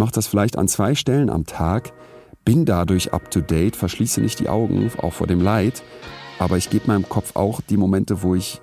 mache 0.00 0.12
das 0.12 0.26
vielleicht 0.26 0.58
an 0.58 0.66
zwei 0.66 0.96
Stellen 0.96 1.30
am 1.30 1.46
Tag, 1.46 1.92
bin 2.44 2.64
dadurch 2.64 3.12
up 3.12 3.30
to 3.30 3.40
date, 3.40 3.76
verschließe 3.76 4.20
nicht 4.20 4.40
die 4.40 4.48
Augen, 4.48 4.90
auch 4.98 5.12
vor 5.12 5.28
dem 5.28 5.40
Leid, 5.40 5.84
aber 6.40 6.56
ich 6.56 6.70
gebe 6.70 6.88
meinem 6.88 7.08
Kopf 7.08 7.36
auch 7.36 7.60
die 7.60 7.76
Momente, 7.76 8.22
wo 8.22 8.34
ich, 8.34 8.60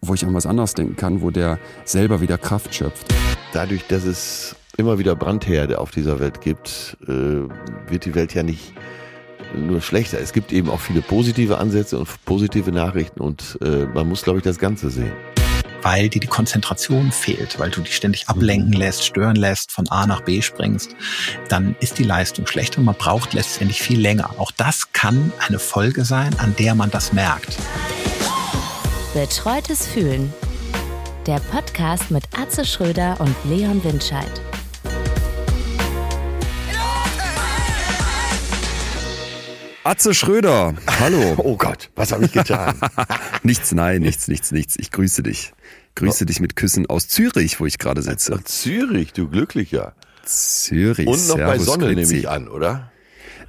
wo 0.00 0.14
ich 0.14 0.24
an 0.24 0.34
was 0.34 0.46
anderes 0.46 0.74
denken 0.74 0.96
kann, 0.96 1.20
wo 1.22 1.30
der 1.30 1.60
selber 1.84 2.20
wieder 2.20 2.38
Kraft 2.38 2.74
schöpft. 2.74 3.14
Dadurch, 3.52 3.86
dass 3.86 4.04
es 4.04 4.56
immer 4.78 4.98
wieder 4.98 5.14
Brandherde 5.14 5.78
auf 5.78 5.90
dieser 5.90 6.18
Welt 6.18 6.40
gibt, 6.40 6.96
äh, 7.02 7.42
wird 7.90 8.06
die 8.06 8.14
Welt 8.14 8.34
ja 8.34 8.42
nicht 8.42 8.72
nur 9.54 9.82
schlechter. 9.82 10.18
Es 10.20 10.32
gibt 10.32 10.52
eben 10.52 10.70
auch 10.70 10.80
viele 10.80 11.02
positive 11.02 11.58
Ansätze 11.58 11.98
und 11.98 12.08
positive 12.24 12.72
Nachrichten 12.72 13.20
und 13.20 13.58
äh, 13.60 13.84
man 13.84 14.08
muss, 14.08 14.22
glaube 14.22 14.38
ich, 14.38 14.44
das 14.44 14.58
Ganze 14.58 14.88
sehen 14.88 15.12
weil 15.82 16.08
dir 16.08 16.20
die 16.20 16.26
Konzentration 16.26 17.12
fehlt, 17.12 17.58
weil 17.58 17.70
du 17.70 17.80
dich 17.80 17.96
ständig 17.96 18.28
ablenken 18.28 18.72
lässt, 18.72 19.04
stören 19.04 19.36
lässt, 19.36 19.72
von 19.72 19.88
A 19.88 20.06
nach 20.06 20.22
B 20.22 20.40
springst, 20.40 20.94
dann 21.48 21.76
ist 21.80 21.98
die 21.98 22.04
Leistung 22.04 22.46
schlechter 22.46 22.78
und 22.78 22.84
man 22.84 22.94
braucht 22.94 23.34
letztendlich 23.34 23.82
viel 23.82 24.00
länger. 24.00 24.30
Auch 24.38 24.50
das 24.52 24.92
kann 24.92 25.32
eine 25.46 25.58
Folge 25.58 26.04
sein, 26.04 26.34
an 26.38 26.54
der 26.58 26.74
man 26.74 26.90
das 26.90 27.12
merkt. 27.12 27.56
Betreutes 29.14 29.86
Fühlen. 29.86 30.32
Der 31.26 31.38
Podcast 31.38 32.10
mit 32.10 32.24
Atze 32.36 32.64
Schröder 32.64 33.20
und 33.20 33.34
Leon 33.44 33.84
Windscheid. 33.84 34.40
Atze 39.84 40.14
Schröder, 40.14 40.74
hallo. 41.00 41.34
Oh 41.38 41.56
Gott, 41.56 41.90
was 41.96 42.12
habe 42.12 42.24
ich 42.24 42.32
getan? 42.32 42.78
nichts, 43.42 43.72
nein, 43.72 44.02
nichts, 44.02 44.28
nichts, 44.28 44.52
nichts. 44.52 44.76
Ich 44.78 44.92
grüße 44.92 45.24
dich. 45.24 45.52
Grüße 45.94 46.24
oh. 46.24 46.26
dich 46.26 46.40
mit 46.40 46.56
Küssen 46.56 46.86
aus 46.86 47.08
Zürich, 47.08 47.60
wo 47.60 47.66
ich 47.66 47.78
gerade 47.78 48.02
sitze. 48.02 48.40
Zürich, 48.44 49.12
du 49.12 49.28
Glücklicher. 49.28 49.94
Zürich. 50.24 51.06
Und 51.06 51.28
noch 51.28 51.36
Servus, 51.36 51.46
bei 51.46 51.58
Sonne 51.58 51.86
Grüezi. 51.86 52.00
nehme 52.00 52.20
ich 52.20 52.28
an, 52.28 52.48
oder? 52.48 52.92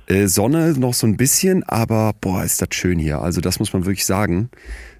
Äh, 0.08 0.28
Sonne 0.28 0.74
noch 0.74 0.94
so 0.94 1.08
ein 1.08 1.18
bisschen, 1.18 1.64
aber 1.64 2.14
boah, 2.20 2.44
ist 2.44 2.62
das 2.62 2.70
schön 2.72 3.00
hier. 3.00 3.22
Also 3.22 3.42
das 3.42 3.60
muss 3.60 3.74
man 3.74 3.86
wirklich 3.86 4.06
sagen 4.06 4.50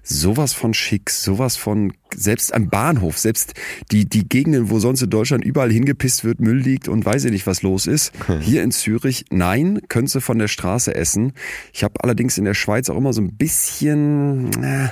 sowas 0.04 0.52
von 0.52 0.74
schick, 0.74 1.10
sowas 1.10 1.56
von, 1.56 1.92
selbst 2.14 2.54
am 2.54 2.68
Bahnhof, 2.68 3.18
selbst 3.18 3.54
die, 3.90 4.04
die 4.04 4.28
Gegenden, 4.28 4.70
wo 4.70 4.78
sonst 4.78 5.02
in 5.02 5.10
Deutschland 5.10 5.44
überall 5.44 5.72
hingepisst 5.72 6.24
wird, 6.24 6.40
Müll 6.40 6.58
liegt 6.58 6.88
und 6.88 7.04
weiß 7.04 7.24
ich 7.24 7.32
nicht, 7.32 7.46
was 7.46 7.62
los 7.62 7.86
ist. 7.86 8.12
Hier 8.40 8.62
in 8.62 8.70
Zürich, 8.70 9.24
nein, 9.30 9.80
könntest 9.88 10.16
du 10.16 10.20
von 10.20 10.38
der 10.38 10.48
Straße 10.48 10.94
essen. 10.94 11.32
Ich 11.72 11.82
habe 11.82 11.94
allerdings 12.04 12.38
in 12.38 12.44
der 12.44 12.54
Schweiz 12.54 12.90
auch 12.90 12.98
immer 12.98 13.12
so 13.12 13.22
ein 13.22 13.36
bisschen, 13.36 14.50
äh, 14.62 14.88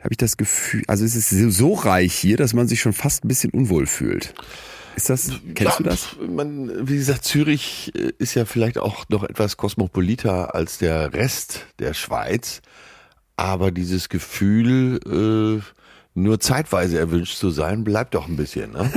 habe 0.00 0.12
ich 0.12 0.16
das 0.18 0.36
Gefühl, 0.36 0.82
also 0.86 1.04
es 1.04 1.14
ist 1.14 1.30
so 1.30 1.74
reich 1.74 2.14
hier, 2.14 2.36
dass 2.36 2.54
man 2.54 2.68
sich 2.68 2.80
schon 2.80 2.92
fast 2.92 3.24
ein 3.24 3.28
bisschen 3.28 3.50
unwohl 3.50 3.86
fühlt. 3.86 4.34
Ist 4.96 5.08
das, 5.08 5.30
kennst 5.54 5.60
ja, 5.60 5.76
du 5.78 5.82
das? 5.84 6.16
Man, 6.28 6.88
wie 6.88 6.96
gesagt, 6.96 7.24
Zürich 7.24 7.92
äh, 7.94 8.12
ist 8.18 8.34
ja 8.34 8.44
vielleicht 8.44 8.78
auch 8.78 9.08
noch 9.08 9.22
etwas 9.22 9.56
kosmopoliter 9.56 10.54
als 10.54 10.78
der 10.78 11.12
Rest 11.12 11.66
der 11.78 11.94
Schweiz 11.94 12.60
aber 13.40 13.70
dieses 13.70 14.10
Gefühl, 14.10 15.00
äh, 15.06 15.62
nur 16.14 16.40
zeitweise 16.40 16.98
erwünscht 16.98 17.36
zu 17.36 17.50
sein, 17.50 17.84
bleibt 17.84 18.14
doch 18.14 18.28
ein 18.28 18.36
bisschen. 18.36 18.72
Ne? 18.72 18.90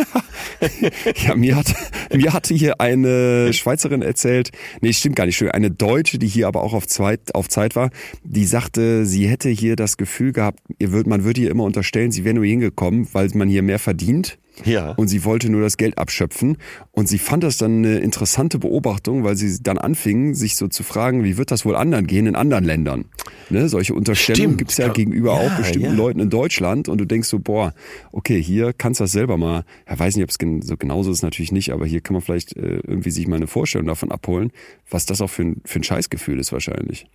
ja, 1.15 1.35
mir 1.35 1.55
hat 1.55 1.73
mir 2.13 2.33
hatte 2.33 2.53
hier 2.53 2.81
eine 2.81 3.53
Schweizerin 3.53 4.01
erzählt, 4.01 4.51
nee, 4.81 4.93
stimmt 4.93 5.15
gar 5.15 5.25
nicht, 5.25 5.41
eine 5.53 5.71
Deutsche, 5.71 6.17
die 6.17 6.27
hier 6.27 6.47
aber 6.47 6.63
auch 6.63 6.73
auf 6.73 6.87
Zeit, 6.87 7.35
auf 7.35 7.49
Zeit 7.49 7.75
war, 7.75 7.89
die 8.23 8.45
sagte, 8.45 9.05
sie 9.05 9.27
hätte 9.27 9.49
hier 9.49 9.75
das 9.75 9.97
Gefühl 9.97 10.31
gehabt, 10.31 10.59
ihr 10.79 10.91
würd, 10.91 11.07
man 11.07 11.23
würde 11.23 11.41
ihr 11.41 11.51
immer 11.51 11.63
unterstellen, 11.63 12.11
sie 12.11 12.23
wäre 12.23 12.35
nur 12.35 12.45
hingekommen, 12.45 13.07
weil 13.13 13.29
man 13.33 13.47
hier 13.47 13.63
mehr 13.63 13.79
verdient 13.79 14.37
ja. 14.65 14.91
Und 14.91 15.07
sie 15.07 15.25
wollte 15.25 15.49
nur 15.49 15.61
das 15.61 15.77
Geld 15.77 15.97
abschöpfen. 15.97 16.57
Und 16.91 17.07
sie 17.07 17.17
fand 17.17 17.43
das 17.43 17.57
dann 17.57 17.79
eine 17.79 17.99
interessante 17.99 18.59
Beobachtung, 18.59 19.23
weil 19.23 19.35
sie 19.35 19.61
dann 19.61 19.77
anfing, 19.77 20.35
sich 20.35 20.55
so 20.55 20.67
zu 20.67 20.83
fragen, 20.83 21.23
wie 21.23 21.37
wird 21.37 21.51
das 21.51 21.65
wohl 21.65 21.75
anderen 21.75 22.07
gehen 22.07 22.27
in 22.27 22.35
anderen 22.35 22.63
Ländern? 22.63 23.05
Ne? 23.49 23.67
Solche 23.67 23.93
Unterstellungen 23.93 24.57
gibt 24.57 24.71
es 24.71 24.77
ja 24.77 24.89
gegenüber 24.89 25.33
ja, 25.33 25.39
auch 25.39 25.57
bestimmten 25.57 25.89
ja. 25.89 25.93
Leuten 25.93 26.19
in 26.19 26.29
Deutschland. 26.29 26.87
Und 26.87 26.99
du 26.99 27.05
denkst 27.05 27.27
so, 27.27 27.39
boah, 27.39 27.73
okay, 28.11 28.41
hier 28.41 28.73
kannst 28.73 28.99
du 28.99 29.05
das 29.05 29.11
selber 29.11 29.37
mal, 29.37 29.63
ja, 29.89 29.97
weiß 29.97 30.15
nicht, 30.15 30.23
ob 30.23 30.29
es 30.29 30.67
so 30.67 30.77
genauso 30.77 31.11
ist, 31.11 31.23
natürlich 31.23 31.51
nicht, 31.51 31.71
aber 31.71 31.85
hier 31.85 32.01
kann 32.01 32.13
man 32.13 32.21
vielleicht 32.21 32.55
äh, 32.55 32.79
irgendwie 32.85 33.11
sich 33.11 33.27
mal 33.27 33.37
eine 33.37 33.47
Vorstellung 33.47 33.87
davon 33.87 34.11
abholen, 34.11 34.51
was 34.89 35.05
das 35.05 35.21
auch 35.21 35.29
für 35.29 35.43
ein, 35.43 35.61
für 35.65 35.79
ein 35.79 35.83
Scheißgefühl 35.83 36.39
ist 36.39 36.51
wahrscheinlich. 36.51 37.07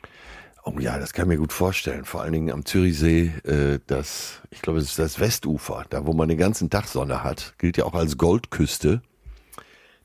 Oh 0.65 0.79
ja, 0.79 0.99
das 0.99 1.13
kann 1.13 1.25
ich 1.25 1.29
mir 1.29 1.37
gut 1.39 1.53
vorstellen. 1.53 2.05
Vor 2.05 2.23
allen 2.23 2.33
Dingen 2.33 2.51
am 2.51 2.65
Zürichsee, 2.65 3.33
äh, 3.45 3.79
das, 3.87 4.43
ich 4.51 4.61
glaube, 4.61 4.81
es 4.81 4.87
ist 4.87 4.99
das 4.99 5.19
Westufer, 5.19 5.85
da 5.89 6.05
wo 6.07 6.13
man 6.13 6.29
den 6.29 6.39
ganzen 6.39 6.69
Tag 6.69 6.87
Sonne 6.89 7.23
hat, 7.23 7.55
gilt 7.59 7.77
ja 7.77 7.85
auch 7.85 7.95
als 7.95 8.19
Goldküste. 8.19 9.01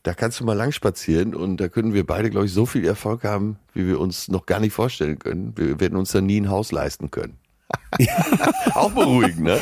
Da 0.04 0.14
kannst 0.14 0.40
du 0.40 0.44
mal 0.44 0.54
lang 0.54 0.72
spazieren 0.72 1.34
und 1.34 1.58
da 1.58 1.70
können 1.70 1.94
wir 1.94 2.06
beide, 2.06 2.30
glaube 2.30 2.46
ich, 2.46 2.54
so 2.54 2.66
viel 2.66 2.86
Erfolg 2.86 3.24
haben, 3.24 3.58
wie 3.74 3.88
wir 3.88 4.00
uns 4.00 4.28
noch 4.28 4.46
gar 4.46 4.60
nicht 4.60 4.74
vorstellen 4.74 5.18
können. 5.18 5.54
Wir 5.58 5.80
werden 5.80 5.98
uns 5.98 6.12
da 6.12 6.22
nie 6.22 6.42
ein 6.42 6.50
Haus 6.50 6.72
leisten 6.72 7.10
können. 7.10 7.38
auch 8.74 8.92
beruhigend, 8.92 9.42
ne? 9.42 9.60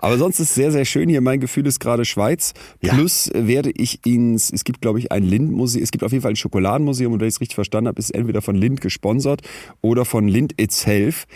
Aber 0.00 0.18
sonst 0.18 0.40
ist 0.40 0.50
es 0.50 0.54
sehr, 0.54 0.72
sehr 0.72 0.84
schön 0.84 1.08
hier. 1.08 1.20
Mein 1.20 1.40
Gefühl 1.40 1.66
ist 1.66 1.80
gerade 1.80 2.04
Schweiz. 2.04 2.54
Plus 2.80 3.30
ja. 3.32 3.46
werde 3.46 3.70
ich 3.74 4.06
ins, 4.06 4.50
es 4.52 4.64
gibt 4.64 4.80
glaube 4.80 4.98
ich 4.98 5.12
ein 5.12 5.22
Lind-Museum, 5.22 5.82
es 5.82 5.90
gibt 5.90 6.04
auf 6.04 6.12
jeden 6.12 6.22
Fall 6.22 6.32
ein 6.32 6.36
Schokoladenmuseum 6.36 7.12
und 7.12 7.20
wenn 7.20 7.28
ich 7.28 7.34
es 7.34 7.40
richtig 7.40 7.54
verstanden 7.54 7.88
habe, 7.88 7.98
ist 7.98 8.06
es 8.06 8.10
entweder 8.10 8.42
von 8.42 8.56
Lind 8.56 8.80
gesponsert 8.80 9.42
oder 9.80 10.04
von 10.04 10.28
Lind 10.28 10.60
itself. 10.60 11.26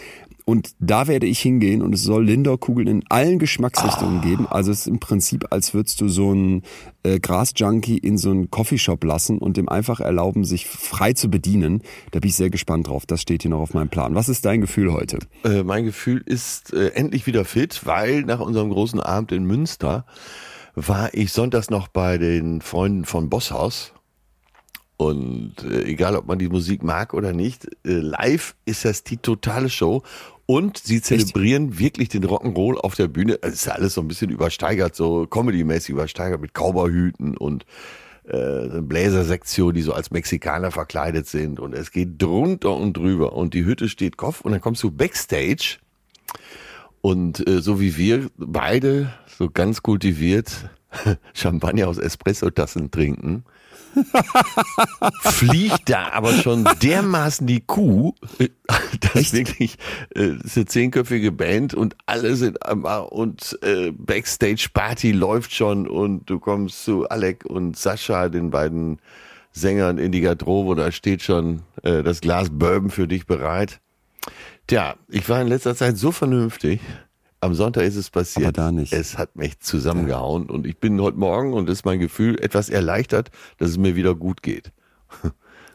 Und 0.50 0.74
da 0.80 1.06
werde 1.06 1.28
ich 1.28 1.38
hingehen 1.38 1.80
und 1.80 1.94
es 1.94 2.02
soll 2.02 2.24
Lindor-Kugeln 2.24 2.88
in 2.88 3.04
allen 3.08 3.38
Geschmacksrichtungen 3.38 4.18
oh. 4.18 4.26
geben. 4.26 4.46
Also 4.48 4.72
es 4.72 4.80
ist 4.80 4.86
im 4.88 4.98
Prinzip, 4.98 5.46
als 5.50 5.74
würdest 5.74 6.00
du 6.00 6.08
so 6.08 6.32
einen 6.32 6.62
äh, 7.04 7.20
Gras-Junkie 7.20 7.98
in 7.98 8.18
so 8.18 8.32
einen 8.32 8.50
Coffeeshop 8.50 9.04
lassen 9.04 9.38
und 9.38 9.56
dem 9.56 9.68
einfach 9.68 10.00
erlauben, 10.00 10.42
sich 10.42 10.66
frei 10.66 11.12
zu 11.12 11.30
bedienen. 11.30 11.84
Da 12.10 12.18
bin 12.18 12.30
ich 12.30 12.34
sehr 12.34 12.50
gespannt 12.50 12.88
drauf. 12.88 13.06
Das 13.06 13.22
steht 13.22 13.42
hier 13.42 13.52
noch 13.52 13.60
auf 13.60 13.74
meinem 13.74 13.90
Plan. 13.90 14.16
Was 14.16 14.28
ist 14.28 14.44
dein 14.44 14.60
Gefühl 14.60 14.92
heute? 14.92 15.20
Äh, 15.44 15.62
mein 15.62 15.84
Gefühl 15.84 16.20
ist 16.26 16.72
äh, 16.72 16.88
endlich 16.94 17.28
wieder 17.28 17.44
fit, 17.44 17.82
weil 17.84 18.22
nach 18.22 18.40
unserem 18.40 18.70
großen 18.70 18.98
Abend 18.98 19.30
in 19.30 19.44
Münster 19.44 20.04
war 20.74 21.14
ich 21.14 21.30
sonntags 21.30 21.70
noch 21.70 21.86
bei 21.86 22.18
den 22.18 22.60
Freunden 22.60 23.04
von 23.04 23.30
Bosshaus 23.30 23.92
und 25.00 25.54
äh, 25.64 25.84
egal, 25.84 26.14
ob 26.14 26.26
man 26.26 26.38
die 26.38 26.50
Musik 26.50 26.82
mag 26.82 27.14
oder 27.14 27.32
nicht, 27.32 27.64
äh, 27.86 27.92
live 27.92 28.54
ist 28.66 28.84
das 28.84 29.02
die 29.02 29.16
totale 29.16 29.70
Show. 29.70 30.02
Und 30.50 30.78
sie 30.78 31.00
zelebrieren 31.00 31.68
Echt? 31.68 31.78
wirklich 31.78 32.08
den 32.08 32.24
Rock'n'Roll 32.24 32.74
auf 32.74 32.96
der 32.96 33.06
Bühne. 33.06 33.38
Es 33.40 33.52
ist 33.52 33.66
ja 33.66 33.74
alles 33.74 33.94
so 33.94 34.00
ein 34.00 34.08
bisschen 34.08 34.30
übersteigert, 34.30 34.96
so 34.96 35.28
Comedy-mäßig 35.28 35.90
übersteigert 35.90 36.40
mit 36.40 36.54
Cowboyhüten 36.54 37.36
und 37.36 37.64
äh, 38.24 38.80
Bläsersektion, 38.80 39.74
die 39.74 39.82
so 39.82 39.92
als 39.92 40.10
Mexikaner 40.10 40.72
verkleidet 40.72 41.28
sind. 41.28 41.60
Und 41.60 41.72
es 41.72 41.92
geht 41.92 42.20
drunter 42.20 42.74
und 42.74 42.96
drüber. 42.96 43.34
Und 43.34 43.54
die 43.54 43.64
Hütte 43.64 43.88
steht 43.88 44.16
Kopf. 44.16 44.40
Und 44.40 44.50
dann 44.50 44.60
kommst 44.60 44.82
du 44.82 44.90
Backstage. 44.90 45.78
Und 47.00 47.46
äh, 47.48 47.62
so 47.62 47.80
wie 47.80 47.96
wir 47.96 48.28
beide, 48.36 49.12
so 49.28 49.50
ganz 49.50 49.84
kultiviert, 49.84 50.68
Champagner 51.32 51.86
aus 51.86 51.98
Espresso-Tassen 51.98 52.90
trinken 52.90 53.44
fliegt 55.22 55.88
da 55.88 56.10
aber 56.12 56.32
schon 56.32 56.68
dermaßen 56.82 57.46
die 57.46 57.60
Kuh, 57.60 58.14
dass 59.00 59.16
Echt? 59.16 59.32
wirklich 59.34 59.78
äh, 60.14 60.36
ist 60.44 60.56
eine 60.56 60.66
zehnköpfige 60.66 61.32
Band 61.32 61.74
und 61.74 61.96
alle 62.06 62.36
sind 62.36 62.58
und 62.64 63.58
äh, 63.62 63.90
Backstage 63.92 64.68
Party 64.72 65.12
läuft 65.12 65.54
schon 65.54 65.88
und 65.88 66.28
du 66.28 66.38
kommst 66.38 66.84
zu 66.84 67.08
Alec 67.08 67.44
und 67.44 67.76
Sascha, 67.76 68.28
den 68.28 68.50
beiden 68.50 68.98
Sängern 69.52 69.98
in 69.98 70.12
die 70.12 70.20
Garderobe, 70.20 70.76
da 70.76 70.92
steht 70.92 71.22
schon 71.22 71.62
äh, 71.82 72.02
das 72.02 72.20
Glas 72.20 72.48
Bourbon 72.50 72.90
für 72.90 73.08
dich 73.08 73.26
bereit. 73.26 73.80
Tja, 74.66 74.94
ich 75.08 75.28
war 75.28 75.40
in 75.40 75.48
letzter 75.48 75.74
Zeit 75.74 75.96
so 75.96 76.12
vernünftig. 76.12 76.80
Am 77.42 77.54
Sonntag 77.54 77.84
ist 77.84 77.96
es 77.96 78.10
passiert. 78.10 78.44
Aber 78.44 78.52
da 78.52 78.72
nicht. 78.72 78.92
Es 78.92 79.16
hat 79.16 79.34
mich 79.34 79.58
zusammengehauen 79.60 80.50
und 80.50 80.66
ich 80.66 80.76
bin 80.76 81.00
heute 81.00 81.18
Morgen 81.18 81.54
und 81.54 81.70
ist 81.70 81.86
mein 81.86 81.98
Gefühl 81.98 82.38
etwas 82.38 82.68
erleichtert, 82.68 83.30
dass 83.56 83.70
es 83.70 83.78
mir 83.78 83.96
wieder 83.96 84.14
gut 84.14 84.42
geht. 84.42 84.72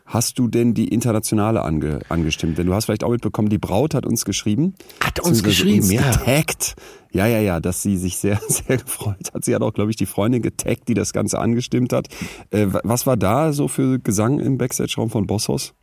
Hast 0.06 0.38
du 0.38 0.48
denn 0.48 0.76
die 0.76 0.90
Internationale 0.90 1.64
ange, 1.64 2.02
angestimmt? 2.10 2.60
Denn 2.60 2.68
du 2.68 2.76
hast 2.76 2.86
vielleicht 2.86 3.04
auch 3.04 3.10
mitbekommen, 3.10 3.50
die 3.50 3.58
Braut 3.58 3.96
hat 3.96 4.06
uns 4.06 4.24
geschrieben. 4.24 4.76
Hat 5.04 5.20
uns 5.20 5.42
geschrieben, 5.42 5.80
uns 5.80 5.92
ja. 5.92 6.12
Getaggt. 6.12 6.76
Ja, 7.12 7.26
ja, 7.26 7.40
ja, 7.40 7.60
dass 7.60 7.82
sie 7.82 7.98
sich 7.98 8.18
sehr, 8.18 8.40
sehr 8.48 8.78
gefreut 8.78 9.32
hat. 9.34 9.44
Sie 9.44 9.56
hat 9.56 9.64
auch, 9.64 9.74
glaube 9.74 9.90
ich, 9.90 9.96
die 9.96 10.06
Freundin 10.06 10.44
getaggt, 10.44 10.88
die 10.88 10.94
das 10.94 11.12
Ganze 11.12 11.40
angestimmt 11.40 11.92
hat. 11.92 12.10
Äh, 12.52 12.68
was 12.84 13.08
war 13.08 13.18
da 13.18 13.52
so 13.52 13.68
für 13.68 13.98
Gesang 13.98 14.40
im 14.40 14.60
Backstage-Raum 14.60 15.10
von 15.10 15.26
Bosshaus? 15.26 15.74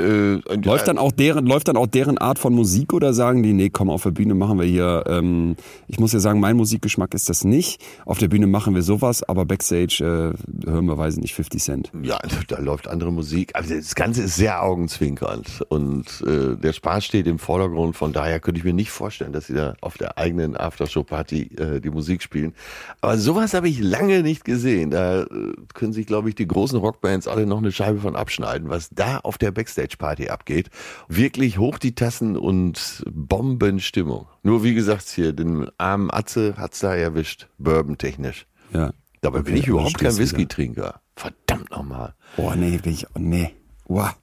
Äh, 0.00 0.38
läuft 0.64 0.86
dann 0.86 0.96
auch 0.96 1.10
deren, 1.10 1.46
läuft 1.46 1.66
dann 1.66 1.76
auch 1.76 1.88
deren 1.88 2.18
Art 2.18 2.38
von 2.38 2.54
Musik 2.54 2.92
oder 2.92 3.12
sagen 3.12 3.42
die, 3.42 3.52
nee, 3.52 3.68
komm, 3.68 3.90
auf 3.90 4.04
der 4.04 4.12
Bühne 4.12 4.34
machen 4.34 4.58
wir 4.58 4.64
hier, 4.64 5.02
ähm, 5.08 5.56
ich 5.88 5.98
muss 5.98 6.12
ja 6.12 6.20
sagen, 6.20 6.38
mein 6.38 6.56
Musikgeschmack 6.56 7.14
ist 7.14 7.28
das 7.28 7.42
nicht. 7.42 7.82
Auf 8.06 8.18
der 8.18 8.28
Bühne 8.28 8.46
machen 8.46 8.76
wir 8.76 8.82
sowas, 8.82 9.24
aber 9.24 9.44
Backstage 9.44 10.36
äh, 10.64 10.68
hören 10.70 10.86
wir, 10.86 10.96
weiß 10.96 11.14
ich 11.14 11.20
nicht, 11.20 11.34
50 11.34 11.62
Cent. 11.62 11.90
Ja, 12.00 12.18
da 12.46 12.60
läuft 12.60 12.86
andere 12.86 13.12
Musik. 13.12 13.56
Also 13.56 13.74
das 13.74 13.96
Ganze 13.96 14.22
ist 14.22 14.36
sehr 14.36 14.62
augenzwinkernd 14.62 15.64
und 15.68 16.22
äh, 16.24 16.54
der 16.54 16.72
Spaß 16.72 17.04
steht 17.04 17.26
im 17.26 17.40
Vordergrund. 17.40 17.96
Von 17.96 18.12
daher 18.12 18.38
könnte 18.38 18.58
ich 18.58 18.64
mir 18.64 18.74
nicht 18.74 18.90
vorstellen, 18.90 19.32
dass 19.32 19.48
sie 19.48 19.54
da 19.54 19.74
auf 19.80 19.98
der 19.98 20.16
eigenen 20.16 20.56
Aftershow-Party 20.56 21.56
äh, 21.56 21.80
die 21.80 21.90
Musik 21.90 22.22
spielen. 22.22 22.54
Aber 23.00 23.18
sowas 23.18 23.52
habe 23.52 23.68
ich 23.68 23.80
lange 23.80 24.22
nicht 24.22 24.44
gesehen. 24.44 24.90
Da 24.90 25.22
äh, 25.22 25.26
können 25.74 25.92
sich, 25.92 26.06
glaube 26.06 26.28
ich, 26.28 26.36
die 26.36 26.46
großen 26.46 26.78
Rockbands 26.78 27.26
alle 27.26 27.46
noch 27.46 27.58
eine 27.58 27.72
Scheibe 27.72 27.98
von 27.98 28.14
abschneiden, 28.14 28.68
was 28.68 28.90
da 28.90 29.18
auf 29.18 29.38
der 29.38 29.50
Backstage-Party 29.88 30.28
abgeht. 30.28 30.70
Wirklich 31.08 31.58
hoch 31.58 31.78
die 31.78 31.94
Tassen 31.94 32.36
und 32.36 33.02
Bombenstimmung. 33.10 34.26
Nur 34.42 34.62
wie 34.62 34.74
gesagt, 34.74 35.08
hier, 35.08 35.32
den 35.32 35.68
armen 35.78 36.10
Atze 36.10 36.54
hat's 36.56 36.80
da 36.80 36.94
erwischt, 36.94 37.48
bourbon-technisch. 37.58 38.46
Ja. 38.72 38.92
Dabei 39.20 39.42
bin 39.42 39.54
Okay, 39.54 39.62
ich 39.62 39.66
überhaupt 39.68 39.94
aber 39.96 40.10
kein. 40.10 40.18
Whisky-Trinker. 40.18 41.00
Verdammt 41.16 41.70
nochmal. 41.70 42.14
Oh 42.36 42.52
nee, 42.54 42.78
bin 42.78 42.92
ich, 42.92 43.06
oh 43.08 43.18
nee. 43.18 43.50
Wow. 43.86 44.14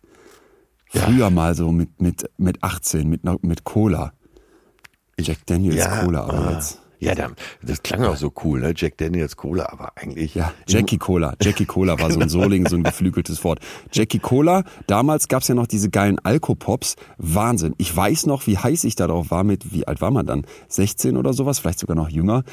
Früher 0.88 1.29
mal 1.29 1.56
so 1.56 1.71
mit, 1.71 2.00
mit, 2.00 2.29
mit 2.38 2.63
18, 2.63 3.09
mit, 3.09 3.21
mit 3.44 3.63
Cola. 3.65 4.13
Jack 5.19 5.45
Daniels 5.45 5.89
Cola, 6.01 6.23
aber 6.23 6.47
ah. 6.47 6.51
jetzt. 6.53 6.81
Ja, 7.00 7.15
da- 7.15 7.31
das 7.62 7.83
klang 7.83 8.03
auch 8.03 8.15
so 8.15 8.31
cool, 8.44 8.62
ne? 8.62 8.74
Jack 8.75 8.97
Daniels 8.97 9.36
Cola, 9.36 9.68
aber 9.71 9.94
eigentlich. 9.97 10.36
Ja, 10.36 10.53
Jackie 10.68 10.97
Cola. 10.97 11.36
Jackie 11.42 11.65
Cola 11.65 12.00
war 12.00 12.12
so 12.12 12.19
ein 12.19 12.30
Soling, 12.30 12.68
so 12.68 12.75
ein 12.75 12.83
geflügeltes 12.83 13.44
Wort. 13.44 13.59
Jackie 13.92 14.19
Cola, 14.19 14.63
damals 14.88 15.27
gab's 15.27 15.47
ja 15.47 15.56
noch 15.56 15.68
diese 15.68 15.89
geilen 15.89 16.19
Alkopops. 16.24 16.95
Wahnsinn. 17.18 17.75
Ich 17.77 17.95
weiß 17.95 18.25
noch, 18.25 18.47
wie 18.47 18.57
heiß 18.57 18.83
ich 18.86 18.95
darauf 18.95 19.31
war 19.31 19.44
mit, 19.44 19.74
wie 19.74 19.88
alt 19.88 20.01
war 20.01 20.12
man 20.12 20.25
dann? 20.25 20.45
16 20.69 21.18
oder 21.18 21.33
sowas, 21.33 21.59
vielleicht 21.59 21.80
sogar 21.80 21.95
noch 21.95 22.09
jünger. 22.09 22.44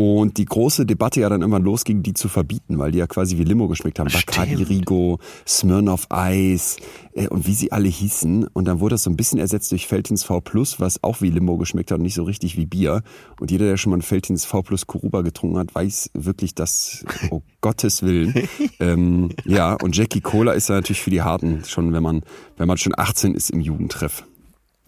Und 0.00 0.38
die 0.38 0.46
große 0.46 0.86
Debatte 0.86 1.20
ja 1.20 1.28
dann 1.28 1.42
irgendwann 1.42 1.62
losging, 1.62 2.02
die 2.02 2.14
zu 2.14 2.28
verbieten, 2.28 2.78
weil 2.78 2.90
die 2.90 2.96
ja 2.96 3.06
quasi 3.06 3.36
wie 3.36 3.44
Limo 3.44 3.68
geschmeckt 3.68 3.98
haben. 3.98 4.10
Bacardi. 4.10 4.62
Rigo, 4.62 5.18
Smirnoff 5.46 6.06
Ice 6.10 6.80
äh, 7.12 7.28
und 7.28 7.46
wie 7.46 7.52
sie 7.52 7.70
alle 7.70 7.88
hießen. 7.88 8.46
Und 8.46 8.64
dann 8.64 8.80
wurde 8.80 8.94
das 8.94 9.02
so 9.02 9.10
ein 9.10 9.16
bisschen 9.16 9.38
ersetzt 9.38 9.72
durch 9.72 9.86
Feltins 9.86 10.24
V 10.24 10.40
Plus, 10.40 10.80
was 10.80 11.04
auch 11.04 11.20
wie 11.20 11.28
Limo 11.28 11.58
geschmeckt 11.58 11.90
hat 11.90 11.98
und 11.98 12.04
nicht 12.04 12.14
so 12.14 12.22
richtig 12.22 12.56
wie 12.56 12.64
Bier. 12.64 13.02
Und 13.40 13.50
jeder, 13.50 13.66
der 13.66 13.76
schon 13.76 13.90
mal 13.90 13.98
ein 13.98 14.02
Feltins 14.02 14.46
V 14.46 14.62
Plus 14.62 14.86
Kuruba 14.86 15.20
getrunken 15.20 15.58
hat, 15.58 15.74
weiß 15.74 16.12
wirklich, 16.14 16.54
dass, 16.54 17.04
oh 17.30 17.42
Gottes 17.60 18.02
Willen. 18.02 18.32
ähm, 18.80 19.28
ja, 19.44 19.74
und 19.74 19.94
Jackie 19.94 20.22
Cola 20.22 20.52
ist 20.52 20.70
ja 20.70 20.76
natürlich 20.76 21.02
für 21.02 21.10
die 21.10 21.20
Harten, 21.20 21.62
schon 21.66 21.92
wenn 21.92 22.02
man, 22.02 22.22
wenn 22.56 22.68
man 22.68 22.78
schon 22.78 22.94
18 22.96 23.34
ist 23.34 23.50
im 23.50 23.60
Jugendtreff. 23.60 24.24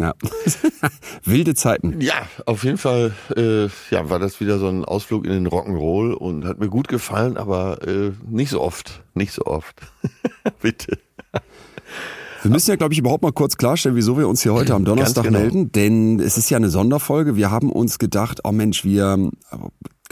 Ja. 0.02 0.14
Wilde 1.24 1.54
Zeiten. 1.54 2.00
Ja, 2.00 2.26
auf 2.46 2.64
jeden 2.64 2.78
Fall 2.78 3.12
äh, 3.36 3.66
ja, 3.90 4.10
war 4.10 4.18
das 4.18 4.40
wieder 4.40 4.58
so 4.58 4.66
ein 4.66 4.84
Ausflug 4.84 5.24
in 5.24 5.32
den 5.32 5.46
Rock'n'Roll 5.46 6.12
und 6.12 6.44
hat 6.44 6.58
mir 6.58 6.68
gut 6.68 6.88
gefallen, 6.88 7.36
aber 7.36 7.86
äh, 7.86 8.10
nicht 8.28 8.50
so 8.50 8.60
oft. 8.60 9.04
Nicht 9.14 9.32
so 9.32 9.44
oft. 9.44 9.80
Bitte. 10.60 10.98
Wir 12.42 12.50
müssen 12.50 12.70
ja, 12.70 12.76
glaube 12.76 12.92
ich, 12.92 12.98
überhaupt 12.98 13.22
mal 13.22 13.32
kurz 13.32 13.56
klarstellen, 13.56 13.96
wieso 13.96 14.18
wir 14.18 14.26
uns 14.26 14.42
hier 14.42 14.52
heute 14.52 14.74
am 14.74 14.84
Donnerstag 14.84 15.22
genau. 15.22 15.38
melden. 15.38 15.70
Denn 15.70 16.18
es 16.18 16.36
ist 16.36 16.50
ja 16.50 16.56
eine 16.56 16.70
Sonderfolge. 16.70 17.36
Wir 17.36 17.52
haben 17.52 17.70
uns 17.70 18.00
gedacht, 18.00 18.40
oh 18.42 18.50
Mensch, 18.50 18.84
wir 18.84 19.30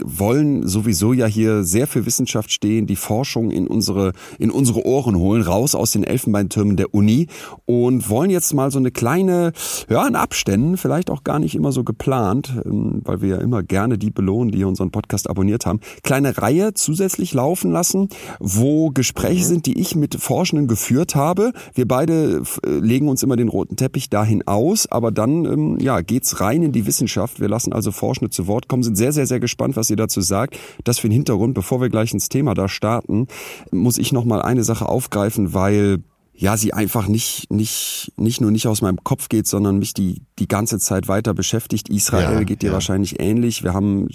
wollen 0.03 0.67
sowieso 0.67 1.13
ja 1.13 1.25
hier 1.25 1.63
sehr 1.63 1.87
für 1.87 2.05
Wissenschaft 2.05 2.51
stehen, 2.51 2.87
die 2.87 2.95
Forschung 2.95 3.51
in 3.51 3.67
unsere, 3.67 4.13
in 4.39 4.51
unsere 4.51 4.85
Ohren 4.85 5.15
holen, 5.15 5.41
raus 5.41 5.75
aus 5.75 5.91
den 5.91 6.03
Elfenbeintürmen 6.03 6.75
der 6.75 6.93
Uni 6.93 7.27
und 7.65 8.09
wollen 8.09 8.29
jetzt 8.29 8.53
mal 8.53 8.71
so 8.71 8.79
eine 8.79 8.91
kleine, 8.91 9.53
ja, 9.89 10.07
in 10.07 10.15
Abständen, 10.15 10.77
vielleicht 10.77 11.09
auch 11.09 11.23
gar 11.23 11.39
nicht 11.39 11.55
immer 11.55 11.71
so 11.71 11.83
geplant, 11.83 12.53
ähm, 12.65 13.01
weil 13.03 13.21
wir 13.21 13.29
ja 13.29 13.37
immer 13.37 13.63
gerne 13.63 13.97
die 13.97 14.11
belohnen, 14.11 14.51
die 14.51 14.63
unseren 14.63 14.91
Podcast 14.91 15.29
abonniert 15.29 15.65
haben, 15.65 15.79
kleine 16.03 16.37
Reihe 16.37 16.73
zusätzlich 16.73 17.33
laufen 17.33 17.71
lassen, 17.71 18.09
wo 18.39 18.89
Gespräche 18.89 19.45
sind, 19.45 19.65
die 19.65 19.79
ich 19.79 19.95
mit 19.95 20.15
Forschenden 20.15 20.67
geführt 20.67 21.15
habe. 21.15 21.53
Wir 21.73 21.87
beide 21.87 22.43
äh, 22.65 22.69
legen 22.69 23.07
uns 23.07 23.23
immer 23.23 23.35
den 23.35 23.49
roten 23.49 23.75
Teppich 23.75 24.09
dahin 24.09 24.47
aus, 24.47 24.87
aber 24.87 25.11
dann 25.11 25.45
ähm, 25.45 25.77
ja, 25.79 26.01
geht's 26.01 26.39
rein 26.41 26.63
in 26.63 26.71
die 26.71 26.85
Wissenschaft. 26.85 27.39
Wir 27.39 27.49
lassen 27.49 27.73
also 27.73 27.91
Forschende 27.91 28.29
zu 28.29 28.47
Wort 28.47 28.67
kommen, 28.67 28.83
sind 28.83 28.95
sehr, 28.95 29.11
sehr, 29.11 29.27
sehr 29.27 29.39
gespannt, 29.39 29.75
was 29.81 29.89
ihr 29.89 29.97
dazu 29.97 30.21
sagt. 30.21 30.57
Das 30.83 30.99
für 30.99 31.07
den 31.07 31.13
Hintergrund, 31.13 31.55
bevor 31.55 31.81
wir 31.81 31.89
gleich 31.89 32.13
ins 32.13 32.29
Thema 32.29 32.53
da 32.53 32.69
starten, 32.69 33.27
muss 33.71 33.97
ich 33.97 34.13
noch 34.13 34.25
mal 34.25 34.41
eine 34.41 34.63
Sache 34.63 34.87
aufgreifen, 34.87 35.53
weil 35.53 36.03
ja, 36.33 36.57
sie 36.57 36.73
einfach 36.73 37.07
nicht, 37.07 37.51
nicht, 37.51 38.13
nicht 38.17 38.41
nur 38.41 38.49
nicht 38.49 38.67
aus 38.67 38.81
meinem 38.81 39.03
Kopf 39.03 39.29
geht, 39.29 39.45
sondern 39.47 39.77
mich 39.77 39.93
die, 39.93 40.23
die 40.39 40.47
ganze 40.47 40.79
Zeit 40.79 41.07
weiter 41.07 41.33
beschäftigt. 41.33 41.89
Israel 41.89 42.39
Ja, 42.39 42.43
geht 42.43 42.61
dir 42.61 42.67
ja. 42.67 42.73
wahrscheinlich 42.73 43.19
ähnlich. 43.19 43.63
Wir 43.63 43.73
haben 43.73 44.07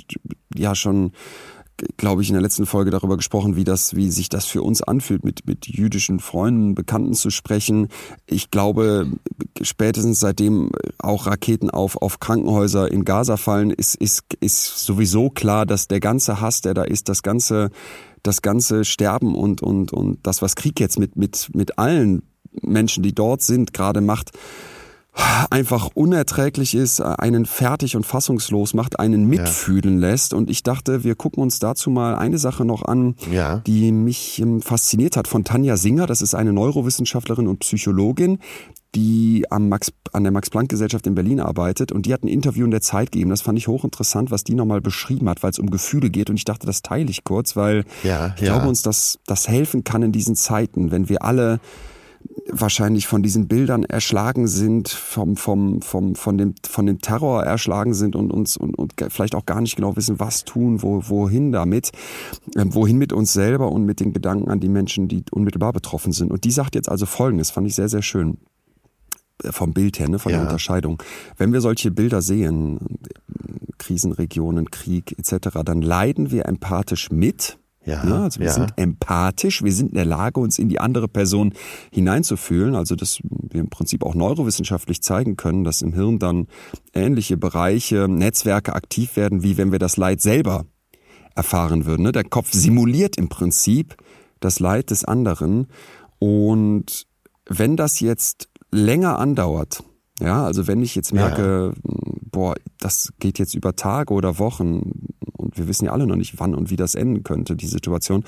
ja 0.56 0.74
schon 0.74 1.12
glaube 1.96 2.22
ich, 2.22 2.28
in 2.28 2.34
der 2.34 2.42
letzten 2.42 2.66
Folge 2.66 2.90
darüber 2.90 3.16
gesprochen, 3.16 3.56
wie 3.56 3.64
das, 3.64 3.94
wie 3.94 4.10
sich 4.10 4.28
das 4.28 4.46
für 4.46 4.62
uns 4.62 4.82
anfühlt, 4.82 5.24
mit, 5.24 5.46
mit 5.46 5.66
jüdischen 5.66 6.20
Freunden, 6.20 6.74
Bekannten 6.74 7.14
zu 7.14 7.30
sprechen. 7.30 7.88
Ich 8.26 8.50
glaube, 8.50 9.10
spätestens 9.60 10.20
seitdem 10.20 10.70
auch 10.98 11.26
Raketen 11.26 11.70
auf, 11.70 12.00
auf 12.00 12.20
Krankenhäuser 12.20 12.90
in 12.90 13.04
Gaza 13.04 13.36
fallen, 13.36 13.70
ist, 13.70 13.94
ist, 13.96 14.22
ist 14.40 14.78
sowieso 14.78 15.30
klar, 15.30 15.66
dass 15.66 15.88
der 15.88 16.00
ganze 16.00 16.40
Hass, 16.40 16.60
der 16.60 16.74
da 16.74 16.84
ist, 16.84 17.08
das 17.08 17.22
ganze, 17.22 17.70
das 18.22 18.42
ganze 18.42 18.84
Sterben 18.84 19.34
und, 19.34 19.62
und, 19.62 19.92
und 19.92 20.26
das, 20.26 20.42
was 20.42 20.56
Krieg 20.56 20.80
jetzt 20.80 20.98
mit, 20.98 21.16
mit, 21.16 21.50
mit 21.54 21.78
allen 21.78 22.22
Menschen, 22.62 23.02
die 23.02 23.14
dort 23.14 23.42
sind, 23.42 23.74
gerade 23.74 24.00
macht, 24.00 24.30
einfach 25.50 25.88
unerträglich 25.94 26.74
ist, 26.74 27.00
einen 27.00 27.46
fertig 27.46 27.96
und 27.96 28.04
fassungslos 28.04 28.74
macht, 28.74 28.98
einen 28.98 29.26
mitfühlen 29.26 29.98
lässt. 29.98 30.34
Und 30.34 30.50
ich 30.50 30.62
dachte, 30.62 31.04
wir 31.04 31.14
gucken 31.14 31.42
uns 31.42 31.58
dazu 31.58 31.90
mal 31.90 32.14
eine 32.16 32.38
Sache 32.38 32.64
noch 32.64 32.84
an, 32.84 33.14
Ja. 33.30 33.58
die 33.66 33.92
mich 33.92 34.40
ähm, 34.40 34.60
fasziniert 34.60 35.16
hat 35.16 35.26
von 35.28 35.44
Tanja 35.44 35.76
Singer. 35.76 36.06
Das 36.06 36.20
ist 36.20 36.34
eine 36.34 36.52
Neurowissenschaftlerin 36.52 37.46
und 37.48 37.60
Psychologin, 37.60 38.38
die 38.94 39.44
am 39.50 39.68
Max, 39.68 39.92
an 40.12 40.22
der 40.22 40.32
Max-Planck-Gesellschaft 40.32 41.06
in 41.06 41.14
Berlin 41.14 41.40
arbeitet. 41.40 41.92
Und 41.92 42.06
die 42.06 42.12
hat 42.12 42.22
ein 42.22 42.28
Interview 42.28 42.64
in 42.66 42.70
der 42.70 42.80
Zeit 42.82 43.10
gegeben. 43.12 43.30
Das 43.30 43.42
fand 43.42 43.58
ich 43.58 43.68
hochinteressant, 43.68 44.30
was 44.30 44.44
die 44.44 44.54
nochmal 44.54 44.80
beschrieben 44.80 45.28
hat, 45.28 45.42
weil 45.42 45.50
es 45.50 45.58
um 45.58 45.70
Gefühle 45.70 46.10
geht. 46.10 46.28
Und 46.30 46.36
ich 46.36 46.44
dachte, 46.44 46.66
das 46.66 46.82
teile 46.82 47.10
ich 47.10 47.24
kurz, 47.24 47.56
weil 47.56 47.84
Ja, 48.02 48.34
ich 48.36 48.42
ja. 48.42 48.52
glaube 48.54 48.68
uns, 48.68 48.82
dass 48.82 49.18
das 49.26 49.48
helfen 49.48 49.82
kann 49.84 50.02
in 50.02 50.12
diesen 50.12 50.36
Zeiten, 50.36 50.90
wenn 50.90 51.08
wir 51.08 51.22
alle 51.24 51.60
wahrscheinlich 52.50 53.06
von 53.06 53.22
diesen 53.22 53.48
Bildern 53.48 53.84
erschlagen 53.84 54.46
sind, 54.48 54.88
vom, 54.88 55.36
vom, 55.36 55.82
vom, 55.82 56.14
von, 56.14 56.38
dem, 56.38 56.54
von 56.66 56.86
dem 56.86 57.00
Terror 57.00 57.44
erschlagen 57.44 57.92
sind 57.94 58.16
und 58.16 58.30
uns 58.32 58.56
und, 58.56 58.76
und 58.78 58.94
vielleicht 59.08 59.34
auch 59.34 59.46
gar 59.46 59.60
nicht 59.60 59.76
genau 59.76 59.96
wissen, 59.96 60.18
was 60.20 60.44
tun, 60.44 60.82
wo, 60.82 61.02
wohin 61.08 61.52
damit, 61.52 61.92
ähm, 62.56 62.74
wohin 62.74 62.98
mit 62.98 63.12
uns 63.12 63.32
selber 63.32 63.70
und 63.72 63.84
mit 63.84 64.00
den 64.00 64.12
Gedanken 64.12 64.48
an 64.50 64.60
die 64.60 64.68
Menschen, 64.68 65.08
die 65.08 65.24
unmittelbar 65.30 65.72
betroffen 65.72 66.12
sind. 66.12 66.30
Und 66.30 66.44
die 66.44 66.50
sagt 66.52 66.74
jetzt 66.74 66.88
also 66.88 67.06
Folgendes, 67.06 67.50
fand 67.50 67.66
ich 67.66 67.74
sehr, 67.74 67.88
sehr 67.88 68.02
schön 68.02 68.38
Äh, 69.42 69.52
vom 69.52 69.74
Bild 69.74 69.98
her, 69.98 70.08
ne, 70.08 70.18
von 70.18 70.32
Ja. 70.32 70.38
der 70.38 70.46
Unterscheidung. 70.46 71.02
Wenn 71.36 71.52
wir 71.52 71.60
solche 71.60 71.90
Bilder 71.90 72.22
sehen, 72.22 72.78
Krisenregionen, 73.78 74.70
Krieg 74.70 75.14
etc., 75.18 75.58
dann 75.64 75.82
leiden 75.82 76.30
wir 76.30 76.46
empathisch 76.46 77.10
mit. 77.10 77.58
Ja, 77.86 78.04
ne? 78.04 78.24
Also 78.24 78.40
wir 78.40 78.48
ja. 78.48 78.52
sind 78.52 78.72
empathisch, 78.76 79.62
wir 79.62 79.72
sind 79.72 79.90
in 79.90 79.94
der 79.94 80.04
Lage, 80.04 80.40
uns 80.40 80.58
in 80.58 80.68
die 80.68 80.80
andere 80.80 81.06
Person 81.06 81.54
hineinzufühlen. 81.92 82.74
Also 82.74 82.96
dass 82.96 83.20
wir 83.22 83.60
im 83.60 83.70
Prinzip 83.70 84.04
auch 84.04 84.14
neurowissenschaftlich 84.14 85.02
zeigen 85.02 85.36
können, 85.36 85.62
dass 85.62 85.82
im 85.82 85.94
Hirn 85.94 86.18
dann 86.18 86.48
ähnliche 86.92 87.36
Bereiche, 87.36 88.08
Netzwerke 88.08 88.74
aktiv 88.74 89.16
werden, 89.16 89.44
wie 89.44 89.56
wenn 89.56 89.70
wir 89.70 89.78
das 89.78 89.96
Leid 89.96 90.20
selber 90.20 90.66
erfahren 91.36 91.86
würden. 91.86 92.02
Ne? 92.02 92.12
Der 92.12 92.24
Kopf 92.24 92.52
simuliert 92.52 93.16
im 93.16 93.28
Prinzip 93.28 93.96
das 94.40 94.58
Leid 94.58 94.90
des 94.90 95.04
anderen. 95.04 95.68
Und 96.18 97.06
wenn 97.48 97.76
das 97.76 98.00
jetzt 98.00 98.48
länger 98.72 99.18
andauert, 99.20 99.84
ja, 100.20 100.44
also 100.44 100.66
wenn 100.66 100.82
ich 100.82 100.94
jetzt 100.94 101.12
merke, 101.12 101.74
boah, 102.30 102.54
das 102.78 103.12
geht 103.18 103.38
jetzt 103.38 103.54
über 103.54 103.76
Tage 103.76 104.14
oder 104.14 104.38
Wochen 104.38 104.92
und 105.36 105.58
wir 105.58 105.68
wissen 105.68 105.86
ja 105.86 105.92
alle 105.92 106.06
noch 106.06 106.16
nicht, 106.16 106.38
wann 106.38 106.54
und 106.54 106.70
wie 106.70 106.76
das 106.76 106.94
enden 106.94 107.22
könnte, 107.22 107.56
die 107.56 107.66
Situation, 107.66 108.24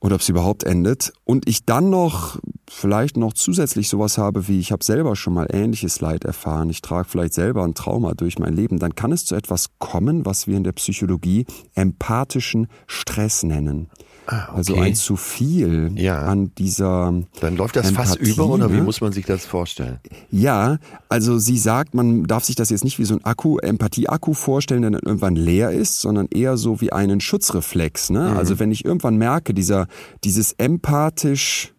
oder 0.00 0.14
ob 0.14 0.20
es 0.20 0.28
überhaupt 0.28 0.64
endet. 0.64 1.12
Und 1.24 1.48
ich 1.48 1.64
dann 1.64 1.90
noch 1.90 2.38
vielleicht 2.68 3.16
noch 3.16 3.32
zusätzlich 3.32 3.88
sowas 3.88 4.18
habe 4.18 4.48
wie, 4.48 4.60
ich 4.60 4.72
habe 4.72 4.84
selber 4.84 5.16
schon 5.16 5.34
mal 5.34 5.48
ähnliches 5.50 6.00
Leid 6.00 6.24
erfahren, 6.24 6.70
ich 6.70 6.82
trage 6.82 7.08
vielleicht 7.08 7.34
selber 7.34 7.64
ein 7.64 7.74
Trauma 7.74 8.14
durch 8.14 8.38
mein 8.38 8.54
Leben, 8.54 8.78
dann 8.78 8.94
kann 8.94 9.12
es 9.12 9.24
zu 9.24 9.34
etwas 9.34 9.78
kommen, 9.78 10.26
was 10.26 10.46
wir 10.46 10.56
in 10.56 10.64
der 10.64 10.72
Psychologie 10.72 11.46
empathischen 11.74 12.68
Stress 12.86 13.42
nennen. 13.42 13.88
Ah, 14.26 14.48
okay. 14.48 14.56
Also 14.56 14.74
ein 14.76 14.94
zu 14.94 15.16
viel 15.16 15.92
Ja. 15.94 16.22
an 16.22 16.52
dieser 16.58 17.14
Dann 17.40 17.56
läuft 17.56 17.76
das 17.76 17.90
Fass 17.92 18.16
Empathie, 18.16 18.32
über 18.32 18.48
oder 18.48 18.70
wie 18.72 18.76
ne? 18.76 18.82
muss 18.82 19.00
man 19.00 19.12
sich 19.12 19.24
das 19.24 19.46
vorstellen? 19.46 19.98
Ja, 20.30 20.78
also 21.08 21.38
sie 21.38 21.58
sagt, 21.58 21.94
man 21.94 22.24
darf 22.24 22.44
sich 22.44 22.56
das 22.56 22.70
jetzt 22.70 22.82
nicht 22.84 22.98
wie 22.98 23.04
so 23.04 23.14
ein 23.14 23.24
Akku, 23.24 23.58
Empathie-Akku 23.58 24.34
vorstellen, 24.34 24.82
der 24.82 24.90
dann 24.90 25.02
irgendwann 25.04 25.36
leer 25.36 25.70
ist, 25.70 26.00
sondern 26.00 26.26
eher 26.30 26.56
so 26.56 26.80
wie 26.80 26.92
einen 26.92 27.20
Schutzreflex. 27.20 28.10
Ne? 28.10 28.30
Mhm. 28.30 28.36
Also 28.36 28.58
wenn 28.58 28.72
ich 28.72 28.84
irgendwann 28.84 29.16
merke, 29.16 29.54
dieser, 29.54 29.86
dieses 30.24 30.52
empathisch 30.54 31.72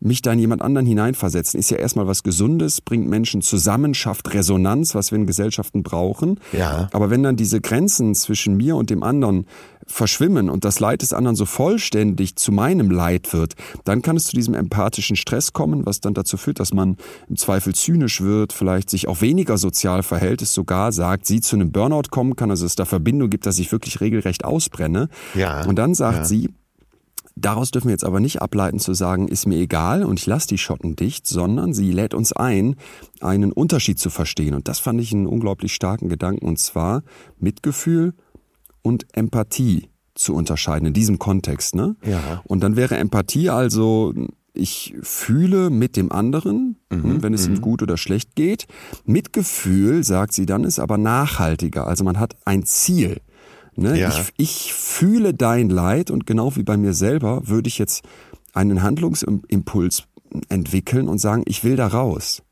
mich 0.00 0.22
da 0.22 0.32
in 0.32 0.38
jemand 0.38 0.62
anderen 0.62 0.86
hineinversetzen, 0.86 1.60
ist 1.60 1.70
ja 1.70 1.76
erstmal 1.76 2.06
was 2.06 2.22
Gesundes, 2.22 2.80
bringt 2.80 3.06
Menschen 3.08 3.42
zusammen, 3.42 3.92
schafft 3.94 4.32
Resonanz, 4.32 4.94
was 4.94 5.10
wir 5.12 5.18
in 5.18 5.26
Gesellschaften 5.26 5.82
brauchen. 5.82 6.40
Ja. 6.52 6.88
Aber 6.92 7.10
wenn 7.10 7.22
dann 7.22 7.36
diese 7.36 7.60
Grenzen 7.60 8.14
zwischen 8.14 8.56
mir 8.56 8.76
und 8.76 8.88
dem 8.90 9.02
anderen 9.02 9.46
verschwimmen 9.86 10.48
und 10.48 10.64
das 10.64 10.80
Leid 10.80 11.02
des 11.02 11.12
anderen 11.12 11.36
so 11.36 11.44
vollständig 11.44 12.36
zu 12.36 12.52
meinem 12.52 12.90
Leid 12.90 13.32
wird, 13.32 13.54
dann 13.84 14.02
kann 14.02 14.16
es 14.16 14.24
zu 14.24 14.36
diesem 14.36 14.54
empathischen 14.54 15.16
Stress 15.16 15.52
kommen, 15.52 15.84
was 15.84 16.00
dann 16.00 16.14
dazu 16.14 16.36
führt, 16.36 16.60
dass 16.60 16.72
man 16.72 16.96
im 17.28 17.36
Zweifel 17.36 17.74
zynisch 17.74 18.20
wird, 18.20 18.52
vielleicht 18.52 18.88
sich 18.88 19.08
auch 19.08 19.20
weniger 19.20 19.58
sozial 19.58 20.02
verhält, 20.02 20.42
es 20.42 20.54
sogar 20.54 20.92
sagt, 20.92 21.26
sie 21.26 21.40
zu 21.40 21.56
einem 21.56 21.72
Burnout 21.72 22.10
kommen 22.10 22.36
kann, 22.36 22.50
also 22.50 22.64
es 22.66 22.76
da 22.76 22.84
Verbindung 22.84 23.30
gibt, 23.30 23.46
dass 23.46 23.58
ich 23.58 23.72
wirklich 23.72 24.00
regelrecht 24.00 24.44
ausbrenne. 24.44 25.08
Ja. 25.34 25.66
Und 25.66 25.76
dann 25.76 25.94
sagt 25.94 26.18
Ja. 26.18 26.24
sie, 26.24 26.50
Daraus 27.40 27.70
dürfen 27.70 27.88
wir 27.88 27.92
jetzt 27.92 28.04
aber 28.04 28.20
nicht 28.20 28.42
ableiten 28.42 28.78
zu 28.78 28.94
sagen, 28.94 29.28
ist 29.28 29.46
mir 29.46 29.58
egal 29.58 30.04
und 30.04 30.18
ich 30.18 30.26
lasse 30.26 30.48
die 30.48 30.58
Schotten 30.58 30.96
dicht, 30.96 31.26
sondern 31.26 31.72
sie 31.72 31.92
lädt 31.92 32.14
uns 32.14 32.32
ein, 32.32 32.76
einen 33.20 33.52
Unterschied 33.52 33.98
zu 33.98 34.10
verstehen. 34.10 34.54
Und 34.54 34.68
das 34.68 34.78
fand 34.78 35.00
ich 35.00 35.12
einen 35.12 35.26
unglaublich 35.26 35.74
starken 35.74 36.08
Gedanken, 36.08 36.46
und 36.46 36.58
zwar 36.58 37.02
Mitgefühl 37.38 38.14
und 38.82 39.06
Empathie 39.12 39.88
zu 40.14 40.34
unterscheiden 40.34 40.88
in 40.88 40.92
diesem 40.94 41.18
Kontext. 41.18 41.74
Ne? 41.74 41.96
Ja. 42.04 42.42
Und 42.44 42.62
dann 42.62 42.76
wäre 42.76 42.96
Empathie 42.96 43.48
also, 43.50 44.12
ich 44.52 44.94
fühle 45.02 45.70
mit 45.70 45.96
dem 45.96 46.12
anderen, 46.12 46.76
Mhm, 46.90 47.22
wenn 47.22 47.34
es 47.34 47.46
ihm 47.46 47.60
gut 47.60 47.82
oder 47.82 47.96
schlecht 47.96 48.34
geht. 48.34 48.66
Mitgefühl, 49.04 50.02
sagt 50.04 50.32
sie 50.32 50.46
dann, 50.46 50.64
ist 50.64 50.80
aber 50.80 50.98
nachhaltiger. 50.98 51.86
Also 51.86 52.04
man 52.04 52.18
hat 52.18 52.36
ein 52.44 52.64
Ziel. 52.64 53.20
Ne? 53.80 53.98
Ja. 53.98 54.08
Ich, 54.08 54.32
ich 54.36 54.72
fühle 54.74 55.32
dein 55.32 55.70
Leid 55.70 56.10
und 56.10 56.26
genau 56.26 56.54
wie 56.56 56.62
bei 56.62 56.76
mir 56.76 56.92
selber 56.92 57.48
würde 57.48 57.68
ich 57.68 57.78
jetzt 57.78 58.04
einen 58.52 58.82
Handlungsimpuls 58.82 60.04
entwickeln 60.48 61.08
und 61.08 61.18
sagen, 61.18 61.42
ich 61.46 61.64
will 61.64 61.76
da 61.76 61.86
raus. 61.86 62.42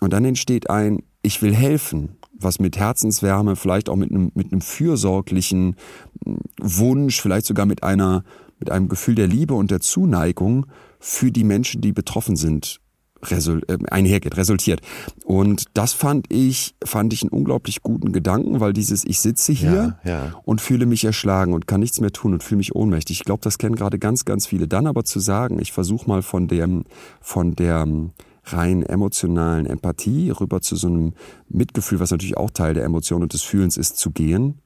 Und 0.00 0.12
dann 0.12 0.24
entsteht 0.24 0.70
ein, 0.70 1.02
ich 1.20 1.42
will 1.42 1.54
helfen, 1.54 2.16
was 2.32 2.58
mit 2.58 2.78
Herzenswärme, 2.78 3.54
vielleicht 3.54 3.88
auch 3.88 3.96
mit 3.96 4.10
einem, 4.10 4.32
mit 4.34 4.50
einem 4.50 4.62
fürsorglichen 4.62 5.76
mm, 6.24 6.36
Wunsch, 6.58 7.20
vielleicht 7.20 7.46
sogar 7.46 7.66
mit 7.66 7.82
einer, 7.82 8.24
mit 8.58 8.70
einem 8.70 8.88
Gefühl 8.88 9.14
der 9.14 9.28
Liebe 9.28 9.54
und 9.54 9.70
der 9.70 9.80
Zuneigung 9.80 10.66
für 10.98 11.30
die 11.30 11.44
Menschen, 11.44 11.82
die 11.82 11.92
betroffen 11.92 12.36
sind, 12.36 12.80
resul 13.24 13.62
äh, 13.68 13.78
einhergeht, 13.90 14.36
resultiert. 14.36 14.80
Und 15.24 15.66
das 15.74 15.92
fand 15.92 16.26
ich, 16.32 16.74
fand 16.84 17.12
ich 17.12 17.22
einen 17.22 17.30
unglaublich 17.30 17.82
guten 17.82 18.12
Gedanken, 18.12 18.60
weil 18.60 18.72
dieses, 18.72 19.04
ich 19.04 19.20
sitze 19.20 19.52
hier 19.52 19.96
Ja, 20.04 20.10
ja. 20.10 20.34
und 20.44 20.60
fühle 20.60 20.86
mich 20.86 21.04
erschlagen 21.04 21.52
und 21.54 21.66
kann 21.66 21.80
nichts 21.80 22.00
mehr 22.00 22.12
tun 22.12 22.32
und 22.32 22.42
fühle 22.42 22.58
mich 22.58 22.74
ohnmächtig. 22.74 23.18
Ich 23.20 23.24
glaube, 23.24 23.42
das 23.42 23.58
kennen 23.58 23.76
gerade 23.76 23.98
ganz, 23.98 24.24
ganz 24.24 24.46
viele. 24.46 24.68
Dann 24.68 24.86
aber 24.86 25.04
zu 25.04 25.20
sagen, 25.20 25.58
ich 25.60 25.72
versuche 25.72 26.08
mal 26.08 26.22
von 26.22 26.48
dem, 26.48 26.84
von 27.20 27.54
der 27.54 27.80
ähm, 27.82 28.10
rein 28.44 28.82
emotionalen 28.82 29.66
Empathie 29.66 30.30
rüber 30.30 30.60
zu 30.60 30.76
so 30.76 30.88
einem 30.88 31.12
Mitgefühl, 31.48 32.00
was 32.00 32.10
natürlich 32.10 32.36
auch 32.36 32.50
Teil 32.50 32.74
der 32.74 32.84
Emotion 32.84 33.22
und 33.22 33.32
des 33.32 33.42
Fühlens 33.42 33.76
ist, 33.76 33.98
zu 33.98 34.10
gehen 34.10 34.60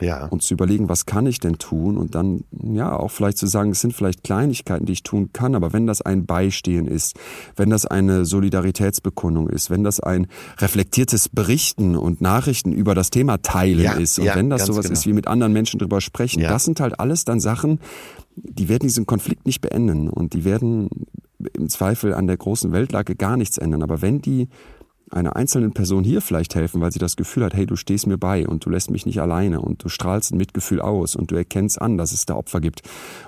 Ja. 0.00 0.26
und 0.26 0.42
zu 0.42 0.54
überlegen, 0.54 0.88
was 0.88 1.06
kann 1.06 1.26
ich 1.26 1.40
denn 1.40 1.58
tun 1.58 1.96
und 1.96 2.14
dann 2.14 2.44
ja 2.62 2.94
auch 2.94 3.10
vielleicht 3.10 3.38
zu 3.38 3.46
sagen, 3.46 3.70
es 3.70 3.80
sind 3.80 3.94
vielleicht 3.94 4.22
Kleinigkeiten, 4.24 4.84
die 4.86 4.92
ich 4.92 5.02
tun 5.02 5.30
kann, 5.32 5.54
aber 5.54 5.72
wenn 5.72 5.86
das 5.86 6.02
ein 6.02 6.26
Beistehen 6.26 6.86
ist, 6.86 7.16
wenn 7.56 7.70
das 7.70 7.86
eine 7.86 8.24
Solidaritätsbekundung 8.26 9.48
ist, 9.48 9.70
wenn 9.70 9.84
das 9.84 10.00
ein 10.00 10.26
reflektiertes 10.58 11.28
Berichten 11.28 11.96
und 11.96 12.20
Nachrichten 12.20 12.72
über 12.72 12.94
das 12.94 13.10
Thema 13.10 13.38
teilen 13.40 13.80
Ja, 13.80 13.92
ist 13.92 14.18
und 14.18 14.26
ja, 14.26 14.34
wenn 14.34 14.50
das 14.50 14.66
sowas 14.66 14.82
genau. 14.84 14.92
ist 14.92 15.06
wie 15.06 15.12
mit 15.12 15.26
anderen 15.28 15.52
Menschen 15.52 15.78
drüber 15.78 16.00
sprechen, 16.00 16.40
Ja. 16.40 16.50
das 16.50 16.64
sind 16.64 16.80
halt 16.80 17.00
alles 17.00 17.24
dann 17.24 17.40
Sachen, 17.40 17.80
die 18.36 18.68
werden 18.68 18.82
diesen 18.82 19.06
Konflikt 19.06 19.46
nicht 19.46 19.60
beenden 19.60 20.08
und 20.10 20.34
die 20.34 20.44
werden 20.44 20.90
im 21.54 21.68
Zweifel 21.68 22.14
an 22.14 22.26
der 22.26 22.36
großen 22.36 22.72
Weltlage 22.72 23.14
gar 23.14 23.36
nichts 23.36 23.58
ändern, 23.58 23.82
aber 23.82 24.02
wenn 24.02 24.20
die 24.20 24.48
einer 25.10 25.36
einzelnen 25.36 25.72
Person 25.72 26.04
hier 26.04 26.20
vielleicht 26.20 26.54
helfen, 26.54 26.80
weil 26.80 26.92
sie 26.92 26.98
das 26.98 27.16
Gefühl 27.16 27.44
hat, 27.44 27.54
hey, 27.54 27.66
du 27.66 27.76
stehst 27.76 28.06
mir 28.06 28.18
bei 28.18 28.46
und 28.46 28.64
du 28.64 28.70
lässt 28.70 28.90
mich 28.90 29.06
nicht 29.06 29.20
alleine 29.20 29.60
und 29.60 29.84
du 29.84 29.88
strahlst 29.88 30.32
ein 30.32 30.36
Mitgefühl 30.36 30.80
aus 30.80 31.14
und 31.14 31.30
du 31.30 31.36
erkennst 31.36 31.80
an, 31.80 31.96
dass 31.96 32.12
es 32.12 32.26
da 32.26 32.34
Opfer 32.34 32.60
gibt 32.60 32.82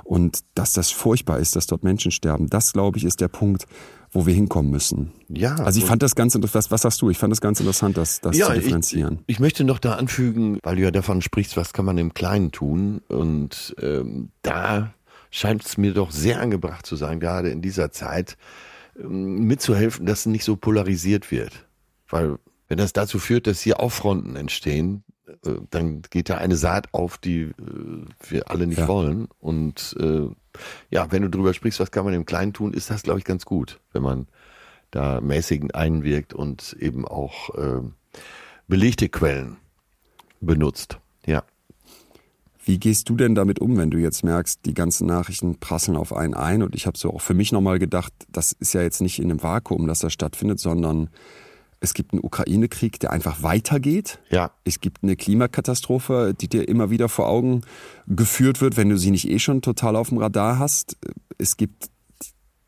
und 0.05 0.41
dass 0.55 0.73
das 0.73 0.91
furchtbar 0.91 1.39
ist, 1.39 1.55
dass 1.57 1.67
dort 1.67 1.85
Menschen 1.85 2.11
sterben. 2.11 2.49
Das, 2.49 2.73
glaube 2.73 2.99
ich, 2.99 3.05
ist 3.05 3.21
der 3.21 3.29
Punkt, 3.29 3.67
wo 4.11 4.27
wir 4.27 4.35
hinkommen 4.35 4.71
müssen. 4.71 5.13
Ja, 5.29 5.55
Also 5.57 5.79
ich 5.81 5.87
fand 5.87 6.03
das 6.03 6.15
ganz 6.15 6.35
interessant, 6.35 6.71
was, 6.71 6.83
sagst 6.83 7.03
du? 7.03 7.11
Ich 7.11 7.19
fand 7.19 7.31
das 7.31 7.41
ganz 7.41 7.61
interessant, 7.61 7.97
das, 7.97 8.21
das 8.21 8.37
zu 8.37 8.53
differenzieren. 8.53 9.21
Ich, 9.27 9.37
ich 9.37 9.41
möchte 9.41 9.65
noch 9.65 9.79
da 9.79 9.95
anfügen, 9.95 10.59
weil 10.63 10.77
du 10.77 10.83
ja 10.83 10.91
davon 10.91 11.21
sprichst, 11.21 11.57
was 11.57 11.73
kann 11.73 11.85
man 11.85 11.99
im 11.99 12.15
Kleinen 12.15 12.51
tun. 12.51 13.03
Und 13.09 13.77
ähm, 13.81 14.31
da 14.43 14.95
scheint 15.31 15.65
es 15.65 15.77
mir 15.77 15.93
doch 15.93 16.11
sehr 16.11 16.41
angebracht 16.41 16.87
zu 16.87 16.97
sein, 16.97 17.21
gerade 17.21 17.51
in 17.51 17.61
dieser 17.61 17.93
Zeit, 17.93 18.37
ähm, 18.99 19.45
mitzuhelfen, 19.45 20.07
dass 20.07 20.21
es 20.21 20.27
nicht 20.27 20.45
so 20.45 20.57
polarisiert 20.57 21.31
wird. 21.31 21.68
Weil 22.09 22.39
wenn 22.69 22.79
das 22.79 22.93
dazu 22.93 23.19
führt, 23.19 23.47
dass 23.47 23.61
hier 23.61 23.81
auch 23.81 23.93
Fronten 23.93 24.37
entstehen, 24.37 25.05
äh, 25.45 25.55
dann 25.71 26.03
geht 26.03 26.29
da 26.31 26.37
eine 26.39 26.57
Saat 26.57 26.93
auf, 26.93 27.19
die 27.19 27.43
äh, 27.43 27.55
wir 28.29 28.51
alle 28.51 28.67
nicht 28.67 28.79
Ja. 28.79 28.89
wollen. 28.89 29.29
Und 29.39 29.97
äh, 30.01 30.29
ja, 30.91 31.11
wenn 31.13 31.23
du 31.23 31.31
drüber 31.31 31.55
sprichst, 31.55 31.81
was 31.81 31.91
kann 31.91 32.05
man 32.05 32.15
im 32.15 32.27
Kleinen 32.27 32.53
tun, 32.53 32.73
ist 32.73 32.91
das, 32.91 33.03
glaube 33.03 33.19
ich, 33.19 33.25
ganz 33.25 33.45
gut, 33.45 33.81
wenn 33.93 34.03
man 34.03 34.27
da 34.91 35.21
mäßigend 35.21 35.75
einwirkt 35.75 36.33
und 36.35 36.75
eben 36.81 37.07
auch 37.07 37.55
äh, 37.55 37.83
belegte 38.67 39.09
Quellen 39.09 39.57
benutzt. 40.41 40.99
Ja. 41.27 41.45
Wie 42.65 42.79
gehst 42.79 43.09
du 43.09 43.17
denn 43.17 43.35
damit 43.35 43.61
um, 43.61 43.77
wenn 43.79 43.91
du 43.91 43.99
jetzt 43.99 44.25
merkst, 44.25 44.67
die 44.67 44.75
ganzen 44.75 45.07
Nachrichten 45.07 45.59
prasseln 45.59 45.97
auf 45.97 46.13
einen 46.15 46.35
ein? 46.35 46.63
Und 46.63 46.75
ich 46.75 46.87
habe 46.87 46.99
so 46.99 47.13
auch 47.13 47.21
für 47.23 47.35
mich 47.35 47.51
nochmal 47.53 47.79
gedacht, 47.79 48.13
das 48.31 48.53
ist 48.53 48.75
ja 48.75 48.83
jetzt 48.83 49.01
nicht 49.01 49.19
in 49.19 49.31
einem 49.31 49.43
Vakuum, 49.43 49.87
dass 49.87 50.01
das 50.01 50.13
stattfindet, 50.13 50.61
sondern 50.61 51.09
es 51.81 51.95
gibt 51.95 52.13
einen 52.13 52.25
Ukraine-Krieg, 52.25 52.99
der 53.01 53.13
einfach 53.13 53.43
weitergeht. 53.43 54.19
Ja. 54.31 54.51
Es 54.65 54.81
gibt 54.81 55.03
eine 55.03 55.17
Klimakatastrophe, 55.17 56.35
die 56.39 56.49
dir 56.49 56.69
immer 56.69 56.91
wieder 56.91 57.09
vor 57.09 57.29
Augen 57.29 57.63
geführt 58.07 58.61
wird, 58.61 58.77
wenn 58.77 58.89
du 58.89 58.99
sie 58.99 59.11
nicht 59.11 59.29
eh 59.29 59.39
schon 59.39 59.63
total 59.63 59.97
auf 59.97 60.09
dem 60.09 60.19
Radar 60.19 60.59
hast. 60.59 60.97
Es 61.39 61.57
gibt 61.57 61.91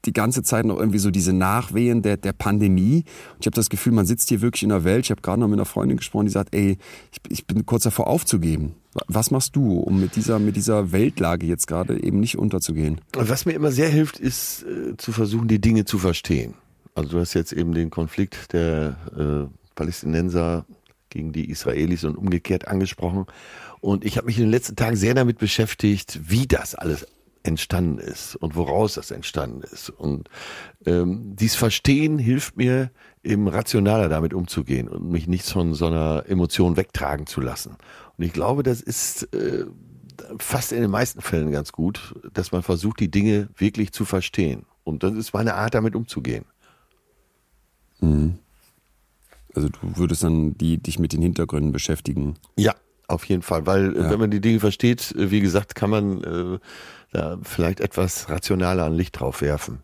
die 0.07 0.13
ganze 0.13 0.43
Zeit 0.43 0.65
noch 0.65 0.79
irgendwie 0.79 0.99
so 0.99 1.11
diese 1.11 1.33
Nachwehen 1.33 2.03
der, 2.03 2.17
der 2.17 2.33
Pandemie. 2.33 3.05
Und 3.35 3.41
ich 3.41 3.47
habe 3.47 3.55
das 3.55 3.69
Gefühl, 3.69 3.93
man 3.93 4.07
sitzt 4.07 4.29
hier 4.29 4.41
wirklich 4.41 4.63
in 4.63 4.71
der 4.71 4.85
Welt. 4.85 5.05
Ich 5.05 5.11
habe 5.11 5.21
gerade 5.21 5.41
noch 5.41 5.49
mit 5.49 5.59
einer 5.59 5.67
Freundin 5.67 5.99
gesprochen, 5.99 6.27
die 6.27 6.33
sagt, 6.33 6.55
ey, 6.55 6.79
ich, 7.13 7.19
ich 7.29 7.47
bin 7.47 7.67
kurz 7.67 7.83
davor 7.83 8.07
aufzugeben. 8.07 8.77
Was 9.07 9.31
machst 9.31 9.55
du, 9.55 9.79
um 9.79 10.01
mit 10.01 10.17
dieser, 10.17 10.39
mit 10.39 10.57
dieser 10.57 10.93
Weltlage 10.93 11.47
jetzt 11.47 11.67
gerade 11.67 12.03
eben 12.03 12.19
nicht 12.19 12.39
unterzugehen? 12.39 13.01
Was 13.13 13.45
mir 13.47 13.53
immer 13.53 13.73
sehr 13.73 13.89
hilft, 13.89 14.19
ist 14.19 14.65
äh, 14.65 14.97
zu 14.97 15.13
versuchen, 15.13 15.49
die 15.49 15.61
Dinge 15.61 15.85
zu 15.85 15.99
verstehen. 15.99 16.55
Also 16.95 17.11
du 17.11 17.21
hast 17.21 17.35
jetzt 17.35 17.53
eben 17.53 17.73
den 17.73 17.91
Konflikt 17.91 18.53
der 18.53 18.97
äh, 19.17 19.75
Palästinenser 19.75 20.65
gegen 21.09 21.33
die 21.33 21.51
Israelis 21.51 22.05
und 22.05 22.17
umgekehrt 22.17 22.69
angesprochen. 22.69 23.27
Und 23.81 24.05
ich 24.05 24.17
habe 24.17 24.27
mich 24.27 24.39
in 24.39 24.45
den 24.45 24.51
letzten 24.51 24.77
Tagen 24.77 24.97
sehr 24.97 25.15
damit 25.15 25.39
beschäftigt, 25.39 26.21
wie 26.31 26.47
das 26.47 26.75
alles 26.75 27.07
entstanden 27.43 27.99
ist 27.99 28.37
und 28.37 28.55
woraus 28.55 28.95
das 28.95 29.11
entstanden 29.11 29.63
ist. 29.63 29.91
Und 29.91 30.29
ähm, 30.85 31.35
dies 31.37 31.55
Verstehen 31.55 32.19
hilft 32.19 32.57
mir, 32.57 32.91
eben 33.23 33.49
rationaler 33.49 34.09
damit 34.09 34.35
umzugehen 34.35 34.89
und 34.89 35.11
mich 35.11 35.27
nicht 35.27 35.47
von 35.47 35.75
so 35.75 35.87
einer 35.87 36.25
Emotion 36.27 36.77
wegtragen 36.77 37.27
zu 37.27 37.41
lassen. 37.41 37.77
Und 38.17 38.25
ich 38.25 38.33
glaube, 38.33 38.63
das 38.63 38.81
ist 38.81 39.35
äh, 39.35 39.67
fast 40.39 40.73
in 40.73 40.81
den 40.81 40.91
meisten 40.91 41.21
Fällen 41.21 41.51
ganz 41.51 41.73
gut, 41.73 42.15
dass 42.33 42.53
man 42.53 42.63
versucht, 42.63 43.01
die 43.01 43.11
Dinge 43.11 43.49
wirklich 43.57 43.93
zu 43.93 44.05
verstehen. 44.05 44.65
Und 44.85 45.03
das 45.03 45.15
ist 45.15 45.35
meine 45.35 45.55
Art, 45.55 45.75
damit 45.75 45.95
umzugehen. 45.95 46.45
Also 49.55 49.69
du 49.69 49.79
würdest 49.97 50.23
dann 50.23 50.57
die, 50.57 50.79
dich 50.79 50.99
mit 50.99 51.13
den 51.13 51.23
Hintergründen 51.23 51.73
beschäftigen. 51.73 52.37
Ja, 52.57 52.75
auf 53.09 53.25
jeden 53.25 53.43
Fall, 53.43 53.67
weil 53.67 53.97
äh, 53.97 54.03
Ja. 54.03 54.11
wenn 54.11 54.21
man 54.21 54.31
die 54.31 54.41
Dinge 54.41 54.61
versteht, 54.61 55.13
äh, 55.17 55.31
wie 55.31 55.41
gesagt, 55.41 55.75
kann 55.75 55.91
man 55.91 56.23
äh, 56.23 56.59
da 57.13 57.39
vielleicht 57.43 57.81
etwas 57.81 58.29
rationaler 58.29 58.85
ein 58.85 58.95
Licht 58.95 59.19
drauf 59.19 59.43
werfen. 59.43 59.81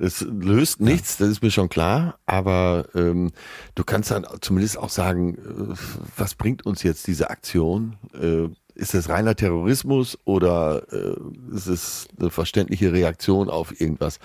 Es 0.00 0.20
löst 0.20 0.80
nichts, 0.80 1.16
das 1.16 1.28
ist 1.28 1.42
mir 1.42 1.50
schon 1.50 1.68
klar, 1.68 2.18
aber 2.24 2.86
ähm, 2.94 3.32
du 3.74 3.82
kannst 3.82 4.12
dann 4.12 4.24
zumindest 4.40 4.78
auch 4.78 4.90
sagen, 4.90 5.34
äh, 5.36 5.74
was 6.16 6.34
bringt 6.36 6.64
uns 6.64 6.82
jetzt 6.82 7.06
diese 7.08 7.30
Aktion? 7.30 7.96
Äh, 8.14 8.48
ist 8.74 8.94
es 8.94 9.08
reiner 9.08 9.34
Terrorismus 9.34 10.16
oder 10.24 10.84
äh, 10.92 11.16
ist 11.54 11.66
es 11.66 12.06
eine 12.18 12.30
verständliche 12.30 12.92
Reaktion 12.92 13.50
auf 13.50 13.78
irgendwas? 13.80 14.20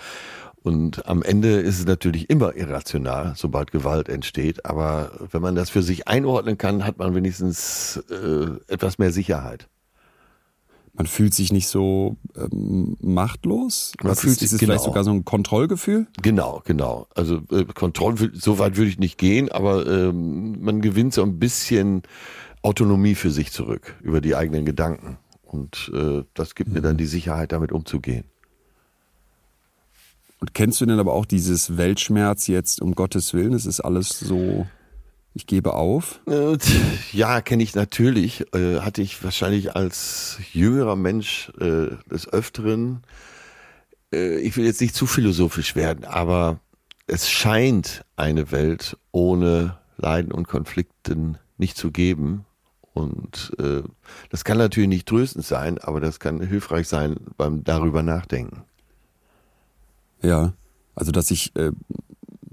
Und 0.64 1.06
am 1.06 1.22
Ende 1.22 1.60
ist 1.60 1.78
es 1.78 1.84
natürlich 1.86 2.30
immer 2.30 2.56
irrational, 2.56 3.34
sobald 3.36 3.70
Gewalt 3.70 4.08
entsteht. 4.08 4.64
Aber 4.64 5.12
wenn 5.30 5.42
man 5.42 5.54
das 5.54 5.68
für 5.68 5.82
sich 5.82 6.08
einordnen 6.08 6.56
kann, 6.56 6.86
hat 6.86 6.98
man 6.98 7.14
wenigstens 7.14 8.02
äh, 8.10 8.46
etwas 8.72 8.96
mehr 8.98 9.12
Sicherheit. 9.12 9.68
Man 10.94 11.06
fühlt 11.06 11.34
sich 11.34 11.52
nicht 11.52 11.66
so 11.68 12.16
ähm, 12.34 12.96
machtlos. 13.00 13.92
Man 14.02 14.12
Was 14.12 14.20
fühlt 14.20 14.32
ist, 14.32 14.38
sich- 14.40 14.46
ist 14.46 14.52
es 14.54 14.58
genau. 14.60 14.72
vielleicht 14.72 14.84
sogar 14.84 15.04
so 15.04 15.10
ein 15.10 15.26
Kontrollgefühl? 15.26 16.06
Genau, 16.22 16.62
genau. 16.64 17.08
Also 17.14 17.42
äh, 17.50 17.64
Kontrolle, 17.66 18.30
so 18.32 18.58
weit 18.58 18.78
würde 18.78 18.88
ich 18.88 18.98
nicht 18.98 19.18
gehen, 19.18 19.52
aber 19.52 19.86
ähm, 19.86 20.62
man 20.62 20.80
gewinnt 20.80 21.12
so 21.12 21.22
ein 21.22 21.38
bisschen 21.38 22.04
Autonomie 22.62 23.16
für 23.16 23.30
sich 23.30 23.52
zurück 23.52 23.96
über 24.02 24.22
die 24.22 24.34
eigenen 24.34 24.64
Gedanken. 24.64 25.18
Und 25.42 25.92
äh, 25.94 26.22
das 26.32 26.54
gibt 26.54 26.72
mir 26.72 26.80
dann 26.80 26.96
die 26.96 27.04
Sicherheit, 27.06 27.52
damit 27.52 27.70
umzugehen. 27.70 28.24
Und 30.44 30.52
kennst 30.52 30.78
du 30.82 30.84
denn 30.84 30.98
aber 30.98 31.14
auch 31.14 31.24
dieses 31.24 31.78
Weltschmerz 31.78 32.48
jetzt, 32.48 32.82
um 32.82 32.94
Gottes 32.94 33.32
Willen? 33.32 33.54
Es 33.54 33.64
ist 33.64 33.80
alles 33.80 34.20
so, 34.20 34.66
ich 35.32 35.46
gebe 35.46 35.72
auf? 35.72 36.20
Äh, 36.28 36.58
ja, 37.12 37.40
kenne 37.40 37.62
ich 37.62 37.74
natürlich. 37.74 38.44
Äh, 38.54 38.80
hatte 38.80 39.00
ich 39.00 39.24
wahrscheinlich 39.24 39.74
als 39.74 40.36
jüngerer 40.52 40.96
Mensch 40.96 41.50
äh, 41.60 41.96
des 42.10 42.30
Öfteren. 42.30 43.00
Ich 44.10 44.58
will 44.58 44.66
jetzt 44.66 44.82
nicht 44.82 44.94
zu 44.94 45.06
philosophisch 45.06 45.76
werden, 45.76 46.04
aber 46.04 46.60
es 47.06 47.30
scheint 47.30 48.04
eine 48.14 48.52
Welt 48.52 48.98
ohne 49.12 49.78
Leiden 49.96 50.30
und 50.30 50.46
Konflikten 50.46 51.38
nicht 51.56 51.78
zu 51.78 51.90
geben. 51.90 52.44
Und 52.92 53.54
äh, 53.58 53.82
das 54.28 54.44
kann 54.44 54.58
natürlich 54.58 54.90
nicht 54.90 55.08
tröstend 55.08 55.46
sein, 55.46 55.78
aber 55.78 56.00
das 56.00 56.20
kann 56.20 56.42
hilfreich 56.42 56.86
sein 56.86 57.16
beim 57.38 57.64
darüber 57.64 58.02
nachdenken. 58.02 58.64
Ja, 60.24 60.54
also 60.94 61.12
dass 61.12 61.30
ich 61.30 61.54
äh, 61.56 61.66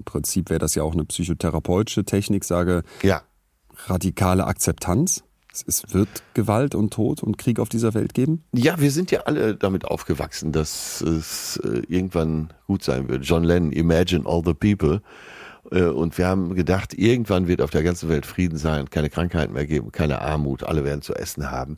im 0.02 0.04
Prinzip 0.04 0.50
wäre 0.50 0.58
das 0.58 0.74
ja 0.74 0.82
auch 0.82 0.92
eine 0.92 1.04
psychotherapeutische 1.04 2.04
Technik, 2.04 2.44
sage 2.44 2.82
Ja, 3.02 3.22
radikale 3.86 4.46
Akzeptanz. 4.46 5.24
Es, 5.66 5.82
wird 5.92 6.08
Gewalt 6.32 6.74
und 6.74 6.94
Tod 6.94 7.22
und 7.22 7.36
Krieg 7.36 7.58
auf 7.58 7.68
dieser 7.68 7.92
Welt 7.92 8.14
geben. 8.14 8.42
Ja, 8.54 8.80
wir 8.80 8.90
sind 8.90 9.10
ja 9.10 9.20
alle 9.24 9.54
damit 9.54 9.84
aufgewachsen, 9.84 10.50
dass 10.50 11.02
es 11.02 11.58
äh, 11.58 11.82
irgendwann 11.88 12.54
gut 12.66 12.82
sein 12.82 13.08
wird. 13.08 13.26
John 13.26 13.44
Lennon, 13.44 13.70
Imagine 13.70 14.24
All 14.24 14.42
the 14.42 14.54
People. 14.54 15.02
Äh, 15.70 15.84
und 15.84 16.16
wir 16.16 16.26
haben 16.26 16.54
gedacht, 16.54 16.94
irgendwann 16.94 17.48
wird 17.48 17.60
auf 17.60 17.70
der 17.70 17.82
ganzen 17.82 18.08
Welt 18.08 18.24
Frieden 18.24 18.56
sein, 18.56 18.88
keine 18.88 19.10
Krankheiten 19.10 19.52
mehr 19.52 19.66
geben, 19.66 19.92
keine 19.92 20.22
Armut, 20.22 20.62
alle 20.62 20.84
werden 20.84 21.02
zu 21.02 21.14
essen 21.14 21.50
haben. 21.50 21.76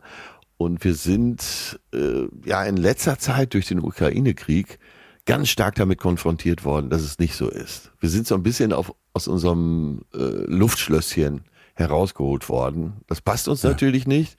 Und 0.56 0.84
wir 0.84 0.94
sind 0.94 1.80
äh, 1.92 2.28
ja 2.44 2.62
in 2.64 2.76
letzter 2.76 3.18
Zeit 3.18 3.54
durch 3.54 3.66
den 3.66 3.80
Ukraine-Krieg 3.80 4.78
ganz 5.26 5.48
stark 5.48 5.74
damit 5.76 5.98
konfrontiert 5.98 6.64
worden, 6.64 6.90
dass 6.90 7.02
es 7.02 7.18
nicht 7.18 7.34
so 7.34 7.48
ist. 7.48 7.92
Wir 8.00 8.08
sind 8.08 8.26
so 8.26 8.34
ein 8.34 8.42
bisschen 8.42 8.72
auf, 8.72 8.94
aus 9.12 9.28
unserem 9.28 10.02
äh, 10.12 10.18
Luftschlösschen 10.18 11.44
herausgeholt 11.74 12.48
worden. 12.48 12.94
Das 13.06 13.20
passt 13.20 13.48
uns 13.48 13.62
natürlich 13.62 14.06
nicht, 14.06 14.36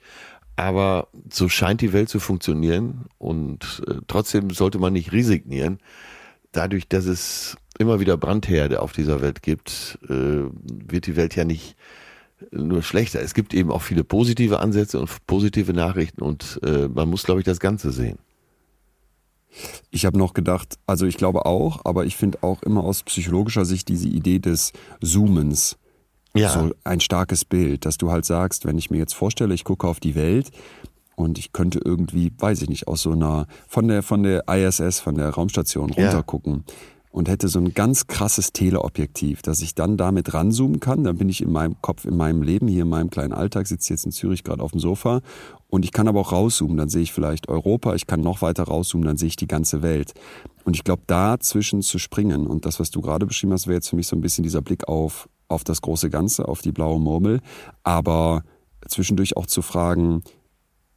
aber 0.54 1.08
so 1.30 1.48
scheint 1.48 1.80
die 1.80 1.92
Welt 1.92 2.08
zu 2.08 2.18
funktionieren 2.18 3.06
und 3.18 3.82
äh, 3.86 3.96
trotzdem 4.06 4.50
sollte 4.50 4.78
man 4.78 4.92
nicht 4.92 5.12
resignieren. 5.12 5.78
Dadurch, 6.52 6.88
dass 6.88 7.04
es 7.04 7.56
immer 7.78 8.00
wieder 8.00 8.16
Brandherde 8.16 8.80
auf 8.80 8.92
dieser 8.92 9.20
Welt 9.20 9.42
gibt, 9.42 9.98
äh, 10.08 10.44
wird 10.48 11.06
die 11.06 11.16
Welt 11.16 11.36
ja 11.36 11.44
nicht 11.44 11.76
nur 12.50 12.82
schlechter. 12.82 13.20
Es 13.20 13.34
gibt 13.34 13.54
eben 13.54 13.70
auch 13.70 13.82
viele 13.82 14.04
positive 14.04 14.60
Ansätze 14.60 14.98
und 14.98 15.10
positive 15.26 15.72
Nachrichten 15.72 16.22
und 16.22 16.60
äh, 16.62 16.88
man 16.88 17.08
muss, 17.08 17.24
glaube 17.24 17.40
ich, 17.40 17.44
das 17.44 17.60
Ganze 17.60 17.92
sehen. 17.92 18.18
Ich 19.90 20.04
habe 20.06 20.18
noch 20.18 20.34
gedacht, 20.34 20.78
also 20.86 21.06
ich 21.06 21.16
glaube 21.16 21.46
auch, 21.46 21.80
aber 21.84 22.04
ich 22.04 22.16
finde 22.16 22.42
auch 22.42 22.62
immer 22.62 22.84
aus 22.84 23.02
psychologischer 23.02 23.64
Sicht 23.64 23.88
diese 23.88 24.08
Idee 24.08 24.38
des 24.38 24.72
Zoomens 25.00 25.76
Ja. 26.34 26.50
so 26.50 26.72
ein 26.84 27.00
starkes 27.00 27.44
Bild, 27.44 27.84
dass 27.86 27.96
du 27.98 28.10
halt 28.10 28.24
sagst, 28.24 28.64
wenn 28.66 28.76
ich 28.78 28.90
mir 28.90 28.98
jetzt 28.98 29.14
vorstelle, 29.14 29.54
ich 29.54 29.64
gucke 29.64 29.86
auf 29.86 30.00
die 30.00 30.14
Welt 30.14 30.50
und 31.14 31.38
ich 31.38 31.52
könnte 31.52 31.80
irgendwie, 31.82 32.30
weiß 32.38 32.62
ich 32.62 32.68
nicht, 32.68 32.88
aus 32.88 33.02
so 33.02 33.12
einer 33.12 33.46
von 33.68 33.88
der 33.88 34.02
von 34.02 34.22
der 34.22 34.44
ISS, 34.48 35.00
von 35.00 35.14
der 35.14 35.30
Raumstation 35.30 35.88
Ja. 35.96 36.22
Und 37.16 37.30
hätte 37.30 37.48
so 37.48 37.58
ein 37.58 37.72
ganz 37.72 38.08
krasses 38.08 38.52
Teleobjektiv, 38.52 39.40
dass 39.40 39.62
ich 39.62 39.74
dann 39.74 39.96
damit 39.96 40.34
ranzoomen 40.34 40.80
kann, 40.80 41.02
dann 41.02 41.16
bin 41.16 41.30
ich 41.30 41.40
in 41.40 41.50
meinem 41.50 41.80
Kopf, 41.80 42.04
in 42.04 42.14
meinem 42.14 42.42
Leben, 42.42 42.68
hier 42.68 42.82
in 42.82 42.90
meinem 42.90 43.08
kleinen 43.08 43.32
Alltag, 43.32 43.66
sitze 43.66 43.94
jetzt 43.94 44.04
in 44.04 44.12
Zürich 44.12 44.44
gerade 44.44 44.62
auf 44.62 44.72
dem 44.72 44.80
Sofa 44.80 45.22
und 45.68 45.86
ich 45.86 45.92
kann 45.92 46.08
aber 46.08 46.20
auch 46.20 46.32
rauszoomen, 46.32 46.76
dann 46.76 46.90
sehe 46.90 47.00
ich 47.00 47.14
vielleicht 47.14 47.48
Europa, 47.48 47.94
ich 47.94 48.06
kann 48.06 48.20
noch 48.20 48.42
weiter 48.42 48.64
rauszoomen, 48.64 49.06
dann 49.06 49.16
sehe 49.16 49.28
ich 49.28 49.36
die 49.36 49.46
ganze 49.46 49.80
Welt. 49.80 50.12
Und 50.64 50.76
ich 50.76 50.84
glaube, 50.84 51.04
dazwischen 51.06 51.80
zu 51.80 51.98
springen 51.98 52.46
und 52.46 52.66
das, 52.66 52.80
was 52.80 52.90
du 52.90 53.00
gerade 53.00 53.24
beschrieben 53.24 53.54
hast, 53.54 53.66
wäre 53.66 53.76
jetzt 53.76 53.88
für 53.88 53.96
mich 53.96 54.08
so 54.08 54.14
ein 54.14 54.20
bisschen 54.20 54.44
dieser 54.44 54.60
Blick 54.60 54.86
auf, 54.86 55.26
auf 55.48 55.64
das 55.64 55.80
große 55.80 56.10
Ganze, 56.10 56.46
auf 56.46 56.60
die 56.60 56.72
blaue 56.72 57.00
Murmel, 57.00 57.40
aber 57.82 58.42
zwischendurch 58.86 59.38
auch 59.38 59.46
zu 59.46 59.62
fragen, 59.62 60.22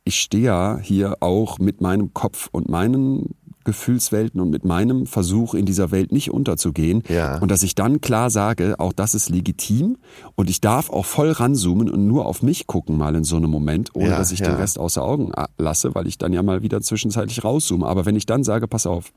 ich 0.04 0.20
stehe 0.20 0.44
ja 0.44 0.80
hier 0.82 1.18
auch 1.22 1.60
mit 1.60 1.80
meinem 1.80 2.14
Kopf 2.14 2.50
und 2.52 2.68
meinen 2.68 3.36
Gefühlswelten 3.70 4.42
und 4.42 4.50
mit 4.50 4.66
meinem 4.66 5.06
Versuch 5.06 5.54
in 5.54 5.66
dieser 5.68 5.92
Welt 5.92 6.12
nicht 6.12 6.32
unterzugehen. 6.32 7.04
Ja. 7.08 7.38
Und 7.38 7.52
dass 7.52 7.62
ich 7.62 7.76
dann 7.76 8.02
klar 8.02 8.30
sage, 8.32 8.76
auch 8.80 8.94
das 8.94 9.14
ist 9.14 9.30
legitim 9.30 9.98
und 10.36 10.50
ich 10.50 10.60
darf 10.60 10.90
auch 10.90 11.06
voll 11.06 11.32
ranzoomen 11.32 11.88
und 11.90 12.08
nur 12.08 12.26
auf 12.26 12.42
mich 12.42 12.66
gucken 12.66 12.98
mal 12.98 13.14
in 13.16 13.24
so 13.24 13.36
einem 13.38 13.52
Moment, 13.52 13.92
ohne 13.94 14.10
Ja, 14.10 14.18
dass 14.18 14.32
ich 14.32 14.40
ja. 14.40 14.48
den 14.48 14.56
Rest 14.56 14.80
außer 14.80 15.04
Augen 15.04 15.32
a- 15.36 15.50
lasse, 15.60 15.94
weil 15.94 16.08
ich 16.08 16.18
dann 16.18 16.34
ja 16.34 16.42
mal 16.42 16.64
wieder 16.64 16.82
zwischenzeitlich 16.82 17.44
rauszoome. 17.44 17.86
Aber 17.86 18.06
wenn 18.08 18.16
ich 18.16 18.26
dann 18.26 18.44
sage, 18.44 18.68
pass 18.68 18.88
auf, 18.88 19.12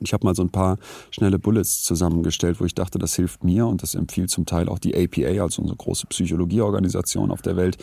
ich 0.00 0.12
habe 0.12 0.26
mal 0.26 0.34
so 0.34 0.42
ein 0.42 0.50
paar 0.50 0.78
schnelle 1.10 1.38
Bullets 1.38 1.82
zusammengestellt, 1.82 2.60
wo 2.60 2.64
ich 2.64 2.74
dachte, 2.74 2.98
das 2.98 3.14
hilft 3.14 3.44
mir 3.44 3.66
und 3.66 3.82
das 3.82 3.94
empfiehlt 3.94 4.30
zum 4.30 4.46
Teil 4.46 4.68
auch 4.68 4.78
die 4.78 4.94
APA, 4.94 5.42
also 5.42 5.62
unsere 5.62 5.76
große 5.76 6.06
Psychologieorganisation 6.06 7.30
auf 7.30 7.42
der 7.42 7.56
Welt. 7.56 7.76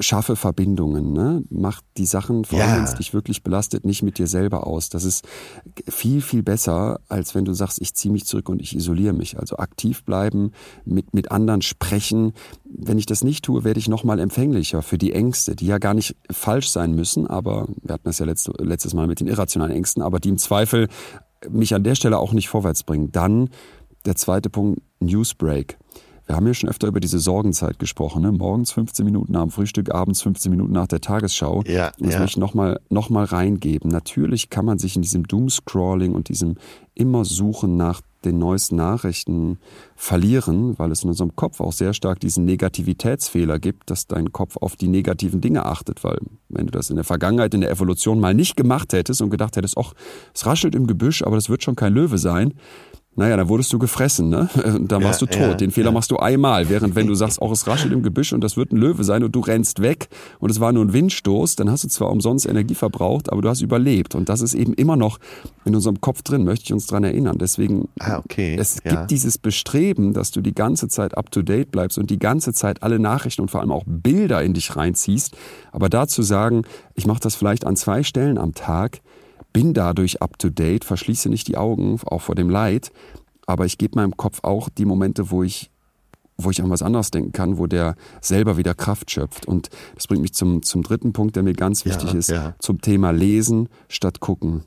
Schaffe 0.00 0.36
Verbindungen, 0.36 1.12
ne? 1.12 1.42
mach 1.50 1.80
die 1.96 2.06
Sachen, 2.06 2.44
vor 2.44 2.58
allem 2.60 2.70
Ja. 2.70 2.76
wenn 2.76 2.84
es 2.84 2.94
dich 2.94 3.14
wirklich 3.14 3.42
belastet, 3.42 3.84
nicht 3.84 4.02
mit 4.02 4.18
dir 4.18 4.26
selber 4.26 4.66
aus. 4.66 4.88
Das 4.88 5.04
ist 5.04 5.26
viel, 5.88 6.20
viel 6.20 6.42
besser, 6.42 7.00
als 7.08 7.34
wenn 7.34 7.44
du 7.44 7.52
sagst, 7.52 7.80
ich 7.80 7.94
ziehe 7.94 8.12
mich 8.12 8.24
zurück 8.24 8.48
und 8.48 8.60
ich 8.60 8.74
isoliere 8.76 9.12
mich. 9.12 9.38
Also 9.38 9.56
aktiv 9.56 10.04
bleiben, 10.04 10.52
mit, 10.84 11.14
mit 11.14 11.30
anderen 11.30 11.62
sprechen. 11.62 12.32
Wenn 12.74 12.98
ich 12.98 13.06
das 13.06 13.22
nicht 13.22 13.44
tue, 13.44 13.64
werde 13.64 13.78
ich 13.78 13.88
nochmal 13.88 14.18
empfänglicher 14.18 14.82
für 14.82 14.98
die 14.98 15.12
Ängste, 15.12 15.54
die 15.54 15.66
ja 15.66 15.78
gar 15.78 15.94
nicht 15.94 16.16
falsch 16.30 16.68
sein 16.68 16.94
müssen, 16.94 17.26
aber 17.26 17.68
wir 17.82 17.94
hatten 17.94 18.04
das 18.04 18.18
ja 18.18 18.26
letzte, 18.26 18.52
letztes 18.58 18.94
Mal 18.94 19.06
mit 19.06 19.20
den 19.20 19.28
irrationalen 19.28 19.72
Ängsten, 19.72 20.02
aber 20.02 20.20
die 20.20 20.30
im 20.30 20.38
Zweifel 20.38 20.88
mich 21.50 21.74
an 21.74 21.84
der 21.84 21.94
Stelle 21.94 22.18
auch 22.18 22.32
nicht 22.32 22.48
vorwärts 22.48 22.82
bringen. 22.82 23.12
Dann 23.12 23.50
der 24.04 24.16
zweite 24.16 24.50
Punkt, 24.50 24.80
Newsbreak. 25.00 25.78
Wir 26.26 26.36
haben 26.36 26.46
ja 26.46 26.54
schon 26.54 26.70
öfter 26.70 26.86
über 26.86 27.00
diese 27.00 27.18
Sorgenzeit 27.18 27.78
gesprochen. 27.78 28.22
Ne? 28.22 28.32
Morgens 28.32 28.72
15 28.72 29.04
Minuten 29.04 29.32
nach 29.32 29.42
dem 29.42 29.50
Frühstück, 29.50 29.92
abends 29.92 30.22
15 30.22 30.50
Minuten 30.50 30.72
nach 30.72 30.86
der 30.86 31.00
Tagesschau. 31.00 31.62
Ja, 31.66 31.88
Und 31.98 32.06
das 32.06 32.14
ja. 32.14 32.20
möchte 32.20 32.38
ich 32.38 32.40
nochmal 32.40 32.80
noch 32.88 33.10
mal 33.10 33.24
reingeben. 33.24 33.90
Natürlich 33.90 34.48
kann 34.48 34.64
man 34.64 34.78
sich 34.78 34.96
in 34.96 35.02
diesem 35.02 35.26
Doomscrolling 35.26 36.14
und 36.14 36.28
diesem 36.28 36.56
immer 36.94 37.24
Suchen 37.24 37.76
nach 37.76 38.00
den 38.24 38.38
neuesten 38.38 38.76
Nachrichten 38.76 39.58
verlieren, 39.96 40.78
weil 40.78 40.90
es 40.90 41.02
in 41.02 41.10
unserem 41.10 41.36
Kopf 41.36 41.60
auch 41.60 41.72
sehr 41.72 41.92
stark 41.92 42.20
diesen 42.20 42.44
Negativitätsfehler 42.44 43.58
gibt, 43.58 43.90
dass 43.90 44.06
dein 44.06 44.32
Kopf 44.32 44.56
auf 44.56 44.76
die 44.76 44.88
negativen 44.88 45.40
Dinge 45.40 45.66
achtet, 45.66 46.04
weil 46.04 46.18
wenn 46.48 46.66
du 46.66 46.72
das 46.72 46.90
in 46.90 46.96
der 46.96 47.04
Vergangenheit, 47.04 47.54
in 47.54 47.60
der 47.60 47.70
Evolution 47.70 48.20
mal 48.20 48.34
nicht 48.34 48.56
gemacht 48.56 48.92
hättest 48.92 49.22
und 49.22 49.30
gedacht 49.30 49.56
hättest, 49.56 49.76
ach, 49.78 49.94
es 50.34 50.46
raschelt 50.46 50.74
im 50.74 50.86
Gebüsch, 50.86 51.22
aber 51.22 51.36
das 51.36 51.48
wird 51.48 51.62
schon 51.62 51.76
kein 51.76 51.92
Löwe 51.92 52.18
sein, 52.18 52.54
naja, 53.14 53.36
dann 53.36 53.48
wurdest 53.48 53.70
du 53.72 53.78
gefressen, 53.78 54.30
ne? 54.30 54.48
Und 54.64 54.90
dann 54.90 55.02
Ja, 55.02 55.08
warst 55.08 55.20
du 55.20 55.26
tot. 55.26 55.36
ja, 55.38 55.54
Den 55.54 55.70
Fehler 55.70 55.88
ja. 55.88 55.92
machst 55.92 56.10
du 56.10 56.16
einmal. 56.16 56.70
Während 56.70 56.94
wenn 56.94 57.06
du 57.06 57.14
sagst, 57.14 57.42
auch 57.42 57.50
es 57.52 57.66
raschelt 57.66 57.92
im 57.92 58.02
Gebüsch 58.02 58.32
und 58.32 58.40
das 58.42 58.56
wird 58.56 58.72
ein 58.72 58.78
Löwe 58.78 59.04
sein 59.04 59.22
und 59.22 59.32
du 59.34 59.40
rennst 59.40 59.82
weg 59.82 60.08
und 60.38 60.50
es 60.50 60.60
war 60.60 60.72
nur 60.72 60.82
ein 60.84 60.92
Windstoß, 60.94 61.56
dann 61.56 61.70
hast 61.70 61.84
du 61.84 61.88
zwar 61.88 62.10
umsonst 62.10 62.46
Energie 62.46 62.74
verbraucht, 62.74 63.30
aber 63.30 63.42
du 63.42 63.48
hast 63.50 63.60
überlebt. 63.60 64.14
Und 64.14 64.28
das 64.30 64.40
ist 64.40 64.54
eben 64.54 64.72
immer 64.74 64.96
noch 64.96 65.18
in 65.66 65.74
unserem 65.74 66.00
Kopf 66.00 66.22
drin, 66.22 66.44
möchte 66.44 66.64
ich 66.64 66.72
uns 66.72 66.86
dran 66.86 67.04
erinnern. 67.04 67.36
Deswegen, 67.38 67.88
Ah, 68.00 68.18
okay. 68.24 68.56
es 68.58 68.82
gibt 68.82 69.10
dieses 69.10 69.36
Bestreben, 69.36 70.14
dass 70.14 70.30
du 70.30 70.40
die 70.40 70.54
ganze 70.54 70.88
Zeit 70.88 71.16
up 71.16 71.30
to 71.30 71.42
date 71.42 71.70
bleibst 71.70 71.98
und 71.98 72.08
die 72.08 72.18
ganze 72.18 72.52
Zeit 72.54 72.82
alle 72.82 72.98
Nachrichten 72.98 73.42
und 73.42 73.50
vor 73.50 73.60
allem 73.60 73.72
auch 73.72 73.84
Bilder 73.86 74.42
in 74.42 74.54
dich 74.54 74.74
reinziehst. 74.74 75.36
Aber 75.70 75.90
dazu 75.90 76.22
sagen, 76.22 76.62
ich 76.94 77.06
mache 77.06 77.20
das 77.20 77.34
vielleicht 77.34 77.66
an 77.66 77.76
zwei 77.76 78.02
Stellen 78.02 78.38
am 78.38 78.54
Tag, 78.54 79.00
bin 79.52 79.74
dadurch 79.74 80.22
up 80.22 80.38
to 80.38 80.48
date, 80.50 80.84
verschließe 80.84 81.28
nicht 81.28 81.48
die 81.48 81.56
Augen, 81.56 82.00
auch 82.06 82.20
vor 82.22 82.34
dem 82.34 82.50
Leid, 82.50 82.90
aber 83.46 83.66
ich 83.66 83.78
gebe 83.78 83.96
meinem 83.96 84.16
Kopf 84.16 84.40
auch 84.42 84.68
die 84.68 84.84
Momente, 84.84 85.30
wo 85.30 85.42
ich 85.42 85.70
wo 86.38 86.50
ich 86.50 86.62
an 86.62 86.70
was 86.70 86.82
anderes 86.82 87.10
denken 87.10 87.32
kann, 87.32 87.58
wo 87.58 87.66
der 87.66 87.94
selber 88.20 88.56
wieder 88.56 88.74
Kraft 88.74 89.10
schöpft. 89.10 89.46
Und 89.46 89.68
das 89.94 90.06
bringt 90.08 90.22
mich 90.22 90.32
zum, 90.32 90.62
zum 90.62 90.82
dritten 90.82 91.12
Punkt, 91.12 91.36
der 91.36 91.42
mir 91.42 91.52
ganz 91.52 91.84
wichtig 91.84 92.12
Ja, 92.12 92.18
ist, 92.18 92.30
ja. 92.30 92.54
zum 92.58 92.80
Thema 92.80 93.10
Lesen 93.12 93.68
statt 93.88 94.18
gucken. 94.20 94.64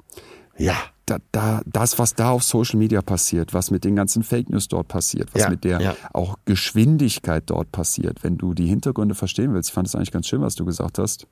ja. 0.58 0.76
Da, 1.08 1.18
da, 1.32 1.62
das, 1.68 2.00
was 2.00 2.16
da 2.16 2.32
auf 2.32 2.42
Social 2.42 2.80
Media 2.80 3.00
passiert, 3.04 3.54
was 3.54 3.70
mit 3.70 3.84
den 3.84 3.96
ganzen 3.96 4.24
Fake 4.24 4.50
News 4.50 4.68
dort 4.70 4.88
passiert, 4.88 5.30
was 5.36 5.44
Ja, 5.44 5.50
mit 5.52 5.64
der 5.64 5.80
ja. 5.80 5.96
auch 6.14 6.38
Geschwindigkeit 6.46 7.44
dort 7.46 7.72
passiert, 7.72 8.24
wenn 8.24 8.38
du 8.40 8.56
die 8.56 8.66
Hintergründe 8.66 9.14
verstehen 9.14 9.54
willst, 9.54 9.70
ich 9.70 9.74
fand 9.76 9.88
es 9.88 9.94
eigentlich 9.94 10.12
ganz 10.12 10.26
schön, 10.28 10.42
was 10.42 10.56
du 10.56 10.66
gesagt 10.66 10.98
hast. 10.98 11.28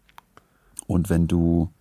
Und 0.86 1.10
wenn 1.10 1.26
du 1.26 1.72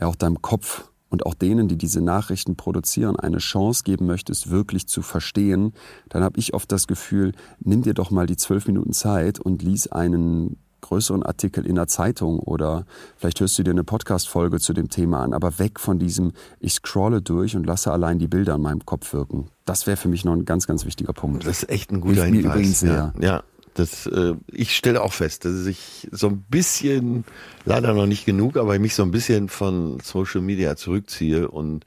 ja 0.00 0.06
auch 0.06 0.16
deinem 0.16 0.42
Kopf 0.42 0.90
und 1.08 1.26
auch 1.26 1.34
denen, 1.34 1.68
die 1.68 1.76
diese 1.76 2.00
Nachrichten 2.00 2.56
produzieren, 2.56 3.16
eine 3.16 3.38
Chance 3.38 3.82
geben 3.84 4.06
möchtest, 4.06 4.50
wirklich 4.50 4.86
zu 4.86 5.02
verstehen, 5.02 5.72
dann 6.08 6.22
habe 6.22 6.38
ich 6.38 6.54
oft 6.54 6.70
das 6.72 6.86
Gefühl, 6.86 7.32
nimm 7.58 7.82
dir 7.82 7.94
doch 7.94 8.10
mal 8.10 8.26
die 8.26 8.36
zwölf 8.36 8.66
Minuten 8.66 8.92
Zeit 8.92 9.40
und 9.40 9.62
lies 9.62 9.88
einen 9.88 10.56
größeren 10.80 11.22
Artikel 11.22 11.66
in 11.66 11.74
der 11.74 11.88
Zeitung 11.88 12.38
oder 12.38 12.84
vielleicht 13.16 13.40
hörst 13.40 13.58
du 13.58 13.62
dir 13.62 13.70
eine 13.70 13.84
Podcast-Folge 13.84 14.60
zu 14.60 14.72
dem 14.72 14.88
Thema 14.88 15.22
an, 15.22 15.34
aber 15.34 15.58
weg 15.58 15.78
von 15.78 15.98
diesem, 15.98 16.32
ich 16.58 16.74
scrolle 16.74 17.22
durch 17.22 17.56
und 17.56 17.66
lasse 17.66 17.92
allein 17.92 18.18
die 18.18 18.28
Bilder 18.28 18.54
in 18.54 18.62
meinem 18.62 18.86
Kopf 18.86 19.12
wirken. 19.12 19.48
Das 19.64 19.86
wäre 19.86 19.96
für 19.96 20.08
mich 20.08 20.24
noch 20.24 20.32
ein 20.32 20.44
ganz, 20.44 20.66
ganz 20.66 20.86
wichtiger 20.86 21.12
Punkt. 21.12 21.46
Das 21.46 21.62
ist 21.62 21.68
echt 21.68 21.90
ein 21.92 22.00
guter 22.00 22.24
Hilft 22.24 22.30
mir 22.30 22.36
Hinweis. 22.38 22.54
übrigens 22.54 22.80
ja. 22.80 23.12
ja, 23.20 23.42
Das, 23.74 24.06
äh, 24.06 24.34
ich 24.48 24.76
stelle 24.76 25.02
auch 25.02 25.12
fest, 25.12 25.44
dass 25.44 25.66
ich 25.66 26.08
so 26.10 26.28
ein 26.28 26.42
bisschen, 26.48 27.24
leider 27.64 27.94
noch 27.94 28.06
nicht 28.06 28.26
genug, 28.26 28.56
aber 28.56 28.78
mich 28.78 28.94
so 28.94 29.02
ein 29.02 29.10
bisschen 29.10 29.48
von 29.48 30.00
Social 30.00 30.40
Media 30.40 30.76
zurückziehe 30.76 31.48
und 31.48 31.86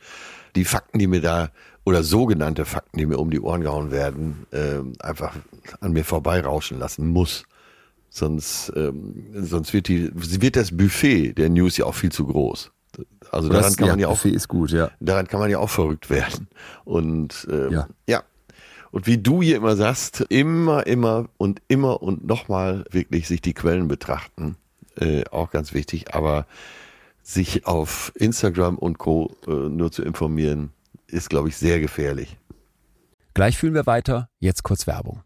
die 0.56 0.66
Fakten, 0.66 1.00
die 1.00 1.08
mir 1.08 1.22
da, 1.22 1.50
oder 1.86 2.04
sogenannte 2.04 2.66
Fakten, 2.66 2.98
die 2.98 3.06
mir 3.06 3.18
um 3.20 3.30
die 3.30 3.42
Ohren 3.42 3.62
gehauen 3.62 3.92
werden, 3.92 4.46
äh, 4.52 4.80
einfach 5.04 5.36
an 5.82 5.92
mir 5.92 6.06
vorbeirauschen 6.06 6.80
lassen 6.80 7.08
muss. 7.08 7.44
Sonst, 8.10 8.72
ähm, 8.76 9.26
sonst 9.34 9.74
wird 9.74 9.88
die, 9.88 10.12
wird 10.14 10.56
das 10.56 10.76
Buffet 10.76 11.34
der 11.34 11.50
News 11.50 11.78
ja 11.78 11.86
auch 11.86 11.96
viel 11.96 12.12
zu 12.12 12.26
groß. 12.26 12.72
Also 13.32 13.50
daran 13.50 13.64
das, 13.64 13.78
kann 13.78 13.88
man 13.90 14.00
ja, 14.00 14.08
ja 14.08 14.14
auch, 14.14 14.24
ist 14.24 14.48
gut, 14.48 14.72
ja. 14.72 14.92
daran 15.00 15.28
kann 15.28 15.40
man 15.40 15.50
ja 15.50 15.58
auch 15.58 15.70
verrückt 15.70 16.10
werden. 16.12 16.48
Und 16.86 17.48
ähm, 17.50 17.72
ja. 17.72 17.88
ja. 18.08 18.24
Und 18.94 19.08
wie 19.08 19.18
du 19.18 19.42
hier 19.42 19.58
immer 19.58 19.76
sagst, 19.76 20.22
immer, 20.30 20.86
immer 20.86 21.28
und 21.38 21.64
immer 21.68 22.04
und 22.04 22.28
nochmal 22.28 22.86
wirklich 22.92 23.28
sich 23.28 23.42
die 23.42 23.56
Quellen 23.56 23.88
betrachten, 23.88 24.56
äh, 24.98 25.24
auch 25.32 25.50
ganz 25.50 25.74
wichtig. 25.74 26.14
Aber 26.14 26.46
sich 27.24 27.66
auf 27.66 28.12
Instagram 28.14 28.78
und 28.78 29.00
Co. 29.00 29.36
Äh, 29.48 29.50
nur 29.50 29.92
zu 29.92 30.04
informieren, 30.04 30.74
ist, 31.08 31.32
glaube 31.32 31.50
ich, 31.50 31.58
sehr 31.58 31.80
gefährlich. 31.80 32.38
Gleich 33.34 33.58
fühlen 33.58 33.74
wir 33.74 33.88
weiter. 33.88 34.30
Jetzt 34.40 34.62
kurz 34.62 34.86
Werbung. 34.86 35.24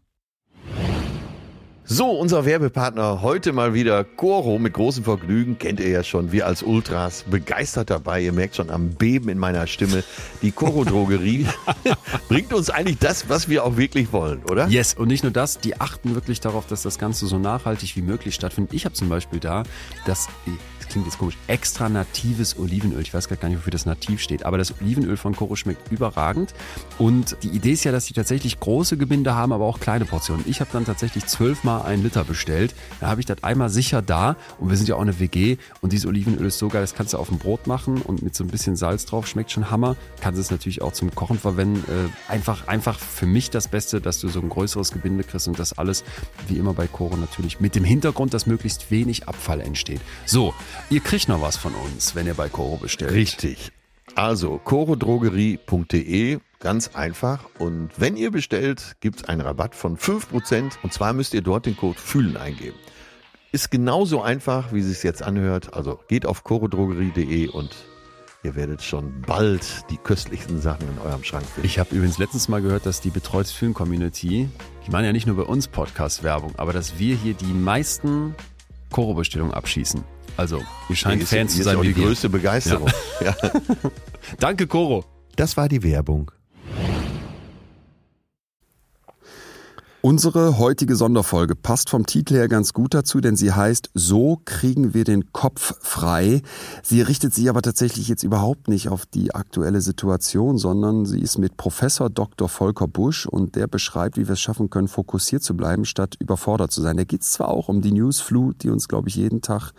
So, 1.90 2.10
unser 2.10 2.44
Werbepartner 2.44 3.22
heute 3.22 3.54
mal 3.54 3.72
wieder 3.72 4.04
Coro 4.04 4.58
mit 4.58 4.74
großem 4.74 5.04
Vergnügen. 5.04 5.58
Kennt 5.58 5.80
ihr 5.80 5.88
ja 5.88 6.04
schon. 6.04 6.32
Wir 6.32 6.44
als 6.44 6.62
Ultras 6.62 7.22
begeistert 7.22 7.88
dabei. 7.88 8.20
Ihr 8.20 8.34
merkt 8.34 8.56
schon 8.56 8.68
am 8.68 8.90
Beben 8.90 9.30
in 9.30 9.38
meiner 9.38 9.66
Stimme. 9.66 10.04
Die 10.42 10.52
Coro 10.52 10.84
Drogerie 10.84 11.46
bringt 12.28 12.52
uns 12.52 12.68
eigentlich 12.68 12.98
das, 12.98 13.30
was 13.30 13.48
wir 13.48 13.64
auch 13.64 13.78
wirklich 13.78 14.12
wollen, 14.12 14.44
oder? 14.44 14.68
Yes. 14.68 14.92
Und 14.92 15.08
nicht 15.08 15.22
nur 15.22 15.32
das. 15.32 15.60
Die 15.60 15.80
achten 15.80 16.14
wirklich 16.14 16.40
darauf, 16.40 16.66
dass 16.66 16.82
das 16.82 16.98
Ganze 16.98 17.26
so 17.26 17.38
nachhaltig 17.38 17.96
wie 17.96 18.02
möglich 18.02 18.34
stattfindet. 18.34 18.74
Ich 18.74 18.84
habe 18.84 18.94
zum 18.94 19.08
Beispiel 19.08 19.40
da 19.40 19.62
das 20.04 20.28
klingt 20.88 21.06
jetzt 21.06 21.18
komisch, 21.18 21.36
extra 21.46 21.88
natives 21.88 22.58
Olivenöl. 22.58 23.00
Ich 23.00 23.12
weiß 23.12 23.28
gar 23.28 23.48
nicht, 23.48 23.58
wofür 23.58 23.70
das 23.70 23.86
nativ 23.86 24.20
steht, 24.20 24.44
aber 24.44 24.58
das 24.58 24.74
Olivenöl 24.80 25.16
von 25.16 25.36
Koro 25.36 25.56
schmeckt 25.56 25.92
überragend. 25.92 26.54
Und 26.98 27.36
die 27.42 27.48
Idee 27.48 27.72
ist 27.72 27.84
ja, 27.84 27.92
dass 27.92 28.06
sie 28.06 28.14
tatsächlich 28.14 28.58
große 28.58 28.96
Gebinde 28.96 29.34
haben, 29.34 29.52
aber 29.52 29.64
auch 29.64 29.80
kleine 29.80 30.04
Portionen. 30.04 30.44
Ich 30.48 30.60
habe 30.60 30.70
dann 30.72 30.84
tatsächlich 30.84 31.26
zwölfmal 31.26 31.77
einen 31.84 32.02
Liter 32.02 32.24
bestellt. 32.24 32.74
Da 33.00 33.08
habe 33.08 33.20
ich 33.20 33.26
das 33.26 33.42
einmal 33.42 33.70
sicher 33.70 34.02
da 34.02 34.36
und 34.58 34.70
wir 34.70 34.76
sind 34.76 34.88
ja 34.88 34.96
auch 34.96 35.00
eine 35.00 35.18
WG 35.20 35.56
und 35.80 35.92
dieses 35.92 36.06
Olivenöl 36.06 36.46
ist 36.46 36.58
so 36.58 36.68
geil, 36.68 36.82
das 36.82 36.94
kannst 36.94 37.14
du 37.14 37.18
auf 37.18 37.28
dem 37.28 37.38
Brot 37.38 37.66
machen 37.66 38.02
und 38.02 38.22
mit 38.22 38.34
so 38.34 38.44
ein 38.44 38.48
bisschen 38.48 38.76
Salz 38.76 39.06
drauf, 39.06 39.26
schmeckt 39.26 39.50
schon 39.50 39.70
Hammer. 39.70 39.96
Kannst 40.20 40.40
es 40.40 40.50
natürlich 40.50 40.82
auch 40.82 40.92
zum 40.92 41.14
Kochen 41.14 41.38
verwenden. 41.38 41.84
Äh, 41.90 42.30
einfach, 42.30 42.68
einfach 42.68 42.98
für 42.98 43.26
mich 43.26 43.50
das 43.50 43.68
Beste, 43.68 44.00
dass 44.00 44.20
du 44.20 44.28
so 44.28 44.40
ein 44.40 44.48
größeres 44.48 44.92
Gebinde 44.92 45.24
kriegst 45.24 45.48
und 45.48 45.58
das 45.58 45.78
alles, 45.78 46.04
wie 46.48 46.56
immer 46.58 46.74
bei 46.74 46.86
Koro 46.86 47.16
natürlich, 47.16 47.60
mit 47.60 47.74
dem 47.74 47.84
Hintergrund, 47.84 48.34
dass 48.34 48.46
möglichst 48.46 48.90
wenig 48.90 49.28
Abfall 49.28 49.60
entsteht. 49.60 50.00
So, 50.26 50.54
Ihr 50.90 51.00
kriegt 51.00 51.28
noch 51.28 51.42
was 51.42 51.56
von 51.56 51.74
uns, 51.74 52.14
wenn 52.14 52.26
ihr 52.26 52.34
bei 52.34 52.48
Coro 52.48 52.76
bestellt. 52.76 53.12
Richtig. 53.12 53.72
Also 54.14 54.58
corodrogerie.de, 54.58 56.38
ganz 56.60 56.94
einfach. 56.94 57.44
Und 57.58 57.90
wenn 57.96 58.16
ihr 58.16 58.30
bestellt, 58.30 58.96
gibt 59.00 59.20
es 59.20 59.24
einen 59.24 59.40
Rabatt 59.40 59.74
von 59.74 59.96
5%. 59.96 60.72
Und 60.82 60.92
zwar 60.92 61.12
müsst 61.12 61.34
ihr 61.34 61.42
dort 61.42 61.66
den 61.66 61.76
Code 61.76 61.98
Fühlen 61.98 62.36
eingeben. 62.36 62.76
Ist 63.52 63.70
genauso 63.70 64.20
einfach, 64.20 64.72
wie 64.72 64.80
es 64.80 64.86
sich 64.86 65.02
jetzt 65.02 65.22
anhört. 65.22 65.74
Also 65.74 66.00
geht 66.08 66.26
auf 66.26 66.44
corodrogerie.de 66.44 67.48
und 67.48 67.74
ihr 68.42 68.54
werdet 68.54 68.82
schon 68.82 69.22
bald 69.22 69.84
die 69.90 69.96
köstlichsten 69.96 70.60
Sachen 70.60 70.88
in 70.88 70.98
eurem 70.98 71.24
Schrank 71.24 71.46
finden. 71.46 71.66
Ich 71.66 71.78
habe 71.78 71.94
übrigens 71.94 72.18
letztens 72.18 72.48
mal 72.48 72.60
gehört, 72.60 72.86
dass 72.86 73.00
die 73.00 73.10
Betreutes 73.10 73.52
Fühlen 73.52 73.74
Community, 73.74 74.48
die 74.86 74.90
machen 74.90 75.04
ja 75.04 75.12
nicht 75.12 75.26
nur 75.26 75.36
bei 75.36 75.42
uns 75.42 75.68
Podcast-Werbung, 75.68 76.54
aber 76.56 76.72
dass 76.72 76.98
wir 76.98 77.16
hier 77.16 77.34
die 77.34 77.46
meisten 77.46 78.34
Koro-Bestellungen 78.90 79.54
abschießen. 79.54 80.04
Also, 80.38 80.62
ihr 80.88 80.94
scheint 80.94 81.20
ist, 81.20 81.30
Fans 81.30 81.56
zu 81.56 81.64
sein. 81.64 81.74
Ist 81.74 81.80
auch 81.80 81.82
die 81.82 81.94
größte 81.94 82.28
Begeisterung. 82.28 82.88
Ja. 83.20 83.34
ja. 83.42 83.50
Danke, 84.38 84.68
Koro. 84.68 85.04
Das 85.34 85.56
war 85.56 85.68
die 85.68 85.82
Werbung. 85.82 86.30
Unsere 90.00 90.58
heutige 90.58 90.94
Sonderfolge 90.94 91.56
passt 91.56 91.90
vom 91.90 92.06
Titel 92.06 92.34
her 92.34 92.46
ganz 92.46 92.72
gut 92.72 92.94
dazu, 92.94 93.20
denn 93.20 93.34
sie 93.34 93.52
heißt 93.52 93.90
So 93.94 94.40
kriegen 94.44 94.94
wir 94.94 95.02
den 95.02 95.32
Kopf 95.32 95.74
frei. 95.80 96.42
Sie 96.84 97.02
richtet 97.02 97.34
sich 97.34 97.48
aber 97.48 97.60
tatsächlich 97.60 98.06
jetzt 98.06 98.22
überhaupt 98.22 98.68
nicht 98.68 98.88
auf 98.88 99.06
die 99.06 99.34
aktuelle 99.34 99.80
Situation, 99.80 100.56
sondern 100.56 101.04
sie 101.04 101.20
ist 101.20 101.38
mit 101.38 101.56
Professor 101.56 102.10
Dr. 102.10 102.48
Volker 102.48 102.86
Busch 102.86 103.26
und 103.26 103.56
der 103.56 103.66
beschreibt, 103.66 104.16
wie 104.16 104.28
wir 104.28 104.34
es 104.34 104.40
schaffen 104.40 104.70
können, 104.70 104.86
fokussiert 104.86 105.42
zu 105.42 105.56
bleiben, 105.56 105.84
statt 105.84 106.14
überfordert 106.20 106.70
zu 106.70 106.80
sein. 106.80 106.96
Da 106.96 107.02
geht 107.02 107.22
es 107.22 107.32
zwar 107.32 107.48
auch 107.48 107.68
um 107.68 107.82
die 107.82 107.92
Newsflut, 107.92 108.62
die 108.62 108.70
uns, 108.70 108.86
glaube 108.86 109.08
ich, 109.08 109.16
jeden 109.16 109.42
Tag 109.42 109.72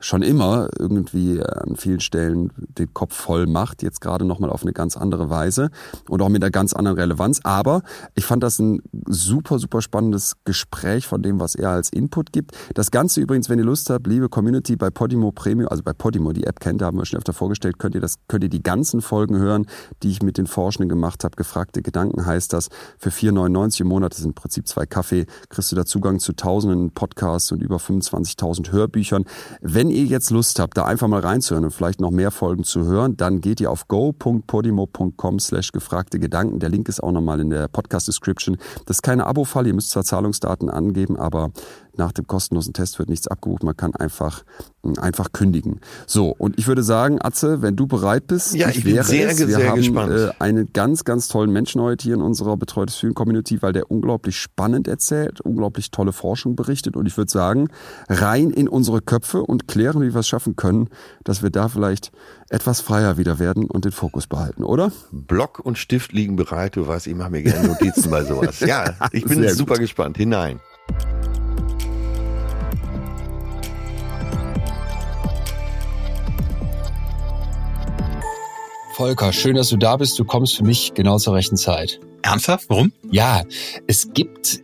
schon 0.00 0.22
immer 0.22 0.68
irgendwie 0.78 1.42
an 1.42 1.76
vielen 1.76 2.00
Stellen 2.00 2.52
den 2.56 2.92
Kopf 2.94 3.14
voll 3.14 3.46
macht, 3.46 3.82
jetzt 3.82 4.00
gerade 4.00 4.24
nochmal 4.24 4.50
auf 4.50 4.62
eine 4.62 4.72
ganz 4.72 4.96
andere 4.96 5.30
Weise 5.30 5.70
und 6.08 6.22
auch 6.22 6.28
mit 6.28 6.42
einer 6.42 6.50
ganz 6.50 6.72
anderen 6.72 6.98
Relevanz. 6.98 7.40
Aber 7.44 7.82
ich 8.14 8.24
fand 8.24 8.42
das 8.42 8.58
ein 8.58 8.82
super, 9.06 9.58
super 9.58 9.82
spannendes 9.82 10.36
Gespräch 10.44 11.06
von 11.06 11.22
dem, 11.22 11.40
was 11.40 11.54
er 11.54 11.70
als 11.70 11.90
Input 11.90 12.32
gibt. 12.32 12.52
Das 12.74 12.90
Ganze 12.90 13.20
übrigens, 13.20 13.48
wenn 13.48 13.58
ihr 13.58 13.64
Lust 13.64 13.90
habt, 13.90 14.06
liebe 14.06 14.28
Community, 14.28 14.76
bei 14.76 14.90
Podimo 14.90 15.32
Premium, 15.32 15.68
also 15.68 15.82
bei 15.82 15.92
Podimo, 15.92 16.32
die 16.32 16.44
App 16.44 16.60
kennt, 16.60 16.80
da 16.80 16.86
haben 16.86 16.98
wir 16.98 17.06
schon 17.06 17.18
öfter 17.18 17.32
vorgestellt, 17.32 17.78
könnt 17.78 17.94
ihr 17.94 18.00
das, 18.00 18.16
könnt 18.28 18.44
ihr 18.44 18.50
die 18.50 18.62
ganzen 18.62 19.02
Folgen 19.02 19.38
hören, 19.38 19.66
die 20.02 20.10
ich 20.10 20.22
mit 20.22 20.38
den 20.38 20.46
Forschenden 20.46 20.88
gemacht 20.88 21.24
habe. 21.24 21.36
Gefragte 21.36 21.82
Gedanken 21.82 22.24
heißt 22.24 22.52
das. 22.52 22.68
Für 22.98 23.10
4,99 23.10 23.82
im 23.82 23.88
Monat, 23.88 24.12
das 24.12 24.20
sind 24.20 24.30
im 24.30 24.34
Prinzip 24.34 24.66
zwei 24.68 24.86
Kaffee, 24.86 25.26
kriegst 25.48 25.72
du 25.72 25.76
da 25.76 25.84
Zugang 25.84 26.18
zu 26.20 26.32
tausenden 26.34 26.90
Podcasts 26.90 27.52
und 27.52 27.62
über 27.62 27.76
25.000 27.76 28.72
Hörbüchern. 28.72 29.24
Wenn 29.60 29.87
wenn 29.88 29.96
ihr 29.96 30.04
jetzt 30.04 30.28
Lust 30.30 30.58
habt, 30.58 30.76
da 30.76 30.84
einfach 30.84 31.08
mal 31.08 31.20
reinzuhören 31.20 31.64
und 31.64 31.70
vielleicht 31.70 31.98
noch 31.98 32.10
mehr 32.10 32.30
Folgen 32.30 32.62
zu 32.62 32.84
hören, 32.84 33.16
dann 33.16 33.40
geht 33.40 33.58
ihr 33.58 33.70
auf 33.70 33.88
go.podimo.com 33.88 35.38
slash 35.38 35.72
gefragte 35.72 36.18
Gedanken. 36.18 36.58
Der 36.58 36.68
Link 36.68 36.90
ist 36.90 37.02
auch 37.02 37.10
nochmal 37.10 37.40
in 37.40 37.48
der 37.48 37.68
Podcast-Description. 37.68 38.58
Das 38.84 38.98
ist 38.98 39.02
keine 39.02 39.26
Abo-Fall, 39.26 39.66
ihr 39.66 39.72
müsst 39.72 39.88
zwar 39.88 40.04
Zahlungsdaten 40.04 40.68
angeben, 40.68 41.16
aber 41.16 41.52
nach 41.98 42.12
dem 42.12 42.26
kostenlosen 42.26 42.72
Test 42.72 42.98
wird 42.98 43.08
nichts 43.08 43.28
abgebucht. 43.28 43.62
Man 43.62 43.76
kann 43.76 43.94
einfach, 43.94 44.44
hm, 44.82 44.98
einfach 44.98 45.32
kündigen. 45.32 45.80
So, 46.06 46.34
und 46.36 46.58
ich 46.58 46.66
würde 46.66 46.82
sagen, 46.82 47.18
Atze, 47.20 47.60
wenn 47.60 47.76
du 47.76 47.86
bereit 47.86 48.26
bist, 48.26 48.54
ja, 48.54 48.68
ich, 48.68 48.78
ich 48.78 48.84
bin 48.84 49.02
sehr, 49.02 49.28
es. 49.28 49.38
Wir 49.38 49.46
sehr 49.48 49.68
haben, 49.70 49.76
gespannt. 49.76 50.12
Äh, 50.12 50.30
einen 50.38 50.72
ganz, 50.72 51.04
ganz 51.04 51.28
tollen 51.28 51.52
Menschen 51.52 51.80
heute 51.80 52.04
hier 52.04 52.14
in 52.14 52.22
unserer 52.22 52.56
Betreutes 52.56 52.96
Fühlen 52.96 53.14
Community, 53.14 53.60
weil 53.62 53.72
der 53.72 53.90
unglaublich 53.90 54.36
spannend 54.36 54.88
erzählt, 54.88 55.40
unglaublich 55.40 55.90
tolle 55.90 56.12
Forschung 56.12 56.56
berichtet. 56.56 56.96
Und 56.96 57.06
ich 57.06 57.16
würde 57.16 57.30
sagen, 57.30 57.68
rein 58.08 58.50
in 58.50 58.68
unsere 58.68 59.02
Köpfe 59.02 59.42
und 59.42 59.68
klären, 59.68 60.00
wie 60.00 60.14
wir 60.14 60.20
es 60.20 60.28
schaffen 60.28 60.56
können, 60.56 60.88
dass 61.24 61.42
wir 61.42 61.50
da 61.50 61.68
vielleicht 61.68 62.12
etwas 62.48 62.80
freier 62.80 63.18
wieder 63.18 63.38
werden 63.38 63.64
und 63.64 63.84
den 63.84 63.92
Fokus 63.92 64.26
behalten, 64.26 64.64
oder? 64.64 64.92
Block 65.10 65.58
und 65.58 65.76
Stift 65.78 66.12
liegen 66.12 66.36
bereit. 66.36 66.76
Du 66.76 66.86
weißt, 66.86 67.06
ich 67.06 67.14
mache 67.14 67.30
mir 67.30 67.42
gerne 67.42 67.68
Notizen 67.68 68.10
bei 68.10 68.24
sowas. 68.24 68.60
Ja, 68.60 68.96
ich 69.12 69.24
bin 69.24 69.46
super 69.48 69.74
gut. 69.74 69.82
gespannt. 69.82 70.16
Hinein. 70.16 70.60
Volker, 78.98 79.32
schön, 79.32 79.54
dass 79.54 79.68
du 79.68 79.76
da 79.76 79.96
bist. 79.96 80.18
Du 80.18 80.24
kommst 80.24 80.56
für 80.56 80.64
mich 80.64 80.92
genau 80.92 81.18
zur 81.18 81.32
rechten 81.32 81.56
Zeit. 81.56 82.00
Ernsthaft? 82.22 82.68
Warum? 82.68 82.92
Ja, 83.12 83.44
es 83.86 84.12
gibt 84.12 84.58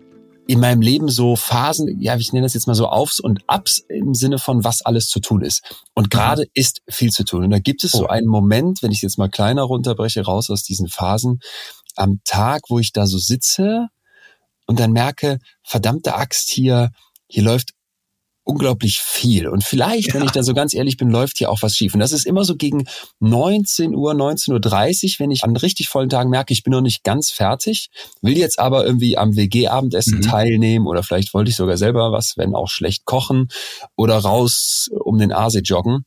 in 0.48 0.58
meinem 0.58 0.80
Leben 0.80 1.08
so 1.08 1.36
Phasen, 1.36 2.00
ja, 2.00 2.16
ich 2.16 2.32
nenne 2.32 2.44
das 2.44 2.54
jetzt 2.54 2.66
mal 2.66 2.74
so 2.74 2.88
Aufs 2.88 3.20
und 3.20 3.44
Ups 3.46 3.84
im 3.88 4.12
Sinne 4.12 4.40
von, 4.40 4.64
was 4.64 4.82
alles 4.82 5.06
zu 5.06 5.20
tun 5.20 5.40
ist. 5.40 5.62
Und 5.94 6.10
gerade 6.10 6.42
mhm. 6.42 6.48
ist 6.54 6.82
viel 6.88 7.12
zu 7.12 7.22
tun. 7.22 7.44
Und 7.44 7.50
da 7.50 7.60
gibt 7.60 7.84
es 7.84 7.94
oh. 7.94 7.98
so 7.98 8.06
einen 8.08 8.26
Moment, 8.26 8.82
wenn 8.82 8.90
ich 8.90 8.98
es 8.98 9.02
jetzt 9.02 9.18
mal 9.18 9.28
kleiner 9.28 9.62
runterbreche, 9.62 10.24
raus 10.24 10.50
aus 10.50 10.64
diesen 10.64 10.88
Phasen, 10.88 11.38
am 11.94 12.18
Tag, 12.24 12.62
wo 12.70 12.80
ich 12.80 12.90
da 12.90 13.06
so 13.06 13.18
sitze 13.18 13.86
und 14.66 14.80
dann 14.80 14.90
merke, 14.90 15.38
verdammte 15.62 16.16
Axt 16.16 16.50
hier, 16.50 16.90
hier 17.28 17.44
läuft 17.44 17.70
unglaublich 18.44 18.98
viel. 18.98 19.48
Und 19.48 19.64
vielleicht, 19.64 20.08
ja. 20.08 20.14
wenn 20.14 20.24
ich 20.24 20.30
da 20.30 20.42
so 20.42 20.54
ganz 20.54 20.74
ehrlich 20.74 20.96
bin, 20.96 21.10
läuft 21.10 21.38
hier 21.38 21.50
auch 21.50 21.62
was 21.62 21.76
schief. 21.76 21.94
Und 21.94 22.00
das 22.00 22.12
ist 22.12 22.26
immer 22.26 22.44
so 22.44 22.56
gegen 22.56 22.84
19 23.20 23.94
Uhr, 23.94 24.12
19.30 24.12 25.04
Uhr, 25.04 25.10
wenn 25.18 25.30
ich 25.30 25.44
an 25.44 25.56
richtig 25.56 25.88
vollen 25.88 26.10
Tagen 26.10 26.30
merke, 26.30 26.52
ich 26.52 26.62
bin 26.62 26.72
noch 26.72 26.82
nicht 26.82 27.02
ganz 27.02 27.30
fertig, 27.30 27.88
will 28.20 28.36
jetzt 28.36 28.58
aber 28.58 28.84
irgendwie 28.84 29.16
am 29.16 29.34
WG-Abendessen 29.34 30.18
mhm. 30.18 30.22
teilnehmen 30.22 30.86
oder 30.86 31.02
vielleicht 31.02 31.32
wollte 31.34 31.50
ich 31.50 31.56
sogar 31.56 31.78
selber 31.78 32.12
was, 32.12 32.34
wenn 32.36 32.54
auch 32.54 32.68
schlecht 32.68 33.06
kochen 33.06 33.48
oder 33.96 34.18
raus 34.18 34.88
um 34.92 35.18
den 35.18 35.32
Aasee 35.32 35.60
joggen. 35.60 36.04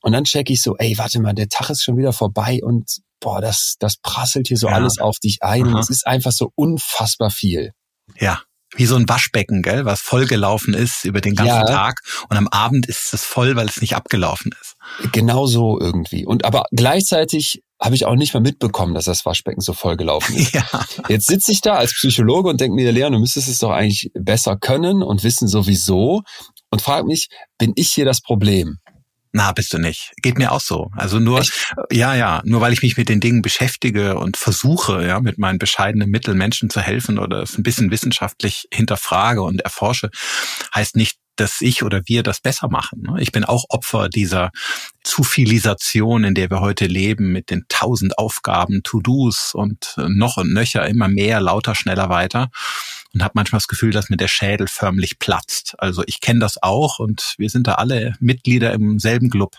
Und 0.00 0.12
dann 0.12 0.24
checke 0.24 0.52
ich 0.52 0.62
so, 0.62 0.76
ey, 0.76 0.96
warte 0.96 1.20
mal, 1.20 1.34
der 1.34 1.48
Tag 1.48 1.68
ist 1.70 1.82
schon 1.82 1.96
wieder 1.96 2.12
vorbei 2.12 2.60
und 2.62 3.00
boah, 3.20 3.40
das, 3.40 3.74
das 3.78 3.96
prasselt 3.96 4.48
hier 4.48 4.56
so 4.56 4.68
ja. 4.68 4.74
alles 4.74 4.98
auf 4.98 5.18
dich 5.18 5.38
ein. 5.42 5.66
Und 5.66 5.78
es 5.78 5.90
ist 5.90 6.06
einfach 6.06 6.32
so 6.32 6.52
unfassbar 6.54 7.30
viel. 7.30 7.72
Ja, 8.18 8.40
wie 8.76 8.86
so 8.86 8.96
ein 8.96 9.08
Waschbecken, 9.08 9.62
gell, 9.62 9.84
was 9.84 10.00
vollgelaufen 10.00 10.74
ist 10.74 11.04
über 11.04 11.20
den 11.20 11.34
ganzen 11.34 11.54
ja. 11.54 11.64
Tag 11.64 12.00
und 12.28 12.36
am 12.36 12.48
Abend 12.48 12.86
ist 12.86 13.12
es 13.12 13.24
voll, 13.24 13.56
weil 13.56 13.66
es 13.66 13.80
nicht 13.80 13.96
abgelaufen 13.96 14.52
ist. 14.60 14.76
Genau 15.12 15.46
so 15.46 15.80
irgendwie. 15.80 16.24
Und 16.24 16.44
aber 16.44 16.64
gleichzeitig 16.70 17.62
habe 17.80 17.94
ich 17.94 18.06
auch 18.06 18.14
nicht 18.14 18.32
mehr 18.32 18.40
mitbekommen, 18.40 18.94
dass 18.94 19.04
das 19.04 19.26
Waschbecken 19.26 19.60
so 19.60 19.72
vollgelaufen 19.72 20.36
ist. 20.36 20.46
Ja. 20.56 20.64
Jetzt 21.08 21.26
sitze 21.26 21.52
ich 21.52 21.60
da 21.60 21.74
als 21.74 21.92
Psychologe 21.92 22.48
und 22.48 22.60
denke 22.60 22.74
mir, 22.74 22.90
Leon, 22.90 23.12
du 23.12 23.18
müsstest 23.18 23.48
es 23.48 23.58
doch 23.58 23.70
eigentlich 23.70 24.10
besser 24.14 24.56
können 24.56 25.02
und 25.02 25.22
wissen 25.22 25.48
sowieso 25.48 26.22
und 26.70 26.80
frage 26.80 27.06
mich, 27.06 27.28
bin 27.58 27.72
ich 27.74 27.92
hier 27.92 28.04
das 28.04 28.22
Problem? 28.22 28.78
Na, 29.36 29.52
bist 29.52 29.74
du 29.74 29.78
nicht. 29.78 30.12
Geht 30.22 30.38
mir 30.38 30.50
auch 30.50 30.62
so. 30.62 30.90
Also 30.96 31.20
nur, 31.20 31.40
Echt? 31.40 31.74
ja, 31.92 32.14
ja, 32.14 32.40
nur 32.46 32.62
weil 32.62 32.72
ich 32.72 32.80
mich 32.80 32.96
mit 32.96 33.10
den 33.10 33.20
Dingen 33.20 33.42
beschäftige 33.42 34.18
und 34.18 34.38
versuche, 34.38 35.06
ja, 35.06 35.20
mit 35.20 35.36
meinen 35.36 35.58
bescheidenen 35.58 36.08
Mitteln 36.08 36.38
Menschen 36.38 36.70
zu 36.70 36.80
helfen 36.80 37.18
oder 37.18 37.42
es 37.42 37.58
ein 37.58 37.62
bisschen 37.62 37.90
wissenschaftlich 37.90 38.66
hinterfrage 38.72 39.42
und 39.42 39.60
erforsche, 39.60 40.08
heißt 40.74 40.96
nicht, 40.96 41.18
dass 41.36 41.60
ich 41.60 41.82
oder 41.82 42.00
wir 42.06 42.22
das 42.22 42.40
besser 42.40 42.68
machen. 42.70 43.02
Ne? 43.02 43.20
Ich 43.20 43.30
bin 43.30 43.44
auch 43.44 43.66
Opfer 43.68 44.08
dieser 44.08 44.52
Zufilisation, 45.04 46.24
in 46.24 46.32
der 46.32 46.48
wir 46.48 46.60
heute 46.60 46.86
leben, 46.86 47.30
mit 47.30 47.50
den 47.50 47.66
tausend 47.68 48.16
Aufgaben, 48.16 48.80
To-Dos 48.84 49.52
und 49.52 49.96
äh, 49.98 50.08
noch 50.08 50.38
und 50.38 50.54
nöcher, 50.54 50.88
immer 50.88 51.08
mehr, 51.08 51.42
lauter, 51.42 51.74
schneller 51.74 52.08
weiter 52.08 52.48
und 53.16 53.24
habe 53.24 53.32
manchmal 53.34 53.60
das 53.60 53.66
Gefühl, 53.66 53.92
dass 53.92 54.10
mir 54.10 54.18
der 54.18 54.28
Schädel 54.28 54.68
förmlich 54.68 55.18
platzt. 55.18 55.74
Also 55.78 56.02
ich 56.06 56.20
kenne 56.20 56.38
das 56.38 56.62
auch 56.62 56.98
und 56.98 57.34
wir 57.38 57.48
sind 57.48 57.66
da 57.66 57.76
alle 57.76 58.14
Mitglieder 58.20 58.74
im 58.74 58.98
selben 58.98 59.30
Club. 59.30 59.56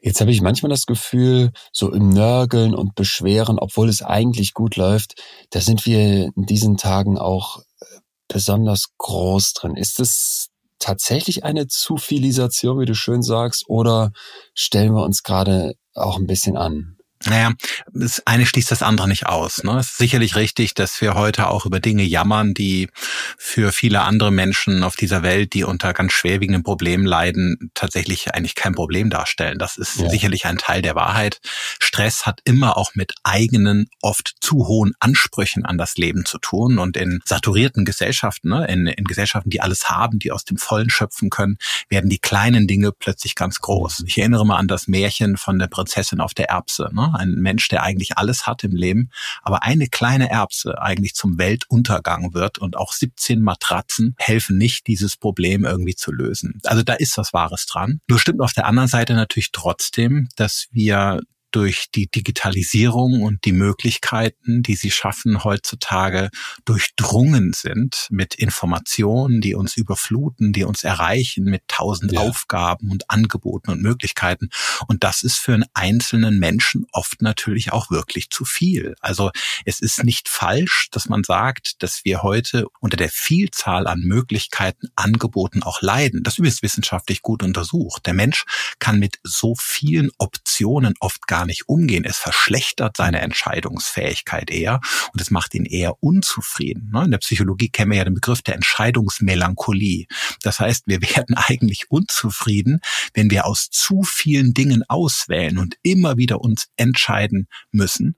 Jetzt 0.00 0.20
habe 0.20 0.30
ich 0.30 0.40
manchmal 0.40 0.70
das 0.70 0.86
Gefühl, 0.86 1.50
so 1.72 1.92
im 1.92 2.10
Nörgeln 2.10 2.76
und 2.76 2.94
Beschweren, 2.94 3.58
obwohl 3.58 3.88
es 3.88 4.02
eigentlich 4.02 4.54
gut 4.54 4.76
läuft, 4.76 5.20
da 5.50 5.60
sind 5.60 5.84
wir 5.84 6.30
in 6.36 6.46
diesen 6.46 6.76
Tagen 6.76 7.18
auch 7.18 7.58
äh, 7.58 7.84
besonders 8.28 8.90
groß 8.98 9.54
drin. 9.54 9.74
Ist 9.74 9.98
es 9.98 10.50
tatsächlich 10.78 11.42
eine 11.42 11.66
Zufilisation, 11.66 12.78
wie 12.78 12.86
du 12.86 12.94
schön 12.94 13.22
sagst, 13.22 13.64
oder 13.66 14.12
stellen 14.54 14.94
wir 14.94 15.02
uns 15.02 15.24
gerade 15.24 15.74
auch 15.94 16.18
ein 16.18 16.28
bisschen 16.28 16.56
an? 16.56 16.97
Naja, 17.28 17.52
das 17.92 18.22
eine 18.26 18.46
schließt 18.46 18.70
das 18.70 18.82
andere 18.82 19.06
nicht 19.06 19.26
aus. 19.26 19.62
Ne? 19.62 19.78
Es 19.78 19.88
ist 19.88 19.98
sicherlich 19.98 20.34
richtig, 20.36 20.74
dass 20.74 21.00
wir 21.00 21.14
heute 21.14 21.48
auch 21.48 21.66
über 21.66 21.78
Dinge 21.78 22.02
jammern, 22.02 22.54
die 22.54 22.88
für 23.36 23.72
viele 23.72 24.00
andere 24.00 24.30
Menschen 24.30 24.82
auf 24.82 24.96
dieser 24.96 25.22
Welt, 25.22 25.52
die 25.52 25.64
unter 25.64 25.92
ganz 25.92 26.12
schwerwiegenden 26.12 26.62
Problemen 26.62 27.04
leiden, 27.04 27.70
tatsächlich 27.74 28.34
eigentlich 28.34 28.54
kein 28.54 28.74
Problem 28.74 29.10
darstellen. 29.10 29.58
Das 29.58 29.76
ist 29.76 30.00
ja. 30.00 30.08
sicherlich 30.08 30.46
ein 30.46 30.56
Teil 30.56 30.80
der 30.80 30.94
Wahrheit. 30.94 31.40
Stress 31.80 32.24
hat 32.24 32.40
immer 32.44 32.78
auch 32.78 32.94
mit 32.94 33.12
eigenen, 33.24 33.88
oft 34.00 34.36
zu 34.40 34.66
hohen 34.66 34.92
Ansprüchen 34.98 35.66
an 35.66 35.76
das 35.76 35.96
Leben 35.96 36.24
zu 36.24 36.38
tun. 36.38 36.78
Und 36.78 36.96
in 36.96 37.20
saturierten 37.26 37.84
Gesellschaften, 37.84 38.48
ne? 38.48 38.66
in, 38.68 38.86
in 38.86 39.04
Gesellschaften, 39.04 39.50
die 39.50 39.60
alles 39.60 39.90
haben, 39.90 40.18
die 40.18 40.32
aus 40.32 40.44
dem 40.44 40.56
Vollen 40.56 40.88
schöpfen 40.88 41.28
können, 41.28 41.58
werden 41.90 42.08
die 42.08 42.18
kleinen 42.18 42.66
Dinge 42.66 42.92
plötzlich 42.92 43.34
ganz 43.34 43.58
groß. 43.60 44.04
Ich 44.06 44.16
erinnere 44.16 44.46
mal 44.46 44.56
an 44.56 44.68
das 44.68 44.88
Märchen 44.88 45.36
von 45.36 45.58
der 45.58 45.66
Prinzessin 45.66 46.20
auf 46.20 46.32
der 46.32 46.48
Erbse. 46.48 46.88
Ne? 46.92 47.17
Ein 47.18 47.34
Mensch, 47.34 47.68
der 47.68 47.82
eigentlich 47.82 48.16
alles 48.16 48.46
hat 48.46 48.64
im 48.64 48.72
Leben, 48.72 49.10
aber 49.42 49.62
eine 49.62 49.88
kleine 49.88 50.30
Erbse 50.30 50.80
eigentlich 50.80 51.14
zum 51.14 51.38
Weltuntergang 51.38 52.34
wird 52.34 52.58
und 52.58 52.76
auch 52.76 52.92
17 52.92 53.42
Matratzen 53.42 54.14
helfen 54.18 54.56
nicht, 54.56 54.86
dieses 54.86 55.16
Problem 55.16 55.64
irgendwie 55.64 55.94
zu 55.94 56.12
lösen. 56.12 56.60
Also 56.64 56.82
da 56.82 56.94
ist 56.94 57.18
was 57.18 57.32
Wahres 57.32 57.66
dran. 57.66 58.00
Nur 58.08 58.18
stimmt 58.18 58.40
auf 58.40 58.52
der 58.52 58.66
anderen 58.66 58.88
Seite 58.88 59.14
natürlich 59.14 59.52
trotzdem, 59.52 60.28
dass 60.36 60.68
wir 60.70 61.20
durch 61.50 61.86
die 61.94 62.08
Digitalisierung 62.08 63.22
und 63.22 63.44
die 63.44 63.52
Möglichkeiten, 63.52 64.62
die 64.62 64.74
sie 64.74 64.90
schaffen, 64.90 65.44
heutzutage 65.44 66.30
durchdrungen 66.64 67.52
sind 67.52 68.06
mit 68.10 68.34
Informationen, 68.34 69.40
die 69.40 69.54
uns 69.54 69.76
überfluten, 69.76 70.52
die 70.52 70.64
uns 70.64 70.84
erreichen 70.84 71.44
mit 71.44 71.62
tausend 71.68 72.12
ja. 72.12 72.20
Aufgaben 72.20 72.90
und 72.90 73.10
Angeboten 73.10 73.70
und 73.70 73.82
Möglichkeiten. 73.82 74.50
Und 74.86 75.04
das 75.04 75.22
ist 75.22 75.38
für 75.38 75.54
einen 75.54 75.64
einzelnen 75.74 76.38
Menschen 76.38 76.86
oft 76.92 77.22
natürlich 77.22 77.72
auch 77.72 77.90
wirklich 77.90 78.30
zu 78.30 78.44
viel. 78.44 78.94
Also 79.00 79.30
es 79.64 79.80
ist 79.80 80.04
nicht 80.04 80.28
falsch, 80.28 80.88
dass 80.90 81.08
man 81.08 81.24
sagt, 81.24 81.82
dass 81.82 82.04
wir 82.04 82.22
heute 82.22 82.66
unter 82.80 82.96
der 82.96 83.10
Vielzahl 83.10 83.86
an 83.86 84.00
Möglichkeiten, 84.00 84.88
Angeboten 84.96 85.62
auch 85.62 85.82
leiden. 85.82 86.22
Das 86.22 86.38
ist 86.38 86.62
wissenschaftlich 86.62 87.22
gut 87.22 87.42
untersucht. 87.42 88.06
Der 88.06 88.14
Mensch 88.14 88.44
kann 88.78 88.98
mit 88.98 89.18
so 89.22 89.54
vielen 89.58 90.10
Optionen 90.18 90.94
oft 91.00 91.26
gar 91.26 91.37
gar 91.38 91.46
nicht 91.46 91.68
umgehen. 91.68 92.04
Es 92.04 92.16
verschlechtert 92.16 92.96
seine 92.96 93.20
Entscheidungsfähigkeit 93.20 94.50
eher 94.50 94.80
und 95.12 95.20
es 95.20 95.30
macht 95.30 95.54
ihn 95.54 95.66
eher 95.66 96.02
unzufrieden. 96.02 96.90
Ne? 96.92 97.04
In 97.04 97.12
der 97.12 97.18
Psychologie 97.18 97.68
kennen 97.68 97.92
wir 97.92 97.98
ja 97.98 98.04
den 98.04 98.14
Begriff 98.14 98.42
der 98.42 98.56
Entscheidungsmelancholie. 98.56 100.06
Das 100.42 100.58
heißt, 100.58 100.84
wir 100.86 101.00
werden 101.16 101.36
eigentlich 101.36 101.92
unzufrieden, 101.92 102.80
wenn 103.14 103.30
wir 103.30 103.46
aus 103.46 103.70
zu 103.70 104.02
vielen 104.02 104.52
Dingen 104.52 104.82
auswählen 104.88 105.58
und 105.58 105.76
immer 105.82 106.16
wieder 106.16 106.40
uns 106.40 106.66
entscheiden 106.74 107.46
müssen. 107.70 108.16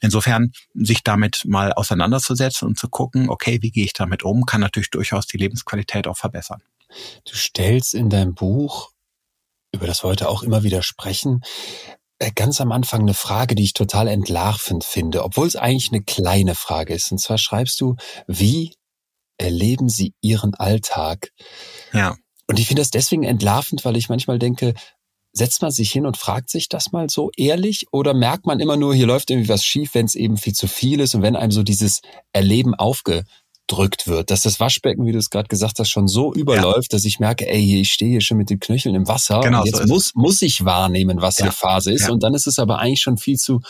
Insofern 0.00 0.52
sich 0.72 1.02
damit 1.02 1.42
mal 1.46 1.72
auseinanderzusetzen 1.72 2.68
und 2.68 2.78
zu 2.78 2.88
gucken, 2.88 3.30
okay, 3.30 3.58
wie 3.62 3.72
gehe 3.72 3.84
ich 3.84 3.94
damit 3.94 4.22
um, 4.22 4.46
kann 4.46 4.60
natürlich 4.60 4.90
durchaus 4.90 5.26
die 5.26 5.38
Lebensqualität 5.38 6.06
auch 6.06 6.16
verbessern. 6.16 6.62
Du 7.24 7.34
stellst 7.34 7.94
in 7.94 8.10
deinem 8.10 8.34
Buch 8.34 8.92
über 9.72 9.86
das 9.86 10.02
wir 10.02 10.08
heute 10.08 10.28
auch 10.28 10.42
immer 10.42 10.62
wieder 10.62 10.82
sprechen, 10.82 11.42
ganz 12.34 12.60
am 12.60 12.70
Anfang 12.72 13.00
eine 13.00 13.14
Frage, 13.14 13.54
die 13.54 13.64
ich 13.64 13.72
total 13.72 14.06
entlarvend 14.08 14.84
finde, 14.84 15.24
obwohl 15.24 15.46
es 15.46 15.56
eigentlich 15.56 15.90
eine 15.90 16.02
kleine 16.02 16.54
Frage 16.54 16.94
ist. 16.94 17.10
Und 17.10 17.18
zwar 17.18 17.38
schreibst 17.38 17.80
du, 17.80 17.96
wie 18.26 18.74
erleben 19.38 19.88
Sie 19.88 20.14
Ihren 20.20 20.54
Alltag? 20.54 21.32
Ja. 21.92 22.16
Und 22.46 22.58
ich 22.58 22.66
finde 22.66 22.82
das 22.82 22.90
deswegen 22.90 23.22
entlarvend, 23.22 23.84
weil 23.84 23.96
ich 23.96 24.08
manchmal 24.08 24.38
denke, 24.38 24.74
setzt 25.32 25.62
man 25.62 25.70
sich 25.70 25.90
hin 25.90 26.06
und 26.06 26.16
fragt 26.16 26.50
sich 26.50 26.68
das 26.68 26.92
mal 26.92 27.08
so 27.08 27.30
ehrlich 27.36 27.86
oder 27.92 28.14
merkt 28.14 28.46
man 28.46 28.60
immer 28.60 28.76
nur, 28.76 28.94
hier 28.94 29.06
läuft 29.06 29.30
irgendwie 29.30 29.48
was 29.48 29.64
schief, 29.64 29.94
wenn 29.94 30.06
es 30.06 30.14
eben 30.14 30.36
viel 30.36 30.54
zu 30.54 30.66
viel 30.66 31.00
ist 31.00 31.14
und 31.14 31.22
wenn 31.22 31.36
einem 31.36 31.52
so 31.52 31.62
dieses 31.62 32.02
Erleben 32.32 32.74
aufge 32.74 33.24
gedrückt 33.70 34.08
wird, 34.08 34.30
dass 34.30 34.42
das 34.42 34.58
Waschbecken, 34.58 35.06
wie 35.06 35.12
du 35.12 35.18
es 35.18 35.30
gerade 35.30 35.48
gesagt 35.48 35.78
hast, 35.78 35.90
schon 35.90 36.08
so 36.08 36.32
überläuft, 36.32 36.92
ja. 36.92 36.96
dass 36.96 37.04
ich 37.04 37.20
merke, 37.20 37.48
ey, 37.48 37.80
ich 37.80 37.92
stehe 37.92 38.10
hier 38.10 38.20
schon 38.20 38.36
mit 38.36 38.50
den 38.50 38.58
Knöcheln 38.58 38.94
im 38.94 39.06
Wasser 39.06 39.40
genau, 39.40 39.64
jetzt 39.64 39.78
so 39.78 39.86
muss, 39.86 40.12
muss 40.14 40.42
ich 40.42 40.64
wahrnehmen, 40.64 41.20
was 41.20 41.38
ja. 41.38 41.46
hier 41.46 41.52
Phase 41.52 41.92
ist 41.92 42.06
ja. 42.06 42.10
und 42.10 42.22
dann 42.22 42.34
ist 42.34 42.46
es 42.46 42.58
aber 42.58 42.78
eigentlich 42.78 43.00
schon 43.00 43.16
viel 43.16 43.38
zu 43.38 43.60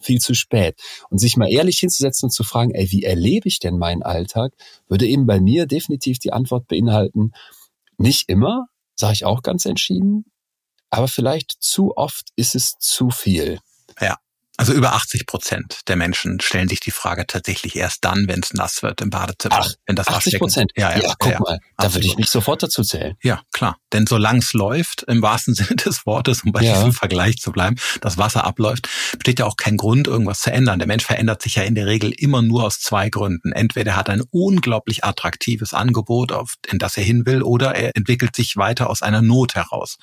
viel 0.00 0.20
zu 0.20 0.34
spät. 0.34 0.80
Und 1.10 1.18
sich 1.18 1.36
mal 1.36 1.50
ehrlich 1.50 1.78
hinzusetzen 1.80 2.26
und 2.26 2.30
zu 2.30 2.44
fragen, 2.44 2.70
ey, 2.70 2.88
wie 2.92 3.02
erlebe 3.02 3.48
ich 3.48 3.58
denn 3.58 3.78
meinen 3.78 4.04
Alltag, 4.04 4.52
würde 4.86 5.08
eben 5.08 5.26
bei 5.26 5.40
mir 5.40 5.66
definitiv 5.66 6.20
die 6.20 6.32
Antwort 6.32 6.68
beinhalten, 6.68 7.32
nicht 7.96 8.28
immer, 8.28 8.66
sage 8.94 9.14
ich 9.14 9.24
auch 9.24 9.42
ganz 9.42 9.66
entschieden, 9.66 10.24
aber 10.88 11.08
vielleicht 11.08 11.56
zu 11.58 11.96
oft 11.96 12.28
ist 12.36 12.54
es 12.54 12.74
zu 12.78 13.10
viel. 13.10 13.58
Also 14.60 14.72
über 14.72 14.92
80 14.94 15.26
Prozent 15.26 15.82
der 15.86 15.94
Menschen 15.94 16.40
stellen 16.40 16.68
sich 16.68 16.80
die 16.80 16.90
Frage 16.90 17.28
tatsächlich 17.28 17.76
erst 17.76 18.04
dann, 18.04 18.26
wenn 18.26 18.40
es 18.40 18.52
nass 18.52 18.82
wird 18.82 19.00
im 19.00 19.08
Badezimmer. 19.08 19.60
Ach, 19.60 19.72
wenn 19.86 19.94
das 19.94 20.08
80 20.08 20.40
Prozent? 20.40 20.72
Ja, 20.76 20.90
ja, 20.90 21.04
ja, 21.04 21.14
guck 21.16 21.30
ja, 21.30 21.38
mal, 21.38 21.60
da 21.76 21.94
würde 21.94 22.04
ich 22.04 22.16
mich 22.16 22.28
sofort 22.28 22.64
dazu 22.64 22.82
zählen. 22.82 23.14
Ja, 23.22 23.40
klar. 23.52 23.76
Denn 23.92 24.08
solange 24.08 24.40
es 24.40 24.54
läuft, 24.54 25.04
im 25.04 25.22
wahrsten 25.22 25.54
Sinne 25.54 25.76
des 25.76 26.04
Wortes, 26.06 26.42
um 26.42 26.50
bei 26.50 26.62
ja. 26.62 26.74
diesem 26.74 26.92
Vergleich 26.92 27.36
zu 27.38 27.52
bleiben, 27.52 27.76
das 28.00 28.18
Wasser 28.18 28.44
abläuft, 28.44 28.88
besteht 29.12 29.38
ja 29.38 29.46
auch 29.46 29.56
kein 29.56 29.76
Grund, 29.76 30.08
irgendwas 30.08 30.40
zu 30.40 30.50
ändern. 30.50 30.80
Der 30.80 30.88
Mensch 30.88 31.04
verändert 31.04 31.40
sich 31.40 31.54
ja 31.54 31.62
in 31.62 31.76
der 31.76 31.86
Regel 31.86 32.10
immer 32.10 32.42
nur 32.42 32.64
aus 32.64 32.80
zwei 32.80 33.10
Gründen. 33.10 33.52
Entweder 33.52 33.92
er 33.92 33.96
hat 33.96 34.10
ein 34.10 34.24
unglaublich 34.30 35.04
attraktives 35.04 35.72
Angebot, 35.72 36.32
auf, 36.32 36.54
in 36.68 36.80
das 36.80 36.96
er 36.96 37.04
hin 37.04 37.26
will, 37.26 37.42
oder 37.42 37.76
er 37.76 37.94
entwickelt 37.94 38.34
sich 38.34 38.56
weiter 38.56 38.90
aus 38.90 39.02
einer 39.02 39.22
Not 39.22 39.54
heraus. 39.54 39.98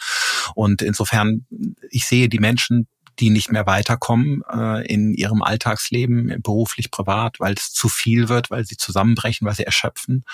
Und 0.55 0.81
insofern, 0.81 1.45
ich 1.89 2.05
sehe 2.05 2.29
die 2.29 2.39
Menschen 2.39 2.87
die 3.19 3.29
nicht 3.29 3.51
mehr 3.51 3.65
weiterkommen 3.65 4.41
äh, 4.51 4.85
in 4.85 5.13
ihrem 5.13 5.41
Alltagsleben, 5.41 6.41
beruflich, 6.41 6.91
privat, 6.91 7.39
weil 7.39 7.53
es 7.53 7.71
zu 7.71 7.89
viel 7.89 8.29
wird, 8.29 8.51
weil 8.51 8.65
sie 8.65 8.77
zusammenbrechen, 8.77 9.47
weil 9.47 9.55
sie 9.55 9.65
erschöpfen. 9.65 10.25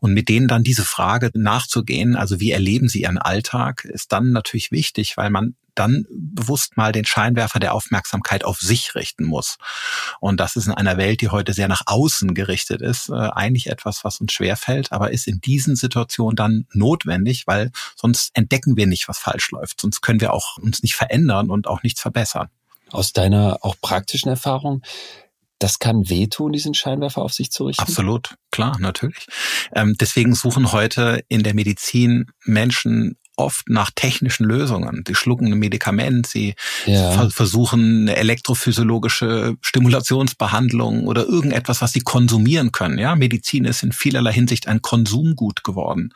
Und 0.00 0.14
mit 0.14 0.28
denen 0.28 0.48
dann 0.48 0.62
diese 0.62 0.84
Frage 0.84 1.30
nachzugehen, 1.34 2.16
also 2.16 2.40
wie 2.40 2.52
erleben 2.52 2.88
sie 2.88 3.02
ihren 3.02 3.18
Alltag, 3.18 3.84
ist 3.84 4.12
dann 4.12 4.32
natürlich 4.32 4.70
wichtig, 4.70 5.16
weil 5.16 5.30
man 5.30 5.54
dann 5.80 6.04
bewusst 6.10 6.76
mal 6.76 6.92
den 6.92 7.06
Scheinwerfer 7.06 7.58
der 7.58 7.74
Aufmerksamkeit 7.74 8.44
auf 8.44 8.58
sich 8.58 8.94
richten 8.94 9.24
muss. 9.24 9.56
Und 10.20 10.38
das 10.38 10.56
ist 10.56 10.66
in 10.66 10.74
einer 10.74 10.98
Welt, 10.98 11.22
die 11.22 11.30
heute 11.30 11.54
sehr 11.54 11.68
nach 11.68 11.82
außen 11.86 12.34
gerichtet 12.34 12.82
ist, 12.82 13.08
äh, 13.08 13.14
eigentlich 13.14 13.68
etwas, 13.68 14.04
was 14.04 14.20
uns 14.20 14.32
schwerfällt, 14.32 14.92
aber 14.92 15.10
ist 15.10 15.26
in 15.26 15.40
diesen 15.40 15.76
Situationen 15.76 16.36
dann 16.36 16.66
notwendig, 16.72 17.46
weil 17.46 17.72
sonst 17.96 18.30
entdecken 18.34 18.76
wir 18.76 18.86
nicht, 18.86 19.08
was 19.08 19.18
falsch 19.18 19.50
läuft. 19.50 19.80
Sonst 19.80 20.02
können 20.02 20.20
wir 20.20 20.34
auch 20.34 20.58
uns 20.58 20.82
nicht 20.82 20.94
verändern 20.94 21.50
und 21.50 21.66
auch 21.66 21.82
nichts 21.82 22.02
verbessern. 22.02 22.48
Aus 22.90 23.12
deiner 23.12 23.58
auch 23.62 23.76
praktischen 23.80 24.28
Erfahrung, 24.28 24.82
das 25.60 25.78
kann 25.78 26.08
wehtun, 26.08 26.52
diesen 26.52 26.74
Scheinwerfer 26.74 27.22
auf 27.22 27.32
sich 27.32 27.50
zu 27.50 27.66
richten? 27.66 27.82
Absolut, 27.82 28.36
klar, 28.50 28.76
natürlich. 28.80 29.26
Ähm, 29.72 29.94
deswegen 30.00 30.34
suchen 30.34 30.72
heute 30.72 31.22
in 31.28 31.42
der 31.42 31.54
Medizin 31.54 32.30
Menschen 32.44 33.16
oft 33.40 33.68
nach 33.68 33.90
technischen 33.94 34.44
Lösungen. 34.44 35.02
Sie 35.06 35.14
schlucken 35.14 35.52
ein 35.52 35.58
Medikament, 35.58 36.26
sie 36.26 36.54
ja. 36.86 37.12
ver 37.12 37.30
versuchen 37.30 38.02
eine 38.02 38.16
elektrophysiologische 38.16 39.56
Stimulationsbehandlung 39.60 41.06
oder 41.06 41.26
irgendetwas, 41.26 41.80
was 41.80 41.92
sie 41.92 42.00
konsumieren 42.00 42.72
können. 42.72 42.98
Ja, 42.98 43.16
Medizin 43.16 43.64
ist 43.64 43.82
in 43.82 43.92
vielerlei 43.92 44.32
Hinsicht 44.32 44.68
ein 44.68 44.82
Konsumgut 44.82 45.64
geworden. 45.64 46.12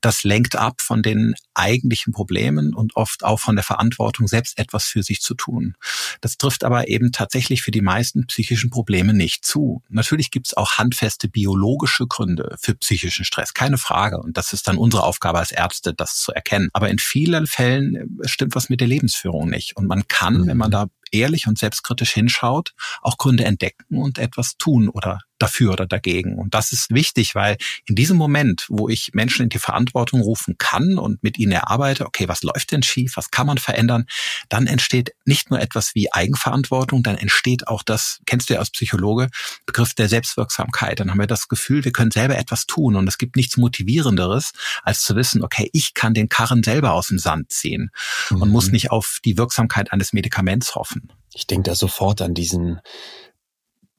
Das 0.00 0.24
lenkt 0.24 0.56
ab 0.56 0.80
von 0.80 1.02
den 1.02 1.34
eigentlichen 1.54 2.12
Problemen 2.12 2.74
und 2.74 2.96
oft 2.96 3.24
auch 3.24 3.40
von 3.40 3.56
der 3.56 3.64
Verantwortung, 3.64 4.28
selbst 4.28 4.58
etwas 4.58 4.84
für 4.84 5.02
sich 5.02 5.20
zu 5.20 5.34
tun. 5.34 5.74
Das 6.20 6.36
trifft 6.36 6.64
aber 6.64 6.88
eben 6.88 7.12
tatsächlich 7.12 7.62
für 7.62 7.70
die 7.70 7.80
meisten 7.80 8.26
psychischen 8.26 8.70
Probleme 8.70 9.14
nicht 9.14 9.44
zu. 9.44 9.82
Natürlich 9.88 10.30
gibt 10.30 10.48
es 10.48 10.56
auch 10.56 10.78
handfeste 10.78 11.28
biologische 11.28 12.06
Gründe 12.06 12.56
für 12.60 12.74
psychischen 12.74 13.24
Stress, 13.24 13.54
keine 13.54 13.78
Frage. 13.78 14.18
Und 14.18 14.36
das 14.36 14.52
ist 14.52 14.68
dann 14.68 14.76
unsere 14.76 15.04
Aufgabe 15.04 15.38
als 15.38 15.52
Ärzte, 15.52 15.94
das 15.94 16.16
zu 16.16 16.32
erkennen. 16.32 16.55
Aber 16.72 16.88
in 16.88 16.98
vielen 16.98 17.46
Fällen 17.46 18.18
stimmt 18.24 18.54
was 18.54 18.68
mit 18.68 18.80
der 18.80 18.88
Lebensführung 18.88 19.48
nicht. 19.48 19.76
Und 19.76 19.86
man 19.86 20.06
kann, 20.08 20.42
mhm. 20.42 20.46
wenn 20.48 20.56
man 20.56 20.70
da 20.70 20.86
ehrlich 21.12 21.46
und 21.46 21.58
selbstkritisch 21.58 22.12
hinschaut, 22.12 22.72
auch 23.02 23.16
Gründe 23.16 23.44
entdecken 23.44 23.96
und 23.96 24.18
etwas 24.18 24.56
tun 24.56 24.88
oder 24.88 25.20
dafür 25.38 25.72
oder 25.72 25.86
dagegen. 25.86 26.38
Und 26.38 26.54
das 26.54 26.72
ist 26.72 26.90
wichtig, 26.90 27.34
weil 27.34 27.56
in 27.84 27.94
diesem 27.94 28.16
Moment, 28.16 28.66
wo 28.68 28.88
ich 28.88 29.10
Menschen 29.12 29.44
in 29.44 29.48
die 29.48 29.58
Verantwortung 29.58 30.20
rufen 30.20 30.56
kann 30.58 30.98
und 30.98 31.22
mit 31.22 31.38
ihnen 31.38 31.52
erarbeite, 31.52 32.06
okay, 32.06 32.28
was 32.28 32.42
läuft 32.42 32.72
denn 32.72 32.82
schief, 32.82 33.16
was 33.16 33.30
kann 33.30 33.46
man 33.46 33.58
verändern, 33.58 34.06
dann 34.48 34.66
entsteht 34.66 35.12
nicht 35.24 35.50
nur 35.50 35.60
etwas 35.60 35.94
wie 35.94 36.12
Eigenverantwortung, 36.12 37.02
dann 37.02 37.16
entsteht 37.16 37.68
auch 37.68 37.82
das, 37.82 38.20
kennst 38.26 38.48
du 38.48 38.54
ja 38.54 38.60
als 38.60 38.70
Psychologe, 38.70 39.28
Begriff 39.66 39.94
der 39.94 40.08
Selbstwirksamkeit. 40.08 41.00
Dann 41.00 41.10
haben 41.10 41.18
wir 41.18 41.26
das 41.26 41.48
Gefühl, 41.48 41.84
wir 41.84 41.92
können 41.92 42.10
selber 42.10 42.38
etwas 42.38 42.66
tun 42.66 42.96
und 42.96 43.08
es 43.08 43.18
gibt 43.18 43.36
nichts 43.36 43.56
Motivierenderes, 43.56 44.52
als 44.82 45.02
zu 45.02 45.16
wissen, 45.16 45.42
okay, 45.42 45.68
ich 45.72 45.94
kann 45.94 46.14
den 46.14 46.28
Karren 46.28 46.62
selber 46.62 46.92
aus 46.92 47.08
dem 47.08 47.18
Sand 47.18 47.52
ziehen 47.52 47.90
und 48.30 48.48
mhm. 48.48 48.52
muss 48.52 48.70
nicht 48.70 48.90
auf 48.90 49.18
die 49.24 49.36
Wirksamkeit 49.36 49.92
eines 49.92 50.12
Medikaments 50.12 50.74
hoffen. 50.74 51.12
Ich 51.34 51.46
denke 51.46 51.70
da 51.70 51.76
sofort 51.76 52.22
an 52.22 52.32
diesen 52.32 52.80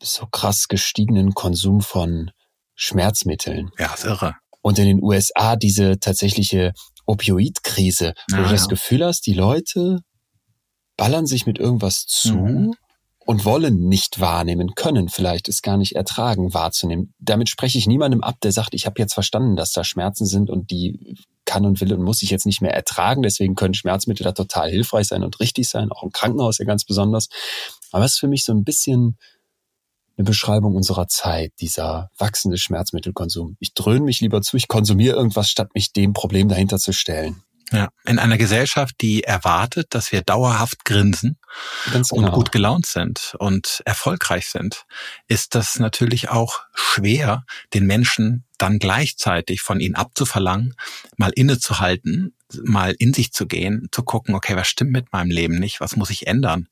so 0.02 0.26
krass 0.28 0.68
gestiegenen 0.68 1.34
Konsum 1.34 1.82
von 1.82 2.32
Schmerzmitteln. 2.76 3.72
Ja, 3.78 3.94
ist 3.94 4.06
irre. 4.06 4.36
Und 4.62 4.80
in 4.80 4.86
den 4.86 5.04
USA 5.04 5.56
diese 5.56 6.00
tatsächliche 6.00 6.74
Opioidkrise, 7.06 8.14
wo 8.30 8.38
ah, 8.38 8.44
du 8.44 8.50
das 8.50 8.64
ja. 8.64 8.68
Gefühl 8.68 9.06
hast, 9.06 9.26
die 9.26 9.34
Leute 9.34 10.00
ballern 10.98 11.26
sich 11.26 11.46
mit 11.46 11.58
irgendwas 11.58 12.06
zu 12.06 12.36
mhm. 12.36 12.74
und 13.26 13.46
wollen 13.46 13.88
nicht 13.88 14.20
wahrnehmen, 14.20 14.74
können 14.76 15.10
vielleicht 15.10 15.48
es 15.48 15.62
gar 15.62 15.78
nicht 15.78 15.96
ertragen, 15.96 16.54
wahrzunehmen. 16.54 17.14
Damit 17.20 17.50
spreche 17.50 17.78
ich 17.78 17.88
niemandem 17.88 18.24
ab, 18.24 18.36
der 18.42 18.52
sagt, 18.52 18.74
ich 18.74 18.86
habe 18.86 19.00
jetzt 19.00 19.14
verstanden, 19.14 19.56
dass 19.56 19.72
da 19.72 19.84
Schmerzen 19.84 20.26
sind 20.26 20.50
und 20.50 20.70
die 20.70 21.16
kann 21.46 21.66
und 21.66 21.80
will 21.80 21.94
und 21.94 22.04
muss 22.04 22.22
ich 22.24 22.30
jetzt 22.30 22.46
nicht 22.46 22.62
mehr 22.62 22.74
ertragen. 22.74 23.22
Deswegen 23.22 23.56
können 23.56 23.74
Schmerzmittel 23.74 24.26
da 24.26 24.34
total 24.34 24.70
hilfreich 24.70 25.08
sein 25.08 25.24
und 25.24 25.40
richtig 25.40 25.70
sein, 25.70 25.92
auch 25.92 26.04
im 26.04 26.12
Krankenhaus 26.12 26.58
ja 26.58 26.66
ganz 26.66 26.84
besonders. 26.84 27.30
Aber 27.92 28.04
es 28.04 28.14
ist 28.14 28.20
für 28.20 28.28
mich 28.28 28.44
so 28.44 28.52
ein 28.54 28.66
bisschen 28.66 29.18
eine 30.18 30.26
Beschreibung 30.26 30.76
unserer 30.76 31.08
Zeit, 31.08 31.54
dieser 31.62 32.10
wachsende 32.18 32.58
Schmerzmittelkonsum. 32.58 33.56
Ich 33.60 33.74
dröhne 33.74 34.06
mich 34.06 34.20
lieber 34.20 34.42
zu, 34.42 34.58
ich 34.58 34.68
konsumiere 34.68 35.16
irgendwas, 35.16 35.50
statt 35.50 35.70
mich 35.76 35.94
dem 35.94 36.14
Problem 36.14 36.50
dahinter 36.50 36.78
zu 36.80 36.92
stellen. 36.92 37.44
Ja, 37.72 37.90
in 38.06 38.18
einer 38.18 38.38
Gesellschaft, 38.38 38.96
die 39.02 39.24
erwartet, 39.24 39.88
dass 39.90 40.12
wir 40.12 40.22
dauerhaft 40.22 40.86
grinsen 40.86 41.38
Ganz 41.92 42.12
und 42.12 42.26
genau. 42.26 42.36
gut 42.36 42.52
gelaunt 42.52 42.86
sind 42.86 43.36
und 43.40 43.82
erfolgreich 43.86 44.50
sind, 44.50 44.86
ist 45.28 45.56
das 45.56 45.80
natürlich 45.80 46.30
auch 46.30 46.62
schwer, 46.74 47.46
den 47.74 47.86
Menschen 47.86 48.46
dann 48.58 48.80
gleichzeitig 48.80 49.62
von 49.62 49.80
ihnen 49.80 49.96
abzuverlangen, 49.96 50.76
mal 51.16 51.32
innezuhalten 51.32 52.34
mal 52.64 52.96
in 52.98 53.14
sich 53.14 53.34
zu 53.34 53.46
gehen, 53.46 53.88
zu 53.92 54.04
gucken, 54.04 54.36
okay, 54.36 54.56
was 54.56 54.68
stimmt 54.68 54.92
mit 54.92 55.12
meinem 55.12 55.30
Leben 55.30 55.60
nicht, 55.60 55.80
was 55.80 55.96
muss 55.96 56.10
ich 56.10 56.28
ändern? 56.28 56.68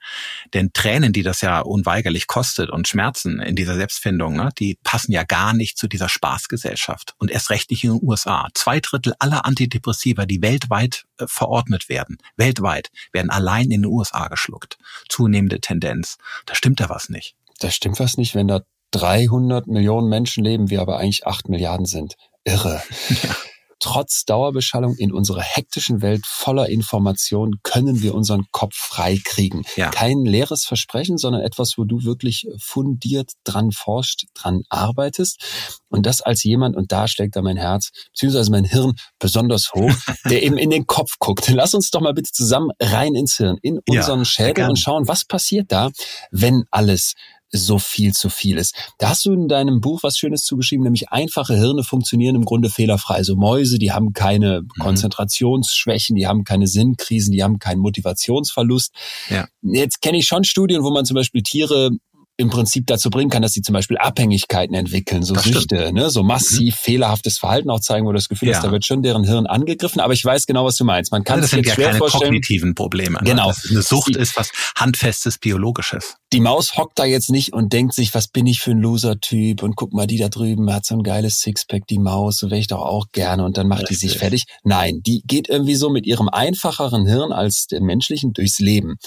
Denn 0.54 0.72
Tränen, 0.74 1.12
die 1.12 1.24
das 1.24 1.42
ja 1.42 1.60
unweigerlich 1.60 2.28
kostet 2.28 2.70
und 2.70 2.88
Schmerzen 2.88 3.40
in 3.40 3.56
dieser 3.56 3.76
Selbstfindung, 3.76 4.36
ne, 4.36 4.50
die 4.58 4.78
passen 4.84 5.12
ja 5.12 5.24
gar 5.24 5.54
nicht 5.54 5.78
zu 5.78 5.88
dieser 5.88 6.10
Spaßgesellschaft 6.10 7.16
und 7.18 7.32
erst 7.32 7.50
recht 7.50 7.72
nicht 7.72 7.84
in 7.84 7.92
den 7.92 8.08
USA. 8.08 8.48
Zwei 8.54 8.80
Drittel 8.80 9.14
aller 9.20 9.46
Antidepressiva, 9.46 10.26
die 10.26 10.42
weltweit 10.42 11.06
äh, 11.18 11.26
verordnet 11.28 11.90
werden, 11.90 12.18
weltweit, 12.38 12.92
werden 13.12 13.30
allein 13.30 13.66
in 13.66 13.82
den 13.82 13.86
USA 13.86 14.28
geschluckt. 14.28 14.65
Zunehmende 15.10 15.60
Tendenz. 15.60 16.18
Da 16.46 16.56
stimmt 16.56 16.80
da 16.80 16.90
was 16.90 17.10
nicht. 17.10 17.36
Da 17.60 17.72
stimmt 17.72 18.00
was 18.00 18.18
nicht, 18.18 18.36
wenn 18.36 18.48
da 18.48 18.62
300 18.92 19.68
Millionen 19.68 20.10
Menschen 20.10 20.44
leben, 20.44 20.70
wir 20.70 20.82
aber 20.82 20.98
eigentlich 20.98 21.26
8 21.26 21.50
Milliarden 21.50 21.86
sind. 21.86 22.16
Irre. 22.44 22.82
Ja 23.24 23.36
trotz 23.80 24.26
Dauerbeschallung 24.26 24.96
in 24.98 25.12
unserer 25.12 25.42
hektischen 25.42 26.02
Welt 26.02 26.26
voller 26.26 26.70
Information 26.70 27.56
können 27.64 28.02
wir 28.02 28.16
unseren 28.16 28.46
Kopf 28.52 28.76
frei 28.76 29.20
kriegen. 29.24 29.64
Ja. 29.76 29.90
Kein 29.92 30.26
leeres 30.26 30.66
Versprechen, 30.66 31.18
sondern 31.18 31.42
etwas, 31.42 31.74
wo 31.78 31.84
du 31.84 32.04
wirklich 32.04 32.48
fundiert 32.60 33.32
dran 33.44 33.72
forscht, 33.72 34.26
dran 34.34 34.62
arbeitest. 34.70 35.44
Und 35.90 36.06
das 36.06 36.22
als 36.22 36.44
jemand, 36.44 36.76
und 36.76 36.92
da 36.92 37.08
schlägt 37.08 37.36
da 37.36 37.42
mein 37.42 37.58
Herz, 37.58 37.92
beziehungsweise 38.12 38.52
mein 38.52 38.66
Hirn 38.66 38.94
besonders 39.20 39.74
hoch, 39.74 39.94
der 40.30 40.44
eben 40.44 40.58
in 40.58 40.70
den 40.70 40.88
Kopf 40.88 41.14
guckt. 41.20 41.48
Lass 41.50 41.74
uns 41.74 41.90
doch 41.92 42.02
mal 42.02 42.14
bitte 42.14 42.32
zusammen 42.32 42.72
rein 42.80 43.16
ins 43.16 43.38
Hirn, 43.38 43.58
in 43.62 43.80
unseren 43.88 44.20
ja, 44.20 44.26
Schädel 44.26 44.70
und 44.70 44.80
schauen, 44.80 45.08
was 45.08 45.26
passiert 45.26 45.72
da, 45.72 45.92
wenn 46.32 46.64
alles 46.72 47.14
so 47.56 47.80
viel 47.80 48.14
zu 48.14 48.30
viel 48.30 48.58
ist. 48.58 48.76
Da 48.98 49.10
hast 49.10 49.26
du 49.26 49.34
in 49.34 49.48
deinem 49.48 49.82
Buch 49.82 50.04
was 50.04 50.18
Schönes 50.18 50.44
zugeschrieben, 50.44 50.84
nämlich 50.84 51.10
einfache 51.10 51.56
Hirne 51.56 51.84
funktionieren 51.84 52.36
im 52.36 52.46
Grunde 52.46 52.70
fehlerfrei. 52.70 53.24
So 53.24 53.36
Mäuse, 53.36 53.80
die 53.80 53.92
haben 53.92 54.14
keine 54.14 54.62
mhm. 54.62 54.68
Konzentrationsschwächen, 54.80 56.16
die 56.16 56.28
haben 56.28 56.44
keine 56.44 56.68
Sinnkrisen, 56.68 57.32
die 57.32 57.44
haben 57.44 57.60
keinen 57.60 57.80
Motivationsverlust. 57.80 58.94
Ja. 59.30 59.48
Jetzt 59.62 60.02
kenne 60.02 60.18
ich 60.18 60.28
schon 60.28 60.44
Studien, 60.44 60.84
wo 60.84 60.92
man 60.92 61.06
zum 61.06 61.16
Beispiel 61.16 61.44
Tiere 61.44 61.92
im 62.38 62.50
Prinzip 62.50 62.88
dazu 62.88 63.10
bringen 63.10 63.30
kann, 63.30 63.42
dass 63.42 63.54
sie 63.54 63.62
zum 63.62 63.74
Beispiel 63.74 63.98
Abhängigkeiten 63.98 64.76
entwickeln, 64.76 65.24
so 65.24 65.34
das 65.34 65.46
Süchte, 65.46 65.94
ne? 65.94 66.10
so 66.10 66.22
massiv 66.22 66.76
mhm. 66.76 66.80
fehlerhaftes 66.80 67.38
Verhalten 67.38 67.70
auch 67.70 67.80
zeigen, 67.80 68.06
wo 68.06 68.12
du 68.12 68.16
das 68.16 68.28
Gefühl 68.28 68.50
ja. 68.50 68.56
hast, 68.56 68.64
da 68.64 68.72
wird 68.72 68.86
schon 68.86 69.04
deren 69.04 69.24
Hirn 69.24 69.46
angegriffen. 69.46 70.02
Aber 70.02 70.14
ich 70.14 70.24
weiß 70.24 70.46
genau, 70.46 70.66
was 70.66 70.76
du 70.76 70.84
meinst. 70.84 71.12
Man 71.12 71.24
kann 71.24 71.36
also 71.36 71.44
das 71.44 71.52
sind 71.52 71.60
jetzt 71.60 71.70
ja 71.70 71.76
schwer 71.76 71.88
keine 71.88 72.00
vorstellen. 72.00 72.24
kognitiven 72.24 72.76
Probleme. 72.76 73.20
Ne? 73.20 73.30
Genau. 73.30 73.54
eine 73.70 73.82
Sucht 73.82 74.16
ist 74.16 74.36
was 74.36 74.52
handfestes, 74.78 75.38
biologisches. 75.38 76.18
Die 76.36 76.42
Maus 76.42 76.76
hockt 76.76 77.00
da 77.00 77.06
jetzt 77.06 77.30
nicht 77.30 77.54
und 77.54 77.72
denkt 77.72 77.94
sich, 77.94 78.14
was 78.14 78.28
bin 78.28 78.46
ich 78.46 78.60
für 78.60 78.72
ein 78.72 78.82
Loser-Typ 78.82 79.64
und 79.64 79.78
guck 79.78 79.94
mal, 79.94 80.06
die 80.06 80.18
da 80.18 80.28
drüben 80.28 80.70
hat 80.74 80.86
so 80.86 80.96
ein 80.96 81.02
geiles 81.02 81.40
Sixpack, 81.40 81.88
die 81.88 81.98
Maus, 81.98 82.40
so 82.40 82.52
wäre 82.52 82.60
ich 82.60 82.68
doch 82.68 82.82
auch 82.82 83.06
gerne 83.14 83.46
und 83.46 83.56
dann 83.56 83.70
macht 83.70 83.84
Richtig. 83.84 84.00
die 84.00 84.08
sich 84.10 84.18
fertig. 84.18 84.44
Nein, 84.66 85.00
die 85.02 85.22
geht 85.26 85.48
irgendwie 85.48 85.76
so 85.76 85.90
mit 85.90 86.06
ihrem 86.06 86.28
einfacheren 86.28 87.06
Hirn 87.06 87.32
als 87.32 87.68
dem 87.68 87.86
menschlichen 87.86 88.34
durchs 88.34 88.60
Leben. 88.60 88.98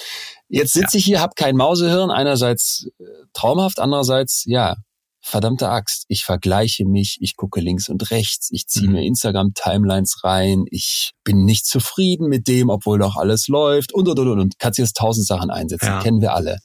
Jetzt 0.49 0.73
sitze 0.73 0.97
ja. 0.97 0.99
ich 1.01 1.05
hier, 1.05 1.21
habe 1.21 1.35
kein 1.37 1.55
Mausehirn, 1.55 2.11
einerseits 2.11 2.89
äh, 2.99 3.05
traumhaft, 3.35 3.79
andererseits, 3.79 4.45
ja, 4.47 4.77
verdammte 5.21 5.69
Axt. 5.69 6.07
Ich 6.09 6.25
vergleiche 6.25 6.87
mich, 6.87 7.19
ich 7.21 7.37
gucke 7.37 7.61
links 7.61 7.91
und 7.91 8.11
rechts, 8.11 8.49
ich 8.53 8.67
ziehe 8.69 8.87
mhm. 8.87 8.95
mir 8.95 9.05
Instagram-Timelines 9.05 10.25
rein, 10.25 10.65
ich 10.71 11.13
bin 11.25 11.45
nicht 11.45 11.67
zufrieden 11.67 12.29
mit 12.29 12.49
dem, 12.49 12.71
obwohl 12.71 12.99
doch 12.99 13.17
alles 13.17 13.49
läuft 13.49 13.93
und, 13.93 14.09
und, 14.09 14.19
und, 14.19 14.29
und. 14.29 14.41
und. 14.41 14.59
Kannst 14.59 14.79
jetzt 14.79 14.97
tausend 14.97 15.27
Sachen 15.27 15.51
einsetzen, 15.51 15.87
ja. 15.87 16.03
kennen 16.03 16.23
wir 16.23 16.35
alle. 16.35 16.57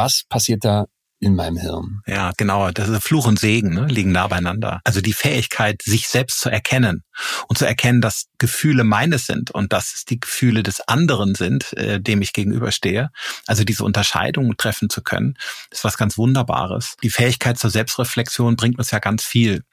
Was 0.00 0.24
passiert 0.30 0.64
da 0.64 0.86
in 1.22 1.34
meinem 1.34 1.58
Hirn. 1.58 2.00
Ja, 2.06 2.32
genau. 2.38 2.70
Das 2.70 2.88
ist 2.88 3.04
Fluch 3.04 3.26
und 3.26 3.38
Segen, 3.38 3.74
ne? 3.74 3.84
liegen 3.84 4.10
nah 4.10 4.26
beieinander. 4.26 4.80
Also 4.84 5.02
die 5.02 5.12
Fähigkeit, 5.12 5.82
sich 5.82 6.08
selbst 6.08 6.40
zu 6.40 6.48
erkennen 6.48 7.04
und 7.46 7.58
zu 7.58 7.66
erkennen, 7.66 8.00
dass 8.00 8.28
Gefühle 8.38 8.84
meines 8.84 9.26
sind 9.26 9.50
und 9.50 9.74
dass 9.74 9.92
es 9.92 10.06
die 10.06 10.18
Gefühle 10.18 10.62
des 10.62 10.80
anderen 10.80 11.34
sind, 11.34 11.74
äh, 11.74 12.00
dem 12.00 12.22
ich 12.22 12.32
gegenüberstehe. 12.32 13.10
Also 13.46 13.64
diese 13.64 13.84
Unterscheidung 13.84 14.56
treffen 14.56 14.88
zu 14.88 15.02
können, 15.02 15.34
ist 15.70 15.84
was 15.84 15.98
ganz 15.98 16.16
Wunderbares. 16.16 16.96
Die 17.02 17.10
Fähigkeit 17.10 17.58
zur 17.58 17.68
Selbstreflexion 17.68 18.56
bringt 18.56 18.78
uns 18.78 18.90
ja 18.90 18.98
ganz 18.98 19.22
viel. 19.22 19.64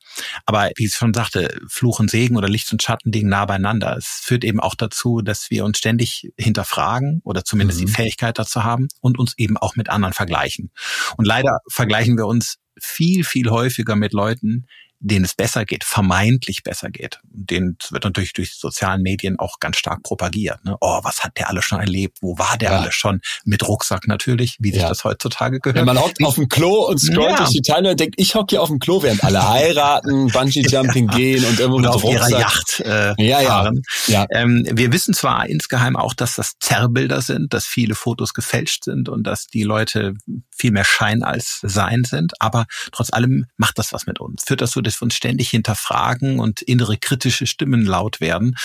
Aber 0.46 0.70
wie 0.76 0.86
ich 0.86 0.94
schon 0.94 1.14
sagte, 1.14 1.60
Fluch 1.68 2.00
und 2.00 2.10
Segen 2.10 2.38
oder 2.38 2.50
Licht 2.50 2.72
und 2.72 2.82
Schatten 2.82 3.12
liegen 3.12 3.30
nah 3.30 3.46
beieinander. 3.46 3.96
Es 3.98 4.22
führt 4.24 4.44
eben 4.44 4.60
auch 4.60 4.76
dazu, 4.76 5.22
dass 5.22 5.50
wir 5.50 5.66
uns 5.66 5.78
ständig 5.78 6.32
hinterfragen 6.38 7.22
oder 7.24 7.44
zumindest 7.44 7.82
mhm. 7.82 7.86
die 7.86 7.92
Fähigkeit 7.92 8.38
dazu 8.40 8.64
haben 8.64 8.88
und 9.02 9.20
uns 9.20 9.34
eben 9.38 9.58
auch 9.58 9.76
mit 9.76 9.90
anderen 9.90 10.14
vergleichen. 10.14 10.72
Und 11.18 11.26
leider 11.26 11.60
vergleichen 11.70 12.18
wir 12.18 12.28
uns 12.28 12.58
viel, 12.80 13.24
viel 13.24 13.50
häufiger 13.50 13.96
mit 13.96 14.14
Leuten, 14.14 14.68
denen 15.00 15.26
es 15.26 15.36
besser 15.36 15.66
geht, 15.66 15.84
vermeintlich 15.84 16.64
besser 16.64 16.90
geht. 16.90 17.20
Den 17.24 17.78
wird 17.90 18.04
natürlich 18.04 18.34
durch 18.34 18.56
sozialen 18.56 19.02
Medien 19.02 19.38
auch 19.38 19.60
ganz 19.60 19.78
stark 19.78 20.04
propagiert. 20.04 20.64
Ne? 20.66 20.76
Oh, 20.82 21.00
was 21.04 21.24
hat 21.24 21.38
der 21.38 21.50
alles 21.50 21.66
schon 21.66 21.80
erlebt? 21.80 22.18
Wo 22.22 22.38
war 22.38 22.58
der 22.58 22.72
ja. 22.72 22.80
alles 22.80 22.96
schon? 22.96 23.22
Mit 23.46 23.68
Rucksack 23.68 24.08
natürlich, 24.08 24.58
wie 24.60 24.72
sich 24.72 24.82
ja. 24.82 24.90
das 24.90 25.04
heutzutage 25.04 25.60
gehört. 25.60 25.78
Wenn 25.78 25.86
man 25.86 26.00
hockt 26.00 26.24
auf 26.24 26.36
dem 26.36 26.50
Klo 26.50 26.88
und 26.88 27.00
scrollt 27.00 27.32
ja. 27.32 27.38
durch 27.38 27.52
die 27.52 27.62
Teile 27.62 27.92
und 27.92 28.00
denkt, 28.00 28.16
ich 28.18 28.36
hocke 28.36 28.48
hier 28.52 28.62
auf 28.62 28.70
dem 28.70 28.80
Klo, 28.80 29.04
während 29.04 29.24
alle 29.24 29.48
heiraten, 29.48 30.28
Bungee-Jumping 30.34 31.08
gehen 31.08 31.46
und 31.46 31.60
irgendwo 31.60 31.80
mit 31.80 31.90
auf 31.90 32.04
Rucksack. 32.04 32.30
ihrer 32.30 32.40
Yacht 32.40 32.80
äh, 32.80 33.24
ja, 33.24 33.40
fahren. 33.42 33.82
Ja. 34.08 34.26
Ähm, 34.32 34.66
wir 34.72 34.92
wissen 34.92 35.14
zwar 35.14 35.48
insgeheim 35.48 35.96
auch, 35.96 36.14
dass 36.14 36.36
das 36.36 36.54
Zerrbilder 36.60 37.22
sind, 37.22 37.54
dass 37.54 37.66
viele 37.66 37.94
Fotos 37.94 38.34
gefälscht 38.34 38.84
sind 38.84 39.10
und 39.10 39.24
dass 39.24 39.48
die 39.48 39.64
Leute 39.64 40.14
viel 40.56 40.72
mehr 40.72 40.86
Schein 40.86 41.24
als 41.24 41.60
Sein 41.62 42.04
sind, 42.04 42.34
aber 42.40 42.66
trotz 42.92 43.14
allem 43.14 43.46
macht 43.58 43.78
das 43.78 43.94
was 43.94 44.08
mit 44.08 44.20
uns. 44.20 44.44
Führt 44.44 44.62
das 44.62 44.72
zu 44.72 44.82
dass 44.88 45.00
wir 45.02 45.06
uns 45.06 45.16
ständig 45.16 45.50
hinterfragen 45.50 46.40
und 46.40 46.62
innere 46.62 46.98
kritische 46.98 47.48
Stimmen 47.48 47.86
laut 47.86 48.22
werden. 48.22 48.56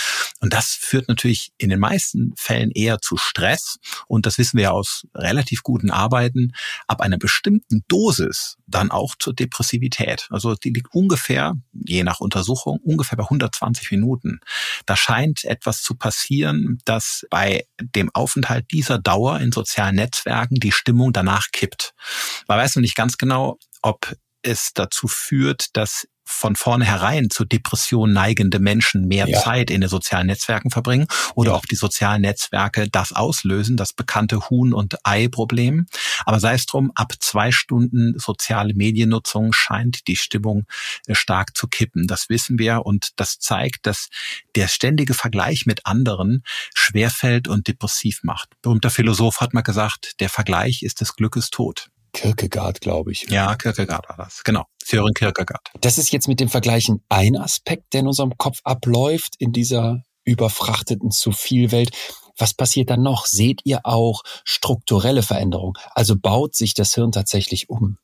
Und 0.41 0.53
das 0.53 0.69
führt 0.69 1.09
natürlich 1.09 1.53
in 1.59 1.71
den 1.71 1.81
meisten 1.81 2.33
Fällen 2.37 2.71
eher 2.71 3.01
zu 3.01 3.17
Stress. 3.17 3.79
Und 4.07 4.27
das 4.27 4.39
wissen 4.39 4.59
wir 4.59 4.73
aus 4.73 5.07
relativ 5.15 5.63
guten 5.63 5.91
Arbeiten, 5.91 6.53
ab 6.87 7.01
einer 7.01 7.19
bestimmten 7.19 7.85
Dosis 7.89 8.57
dann 8.67 8.91
auch 8.91 9.15
zur 9.19 9.35
Depressivität. 9.35 10.29
Also 10.31 10.55
die 10.55 10.71
liegt 10.71 10.95
ungefähr, 10.95 11.55
je 11.73 12.05
nach 12.05 12.21
Untersuchung, 12.21 12.79
ungefähr 12.83 13.17
bei 13.17 13.25
120 13.25 13.91
Minuten. 13.91 14.41
Da 14.87 14.97
scheint 14.97 15.45
etwas 15.45 15.83
zu 15.83 15.95
passieren, 15.95 16.79
dass 16.85 17.27
bei 17.31 17.67
dem 17.79 18.11
Aufenthalt 18.15 18.71
dieser 18.73 18.99
Dauer 18.99 19.41
in 19.41 19.53
sozialen 19.53 19.97
Netzwerken 19.97 20.57
die 20.57 20.73
Stimmung 20.73 21.13
danach 21.13 21.49
kippt. 21.53 21.95
Man 22.49 22.59
weiß 22.59 22.77
noch 22.77 22.83
nicht 22.83 22.97
ganz 22.97 23.19
genau, 23.19 23.59
ob 23.83 24.15
es 24.43 24.73
dazu 24.75 25.09
führt, 25.09 25.77
dass 25.77 26.07
von 26.33 26.57
vornherein 26.57 27.31
zu 27.31 27.45
Depression 27.45 28.13
neigende 28.13 28.59
Menschen 28.59 29.07
mehr 29.07 29.29
ja. 29.29 29.41
Zeit 29.41 29.71
in 29.71 29.81
den 29.81 29.91
sozialen 29.91 30.27
Netzwerken 30.27 30.71
verbringen 30.71 31.07
oder 31.35 31.53
ja. 31.53 31.57
ob 31.57 31.67
die 31.67 31.77
sozialen 31.77 32.23
Netzwerke 32.23 32.89
das 32.91 33.13
auslösen, 33.13 33.77
das 33.77 33.93
bekannte 33.93 34.51
Huhn- 34.51 34.73
und 34.73 34.97
Ei-Problem. 35.05 35.87
Aber 36.25 36.41
sei 36.41 36.55
es 36.55 36.67
drum, 36.67 36.91
ab 36.95 37.13
zwei 37.21 37.53
Stunden 37.53 38.19
soziale 38.19 38.75
Mediennutzung 38.75 39.53
scheint 39.53 40.09
die 40.09 40.17
Stimmung 40.17 40.65
äh, 41.07 41.15
stark 41.15 41.57
zu 41.57 41.69
kippen. 41.69 42.07
Das 42.07 42.29
wissen 42.29 42.59
wir 42.59 42.85
und 42.85 43.11
das 43.17 43.39
zeigt, 43.39 43.87
dass 43.87 44.09
der 44.57 44.69
ständige 44.69 45.15
Vergleich 45.15 45.67
mit 45.67 45.87
anderen 45.87 46.43
schwerfällt 46.75 47.47
und 47.47 47.69
depressiv 47.69 48.21
macht. 48.23 48.51
Berühmter 48.63 48.91
Philosoph 48.91 49.41
hat 49.41 49.55
mal 49.55 49.63
gesagt, 49.63 50.21
der 50.21 50.29
Vergleich 50.29 50.83
ist 50.83 51.01
des 51.01 51.15
Glückes 51.15 51.51
Tod. 51.51 51.89
Kierkegaard, 52.13 52.81
glaube 52.81 53.13
ich. 53.13 53.29
Ja, 53.31 53.55
Kierkegaard 53.55 54.09
war 54.09 54.17
das. 54.17 54.43
Genau. 54.45 54.67
Sören 54.85 55.15
Kierkegaard. 55.15 55.69
Das 55.81 55.99
ist 55.99 56.13
jetzt 56.13 56.29
mit 56.29 56.41
dem 56.41 56.49
Vergleichen 56.49 57.03
ein 57.09 57.37
Aspekt, 57.37 57.93
der 57.93 58.01
in 58.01 58.07
unserem 58.07 58.37
Kopf 58.37 58.59
abläuft, 58.65 59.35
in 59.39 59.53
dieser 59.53 60.03
überfrachteten 60.25 61.11
zu 61.11 61.33
viel 61.33 61.73
Welt. 61.73 61.91
Was 62.37 62.55
passiert 62.55 62.91
dann 62.91 63.03
noch? 63.03 63.27
Seht 63.27 63.61
ihr 63.65 63.81
auch 63.85 64.23
strukturelle 64.45 65.23
Veränderungen? 65.23 65.75
Also 65.95 66.17
baut 66.17 66.55
sich 66.55 66.75
das 66.75 66.95
Hirn 66.95 67.13
tatsächlich 67.13 67.69
um? 67.69 67.99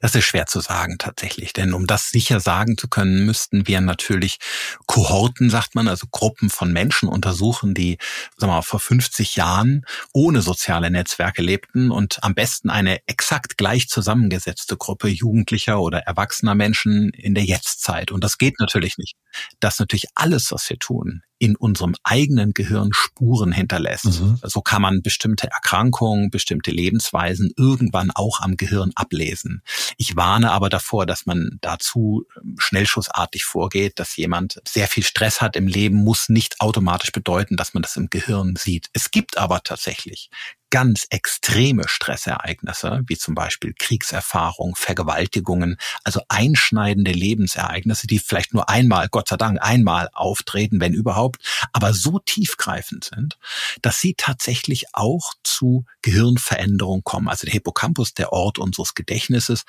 Das 0.00 0.14
ist 0.14 0.24
schwer 0.24 0.46
zu 0.46 0.60
sagen 0.60 0.96
tatsächlich, 0.98 1.52
denn 1.52 1.72
um 1.72 1.86
das 1.86 2.10
sicher 2.10 2.40
sagen 2.40 2.76
zu 2.76 2.88
können, 2.88 3.24
müssten 3.24 3.66
wir 3.66 3.80
natürlich 3.80 4.38
Kohorten, 4.86 5.50
sagt 5.50 5.74
man, 5.74 5.88
also 5.88 6.06
Gruppen 6.10 6.50
von 6.50 6.72
Menschen 6.72 7.08
untersuchen, 7.08 7.74
die 7.74 7.98
sagen 8.36 8.52
wir 8.52 8.56
mal, 8.56 8.62
vor 8.62 8.80
50 8.80 9.36
Jahren 9.36 9.84
ohne 10.12 10.42
soziale 10.42 10.90
Netzwerke 10.90 11.42
lebten 11.42 11.90
und 11.90 12.22
am 12.22 12.34
besten 12.34 12.70
eine 12.70 12.98
exakt 13.06 13.56
gleich 13.56 13.88
zusammengesetzte 13.88 14.76
Gruppe 14.76 15.08
jugendlicher 15.08 15.80
oder 15.80 16.00
erwachsener 16.00 16.54
Menschen 16.54 17.10
in 17.10 17.34
der 17.34 17.44
Jetztzeit. 17.44 18.10
Und 18.10 18.22
das 18.22 18.38
geht 18.38 18.60
natürlich 18.60 18.98
nicht. 18.98 19.16
Dass 19.60 19.78
natürlich 19.78 20.06
alles, 20.14 20.50
was 20.50 20.68
wir 20.68 20.78
tun, 20.78 21.22
in 21.38 21.56
unserem 21.56 21.94
eigenen 22.04 22.52
Gehirn 22.52 22.90
Spuren 22.92 23.52
hinterlässt. 23.52 24.20
Mhm. 24.20 24.38
So 24.42 24.60
kann 24.60 24.82
man 24.82 25.02
bestimmte 25.02 25.50
Erkrankungen, 25.50 26.30
bestimmte 26.30 26.70
Lebensweisen 26.70 27.52
irgendwann 27.56 28.10
auch 28.12 28.40
am 28.40 28.56
Gehirn 28.56 28.92
ablesen. 28.94 29.62
Ich 29.96 30.16
warne 30.16 30.52
aber 30.52 30.68
davor, 30.68 31.06
dass 31.06 31.26
man 31.26 31.58
dazu 31.60 32.24
ähm, 32.36 32.56
schnellschussartig 32.58 33.44
vorgeht, 33.44 33.98
dass 33.98 34.16
jemand 34.16 34.60
sehr 34.66 34.88
viel 34.88 35.02
Stress 35.02 35.40
hat 35.40 35.56
im 35.56 35.66
Leben, 35.66 35.96
muss 35.96 36.28
nicht 36.28 36.60
automatisch 36.60 37.12
bedeuten, 37.12 37.56
dass 37.56 37.74
man 37.74 37.82
das 37.82 37.96
im 37.96 38.08
Gehirn 38.10 38.54
sieht. 38.56 38.88
Es 38.92 39.10
gibt 39.10 39.36
aber 39.36 39.62
tatsächlich 39.62 40.30
ganz 40.74 41.06
extreme 41.10 41.84
Stressereignisse, 41.86 43.02
wie 43.06 43.16
zum 43.16 43.36
Beispiel 43.36 43.74
Kriegserfahrung, 43.78 44.74
Vergewaltigungen, 44.74 45.76
also 46.02 46.20
einschneidende 46.28 47.12
Lebensereignisse, 47.12 48.08
die 48.08 48.18
vielleicht 48.18 48.54
nur 48.54 48.68
einmal, 48.68 49.06
Gott 49.08 49.28
sei 49.28 49.36
Dank, 49.36 49.62
einmal 49.62 50.08
auftreten, 50.12 50.80
wenn 50.80 50.92
überhaupt, 50.92 51.40
aber 51.72 51.94
so 51.94 52.18
tiefgreifend 52.18 53.04
sind, 53.04 53.38
dass 53.82 54.00
sie 54.00 54.14
tatsächlich 54.16 54.86
auch 54.94 55.34
zu 55.44 55.84
Gehirnveränderungen 56.02 57.04
kommen. 57.04 57.28
Also 57.28 57.44
der 57.44 57.52
Hippocampus, 57.52 58.14
der 58.14 58.32
Ort 58.32 58.58
unseres 58.58 58.94
Gedächtnisses, 58.94 59.62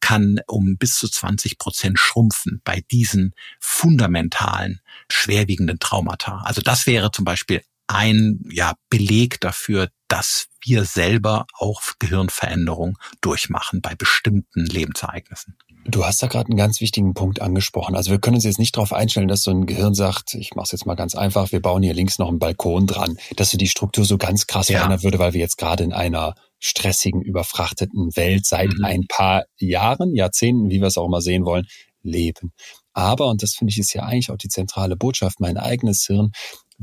kann 0.00 0.38
um 0.46 0.76
bis 0.76 0.96
zu 0.96 1.08
20 1.08 1.56
Prozent 1.56 1.98
schrumpfen 1.98 2.60
bei 2.62 2.84
diesen 2.90 3.34
fundamentalen, 3.58 4.82
schwerwiegenden 5.10 5.78
Traumata. 5.78 6.42
Also 6.44 6.60
das 6.60 6.86
wäre 6.86 7.10
zum 7.10 7.24
Beispiel 7.24 7.62
ein 7.86 8.40
ja, 8.50 8.74
Beleg 8.90 9.40
dafür, 9.40 9.88
dass 10.12 10.48
wir 10.60 10.84
selber 10.84 11.46
auch 11.54 11.80
Gehirnveränderung 11.98 12.98
durchmachen 13.22 13.80
bei 13.80 13.94
bestimmten 13.94 14.66
Lebensereignissen. 14.66 15.56
Du 15.86 16.04
hast 16.04 16.22
da 16.22 16.26
gerade 16.26 16.50
einen 16.50 16.58
ganz 16.58 16.82
wichtigen 16.82 17.14
Punkt 17.14 17.40
angesprochen. 17.40 17.96
Also 17.96 18.10
wir 18.10 18.18
können 18.18 18.34
uns 18.34 18.44
jetzt 18.44 18.58
nicht 18.58 18.76
darauf 18.76 18.92
einstellen, 18.92 19.26
dass 19.26 19.42
so 19.42 19.50
ein 19.50 19.64
Gehirn 19.64 19.94
sagt, 19.94 20.34
ich 20.34 20.54
mache 20.54 20.64
es 20.64 20.72
jetzt 20.72 20.84
mal 20.84 20.96
ganz 20.96 21.14
einfach, 21.14 21.50
wir 21.50 21.62
bauen 21.62 21.82
hier 21.82 21.94
links 21.94 22.18
noch 22.18 22.28
einen 22.28 22.38
Balkon 22.38 22.86
dran, 22.86 23.16
dass 23.36 23.52
so 23.52 23.56
die 23.56 23.68
Struktur 23.68 24.04
so 24.04 24.18
ganz 24.18 24.46
krass 24.46 24.68
ja. 24.68 24.80
verändern 24.80 25.02
würde, 25.02 25.18
weil 25.18 25.32
wir 25.32 25.40
jetzt 25.40 25.56
gerade 25.56 25.82
in 25.82 25.94
einer 25.94 26.34
stressigen, 26.58 27.22
überfrachteten 27.22 28.14
Welt 28.14 28.44
seit 28.44 28.68
mhm. 28.74 28.84
ein 28.84 29.06
paar 29.08 29.44
Jahren, 29.56 30.14
Jahrzehnten, 30.14 30.68
wie 30.68 30.80
wir 30.80 30.88
es 30.88 30.98
auch 30.98 31.06
immer 31.06 31.22
sehen 31.22 31.46
wollen, 31.46 31.66
leben. 32.02 32.52
Aber, 32.92 33.28
und 33.28 33.42
das 33.42 33.54
finde 33.54 33.70
ich 33.70 33.78
ist 33.78 33.94
ja 33.94 34.02
eigentlich 34.02 34.30
auch 34.30 34.36
die 34.36 34.48
zentrale 34.48 34.94
Botschaft, 34.96 35.40
mein 35.40 35.56
eigenes 35.56 36.04
Hirn 36.04 36.32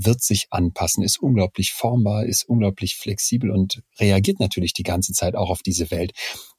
wird 0.05 0.21
sich 0.21 0.47
anpassen, 0.49 1.03
ist 1.03 1.19
unglaublich 1.19 1.71
formbar, 1.71 2.25
ist 2.25 2.43
unglaublich 2.47 2.95
flexibel 2.95 3.51
und 3.51 3.81
reagiert 3.99 4.39
natürlich 4.39 4.73
die 4.73 4.83
ganze 4.83 5.13
Zeit 5.13 5.35
auch 5.35 5.49
auf 5.49 5.61
diese 5.61 5.91
Welt. 5.91 6.13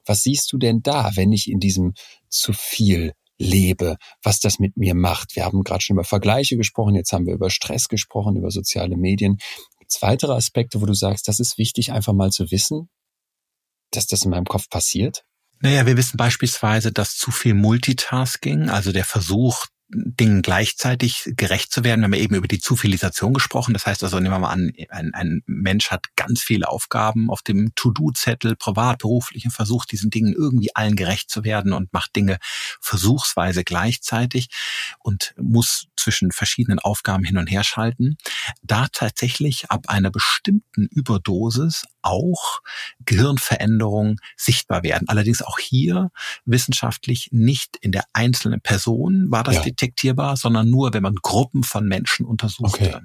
Was 0.05 0.23
siehst 0.23 0.51
du 0.51 0.57
denn 0.57 0.81
da, 0.81 1.11
wenn 1.15 1.31
ich 1.31 1.49
in 1.49 1.59
diesem 1.59 1.93
zu 2.29 2.53
viel 2.53 3.13
lebe, 3.37 3.97
was 4.21 4.39
das 4.39 4.59
mit 4.59 4.77
mir 4.77 4.93
macht? 4.93 5.35
Wir 5.35 5.45
haben 5.45 5.63
gerade 5.63 5.81
schon 5.81 5.95
über 5.95 6.03
Vergleiche 6.03 6.57
gesprochen, 6.57 6.95
jetzt 6.95 7.11
haben 7.11 7.25
wir 7.25 7.33
über 7.33 7.49
Stress 7.49 7.87
gesprochen, 7.87 8.35
über 8.35 8.51
soziale 8.51 8.97
Medien. 8.97 9.37
Gibt 9.79 9.91
es 9.91 10.01
weitere 10.01 10.33
Aspekte, 10.33 10.81
wo 10.81 10.85
du 10.85 10.93
sagst, 10.93 11.27
das 11.27 11.39
ist 11.39 11.57
wichtig, 11.57 11.91
einfach 11.91 12.13
mal 12.13 12.31
zu 12.31 12.51
wissen, 12.51 12.89
dass 13.91 14.07
das 14.07 14.23
in 14.23 14.31
meinem 14.31 14.45
Kopf 14.45 14.69
passiert? 14.69 15.25
Naja, 15.59 15.85
wir 15.85 15.97
wissen 15.97 16.17
beispielsweise, 16.17 16.91
dass 16.91 17.17
zu 17.17 17.29
viel 17.29 17.53
Multitasking, 17.53 18.69
also 18.69 18.91
der 18.91 19.05
Versuch, 19.05 19.67
Dingen 19.93 20.41
gleichzeitig 20.41 21.33
gerecht 21.35 21.71
zu 21.71 21.83
werden. 21.83 22.01
Wir 22.01 22.05
haben 22.05 22.13
eben 22.13 22.35
über 22.35 22.47
die 22.47 22.59
Zufilisation 22.59 23.33
gesprochen. 23.33 23.73
Das 23.73 23.85
heißt 23.85 24.03
also, 24.03 24.19
nehmen 24.19 24.33
wir 24.33 24.39
mal 24.39 24.51
an, 24.51 24.71
ein, 24.89 25.13
ein 25.13 25.41
Mensch 25.45 25.91
hat 25.91 26.05
ganz 26.15 26.41
viele 26.41 26.69
Aufgaben 26.69 27.29
auf 27.29 27.41
dem 27.41 27.73
To-Do-Zettel, 27.75 28.55
privat, 28.55 28.99
beruflich 28.99 29.45
und 29.45 29.51
versucht 29.51 29.91
diesen 29.91 30.09
Dingen 30.09 30.33
irgendwie 30.33 30.75
allen 30.75 30.95
gerecht 30.95 31.29
zu 31.29 31.43
werden 31.43 31.73
und 31.73 31.91
macht 31.93 32.15
Dinge 32.15 32.37
versuchsweise 32.79 33.63
gleichzeitig 33.63 34.47
und 34.99 35.33
muss 35.37 35.87
zwischen 35.97 36.31
verschiedenen 36.31 36.79
Aufgaben 36.79 37.23
hin 37.23 37.37
und 37.37 37.47
her 37.47 37.63
schalten. 37.63 38.17
Da 38.63 38.87
tatsächlich 38.91 39.69
ab 39.69 39.89
einer 39.89 40.09
bestimmten 40.09 40.87
Überdosis 40.87 41.83
auch 42.01 42.59
Gehirnveränderungen 43.05 44.17
sichtbar 44.37 44.83
werden. 44.83 45.07
Allerdings 45.07 45.41
auch 45.41 45.59
hier 45.59 46.11
wissenschaftlich 46.45 47.29
nicht 47.31 47.77
in 47.81 47.91
der 47.91 48.03
einzelnen 48.13 48.61
Person 48.61 49.27
war 49.29 49.43
das 49.43 49.55
ja. 49.55 49.61
detektierbar, 49.63 50.37
sondern 50.37 50.69
nur, 50.69 50.93
wenn 50.93 51.03
man 51.03 51.15
Gruppen 51.15 51.63
von 51.63 51.85
Menschen 51.85 52.25
untersuchte. 52.25 52.87
Okay. 52.87 52.99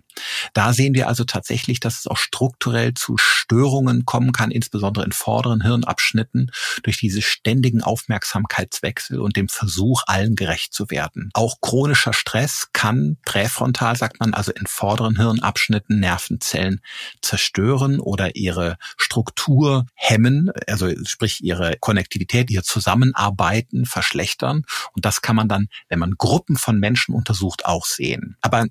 Da 0.52 0.72
sehen 0.72 0.94
wir 0.94 1.08
also 1.08 1.24
tatsächlich, 1.24 1.80
dass 1.80 1.98
es 1.98 2.06
auch 2.06 2.16
strukturell 2.16 2.94
zu 2.94 3.16
Störungen 3.18 4.04
kommen 4.04 4.32
kann, 4.32 4.50
insbesondere 4.50 5.04
in 5.04 5.12
vorderen 5.12 5.62
Hirnabschnitten, 5.62 6.50
durch 6.82 6.98
diese 6.98 7.22
ständigen 7.22 7.82
Aufmerksamkeitswechsel 7.82 9.20
und 9.20 9.36
dem 9.36 9.48
Versuch, 9.48 10.02
allen 10.06 10.34
gerecht 10.34 10.72
zu 10.72 10.90
werden. 10.90 11.30
Auch 11.34 11.60
chronischer 11.60 12.12
Stress 12.12 12.68
kann 12.72 13.18
präfrontal, 13.24 13.96
sagt 13.96 14.20
man, 14.20 14.34
also 14.34 14.52
in 14.52 14.66
vorderen 14.66 15.16
Hirnabschnitten 15.16 16.00
Nervenzellen 16.00 16.80
zerstören 17.22 18.00
oder 18.00 18.36
ihre 18.36 18.76
Struktur 18.96 19.86
hemmen, 19.94 20.50
also 20.66 20.90
sprich 21.04 21.42
ihre 21.42 21.76
Konnektivität, 21.78 22.50
ihr 22.50 22.62
Zusammenarbeiten 22.62 23.86
verschlechtern. 23.86 24.64
Und 24.92 25.04
das 25.04 25.22
kann 25.22 25.36
man 25.36 25.48
dann, 25.48 25.68
wenn 25.88 25.98
man 25.98 26.12
Gruppen 26.16 26.56
von 26.56 26.78
Menschen 26.78 27.14
untersucht, 27.14 27.66
auch 27.66 27.86
sehen. 27.86 28.36
Aber 28.40 28.66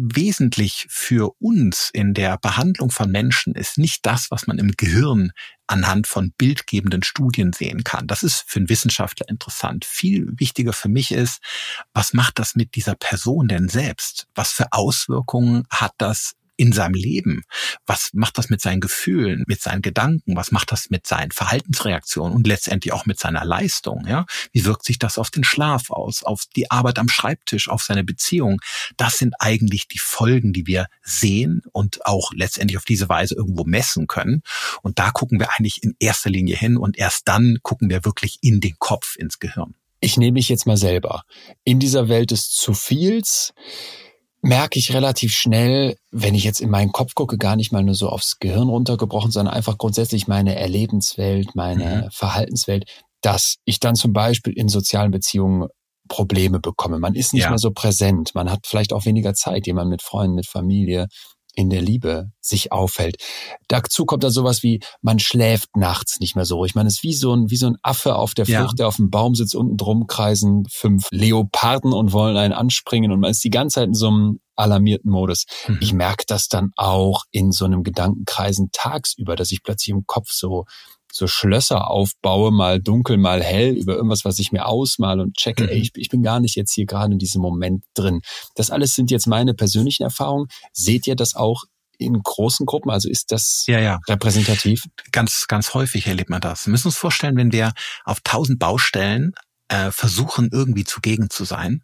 wesentlich 0.00 0.86
für 0.88 1.34
uns 1.38 1.90
in 1.92 2.14
der 2.14 2.38
Behandlung 2.38 2.90
von 2.90 3.10
Menschen 3.10 3.54
ist 3.54 3.78
nicht 3.78 4.06
das, 4.06 4.30
was 4.30 4.46
man 4.46 4.58
im 4.58 4.72
Gehirn 4.76 5.32
anhand 5.66 6.06
von 6.06 6.32
bildgebenden 6.36 7.02
Studien 7.02 7.52
sehen 7.52 7.84
kann. 7.84 8.06
Das 8.06 8.22
ist 8.22 8.44
für 8.46 8.58
einen 8.58 8.68
Wissenschaftler 8.68 9.28
interessant. 9.28 9.84
Viel 9.84 10.26
wichtiger 10.36 10.72
für 10.72 10.88
mich 10.88 11.12
ist, 11.12 11.40
was 11.92 12.12
macht 12.12 12.38
das 12.38 12.54
mit 12.54 12.74
dieser 12.74 12.94
Person 12.94 13.46
denn 13.46 13.68
selbst? 13.68 14.26
Was 14.34 14.50
für 14.50 14.72
Auswirkungen 14.72 15.64
hat 15.70 15.92
das 15.98 16.32
in 16.60 16.72
seinem 16.72 16.92
Leben? 16.92 17.42
Was 17.86 18.10
macht 18.12 18.36
das 18.36 18.50
mit 18.50 18.60
seinen 18.60 18.80
Gefühlen, 18.80 19.44
mit 19.46 19.62
seinen 19.62 19.80
Gedanken? 19.80 20.36
Was 20.36 20.52
macht 20.52 20.70
das 20.72 20.90
mit 20.90 21.06
seinen 21.06 21.30
Verhaltensreaktionen 21.30 22.36
und 22.36 22.46
letztendlich 22.46 22.92
auch 22.92 23.06
mit 23.06 23.18
seiner 23.18 23.46
Leistung? 23.46 24.04
Ja, 24.06 24.26
wie 24.52 24.66
wirkt 24.66 24.84
sich 24.84 24.98
das 24.98 25.16
auf 25.16 25.30
den 25.30 25.42
Schlaf 25.42 25.90
aus, 25.90 26.22
auf 26.22 26.44
die 26.54 26.70
Arbeit 26.70 26.98
am 26.98 27.08
Schreibtisch, 27.08 27.70
auf 27.70 27.82
seine 27.82 28.04
Beziehung? 28.04 28.60
Das 28.98 29.16
sind 29.16 29.34
eigentlich 29.38 29.88
die 29.88 29.98
Folgen, 29.98 30.52
die 30.52 30.66
wir 30.66 30.88
sehen 31.02 31.62
und 31.72 32.04
auch 32.04 32.30
letztendlich 32.34 32.76
auf 32.76 32.84
diese 32.84 33.08
Weise 33.08 33.34
irgendwo 33.36 33.64
messen 33.64 34.06
können. 34.06 34.42
Und 34.82 34.98
da 34.98 35.12
gucken 35.12 35.40
wir 35.40 35.48
eigentlich 35.56 35.82
in 35.82 35.94
erster 35.98 36.28
Linie 36.28 36.56
hin 36.56 36.76
und 36.76 36.98
erst 36.98 37.26
dann 37.26 37.56
gucken 37.62 37.88
wir 37.88 38.04
wirklich 38.04 38.36
in 38.42 38.60
den 38.60 38.76
Kopf, 38.78 39.16
ins 39.16 39.38
Gehirn. 39.38 39.74
ich 40.00 40.18
nehme 40.18 40.32
mich 40.32 40.50
jetzt 40.50 40.66
mal 40.66 40.76
selber. 40.76 41.22
In 41.64 41.78
dieser 41.78 42.10
Welt 42.10 42.32
des 42.32 42.50
zu 42.50 42.74
viels 42.74 43.54
merke 44.42 44.78
ich 44.78 44.94
relativ 44.94 45.32
schnell, 45.32 45.96
wenn 46.10 46.34
ich 46.34 46.44
jetzt 46.44 46.60
in 46.60 46.70
meinen 46.70 46.92
Kopf 46.92 47.14
gucke, 47.14 47.36
gar 47.36 47.56
nicht 47.56 47.72
mal 47.72 47.82
nur 47.82 47.94
so 47.94 48.08
aufs 48.08 48.38
Gehirn 48.38 48.68
runtergebrochen, 48.68 49.30
sondern 49.30 49.54
einfach 49.54 49.78
grundsätzlich 49.78 50.28
meine 50.28 50.56
Erlebenswelt, 50.56 51.54
meine 51.54 52.04
mhm. 52.04 52.10
Verhaltenswelt, 52.10 52.84
dass 53.20 53.56
ich 53.64 53.80
dann 53.80 53.94
zum 53.94 54.12
Beispiel 54.12 54.54
in 54.54 54.68
sozialen 54.68 55.10
Beziehungen 55.10 55.68
Probleme 56.08 56.58
bekomme. 56.58 56.98
Man 56.98 57.14
ist 57.14 57.32
nicht 57.32 57.44
ja. 57.44 57.50
mehr 57.50 57.58
so 57.58 57.70
präsent. 57.70 58.34
Man 58.34 58.50
hat 58.50 58.66
vielleicht 58.66 58.92
auch 58.92 59.04
weniger 59.04 59.32
Zeit, 59.34 59.66
die 59.66 59.72
man 59.72 59.88
mit 59.88 60.02
Freunden, 60.02 60.34
mit 60.34 60.46
Familie 60.46 61.06
in 61.60 61.70
der 61.70 61.82
Liebe 61.82 62.30
sich 62.40 62.72
aufhält. 62.72 63.16
Dazu 63.68 64.04
kommt 64.04 64.24
dann 64.24 64.30
sowas 64.30 64.62
wie, 64.62 64.80
man 65.02 65.18
schläft 65.18 65.76
nachts 65.76 66.20
nicht 66.20 66.36
mehr 66.36 66.44
so 66.44 66.56
ruhig. 66.56 66.74
Man 66.74 66.86
ist 66.86 67.02
wie 67.02 67.14
so 67.14 67.34
ein, 67.34 67.50
wie 67.50 67.56
so 67.56 67.66
ein 67.66 67.76
Affe 67.82 68.16
auf 68.16 68.34
der 68.34 68.46
Flucht, 68.46 68.58
ja. 68.58 68.74
der 68.78 68.88
auf 68.88 68.96
dem 68.96 69.10
Baum 69.10 69.34
sitzt, 69.34 69.54
unten 69.54 69.76
drum 69.76 70.06
kreisen 70.06 70.64
fünf 70.70 71.08
Leoparden 71.10 71.92
und 71.92 72.12
wollen 72.12 72.36
einen 72.36 72.54
anspringen 72.54 73.12
und 73.12 73.20
man 73.20 73.30
ist 73.30 73.44
die 73.44 73.50
ganze 73.50 73.74
Zeit 73.74 73.88
in 73.88 73.94
so 73.94 74.08
einem 74.08 74.40
alarmierten 74.56 75.10
Modus. 75.10 75.44
Mhm. 75.68 75.78
Ich 75.80 75.92
merke 75.92 76.24
das 76.26 76.48
dann 76.48 76.70
auch 76.76 77.24
in 77.30 77.52
so 77.52 77.64
einem 77.64 77.82
Gedankenkreisen 77.82 78.70
tagsüber, 78.72 79.36
dass 79.36 79.52
ich 79.52 79.62
plötzlich 79.62 79.90
im 79.94 80.04
Kopf 80.06 80.28
so 80.30 80.64
so 81.12 81.26
Schlösser 81.26 81.90
aufbaue, 81.90 82.50
mal 82.50 82.80
dunkel, 82.80 83.16
mal 83.16 83.42
hell, 83.42 83.74
über 83.74 83.94
irgendwas, 83.94 84.24
was 84.24 84.38
ich 84.38 84.52
mir 84.52 84.66
ausmale 84.66 85.22
und 85.22 85.36
checke, 85.36 85.64
mhm. 85.64 85.68
ey, 85.70 85.78
ich, 85.78 85.90
ich 85.94 86.08
bin 86.08 86.22
gar 86.22 86.40
nicht 86.40 86.56
jetzt 86.56 86.72
hier 86.72 86.86
gerade 86.86 87.12
in 87.12 87.18
diesem 87.18 87.42
Moment 87.42 87.84
drin. 87.94 88.20
Das 88.54 88.70
alles 88.70 88.94
sind 88.94 89.10
jetzt 89.10 89.26
meine 89.26 89.54
persönlichen 89.54 90.02
Erfahrungen. 90.02 90.46
Seht 90.72 91.06
ihr 91.06 91.16
das 91.16 91.34
auch 91.34 91.64
in 91.98 92.20
großen 92.22 92.66
Gruppen? 92.66 92.90
Also 92.90 93.08
ist 93.08 93.30
das 93.32 93.64
ja, 93.66 93.78
ja. 93.78 93.98
repräsentativ? 94.08 94.84
Ganz, 95.12 95.46
ganz 95.48 95.74
häufig 95.74 96.06
erlebt 96.06 96.30
man 96.30 96.40
das. 96.40 96.66
Wir 96.66 96.70
müssen 96.70 96.88
uns 96.88 96.96
vorstellen, 96.96 97.36
wenn 97.36 97.52
wir 97.52 97.72
auf 98.04 98.20
tausend 98.24 98.58
Baustellen 98.58 99.32
äh, 99.68 99.90
versuchen, 99.90 100.48
irgendwie 100.52 100.84
zugegen 100.84 101.30
zu 101.30 101.44
sein, 101.44 101.82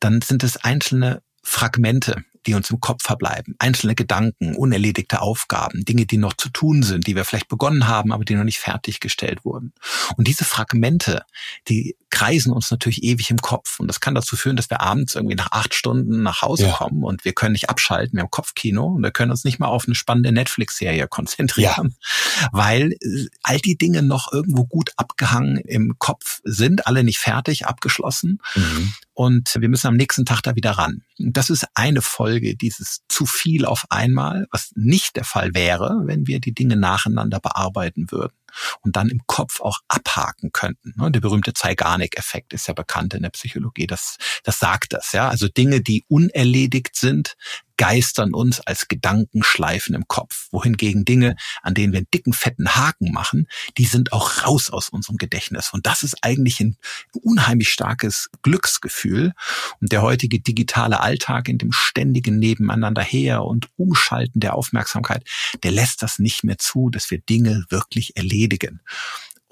dann 0.00 0.20
sind 0.20 0.42
es 0.42 0.56
einzelne 0.58 1.22
Fragmente, 1.42 2.24
die 2.46 2.54
uns 2.54 2.70
im 2.70 2.80
Kopf 2.80 3.02
verbleiben. 3.02 3.54
Einzelne 3.58 3.94
Gedanken, 3.94 4.54
unerledigte 4.56 5.20
Aufgaben, 5.20 5.84
Dinge, 5.84 6.06
die 6.06 6.18
noch 6.18 6.34
zu 6.34 6.48
tun 6.48 6.82
sind, 6.82 7.06
die 7.06 7.16
wir 7.16 7.24
vielleicht 7.24 7.48
begonnen 7.48 7.88
haben, 7.88 8.12
aber 8.12 8.24
die 8.24 8.34
noch 8.34 8.44
nicht 8.44 8.58
fertiggestellt 8.58 9.44
wurden. 9.44 9.72
Und 10.16 10.28
diese 10.28 10.44
Fragmente, 10.44 11.22
die 11.68 11.96
kreisen 12.10 12.52
uns 12.52 12.70
natürlich 12.70 13.02
ewig 13.02 13.30
im 13.30 13.38
Kopf. 13.38 13.80
Und 13.80 13.88
das 13.88 14.00
kann 14.00 14.14
dazu 14.14 14.36
führen, 14.36 14.56
dass 14.56 14.70
wir 14.70 14.80
abends 14.80 15.14
irgendwie 15.14 15.34
nach 15.34 15.50
acht 15.50 15.74
Stunden 15.74 16.22
nach 16.22 16.42
Hause 16.42 16.66
ja. 16.66 16.72
kommen 16.72 17.02
und 17.04 17.24
wir 17.24 17.32
können 17.32 17.52
nicht 17.52 17.70
abschalten, 17.70 18.16
wir 18.16 18.22
haben 18.22 18.30
Kopfkino 18.30 18.84
und 18.84 19.02
wir 19.02 19.10
können 19.10 19.30
uns 19.30 19.44
nicht 19.44 19.58
mal 19.58 19.66
auf 19.66 19.86
eine 19.86 19.94
spannende 19.94 20.30
Netflix-Serie 20.30 21.08
konzentrieren, 21.08 21.96
ja. 22.40 22.48
weil 22.52 22.96
all 23.42 23.58
die 23.58 23.78
Dinge 23.78 24.02
noch 24.02 24.32
irgendwo 24.32 24.66
gut 24.66 24.90
abgehangen 24.96 25.56
im 25.56 25.98
Kopf 25.98 26.40
sind, 26.44 26.86
alle 26.86 27.02
nicht 27.02 27.18
fertig, 27.18 27.66
abgeschlossen. 27.66 28.40
Mhm. 28.54 28.92
Und 29.14 29.56
wir 29.58 29.68
müssen 29.68 29.88
am 29.88 29.96
nächsten 29.96 30.24
Tag 30.24 30.42
da 30.42 30.56
wieder 30.56 30.72
ran. 30.72 31.02
Das 31.18 31.50
ist 31.50 31.66
eine 31.74 32.00
Folge 32.00 32.56
dieses 32.56 33.00
zu 33.08 33.26
viel 33.26 33.66
auf 33.66 33.84
einmal, 33.90 34.46
was 34.50 34.72
nicht 34.74 35.16
der 35.16 35.24
Fall 35.24 35.54
wäre, 35.54 36.02
wenn 36.04 36.26
wir 36.26 36.40
die 36.40 36.54
Dinge 36.54 36.76
nacheinander 36.76 37.38
bearbeiten 37.38 38.10
würden 38.10 38.32
und 38.80 38.96
dann 38.96 39.08
im 39.08 39.20
Kopf 39.26 39.60
auch 39.60 39.78
abhaken 39.88 40.50
könnten. 40.52 40.94
Ne, 40.96 41.10
der 41.10 41.20
berühmte 41.20 41.52
Zeigarnik-Effekt 41.52 42.52
ist 42.52 42.68
ja 42.68 42.74
bekannt 42.74 43.14
in 43.14 43.22
der 43.22 43.30
Psychologie. 43.30 43.86
Das, 43.86 44.16
das 44.44 44.58
sagt 44.58 44.92
das, 44.92 45.12
ja. 45.12 45.28
Also 45.28 45.48
Dinge, 45.48 45.80
die 45.80 46.04
unerledigt 46.08 46.96
sind, 46.96 47.34
geistern 47.82 48.32
uns 48.32 48.60
als 48.60 48.86
Gedankenschleifen 48.86 49.96
im 49.96 50.06
Kopf. 50.06 50.46
Wohingegen 50.52 51.04
Dinge, 51.04 51.34
an 51.62 51.74
denen 51.74 51.92
wir 51.92 51.98
einen 51.98 52.10
dicken, 52.14 52.32
fetten 52.32 52.76
Haken 52.76 53.10
machen, 53.10 53.48
die 53.76 53.86
sind 53.86 54.12
auch 54.12 54.46
raus 54.46 54.70
aus 54.70 54.88
unserem 54.88 55.16
Gedächtnis. 55.16 55.70
Und 55.72 55.84
das 55.84 56.04
ist 56.04 56.18
eigentlich 56.22 56.60
ein 56.60 56.76
unheimlich 57.24 57.70
starkes 57.70 58.30
Glücksgefühl. 58.42 59.32
Und 59.80 59.90
der 59.90 60.02
heutige 60.02 60.38
digitale 60.38 61.00
Alltag 61.00 61.48
in 61.48 61.58
dem 61.58 61.72
ständigen 61.72 62.38
Nebeneinander 62.38 63.02
her 63.02 63.42
und 63.42 63.68
Umschalten 63.76 64.38
der 64.38 64.54
Aufmerksamkeit, 64.54 65.24
der 65.64 65.72
lässt 65.72 66.02
das 66.02 66.20
nicht 66.20 66.44
mehr 66.44 66.58
zu, 66.58 66.88
dass 66.88 67.10
wir 67.10 67.18
Dinge 67.18 67.64
wirklich 67.68 68.16
erledigen. 68.16 68.80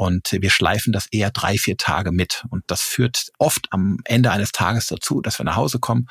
Und 0.01 0.33
wir 0.33 0.49
schleifen 0.49 0.95
das 0.95 1.09
eher 1.11 1.31
drei, 1.31 1.59
vier 1.59 1.77
Tage 1.77 2.11
mit. 2.11 2.47
Und 2.49 2.65
das 2.69 2.81
führt 2.81 3.27
oft 3.37 3.67
am 3.69 3.99
Ende 4.07 4.31
eines 4.31 4.51
Tages 4.51 4.87
dazu, 4.87 5.21
dass 5.21 5.39
wir 5.39 5.45
nach 5.45 5.57
Hause 5.57 5.79
kommen 5.79 6.07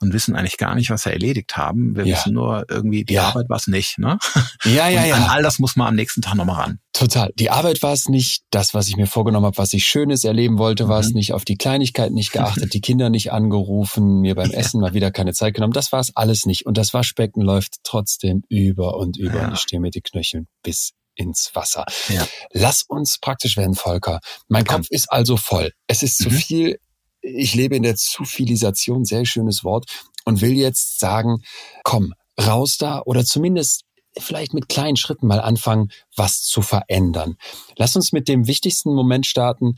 und 0.00 0.14
wissen 0.14 0.34
eigentlich 0.34 0.56
gar 0.56 0.74
nicht, 0.74 0.88
was 0.88 1.04
wir 1.04 1.12
erledigt 1.12 1.54
haben. 1.54 1.94
Wir 1.94 2.06
ja. 2.06 2.16
wissen 2.16 2.32
nur 2.32 2.64
irgendwie, 2.70 3.04
die 3.04 3.12
ja. 3.12 3.28
Arbeit 3.28 3.50
war 3.50 3.58
es 3.58 3.66
nicht. 3.66 3.98
Ne? 3.98 4.18
Ja, 4.64 4.88
ja, 4.88 5.02
und 5.02 5.08
ja. 5.08 5.16
An 5.16 5.22
all 5.24 5.42
das 5.42 5.58
muss 5.58 5.76
man 5.76 5.88
am 5.88 5.94
nächsten 5.94 6.22
Tag 6.22 6.36
nochmal 6.36 6.58
ran. 6.58 6.78
Total. 6.94 7.32
Die 7.38 7.50
Arbeit 7.50 7.82
war 7.82 7.92
es 7.92 8.08
nicht, 8.08 8.44
das, 8.50 8.72
was 8.72 8.88
ich 8.88 8.96
mir 8.96 9.06
vorgenommen 9.06 9.44
habe, 9.44 9.58
was 9.58 9.74
ich 9.74 9.84
Schönes 9.84 10.24
erleben 10.24 10.56
wollte, 10.56 10.88
war 10.88 11.00
es 11.00 11.08
mhm. 11.08 11.16
nicht, 11.16 11.34
auf 11.34 11.44
die 11.44 11.58
Kleinigkeiten 11.58 12.14
nicht 12.14 12.32
geachtet, 12.32 12.72
die 12.72 12.80
Kinder 12.80 13.10
nicht 13.10 13.30
angerufen, 13.30 14.20
mir 14.20 14.34
beim 14.34 14.50
Essen 14.52 14.80
mal 14.80 14.94
wieder 14.94 15.10
keine 15.10 15.34
Zeit 15.34 15.52
genommen. 15.52 15.74
Das 15.74 15.92
war 15.92 16.00
es 16.00 16.16
alles 16.16 16.46
nicht. 16.46 16.64
Und 16.64 16.78
das 16.78 16.94
Waschbecken 16.94 17.42
läuft 17.42 17.74
trotzdem 17.82 18.42
über 18.48 18.96
und 18.96 19.18
über 19.18 19.40
ja. 19.40 19.48
und 19.48 19.52
ich 19.54 19.60
stehe 19.60 19.80
mit 19.80 19.94
den 19.94 20.02
Knöcheln 20.02 20.46
bis 20.62 20.94
ins 21.14 21.50
Wasser. 21.54 21.84
Ja. 22.08 22.26
Lass 22.52 22.82
uns 22.82 23.18
praktisch 23.18 23.56
werden, 23.56 23.74
Volker. 23.74 24.20
Mein 24.48 24.64
Kopf 24.64 24.86
ist 24.90 25.10
also 25.10 25.36
voll. 25.36 25.72
Es 25.86 26.02
ist 26.02 26.18
zu 26.18 26.30
mhm. 26.30 26.34
viel. 26.34 26.78
Ich 27.20 27.54
lebe 27.54 27.76
in 27.76 27.82
der 27.82 27.96
Zufilisation, 27.96 29.04
sehr 29.04 29.24
schönes 29.24 29.64
Wort, 29.64 29.86
und 30.24 30.40
will 30.40 30.52
jetzt 30.52 30.98
sagen, 30.98 31.42
komm, 31.82 32.14
raus 32.40 32.76
da 32.78 33.00
oder 33.04 33.24
zumindest 33.24 33.84
vielleicht 34.18 34.54
mit 34.54 34.68
kleinen 34.68 34.96
Schritten 34.96 35.26
mal 35.26 35.40
anfangen, 35.40 35.90
was 36.16 36.42
zu 36.42 36.62
verändern. 36.62 37.36
Lass 37.76 37.96
uns 37.96 38.12
mit 38.12 38.28
dem 38.28 38.46
wichtigsten 38.46 38.94
Moment 38.94 39.26
starten. 39.26 39.74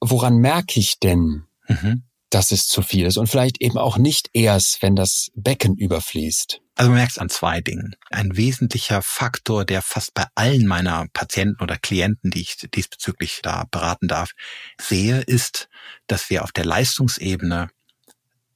Woran 0.00 0.36
merke 0.36 0.80
ich 0.80 0.98
denn, 0.98 1.44
mhm. 1.68 2.04
dass 2.30 2.50
es 2.50 2.66
zu 2.66 2.82
viel 2.82 3.06
ist? 3.06 3.16
Und 3.16 3.28
vielleicht 3.28 3.60
eben 3.60 3.78
auch 3.78 3.96
nicht 3.96 4.30
erst, 4.32 4.82
wenn 4.82 4.96
das 4.96 5.30
Becken 5.34 5.76
überfließt. 5.76 6.60
Also 6.76 6.90
man 6.90 6.98
merkt 6.98 7.12
es 7.12 7.18
an 7.18 7.30
zwei 7.30 7.60
Dingen. 7.60 7.96
Ein 8.10 8.36
wesentlicher 8.36 9.02
Faktor, 9.02 9.64
der 9.64 9.82
fast 9.82 10.14
bei 10.14 10.26
allen 10.34 10.66
meiner 10.66 11.06
Patienten 11.12 11.62
oder 11.62 11.78
Klienten, 11.78 12.30
die 12.30 12.42
ich 12.42 12.56
diesbezüglich 12.74 13.40
da 13.42 13.64
beraten 13.70 14.08
darf, 14.08 14.32
sehe, 14.80 15.20
ist, 15.22 15.68
dass 16.06 16.30
wir 16.30 16.44
auf 16.44 16.52
der 16.52 16.66
Leistungsebene 16.66 17.70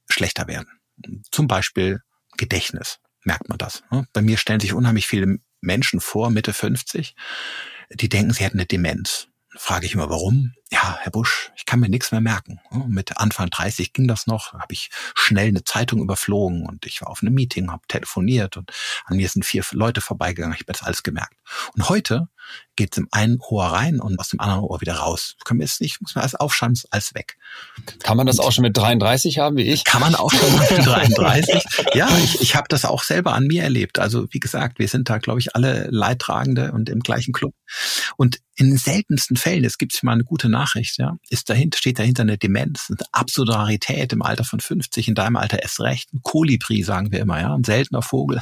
schlechter 0.07 0.47
werden. 0.47 0.69
Zum 1.31 1.47
Beispiel 1.47 2.01
Gedächtnis, 2.37 2.99
merkt 3.23 3.49
man 3.49 3.57
das. 3.57 3.83
Ne? 3.91 4.05
Bei 4.13 4.21
mir 4.21 4.37
stellen 4.37 4.59
sich 4.59 4.73
unheimlich 4.73 5.07
viele 5.07 5.39
Menschen 5.59 5.99
vor, 5.99 6.29
Mitte 6.29 6.53
50, 6.53 7.15
die 7.89 8.09
denken, 8.09 8.33
sie 8.33 8.43
hätten 8.43 8.59
eine 8.59 8.67
Demenz 8.67 9.31
frage 9.57 9.85
ich 9.85 9.93
immer, 9.93 10.09
warum? 10.09 10.53
Ja, 10.73 10.97
Herr 11.01 11.11
Busch, 11.11 11.51
ich 11.57 11.65
kann 11.65 11.81
mir 11.81 11.89
nichts 11.89 12.13
mehr 12.13 12.21
merken. 12.21 12.61
Mit 12.87 13.17
Anfang 13.17 13.49
30 13.49 13.91
ging 13.91 14.07
das 14.07 14.25
noch, 14.25 14.53
habe 14.53 14.71
ich 14.71 14.89
schnell 15.15 15.49
eine 15.49 15.65
Zeitung 15.65 16.01
überflogen 16.01 16.65
und 16.65 16.85
ich 16.85 17.01
war 17.01 17.09
auf 17.09 17.21
einem 17.21 17.33
Meeting, 17.33 17.69
habe 17.69 17.85
telefoniert 17.89 18.55
und 18.55 18.71
an 19.05 19.17
mir 19.17 19.27
sind 19.27 19.43
vier 19.43 19.63
Leute 19.71 19.99
vorbeigegangen, 19.99 20.53
ich 20.53 20.61
habe 20.61 20.71
das 20.71 20.83
alles 20.83 21.03
gemerkt. 21.03 21.35
Und 21.75 21.89
heute 21.89 22.29
geht 22.75 22.93
es 22.93 22.97
im 22.97 23.07
einen 23.11 23.37
Ohr 23.39 23.65
rein 23.65 23.99
und 23.99 24.19
aus 24.19 24.29
dem 24.29 24.39
anderen 24.39 24.63
Ohr 24.63 24.81
wieder 24.81 24.95
raus. 24.95 25.35
Können 25.43 25.59
wir 25.59 25.65
jetzt 25.65 25.81
nicht, 25.81 26.01
muss 26.01 26.15
man 26.15 26.21
alles 26.21 26.35
aufschreiben, 26.35 26.73
ist 26.73 26.87
alles 26.91 27.13
weg. 27.13 27.37
Kann 28.01 28.17
man 28.17 28.25
das 28.25 28.39
auch 28.39 28.51
schon 28.51 28.63
mit 28.63 28.77
33 28.77 29.39
haben, 29.39 29.57
wie 29.57 29.63
ich? 29.63 29.83
Kann 29.83 30.01
man 30.01 30.15
auch 30.15 30.31
schon 30.31 30.51
mit 30.57 30.69
33. 30.85 31.63
ja, 31.93 32.09
ich, 32.17 32.41
ich 32.41 32.55
habe 32.55 32.67
das 32.69 32.85
auch 32.85 33.03
selber 33.03 33.33
an 33.33 33.45
mir 33.45 33.63
erlebt. 33.63 33.99
Also 33.99 34.27
wie 34.31 34.39
gesagt, 34.39 34.79
wir 34.79 34.87
sind 34.87 35.09
da, 35.09 35.17
glaube 35.17 35.39
ich, 35.39 35.55
alle 35.55 35.87
Leidtragende 35.91 36.71
und 36.71 36.89
im 36.89 37.01
gleichen 37.01 37.33
Club. 37.33 37.53
Und 38.15 38.39
in 38.55 38.77
seltensten 38.77 39.37
Fällen, 39.37 39.63
es 39.63 39.77
gibt 39.77 40.01
mal 40.03 40.13
eine 40.13 40.23
gute 40.23 40.49
Nachricht, 40.49 40.60
ja, 40.97 41.17
ist 41.29 41.49
dahinter, 41.49 41.77
steht 41.77 41.99
dahinter 41.99 42.23
eine 42.23 42.37
Demenz, 42.37 42.87
eine 42.89 43.05
absolute 43.11 43.53
Rarität 43.53 44.13
im 44.13 44.21
Alter 44.21 44.43
von 44.43 44.59
50, 44.59 45.07
in 45.07 45.15
deinem 45.15 45.35
Alter 45.35 45.61
erst 45.61 45.79
recht. 45.79 46.13
Ein 46.13 46.21
Kolibri, 46.23 46.83
sagen 46.83 47.11
wir 47.11 47.19
immer, 47.19 47.39
ja, 47.39 47.53
ein 47.53 47.63
seltener 47.63 48.01
Vogel. 48.01 48.41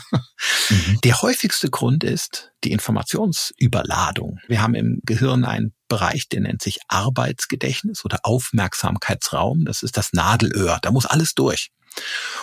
Mhm. 0.69 0.99
Der 1.03 1.21
häufigste 1.21 1.69
Grund 1.69 2.03
ist 2.03 2.51
die 2.63 2.71
Informationsüberladung. 2.71 4.39
Wir 4.47 4.61
haben 4.61 4.75
im 4.75 5.01
Gehirn 5.03 5.43
einen 5.45 5.73
Bereich, 5.87 6.29
der 6.29 6.41
nennt 6.41 6.61
sich 6.61 6.79
Arbeitsgedächtnis 6.87 8.05
oder 8.05 8.19
Aufmerksamkeitsraum. 8.23 9.65
Das 9.65 9.81
ist 9.83 9.97
das 9.97 10.13
Nadelöhr. 10.13 10.79
Da 10.81 10.91
muss 10.91 11.05
alles 11.05 11.33
durch. 11.33 11.71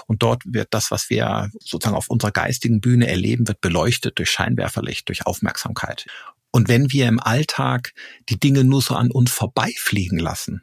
Und 0.06 0.22
dort 0.22 0.42
wird 0.44 0.68
das, 0.72 0.90
was 0.90 1.10
wir 1.10 1.50
sozusagen 1.60 1.96
auf 1.96 2.08
unserer 2.08 2.32
geistigen 2.32 2.80
Bühne 2.80 3.06
erleben, 3.06 3.46
wird 3.46 3.60
beleuchtet 3.60 4.18
durch 4.18 4.30
Scheinwerferlicht, 4.30 5.08
durch 5.08 5.26
Aufmerksamkeit. 5.26 6.06
Und 6.56 6.68
wenn 6.68 6.90
wir 6.90 7.06
im 7.06 7.20
Alltag 7.20 7.92
die 8.30 8.40
Dinge 8.40 8.64
nur 8.64 8.80
so 8.80 8.94
an 8.94 9.10
uns 9.10 9.30
vorbeifliegen 9.30 10.18
lassen 10.18 10.62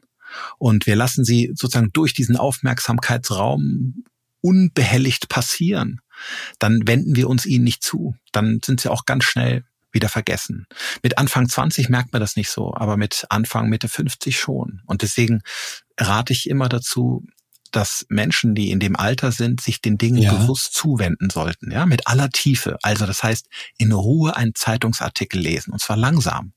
und 0.57 0.87
wir 0.87 0.95
lassen 0.95 1.23
sie 1.23 1.51
sozusagen 1.53 1.91
durch 1.93 2.15
diesen 2.15 2.35
Aufmerksamkeitsraum 2.35 4.03
unbehelligt 4.41 5.29
passieren, 5.29 6.01
dann 6.57 6.81
wenden 6.87 7.15
wir 7.15 7.29
uns 7.29 7.45
ihnen 7.45 7.63
nicht 7.63 7.83
zu. 7.83 8.15
Dann 8.31 8.59
sind 8.65 8.81
sie 8.81 8.89
auch 8.89 9.05
ganz 9.05 9.25
schnell 9.25 9.65
wieder 9.91 10.09
vergessen. 10.09 10.65
Mit 11.03 11.19
Anfang 11.19 11.47
20 11.47 11.89
merkt 11.89 12.11
man 12.11 12.21
das 12.21 12.37
nicht 12.37 12.49
so, 12.49 12.73
aber 12.73 12.97
mit 12.97 13.27
Anfang, 13.29 13.69
Mitte 13.69 13.87
50 13.87 14.39
schon. 14.39 14.81
Und 14.87 15.03
deswegen 15.03 15.43
rate 15.99 16.33
ich 16.33 16.49
immer 16.49 16.69
dazu, 16.69 17.23
dass 17.75 18.05
Menschen, 18.09 18.55
die 18.55 18.71
in 18.71 18.79
dem 18.79 18.95
Alter 18.95 19.31
sind, 19.31 19.61
sich 19.61 19.81
den 19.81 19.97
Dingen 19.97 20.21
ja. 20.21 20.33
bewusst 20.33 20.73
zuwenden 20.73 21.29
sollten, 21.29 21.71
ja, 21.71 21.85
mit 21.85 22.07
aller 22.07 22.29
Tiefe. 22.29 22.77
Also 22.81 23.05
das 23.05 23.23
heißt, 23.23 23.47
in 23.77 23.91
Ruhe 23.91 24.35
einen 24.35 24.55
Zeitungsartikel 24.55 25.39
lesen, 25.39 25.73
und 25.73 25.81
zwar 25.81 25.97
langsam. 25.97 26.53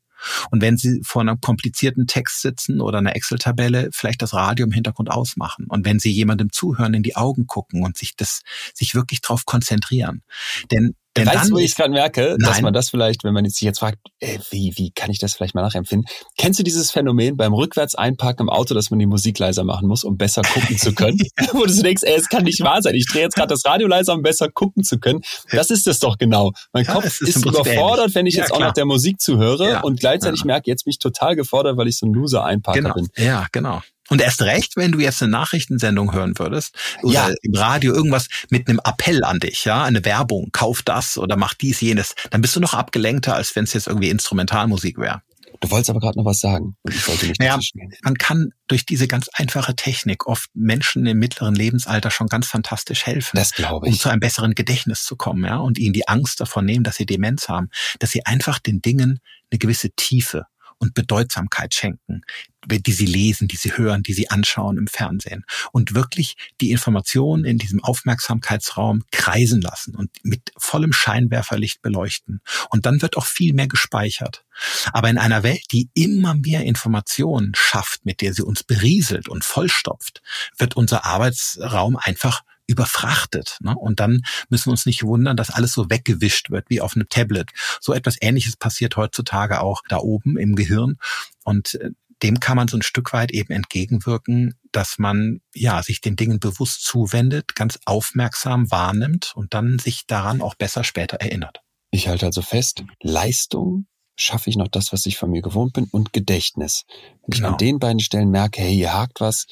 Und 0.50 0.62
wenn 0.62 0.76
Sie 0.76 1.02
vor 1.04 1.22
einem 1.22 1.40
komplizierten 1.40 2.06
Text 2.06 2.40
sitzen 2.40 2.80
oder 2.80 2.98
einer 2.98 3.14
Excel-Tabelle, 3.14 3.90
vielleicht 3.92 4.22
das 4.22 4.32
Radio 4.32 4.66
im 4.66 4.72
Hintergrund 4.72 5.10
ausmachen. 5.10 5.66
Und 5.68 5.84
wenn 5.84 5.98
Sie 5.98 6.10
jemandem 6.10 6.50
zuhören, 6.50 6.94
in 6.94 7.02
die 7.02 7.16
Augen 7.16 7.46
gucken 7.46 7.84
und 7.84 7.96
sich 7.96 8.16
das, 8.16 8.40
sich 8.74 8.94
wirklich 8.94 9.20
darauf 9.20 9.44
konzentrieren. 9.44 10.22
Denn 10.70 10.94
denn 11.16 11.26
weißt 11.26 11.50
du, 11.50 11.54
wo 11.54 11.58
ich 11.58 11.74
gerade 11.74 11.90
merke, 11.90 12.36
Nein. 12.38 12.48
dass 12.50 12.60
man 12.60 12.72
das 12.72 12.90
vielleicht, 12.90 13.24
wenn 13.24 13.32
man 13.34 13.44
sich 13.48 13.60
jetzt 13.62 13.78
fragt, 13.80 13.98
äh, 14.20 14.38
wie, 14.50 14.72
wie 14.76 14.90
kann 14.90 15.10
ich 15.10 15.18
das 15.18 15.34
vielleicht 15.34 15.54
mal 15.54 15.62
nachempfinden? 15.62 16.08
Kennst 16.38 16.58
du 16.58 16.62
dieses 16.62 16.90
Phänomen 16.90 17.36
beim 17.36 17.52
rückwärts 17.54 17.94
einparken 17.94 18.44
im 18.46 18.50
Auto, 18.50 18.74
dass 18.74 18.90
man 18.90 18.98
die 18.98 19.06
Musik 19.06 19.38
leiser 19.38 19.64
machen 19.64 19.88
muss, 19.88 20.04
um 20.04 20.16
besser 20.16 20.42
gucken 20.42 20.76
zu 20.78 20.94
können? 20.94 21.18
Wo 21.52 21.64
du 21.64 21.72
denkst, 21.82 22.02
ey, 22.04 22.14
es 22.16 22.28
kann 22.28 22.44
nicht 22.44 22.60
wahr 22.62 22.82
sein. 22.82 22.94
Ich 22.94 23.06
drehe 23.06 23.22
jetzt 23.22 23.34
gerade 23.36 23.48
das 23.48 23.64
Radio 23.64 23.88
leiser, 23.88 24.14
um 24.14 24.22
besser 24.22 24.48
gucken 24.50 24.84
zu 24.84 24.98
können. 24.98 25.20
Das 25.50 25.70
ist 25.70 25.86
es 25.86 25.98
doch 25.98 26.18
genau. 26.18 26.52
Mein 26.72 26.84
Ja, 26.84 26.92
Kopf 26.94 27.06
es 27.06 27.20
ist 27.20 27.44
überfordert, 27.46 27.98
ähnlich. 28.00 28.14
wenn 28.14 28.26
ich 28.26 28.34
Ja, 28.34 28.42
jetzt 28.42 28.52
auch 28.52 28.56
klar. 28.58 28.68
noch 28.68 28.74
der 28.74 28.84
Musik 28.86 29.20
zuhöre 29.20 29.70
Ja. 29.70 29.80
und 29.82 30.00
gleichzeitig 30.00 30.44
merke, 30.44 30.70
jetzt 30.70 30.84
bin 30.84 30.90
ich 30.90 30.98
total 30.98 31.36
gefordert, 31.36 31.76
weil 31.76 31.88
ich 31.88 31.96
so 31.98 32.06
ein 32.06 32.12
Loser-Einparker 32.12 32.80
Genau. 32.80 32.94
bin. 32.94 33.08
Ja, 33.16 33.46
genau. 33.52 33.80
Und 34.08 34.20
erst 34.20 34.42
recht, 34.42 34.76
wenn 34.76 34.92
du 34.92 35.00
jetzt 35.00 35.22
eine 35.22 35.32
Nachrichtensendung 35.32 36.12
hören 36.12 36.38
würdest 36.38 36.74
oder 37.02 37.28
Ja. 37.28 37.34
im 37.42 37.54
Radio 37.54 37.92
irgendwas 37.94 38.28
mit 38.50 38.68
einem 38.68 38.80
Appell 38.84 39.24
an 39.24 39.40
dich, 39.40 39.64
ja, 39.64 39.82
eine 39.84 40.04
Werbung, 40.04 40.50
kauf 40.52 40.82
das 40.82 41.18
oder 41.18 41.36
mach 41.36 41.54
dies, 41.54 41.80
jenes, 41.80 42.14
dann 42.30 42.40
bist 42.40 42.54
du 42.56 42.60
noch 42.60 42.74
abgelenkter, 42.74 43.34
als 43.34 43.56
wenn 43.56 43.64
es 43.64 43.72
jetzt 43.72 43.86
irgendwie 43.88 44.10
Instrumentalmusik 44.10 44.98
wäre. 44.98 45.22
Du 45.60 45.70
wolltest 45.70 45.88
aber 45.88 46.00
gerade 46.00 46.18
noch 46.18 46.26
was 46.26 46.38
sagen. 46.40 46.76
Naja, 47.38 47.58
man 48.02 48.14
kann 48.18 48.50
durch 48.68 48.84
diese 48.84 49.08
ganz 49.08 49.28
einfache 49.32 49.74
Technik 49.74 50.26
oft 50.26 50.50
Menschen 50.54 51.06
im 51.06 51.18
mittleren 51.18 51.54
Lebensalter 51.54 52.10
schon 52.10 52.26
ganz 52.26 52.46
fantastisch 52.46 53.06
helfen. 53.06 53.36
Das 53.36 53.52
glaube 53.52 53.86
um 53.86 53.92
ich. 53.92 53.98
zu 54.00 54.10
einem 54.10 54.20
besseren 54.20 54.54
Gedächtnis 54.54 55.04
zu 55.04 55.16
kommen, 55.16 55.44
ja, 55.44 55.56
und 55.56 55.78
ihnen 55.78 55.94
die 55.94 56.08
Angst 56.08 56.40
davon 56.40 56.66
nehmen, 56.66 56.84
dass 56.84 56.96
sie 56.96 57.06
Demenz 57.06 57.48
haben, 57.48 57.70
dass 58.00 58.10
sie 58.10 58.26
einfach 58.26 58.58
den 58.58 58.82
Dingen 58.82 59.20
eine 59.50 59.58
gewisse 59.58 59.90
Tiefe 59.92 60.44
und 60.78 60.94
Bedeutsamkeit 60.94 61.74
schenken, 61.74 62.22
die 62.66 62.92
sie 62.92 63.06
lesen, 63.06 63.48
die 63.48 63.56
sie 63.56 63.76
hören, 63.76 64.02
die 64.02 64.12
sie 64.12 64.30
anschauen 64.30 64.76
im 64.76 64.86
Fernsehen 64.86 65.44
und 65.72 65.94
wirklich 65.94 66.36
die 66.60 66.70
Informationen 66.70 67.44
in 67.44 67.58
diesem 67.58 67.82
Aufmerksamkeitsraum 67.82 69.04
kreisen 69.12 69.60
lassen 69.60 69.94
und 69.94 70.10
mit 70.22 70.52
vollem 70.56 70.92
Scheinwerferlicht 70.92 71.82
beleuchten. 71.82 72.40
Und 72.70 72.86
dann 72.86 73.02
wird 73.02 73.16
auch 73.16 73.26
viel 73.26 73.54
mehr 73.54 73.68
gespeichert. 73.68 74.44
Aber 74.92 75.08
in 75.08 75.18
einer 75.18 75.42
Welt, 75.42 75.64
die 75.72 75.90
immer 75.94 76.34
mehr 76.34 76.64
Informationen 76.64 77.52
schafft, 77.54 78.04
mit 78.04 78.20
der 78.20 78.34
sie 78.34 78.42
uns 78.42 78.64
berieselt 78.64 79.28
und 79.28 79.44
vollstopft, 79.44 80.22
wird 80.58 80.76
unser 80.76 81.04
Arbeitsraum 81.04 81.96
einfach 81.96 82.42
überfrachtet. 82.66 83.58
Ne? 83.60 83.76
Und 83.76 84.00
dann 84.00 84.22
müssen 84.48 84.66
wir 84.66 84.72
uns 84.72 84.86
nicht 84.86 85.02
wundern, 85.02 85.36
dass 85.36 85.50
alles 85.50 85.72
so 85.72 85.90
weggewischt 85.90 86.50
wird 86.50 86.68
wie 86.70 86.80
auf 86.80 86.94
einem 86.96 87.08
Tablet. 87.08 87.50
So 87.80 87.92
etwas 87.92 88.16
Ähnliches 88.20 88.56
passiert 88.56 88.96
heutzutage 88.96 89.60
auch 89.60 89.82
da 89.88 89.98
oben 89.98 90.36
im 90.36 90.54
Gehirn. 90.56 90.96
Und 91.44 91.74
äh, 91.74 91.90
dem 92.22 92.40
kann 92.40 92.56
man 92.56 92.68
so 92.68 92.76
ein 92.78 92.82
Stück 92.82 93.12
weit 93.12 93.30
eben 93.30 93.52
entgegenwirken, 93.52 94.54
dass 94.72 94.98
man 94.98 95.40
ja 95.54 95.82
sich 95.82 96.00
den 96.00 96.16
Dingen 96.16 96.40
bewusst 96.40 96.84
zuwendet, 96.84 97.54
ganz 97.54 97.78
aufmerksam 97.84 98.70
wahrnimmt 98.70 99.32
und 99.34 99.52
dann 99.54 99.78
sich 99.78 100.06
daran 100.06 100.40
auch 100.40 100.54
besser 100.54 100.82
später 100.82 101.18
erinnert. 101.18 101.60
Ich 101.90 102.08
halte 102.08 102.26
also 102.26 102.42
fest, 102.42 102.84
Leistung 103.02 103.86
schaffe 104.18 104.48
ich 104.48 104.56
noch 104.56 104.68
das, 104.68 104.92
was 104.92 105.04
ich 105.06 105.18
von 105.18 105.30
mir 105.30 105.42
gewohnt 105.42 105.74
bin 105.74 105.84
und 105.90 106.12
Gedächtnis. 106.12 106.84
Wenn 107.22 107.32
ich 107.32 107.36
Genau. 107.38 107.52
an 107.52 107.58
den 107.58 107.78
beiden 107.78 108.00
Stellen 108.00 108.30
merke, 108.30 108.62
hey, 108.62 108.74
hier 108.74 108.94
hakt 108.94 109.20
was, 109.20 109.46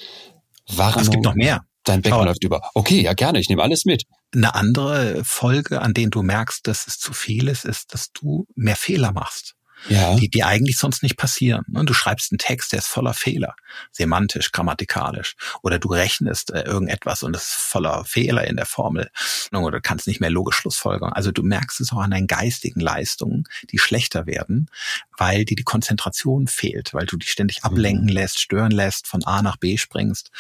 Warnung, 0.69 1.03
Es 1.03 1.11
gibt 1.11 1.25
noch 1.25 1.35
mehr. 1.35 1.67
Dein 1.85 2.03
Becken 2.03 2.19
Schau. 2.19 2.25
läuft 2.25 2.45
über. 2.45 2.63
Okay, 2.75 3.03
ja 3.03 3.13
gerne, 3.15 3.39
ich 3.39 3.49
nehme 3.49 3.63
alles 3.63 3.85
mit. 3.85 4.05
Eine 4.35 4.55
andere 4.55 5.23
Folge, 5.25 5.81
an 5.81 5.95
denen 5.95 6.11
du 6.11 6.23
merkst, 6.23 6.67
dass 6.67 6.87
es 6.87 6.99
zu 6.99 7.13
viel 7.13 7.49
ist, 7.49 7.65
ist, 7.65 7.95
dass 7.95 8.11
du 8.13 8.47
mehr 8.55 8.77
Fehler 8.77 9.13
machst. 9.13 9.55
Ja, 9.89 10.15
die, 10.17 10.29
die 10.29 10.45
eigentlich 10.45 10.79
sonst 10.79 11.03
nicht 11.03 11.17
passieren. 11.17 11.65
ne? 11.69 11.85
Du 11.85 11.93
schreibst 11.93 12.33
einen 12.33 12.39
Text, 12.39 12.73
der 12.73 12.79
ist 12.79 12.87
voller 12.87 13.13
Fehler, 13.13 13.55
semantisch, 13.93 14.51
grammatikalisch. 14.53 15.37
Oder 15.63 15.79
du 15.79 15.89
rechnest 15.89 16.51
äh, 16.53 16.63
irgendetwas 16.63 17.23
und 17.23 17.37
es 17.37 17.43
ist 17.43 17.55
voller 17.55 18.05
Fehler 18.05 18.47
in 18.47 18.57
der 18.57 18.67
Formel. 18.67 19.11
Oder 19.53 19.79
du 19.79 19.83
kannst 19.83 20.07
nicht 20.07 20.21
mehr 20.21 20.31
logisch 20.31 20.57
Schlussfolgern. 20.57 21.13
Also 21.13 21.33
du 21.33 21.43
merkst 21.43 21.81
es 21.81 21.93
auch 21.93 21.99
an 21.99 22.13
deinen 22.13 22.27
geistigen 22.27 22.81
Leistungen, 22.81 23.45
die 23.71 23.79
schlechter 23.79 24.27
werden, 24.27 24.71
weil 25.19 25.45
dir 25.45 25.57
die 25.57 25.65
Konzentration 25.65 26.47
fehlt, 26.47 26.95
weil 26.95 27.07
du 27.07 27.17
dich 27.17 27.31
ständig 27.31 27.65
ablenken 27.65 28.09
lässt, 28.09 28.41
stören 28.41 28.73
lässt, 28.73 29.07
von 29.07 29.23
A 29.25 29.43
nach 29.43 29.57
B 29.57 29.77
springst. 29.77 30.31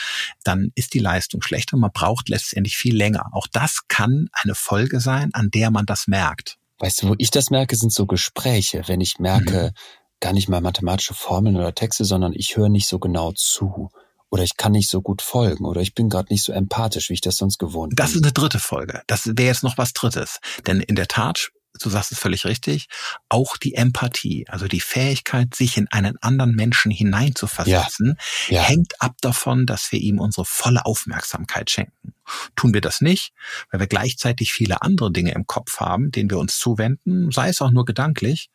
Dann 0.42 0.72
ist 0.74 0.94
die 0.94 0.98
Leistung 1.00 1.42
schlechter 1.42 1.74
und 1.74 1.80
man 1.80 1.92
braucht 1.92 2.28
letztendlich 2.28 2.76
viel 2.76 2.96
länger. 2.96 3.28
Auch 3.32 3.46
das 3.52 3.82
kann 3.88 4.28
eine 4.32 4.54
Folge 4.54 5.00
sein, 5.00 5.30
an 5.34 5.50
der 5.50 5.70
man 5.70 5.86
das 5.86 6.06
merkt. 6.06 6.56
Weißt 6.78 7.02
du, 7.02 7.08
wo 7.10 7.14
ich 7.18 7.30
das 7.30 7.50
merke, 7.50 7.76
sind 7.76 7.92
so 7.92 8.06
Gespräche, 8.06 8.82
wenn 8.86 9.00
ich 9.00 9.18
merke, 9.18 9.72
gar 10.20 10.32
nicht 10.32 10.48
mal 10.48 10.60
mathematische 10.60 11.14
Formeln 11.14 11.56
oder 11.56 11.74
Texte, 11.74 12.04
sondern 12.04 12.32
ich 12.34 12.56
höre 12.56 12.68
nicht 12.68 12.88
so 12.88 12.98
genau 12.98 13.32
zu. 13.32 13.90
Oder 14.30 14.42
ich 14.42 14.56
kann 14.56 14.72
nicht 14.72 14.90
so 14.90 15.00
gut 15.00 15.22
folgen. 15.22 15.64
Oder 15.64 15.80
ich 15.80 15.94
bin 15.94 16.08
gerade 16.08 16.32
nicht 16.32 16.42
so 16.42 16.52
empathisch, 16.52 17.08
wie 17.08 17.14
ich 17.14 17.20
das 17.20 17.36
sonst 17.36 17.58
gewohnt 17.58 17.92
Das 17.96 18.10
bin. 18.12 18.20
ist 18.20 18.24
eine 18.24 18.32
dritte 18.32 18.58
Folge. 18.58 19.02
Das 19.06 19.26
wäre 19.26 19.46
jetzt 19.46 19.62
noch 19.62 19.78
was 19.78 19.92
Drittes. 19.92 20.40
Denn 20.66 20.80
in 20.80 20.96
der 20.96 21.06
Tat, 21.06 21.50
du 21.80 21.90
sagst 21.90 22.12
es 22.12 22.18
völlig 22.18 22.44
richtig, 22.44 22.86
auch 23.28 23.56
die 23.56 23.74
Empathie, 23.74 24.46
also 24.48 24.68
die 24.68 24.80
Fähigkeit, 24.80 25.54
sich 25.54 25.76
in 25.76 25.88
einen 25.90 26.16
anderen 26.22 26.54
Menschen 26.54 26.90
hineinzuversetzen, 26.90 28.16
Ja. 28.48 28.62
hängt 28.62 29.00
ab 29.00 29.16
davon, 29.20 29.66
dass 29.66 29.90
wir 29.92 29.98
ihm 30.00 30.20
unsere 30.20 30.44
volle 30.44 30.84
Aufmerksamkeit 30.86 31.70
schenken. 31.70 32.14
Tun 32.56 32.72
wir 32.72 32.80
das 32.80 33.00
nicht, 33.02 33.32
weil 33.70 33.80
wir 33.80 33.86
gleichzeitig 33.86 34.52
viele 34.52 34.80
andere 34.80 35.12
Dinge 35.12 35.32
im 35.32 35.46
Kopf 35.46 35.78
haben, 35.80 36.10
denen 36.10 36.30
wir 36.30 36.38
uns 36.38 36.58
zuwenden, 36.58 37.30
sei 37.30 37.48
es 37.50 37.60
auch 37.60 37.70
nur 37.70 37.84
gedanklich, 37.84 38.48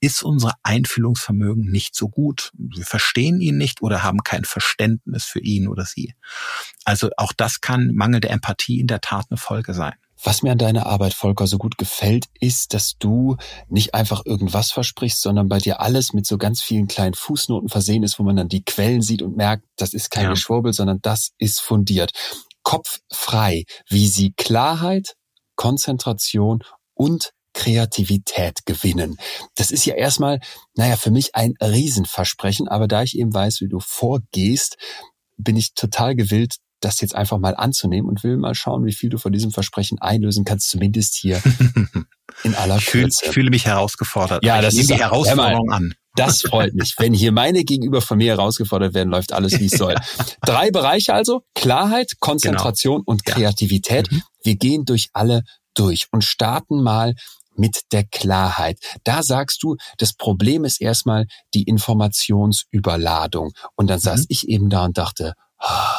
ist 0.00 0.22
unser 0.22 0.52
Einfühlungsvermögen 0.62 1.64
nicht 1.70 1.94
so 1.94 2.08
gut. 2.10 2.50
Wir 2.58 2.84
verstehen 2.84 3.40
ihn 3.40 3.56
nicht 3.56 3.80
oder 3.80 4.02
haben 4.02 4.22
kein 4.24 4.44
Verständnis 4.44 5.24
für 5.24 5.40
ihn 5.40 5.68
oder 5.68 5.86
sie. 5.86 6.14
Also 6.84 7.10
auch 7.16 7.32
das 7.32 7.60
kann 7.62 7.92
mangelnde 7.94 8.28
Empathie 8.28 8.78
in 8.80 8.88
der 8.88 9.00
Tat 9.00 9.26
eine 9.30 9.38
Folge 9.38 9.72
sein. 9.72 9.94
Was 10.24 10.42
mir 10.42 10.52
an 10.52 10.58
deiner 10.58 10.86
Arbeit, 10.86 11.12
Volker, 11.12 11.46
so 11.46 11.58
gut 11.58 11.76
gefällt, 11.76 12.24
ist, 12.40 12.72
dass 12.72 12.96
du 12.98 13.36
nicht 13.68 13.94
einfach 13.94 14.24
irgendwas 14.24 14.72
versprichst, 14.72 15.20
sondern 15.20 15.48
bei 15.48 15.58
dir 15.58 15.80
alles 15.80 16.14
mit 16.14 16.26
so 16.26 16.38
ganz 16.38 16.62
vielen 16.62 16.88
kleinen 16.88 17.12
Fußnoten 17.12 17.68
versehen 17.68 18.02
ist, 18.02 18.18
wo 18.18 18.22
man 18.22 18.36
dann 18.36 18.48
die 18.48 18.64
Quellen 18.64 19.02
sieht 19.02 19.20
und 19.20 19.36
merkt, 19.36 19.66
das 19.76 19.92
ist 19.92 20.10
kein 20.10 20.24
Ja. 20.24 20.30
Geschwurbel, 20.30 20.72
sondern 20.72 21.00
das 21.02 21.32
ist 21.36 21.60
fundiert. 21.60 22.12
Kopf 22.62 23.00
frei, 23.12 23.64
wie 23.90 24.08
sie 24.08 24.32
Klarheit, 24.32 25.14
Konzentration 25.56 26.60
und 26.94 27.32
Kreativität 27.52 28.64
gewinnen. 28.64 29.18
Das 29.54 29.70
ist 29.70 29.84
ja 29.84 29.94
erstmal, 29.94 30.40
naja, 30.74 30.96
für 30.96 31.10
mich 31.10 31.34
ein 31.34 31.52
Riesenversprechen, 31.60 32.66
aber 32.66 32.88
da 32.88 33.02
ich 33.02 33.18
eben 33.18 33.32
weiß, 33.32 33.60
wie 33.60 33.68
du 33.68 33.78
vorgehst, 33.78 34.78
bin 35.36 35.56
ich 35.56 35.74
total 35.74 36.14
gewillt, 36.16 36.56
das 36.84 37.00
jetzt 37.00 37.14
einfach 37.14 37.38
mal 37.38 37.54
anzunehmen 37.56 38.08
und 38.08 38.22
will 38.24 38.36
mal 38.36 38.54
schauen, 38.54 38.84
wie 38.84 38.92
viel 38.92 39.08
du 39.10 39.18
von 39.18 39.32
diesem 39.32 39.50
Versprechen 39.50 39.98
einlösen 40.00 40.44
kannst, 40.44 40.68
zumindest 40.70 41.14
hier 41.16 41.40
in 42.44 42.54
aller 42.54 42.76
Ich 42.76 42.84
fühle 42.86 43.04
Kürze. 43.04 43.32
fühle 43.32 43.50
mich 43.50 43.66
herausgefordert. 43.66 44.44
Ja, 44.44 44.60
das 44.60 44.74
ich 44.74 44.80
nehme 44.80 44.92
ist 44.94 44.98
die 44.98 45.02
Herausforderung 45.04 45.70
an. 45.72 45.94
Das 46.16 46.42
freut 46.42 46.74
mich. 46.74 46.94
Wenn 46.98 47.12
hier 47.12 47.32
meine 47.32 47.64
gegenüber 47.64 48.00
von 48.00 48.18
mir 48.18 48.32
herausgefordert 48.36 48.94
werden, 48.94 49.08
läuft 49.10 49.32
alles, 49.32 49.58
wie 49.58 49.66
es 49.66 49.72
soll. 49.72 49.96
Drei 50.42 50.70
Bereiche 50.70 51.12
also. 51.12 51.42
Klarheit, 51.56 52.12
Konzentration 52.20 53.02
und 53.04 53.22
Ja. 53.26 53.34
Kreativität. 53.34 54.12
Mhm. 54.12 54.22
Wir 54.44 54.56
gehen 54.56 54.84
durch 54.84 55.08
alle 55.12 55.42
durch 55.74 56.06
und 56.12 56.22
starten 56.22 56.82
mal 56.82 57.14
mit 57.56 57.80
der 57.92 58.04
Klarheit. 58.04 58.78
Da 59.04 59.22
sagst 59.24 59.62
du, 59.62 59.76
das 59.98 60.12
Problem 60.12 60.64
ist 60.64 60.80
erstmal 60.80 61.26
die 61.54 61.64
Informationsüberladung. 61.64 63.52
Und 63.76 63.88
dann 63.90 63.98
saß 64.00 64.20
Mhm. 64.20 64.26
ich 64.28 64.48
eben 64.48 64.70
da 64.70 64.84
und 64.84 64.98
dachte, 64.98 65.34
ah, 65.58 65.94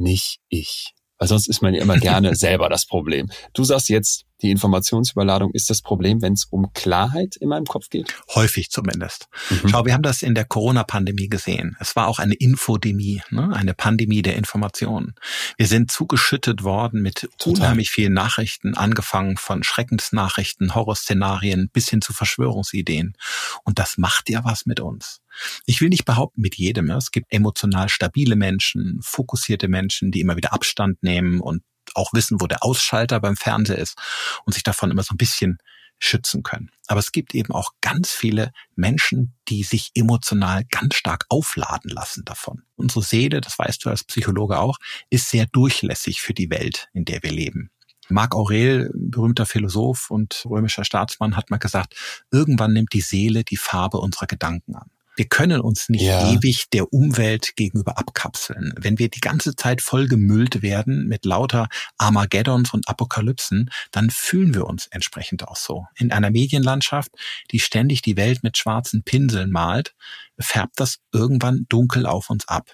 nicht 0.00 0.38
ich. 0.48 0.94
Weil 1.18 1.28
sonst 1.28 1.48
ist 1.48 1.62
man 1.62 1.74
ja 1.74 1.82
immer 1.82 1.98
gerne 1.98 2.34
selber 2.34 2.68
das 2.68 2.86
Problem. 2.86 3.30
Du 3.52 3.64
sagst 3.64 3.88
jetzt, 3.88 4.24
die 4.42 4.50
Informationsüberladung 4.50 5.52
ist 5.52 5.70
das 5.70 5.82
Problem, 5.82 6.22
wenn 6.22 6.32
es 6.32 6.44
um 6.44 6.72
Klarheit 6.72 7.36
in 7.36 7.48
meinem 7.48 7.66
Kopf 7.66 7.90
geht? 7.90 8.14
Häufig 8.34 8.70
zumindest. 8.70 9.28
Mhm. 9.50 9.68
Schau, 9.68 9.84
wir 9.84 9.94
haben 9.94 10.02
das 10.02 10.22
in 10.22 10.34
der 10.34 10.44
Corona-Pandemie 10.44 11.28
gesehen. 11.28 11.76
Es 11.80 11.96
war 11.96 12.08
auch 12.08 12.18
eine 12.18 12.34
Infodemie, 12.34 13.22
ne? 13.30 13.54
eine 13.54 13.74
Pandemie 13.74 14.22
der 14.22 14.36
Informationen. 14.36 15.14
Wir 15.56 15.66
sind 15.66 15.90
zugeschüttet 15.90 16.64
worden 16.64 17.02
mit 17.02 17.28
Total. 17.38 17.54
unheimlich 17.54 17.90
vielen 17.90 18.14
Nachrichten, 18.14 18.74
angefangen 18.74 19.36
von 19.36 19.62
Schreckensnachrichten, 19.62 20.74
Horrorszenarien 20.74 21.70
bis 21.72 21.88
hin 21.88 22.00
zu 22.00 22.12
Verschwörungsideen. 22.12 23.14
Und 23.64 23.78
das 23.78 23.98
macht 23.98 24.30
ja 24.30 24.44
was 24.44 24.66
mit 24.66 24.80
uns. 24.80 25.20
Ich 25.66 25.80
will 25.80 25.88
nicht 25.88 26.04
behaupten 26.04 26.40
mit 26.40 26.56
jedem. 26.56 26.88
ja. 26.88 26.96
Es 26.96 27.10
gibt 27.10 27.32
emotional 27.32 27.88
stabile 27.88 28.36
Menschen, 28.36 28.98
fokussierte 29.02 29.68
Menschen, 29.68 30.10
die 30.10 30.20
immer 30.20 30.36
wieder 30.36 30.52
Abstand 30.52 31.02
nehmen 31.02 31.40
und 31.40 31.62
auch 31.94 32.12
wissen, 32.12 32.40
wo 32.40 32.46
der 32.46 32.62
Ausschalter 32.64 33.20
beim 33.20 33.36
Fernseher 33.36 33.78
ist 33.78 33.96
und 34.44 34.52
sich 34.52 34.62
davon 34.62 34.90
immer 34.90 35.02
so 35.02 35.14
ein 35.14 35.18
bisschen 35.18 35.58
schützen 36.00 36.42
können. 36.42 36.70
Aber 36.86 36.98
es 36.98 37.12
gibt 37.12 37.34
eben 37.34 37.52
auch 37.52 37.72
ganz 37.80 38.10
viele 38.10 38.52
Menschen, 38.74 39.34
die 39.48 39.62
sich 39.62 39.90
emotional 39.94 40.64
ganz 40.70 40.94
stark 40.94 41.26
aufladen 41.28 41.90
lassen 41.90 42.24
davon. 42.24 42.62
Unsere 42.76 43.02
Seele, 43.02 43.40
das 43.40 43.58
weißt 43.58 43.84
du 43.84 43.90
als 43.90 44.04
Psychologe 44.04 44.58
auch, 44.58 44.78
ist 45.10 45.28
sehr 45.28 45.46
durchlässig 45.46 46.22
für 46.22 46.34
die 46.34 46.50
Welt, 46.50 46.88
in 46.94 47.04
der 47.04 47.22
wir 47.22 47.30
leben. 47.30 47.70
Marc 48.08 48.34
Aurel, 48.34 48.90
berühmter 48.94 49.46
Philosoph 49.46 50.10
und 50.10 50.44
römischer 50.46 50.84
Staatsmann, 50.84 51.36
hat 51.36 51.50
mal 51.50 51.58
gesagt, 51.58 51.94
irgendwann 52.32 52.72
nimmt 52.72 52.92
die 52.92 53.02
Seele 53.02 53.44
die 53.44 53.56
Farbe 53.56 53.98
unserer 53.98 54.26
Gedanken 54.26 54.74
an. 54.74 54.90
Wir 55.20 55.28
können 55.28 55.60
uns 55.60 55.90
nicht 55.90 56.00
ja. 56.00 56.32
ewig 56.32 56.70
der 56.72 56.94
Umwelt 56.94 57.54
gegenüber 57.54 57.98
abkapseln. 57.98 58.72
Wenn 58.78 58.98
wir 58.98 59.10
die 59.10 59.20
ganze 59.20 59.54
Zeit 59.54 59.82
vollgemüllt 59.82 60.62
werden 60.62 61.08
mit 61.08 61.26
lauter 61.26 61.68
Armageddons 61.98 62.72
und 62.72 62.88
Apokalypsen, 62.88 63.68
dann 63.90 64.08
fühlen 64.08 64.54
wir 64.54 64.64
uns 64.64 64.86
entsprechend 64.86 65.46
auch 65.46 65.56
so. 65.56 65.84
In 65.94 66.10
einer 66.10 66.30
Medienlandschaft, 66.30 67.10
die 67.50 67.60
ständig 67.60 68.00
die 68.00 68.16
Welt 68.16 68.42
mit 68.42 68.56
schwarzen 68.56 69.02
Pinseln 69.02 69.50
malt, 69.50 69.94
färbt 70.38 70.80
das 70.80 71.00
irgendwann 71.12 71.66
dunkel 71.68 72.06
auf 72.06 72.30
uns 72.30 72.48
ab. 72.48 72.72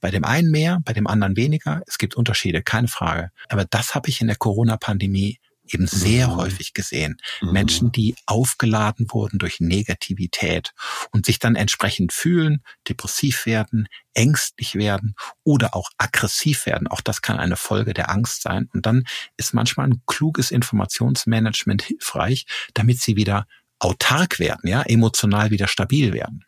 Bei 0.00 0.12
dem 0.12 0.24
einen 0.24 0.52
mehr, 0.52 0.78
bei 0.84 0.92
dem 0.92 1.08
anderen 1.08 1.36
weniger. 1.36 1.82
Es 1.88 1.98
gibt 1.98 2.14
Unterschiede, 2.14 2.62
keine 2.62 2.86
Frage. 2.86 3.32
Aber 3.48 3.64
das 3.64 3.96
habe 3.96 4.08
ich 4.08 4.20
in 4.20 4.28
der 4.28 4.36
Corona-Pandemie 4.36 5.40
eben 5.72 5.86
sehr 5.86 6.28
mhm. 6.28 6.36
häufig 6.36 6.74
gesehen. 6.74 7.16
Mhm. 7.40 7.52
Menschen, 7.52 7.92
die 7.92 8.16
aufgeladen 8.26 9.06
wurden 9.10 9.38
durch 9.38 9.60
Negativität 9.60 10.72
und 11.12 11.26
sich 11.26 11.38
dann 11.38 11.56
entsprechend 11.56 12.12
fühlen, 12.12 12.62
depressiv 12.88 13.46
werden, 13.46 13.88
ängstlich 14.14 14.74
werden 14.74 15.14
oder 15.44 15.74
auch 15.74 15.90
aggressiv 15.98 16.66
werden. 16.66 16.88
Auch 16.88 17.00
das 17.00 17.22
kann 17.22 17.38
eine 17.38 17.56
Folge 17.56 17.94
der 17.94 18.10
Angst 18.10 18.42
sein. 18.42 18.68
Und 18.72 18.86
dann 18.86 19.04
ist 19.36 19.54
manchmal 19.54 19.88
ein 19.88 20.02
kluges 20.06 20.50
Informationsmanagement 20.50 21.82
hilfreich, 21.82 22.46
damit 22.74 23.00
sie 23.00 23.16
wieder 23.16 23.46
autark 23.78 24.38
werden, 24.38 24.68
ja, 24.68 24.82
emotional 24.82 25.50
wieder 25.50 25.68
stabil 25.68 26.12
werden. 26.12 26.44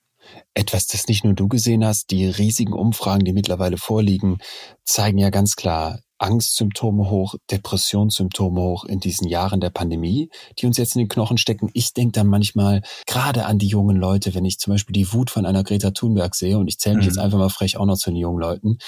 Etwas, 0.54 0.86
das 0.86 1.06
nicht 1.06 1.24
nur 1.24 1.34
du 1.34 1.48
gesehen 1.48 1.84
hast, 1.84 2.10
die 2.10 2.26
riesigen 2.26 2.72
Umfragen, 2.72 3.24
die 3.24 3.32
mittlerweile 3.32 3.78
vorliegen, 3.78 4.38
zeigen 4.84 5.18
ja 5.18 5.30
ganz 5.30 5.56
klar, 5.56 6.00
Angstsymptome 6.20 7.08
hoch, 7.10 7.34
Depressionssymptome 7.50 8.60
hoch 8.60 8.84
in 8.84 9.00
diesen 9.00 9.26
Jahren 9.26 9.60
der 9.60 9.70
Pandemie, 9.70 10.28
die 10.58 10.66
uns 10.66 10.76
jetzt 10.76 10.94
in 10.94 11.00
den 11.00 11.08
Knochen 11.08 11.38
stecken. 11.38 11.70
Ich 11.72 11.92
denke 11.94 12.12
dann 12.12 12.26
manchmal 12.26 12.82
gerade 13.06 13.46
an 13.46 13.58
die 13.58 13.68
jungen 13.68 13.96
Leute, 13.96 14.34
wenn 14.34 14.44
ich 14.44 14.58
zum 14.58 14.74
Beispiel 14.74 14.92
die 14.92 15.12
Wut 15.12 15.30
von 15.30 15.46
einer 15.46 15.64
Greta 15.64 15.90
Thunberg 15.90 16.34
sehe 16.34 16.58
und 16.58 16.68
ich 16.68 16.78
zähle 16.78 16.96
mich 16.96 17.06
mhm. 17.06 17.10
jetzt 17.10 17.18
einfach 17.18 17.38
mal 17.38 17.48
frech 17.48 17.76
auch 17.78 17.86
noch 17.86 17.96
zu 17.96 18.10
den 18.10 18.16
jungen 18.16 18.40
Leuten. 18.40 18.78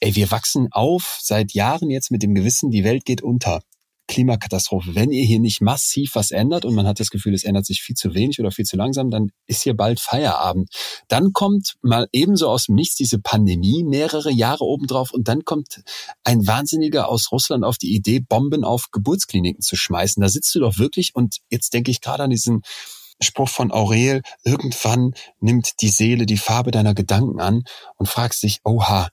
Ey, 0.00 0.14
wir 0.14 0.30
wachsen 0.30 0.68
auf 0.70 1.18
seit 1.20 1.52
Jahren 1.52 1.90
jetzt 1.90 2.10
mit 2.10 2.22
dem 2.22 2.34
Gewissen, 2.34 2.70
die 2.70 2.84
Welt 2.84 3.04
geht 3.04 3.22
unter. 3.22 3.62
Klimakatastrophe. 4.08 4.94
Wenn 4.94 5.10
ihr 5.10 5.24
hier 5.24 5.40
nicht 5.40 5.60
massiv 5.60 6.14
was 6.14 6.30
ändert 6.30 6.64
und 6.64 6.74
man 6.74 6.86
hat 6.86 7.00
das 7.00 7.10
Gefühl, 7.10 7.34
es 7.34 7.44
ändert 7.44 7.66
sich 7.66 7.82
viel 7.82 7.96
zu 7.96 8.14
wenig 8.14 8.40
oder 8.40 8.50
viel 8.50 8.64
zu 8.64 8.76
langsam, 8.76 9.10
dann 9.10 9.30
ist 9.46 9.62
hier 9.62 9.74
bald 9.74 10.00
Feierabend. 10.00 10.70
Dann 11.08 11.32
kommt 11.32 11.74
mal 11.82 12.08
ebenso 12.12 12.48
aus 12.48 12.66
dem 12.66 12.74
Nichts 12.76 12.96
diese 12.96 13.18
Pandemie 13.18 13.84
mehrere 13.84 14.30
Jahre 14.30 14.64
obendrauf 14.64 15.12
und 15.12 15.28
dann 15.28 15.44
kommt 15.44 15.82
ein 16.24 16.46
Wahnsinniger 16.46 17.08
aus 17.08 17.32
Russland 17.32 17.64
auf 17.64 17.78
die 17.78 17.94
Idee, 17.94 18.20
Bomben 18.20 18.64
auf 18.64 18.86
Geburtskliniken 18.92 19.62
zu 19.62 19.76
schmeißen. 19.76 20.20
Da 20.20 20.28
sitzt 20.28 20.54
du 20.54 20.60
doch 20.60 20.78
wirklich 20.78 21.14
und 21.14 21.38
jetzt 21.50 21.74
denke 21.74 21.90
ich 21.90 22.00
gerade 22.00 22.24
an 22.24 22.30
diesen 22.30 22.62
Spruch 23.20 23.48
von 23.48 23.72
Aurel, 23.72 24.22
irgendwann 24.44 25.12
nimmt 25.40 25.80
die 25.80 25.88
Seele 25.88 26.26
die 26.26 26.36
Farbe 26.36 26.70
deiner 26.70 26.94
Gedanken 26.94 27.40
an 27.40 27.62
und 27.96 28.08
fragst 28.08 28.42
dich, 28.42 28.60
oha, 28.62 29.08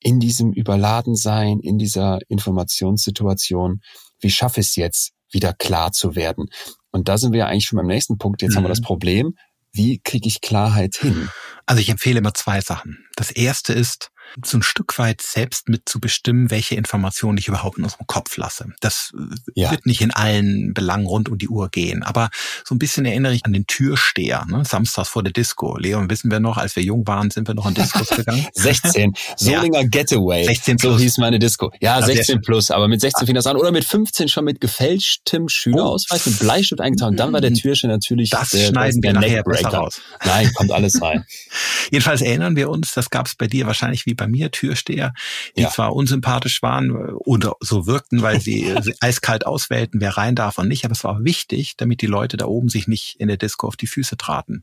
in 0.00 0.20
diesem 0.20 0.52
Überladensein, 0.52 1.58
in 1.58 1.78
dieser 1.78 2.20
Informationssituation, 2.28 3.80
wie 4.20 4.30
schaffe 4.30 4.60
ich 4.60 4.68
es 4.68 4.76
jetzt, 4.76 5.12
wieder 5.30 5.52
klar 5.52 5.92
zu 5.92 6.14
werden? 6.14 6.46
Und 6.90 7.08
da 7.08 7.18
sind 7.18 7.32
wir 7.32 7.40
ja 7.40 7.46
eigentlich 7.46 7.66
schon 7.66 7.76
beim 7.76 7.86
nächsten 7.86 8.18
Punkt. 8.18 8.42
Jetzt 8.42 8.52
mhm. 8.52 8.56
haben 8.56 8.64
wir 8.64 8.70
das 8.70 8.80
mhm. 8.80 8.84
Problem, 8.84 9.34
wie 9.72 10.00
kriege 10.02 10.28
ich 10.28 10.40
Klarheit 10.40 10.96
hin? 10.96 11.28
Also 11.66 11.80
ich 11.80 11.88
empfehle 11.88 12.18
immer 12.18 12.34
zwei 12.34 12.60
Sachen. 12.60 13.04
Das 13.16 13.30
erste 13.30 13.72
ist, 13.72 14.10
so 14.44 14.58
ein 14.58 14.62
Stück 14.62 14.98
weit 14.98 15.22
selbst 15.22 15.68
mitzubestimmen, 15.68 16.50
welche 16.50 16.74
Informationen 16.74 17.38
ich 17.38 17.48
überhaupt 17.48 17.78
in 17.78 17.84
unserem 17.84 18.06
Kopf 18.06 18.36
lasse. 18.36 18.66
Das 18.80 19.12
äh, 19.14 19.34
ja. 19.54 19.70
wird 19.70 19.86
nicht 19.86 20.00
in 20.00 20.10
allen 20.10 20.74
Belangen 20.74 21.06
rund 21.06 21.28
um 21.28 21.38
die 21.38 21.48
Uhr 21.48 21.70
gehen, 21.70 22.02
aber 22.02 22.30
so 22.64 22.74
ein 22.74 22.78
bisschen 22.78 23.04
erinnere 23.06 23.34
ich 23.34 23.44
an 23.44 23.52
den 23.52 23.66
Türsteher, 23.66 24.44
ne? 24.46 24.64
samstags 24.64 25.08
vor 25.08 25.22
der 25.22 25.32
Disco. 25.32 25.76
Leon, 25.78 26.10
wissen 26.10 26.30
wir 26.30 26.40
noch, 26.40 26.56
als 26.56 26.76
wir 26.76 26.82
jung 26.82 27.06
waren, 27.06 27.30
sind 27.30 27.48
wir 27.48 27.54
noch 27.54 27.66
an 27.66 27.74
Discos 27.74 28.08
gegangen? 28.08 28.46
16. 28.54 29.14
Solinger 29.36 29.82
ja. 29.82 29.88
Getaway. 29.88 30.44
16 30.44 30.76
plus. 30.76 30.92
So 30.92 30.98
hieß 30.98 31.18
meine 31.18 31.38
Disco. 31.38 31.72
Ja, 31.80 32.02
16 32.02 32.42
plus, 32.42 32.70
aber 32.70 32.88
mit 32.88 33.00
16 33.00 33.26
fing 33.26 33.34
das 33.34 33.46
an. 33.46 33.56
Oder 33.56 33.72
mit 33.72 33.84
15 33.84 34.28
schon 34.28 34.44
mit 34.44 34.60
gefälschtem 34.60 35.48
Schülerausweis, 35.48 36.26
oh. 36.26 36.30
mit 36.30 36.38
Bleistift 36.40 36.80
eingetragen. 36.80 37.16
Dann 37.16 37.32
war 37.32 37.40
der 37.40 37.52
Türsteher 37.52 37.90
natürlich 37.90 38.30
das 38.30 38.50
der, 38.50 38.66
schneiden 38.66 39.00
der 39.00 39.14
wir 39.14 39.20
nachher 39.20 39.42
besser 39.42 39.68
raus. 39.68 40.00
Nein, 40.24 40.50
kommt 40.54 40.72
alles 40.72 41.00
rein. 41.00 41.24
Jedenfalls 41.90 42.22
erinnern 42.22 42.56
wir 42.56 42.70
uns, 42.70 42.92
das 42.92 43.10
gab 43.10 43.26
es 43.26 43.34
bei 43.34 43.46
dir 43.46 43.66
wahrscheinlich 43.66 44.06
wie 44.06 44.14
bei 44.14 44.26
mir 44.26 44.50
Türsteher, 44.50 45.12
die 45.56 45.62
ja. 45.62 45.70
zwar 45.70 45.94
unsympathisch 45.94 46.62
waren 46.62 46.90
oder 46.90 47.54
so 47.60 47.86
wirkten, 47.86 48.22
weil 48.22 48.40
sie 48.46 48.74
eiskalt 49.00 49.46
auswählten, 49.46 50.00
wer 50.00 50.16
rein 50.16 50.34
darf 50.34 50.58
und 50.58 50.68
nicht, 50.68 50.84
aber 50.84 50.92
es 50.92 51.04
war 51.04 51.24
wichtig, 51.24 51.76
damit 51.76 52.02
die 52.02 52.06
Leute 52.06 52.36
da 52.36 52.46
oben 52.46 52.68
sich 52.68 52.86
nicht 52.86 53.20
in 53.20 53.28
der 53.28 53.36
Disco 53.36 53.66
auf 53.66 53.76
die 53.76 53.86
Füße 53.86 54.16
traten. 54.16 54.62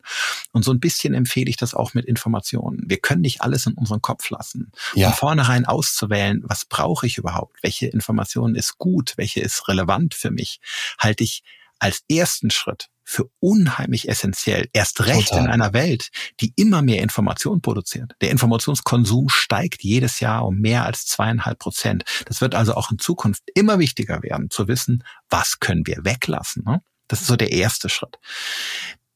Und 0.51 0.63
so 0.63 0.71
ein 0.71 0.79
bisschen 0.79 1.13
empfehle 1.13 1.49
ich 1.49 1.57
das 1.57 1.73
auch 1.73 1.93
mit 1.93 2.05
Informationen. 2.05 2.83
Wir 2.85 2.97
können 2.97 3.21
nicht 3.21 3.41
alles 3.41 3.65
in 3.65 3.73
unseren 3.73 4.01
Kopf 4.01 4.29
lassen. 4.29 4.71
Ja. 4.95 5.11
Von 5.11 5.33
vornherein 5.33 5.65
auszuwählen, 5.65 6.43
was 6.45 6.65
brauche 6.65 7.07
ich 7.07 7.17
überhaupt? 7.17 7.57
Welche 7.63 7.87
Information 7.87 8.55
ist 8.55 8.77
gut? 8.77 9.13
Welche 9.17 9.39
ist 9.39 9.67
relevant 9.67 10.13
für 10.13 10.31
mich? 10.31 10.59
Halte 10.99 11.23
ich 11.23 11.43
als 11.79 12.03
ersten 12.09 12.51
Schritt 12.51 12.89
für 13.03 13.29
unheimlich 13.39 14.09
essentiell. 14.09 14.69
Erst 14.73 15.05
recht 15.05 15.29
Total. 15.29 15.45
in 15.45 15.51
einer 15.51 15.73
Welt, 15.73 16.09
die 16.39 16.53
immer 16.55 16.81
mehr 16.81 17.01
Information 17.01 17.61
produziert. 17.61 18.13
Der 18.21 18.31
Informationskonsum 18.31 19.29
steigt 19.29 19.83
jedes 19.83 20.19
Jahr 20.19 20.45
um 20.45 20.59
mehr 20.59 20.85
als 20.85 21.05
zweieinhalb 21.05 21.59
Prozent. 21.59 22.03
Das 22.25 22.41
wird 22.41 22.55
also 22.55 22.75
auch 22.75 22.91
in 22.91 22.99
Zukunft 22.99 23.43
immer 23.53 23.79
wichtiger 23.79 24.23
werden, 24.23 24.49
zu 24.49 24.67
wissen, 24.67 25.03
was 25.29 25.59
können 25.59 25.85
wir 25.85 26.03
weglassen. 26.03 26.63
Ne? 26.65 26.81
Das 27.07 27.21
ist 27.21 27.27
so 27.27 27.35
der 27.35 27.51
erste 27.51 27.89
Schritt. 27.89 28.17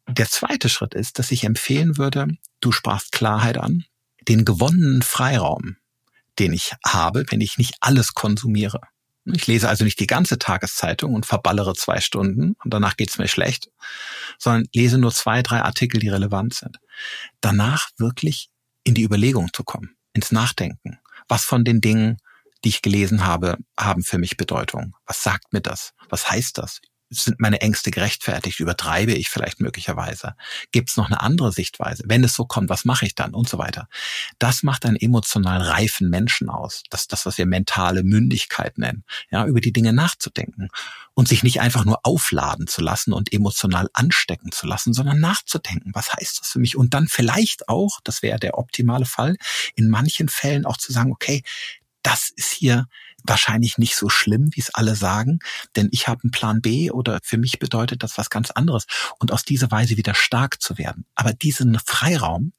Der 0.07 0.29
zweite 0.29 0.69
Schritt 0.69 0.93
ist, 0.93 1.19
dass 1.19 1.31
ich 1.31 1.43
empfehlen 1.43 1.97
würde, 1.97 2.27
du 2.61 2.71
sprachst 2.71 3.11
Klarheit 3.11 3.57
an, 3.57 3.83
den 4.27 4.45
gewonnenen 4.45 5.01
Freiraum, 5.01 5.77
den 6.39 6.53
ich 6.53 6.73
habe, 6.85 7.25
wenn 7.29 7.41
ich 7.41 7.57
nicht 7.57 7.75
alles 7.81 8.13
konsumiere. 8.13 8.81
Ich 9.33 9.47
lese 9.47 9.67
also 9.67 9.83
nicht 9.83 9.99
die 9.99 10.07
ganze 10.07 10.39
Tageszeitung 10.39 11.13
und 11.13 11.25
verballere 11.25 11.73
zwei 11.73 11.99
Stunden 11.99 12.55
und 12.63 12.73
danach 12.73 12.95
geht's 12.95 13.17
mir 13.17 13.27
schlecht, 13.27 13.69
sondern 14.39 14.67
lese 14.73 14.97
nur 14.97 15.11
zwei, 15.11 15.41
drei 15.41 15.61
Artikel, 15.61 15.99
die 15.99 16.09
relevant 16.09 16.53
sind. 16.53 16.77
Danach 17.41 17.89
wirklich 17.97 18.49
in 18.83 18.93
die 18.93 19.03
Überlegung 19.03 19.49
zu 19.53 19.63
kommen, 19.63 19.97
ins 20.13 20.31
Nachdenken. 20.31 20.99
Was 21.27 21.43
von 21.43 21.65
den 21.65 21.81
Dingen, 21.81 22.17
die 22.63 22.69
ich 22.69 22.81
gelesen 22.81 23.25
habe, 23.25 23.57
haben 23.77 24.03
für 24.03 24.17
mich 24.17 24.37
Bedeutung? 24.37 24.95
Was 25.05 25.23
sagt 25.23 25.51
mir 25.51 25.61
das? 25.61 25.93
Was 26.09 26.29
heißt 26.29 26.57
das? 26.57 26.79
Sind 27.09 27.39
meine 27.39 27.61
Ängste 27.61 27.91
gerechtfertigt? 27.91 28.59
Übertreibe 28.59 29.13
ich 29.13 29.29
vielleicht 29.29 29.59
möglicherweise? 29.59 30.35
Gibt 30.71 30.89
es 30.89 30.97
noch 30.97 31.07
eine 31.07 31.21
andere 31.21 31.51
Sichtweise? 31.51 32.03
Wenn 32.05 32.23
es 32.23 32.33
so 32.33 32.45
kommt, 32.45 32.69
was 32.69 32.85
mache 32.85 33.05
ich 33.05 33.15
dann? 33.15 33.33
Und 33.33 33.49
so 33.49 33.57
weiter. 33.57 33.87
Das 34.39 34.63
macht 34.63 34.85
einen 34.85 34.97
emotional 34.97 35.61
reifen 35.61 36.09
Menschen 36.09 36.49
aus. 36.49 36.83
Das 36.89 37.07
das, 37.07 37.25
was 37.25 37.37
wir 37.37 37.45
mentale 37.45 38.03
Mündigkeit 38.03 38.77
nennen. 38.77 39.03
Ja, 39.31 39.45
über 39.45 39.61
die 39.61 39.73
Dinge 39.73 39.93
nachzudenken 39.93 40.69
und 41.13 41.27
sich 41.27 41.43
nicht 41.43 41.61
einfach 41.61 41.85
nur 41.85 41.99
aufladen 42.03 42.67
zu 42.67 42.81
lassen 42.81 43.13
und 43.13 43.33
emotional 43.33 43.89
anstecken 43.93 44.51
zu 44.51 44.67
lassen, 44.67 44.93
sondern 44.93 45.19
nachzudenken. 45.19 45.91
Was 45.93 46.13
heißt 46.13 46.41
das 46.41 46.49
für 46.49 46.59
mich? 46.59 46.75
Und 46.75 46.93
dann 46.93 47.07
vielleicht 47.07 47.69
auch, 47.69 47.99
das 48.03 48.21
wäre 48.21 48.39
der 48.39 48.57
optimale 48.57 49.05
Fall, 49.05 49.37
in 49.75 49.89
manchen 49.89 50.29
Fällen 50.29 50.65
auch 50.65 50.77
zu 50.77 50.91
sagen, 50.91 51.11
okay, 51.11 51.43
das 52.03 52.29
ist 52.29 52.51
hier 52.51 52.87
wahrscheinlich 53.27 53.77
nicht 53.77 53.95
so 53.95 54.09
schlimm, 54.09 54.49
wie 54.53 54.61
es 54.61 54.73
alle 54.73 54.95
sagen, 54.95 55.39
denn 55.75 55.89
ich 55.91 56.07
habe 56.07 56.23
einen 56.23 56.31
Plan 56.31 56.61
B 56.61 56.91
oder 56.91 57.19
für 57.23 57.37
mich 57.37 57.59
bedeutet 57.59 58.03
das 58.03 58.17
was 58.17 58.29
ganz 58.29 58.51
anderes 58.51 58.85
und 59.19 59.31
aus 59.31 59.43
dieser 59.43 59.71
Weise 59.71 59.97
wieder 59.97 60.15
stark 60.15 60.61
zu 60.61 60.77
werden. 60.77 61.05
Aber 61.15 61.33
diesen 61.33 61.77
Freiraum, 61.79 62.53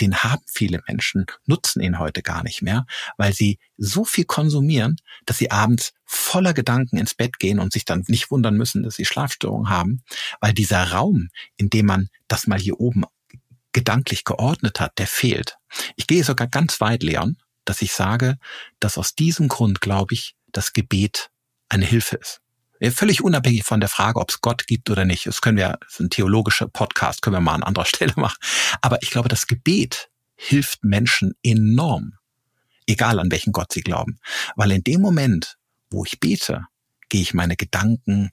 den 0.00 0.16
haben 0.16 0.42
viele 0.52 0.82
Menschen, 0.88 1.26
nutzen 1.46 1.80
ihn 1.80 1.98
heute 1.98 2.22
gar 2.22 2.42
nicht 2.42 2.62
mehr, 2.62 2.86
weil 3.16 3.32
sie 3.32 3.58
so 3.76 4.04
viel 4.04 4.24
konsumieren, 4.24 4.96
dass 5.26 5.38
sie 5.38 5.50
abends 5.50 5.92
voller 6.04 6.54
Gedanken 6.54 6.98
ins 6.98 7.14
Bett 7.14 7.38
gehen 7.38 7.60
und 7.60 7.72
sich 7.72 7.84
dann 7.84 8.04
nicht 8.08 8.30
wundern 8.30 8.56
müssen, 8.56 8.82
dass 8.82 8.96
sie 8.96 9.04
Schlafstörungen 9.04 9.70
haben, 9.70 10.02
weil 10.40 10.52
dieser 10.52 10.90
Raum, 10.90 11.28
in 11.56 11.70
dem 11.70 11.86
man 11.86 12.08
das 12.26 12.46
mal 12.46 12.58
hier 12.58 12.80
oben 12.80 13.04
gedanklich 13.72 14.24
geordnet 14.24 14.80
hat, 14.80 14.98
der 14.98 15.06
fehlt. 15.06 15.56
Ich 15.94 16.08
gehe 16.08 16.24
sogar 16.24 16.48
ganz 16.48 16.80
weit, 16.80 17.04
Leon, 17.04 17.36
dass 17.70 17.82
ich 17.82 17.92
sage, 17.92 18.36
dass 18.80 18.98
aus 18.98 19.14
diesem 19.14 19.46
Grund, 19.46 19.80
glaube 19.80 20.12
ich, 20.12 20.34
das 20.50 20.72
Gebet 20.72 21.30
eine 21.68 21.86
Hilfe 21.86 22.16
ist. 22.16 22.40
Völlig 22.92 23.22
unabhängig 23.22 23.62
von 23.62 23.78
der 23.78 23.88
Frage, 23.88 24.18
ob 24.18 24.30
es 24.30 24.40
Gott 24.40 24.66
gibt 24.66 24.90
oder 24.90 25.04
nicht. 25.04 25.26
Das 25.26 25.40
können 25.40 25.56
wir, 25.56 25.78
das 25.80 25.92
ist 25.92 26.00
ein 26.00 26.10
theologischer 26.10 26.66
Podcast, 26.66 27.22
können 27.22 27.36
wir 27.36 27.40
mal 27.40 27.54
an 27.54 27.62
anderer 27.62 27.84
Stelle 27.86 28.14
machen. 28.16 28.38
Aber 28.82 29.00
ich 29.02 29.10
glaube, 29.10 29.28
das 29.28 29.46
Gebet 29.46 30.10
hilft 30.34 30.82
Menschen 30.82 31.34
enorm. 31.44 32.14
Egal 32.86 33.20
an 33.20 33.30
welchen 33.30 33.52
Gott 33.52 33.72
sie 33.72 33.82
glauben. 33.82 34.18
Weil 34.56 34.72
in 34.72 34.82
dem 34.82 35.00
Moment, 35.00 35.56
wo 35.90 36.04
ich 36.04 36.18
bete, 36.18 36.64
gehe 37.08 37.22
ich 37.22 37.34
meine 37.34 37.54
Gedanken 37.54 38.32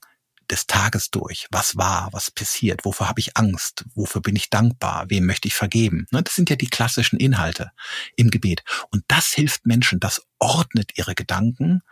des 0.50 0.66
Tages 0.66 1.10
durch. 1.10 1.46
Was 1.50 1.76
war, 1.76 2.08
was 2.12 2.30
passiert, 2.30 2.84
wofür 2.84 3.08
habe 3.08 3.20
ich 3.20 3.36
Angst, 3.36 3.84
wofür 3.94 4.22
bin 4.22 4.36
ich 4.36 4.50
dankbar, 4.50 5.06
wem 5.08 5.26
möchte 5.26 5.48
ich 5.48 5.54
vergeben. 5.54 6.06
Ne, 6.10 6.22
das 6.22 6.34
sind 6.34 6.50
ja 6.50 6.56
die 6.56 6.68
klassischen 6.68 7.18
Inhalte 7.18 7.72
im 8.16 8.30
Gebet. 8.30 8.64
Und 8.90 9.04
das 9.08 9.28
hilft 9.28 9.66
Menschen, 9.66 10.00
das 10.00 10.22
ordnet 10.38 10.92
ihre 10.96 11.14
Gedanken 11.14 11.82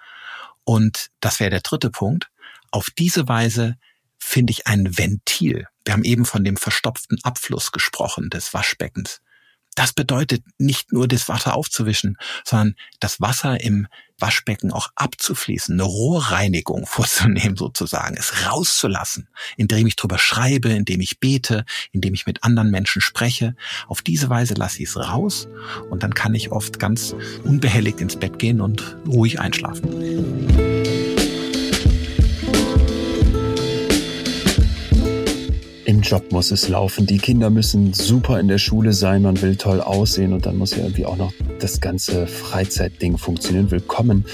Und 0.65 1.11
das 1.21 1.41
wäre 1.41 1.51
der 1.51 1.61
dritte 1.61 1.91
Punkt. 1.91 2.31
Auf 2.73 2.89
diese 2.91 3.29
Weise 3.29 3.77
finde 4.19 4.53
ich 4.53 4.67
ein 4.67 4.99
Ventil. 4.99 5.69
Wir 5.85 5.95
haben 5.95 6.05
eben 6.05 6.25
von 6.25 6.45
dem 6.45 6.57
verstopften 6.57 7.19
Abfluss 7.23 7.73
gesprochen 7.73 8.31
des 8.31 8.53
Waschbeckens. 8.53 9.21
Das 9.77 9.93
bedeutet 9.93 10.43
nicht 10.59 10.93
nur 10.93 11.07
das 11.07 11.29
Wasser 11.29 11.55
aufzuwischen, 11.55 12.17
sondern 12.45 12.75
das 12.99 13.21
Wasser 13.21 13.61
im 13.61 13.87
Waschbecken 14.19 14.73
auch 14.73 14.89
abzufließen, 14.95 15.75
eine 15.75 15.83
Rohrreinigung 15.83 16.87
vorzunehmen 16.87 17.57
sozusagen, 17.57 18.17
es 18.17 18.47
rauszulassen, 18.47 19.29
indem 19.57 19.87
ich 19.87 19.95
drüber 19.95 20.19
schreibe, 20.19 20.71
indem 20.71 21.01
ich 21.01 21.21
bete, 21.21 21.65
indem 21.93 22.15
ich 22.15 22.27
mit 22.27 22.43
anderen 22.43 22.71
Menschen 22.71 23.03
spreche. 23.03 23.55
Auf 23.87 24.03
diese 24.03 24.31
Weise 24.31 24.55
lasse 24.55 24.83
ich 24.83 24.89
es 24.89 24.97
raus 24.97 25.47
und 25.91 26.03
dann 26.03 26.15
kann 26.15 26.35
ich 26.35 26.51
oft 26.51 26.79
ganz 26.79 27.15
unbehelligt 27.45 28.01
ins 28.01 28.17
Bett 28.17 28.39
gehen 28.39 28.63
und 28.63 28.97
ruhig 29.07 29.39
einschlafen. 29.39 30.76
Im 35.87 36.01
Job 36.01 36.33
muss 36.33 36.51
es 36.51 36.67
laufen. 36.67 37.07
Die 37.07 37.19
Kinder 37.19 37.49
müssen 37.49 37.93
super 37.93 38.41
in 38.41 38.49
der 38.49 38.59
Schule 38.59 38.93
sein. 38.93 39.23
Man 39.23 39.41
will 39.41 39.55
toll 39.55 39.81
aussehen 39.81 40.33
und 40.33 40.45
dann 40.45 40.57
muss 40.57 40.73
ja 40.73 40.79
irgendwie 40.79 41.07
auch 41.07 41.17
noch 41.17 41.33
das 41.61 41.81
ganze 41.81 42.27
Freizeitding 42.27 43.19
funktionieren. 43.19 43.71
Willkommen 43.71 44.25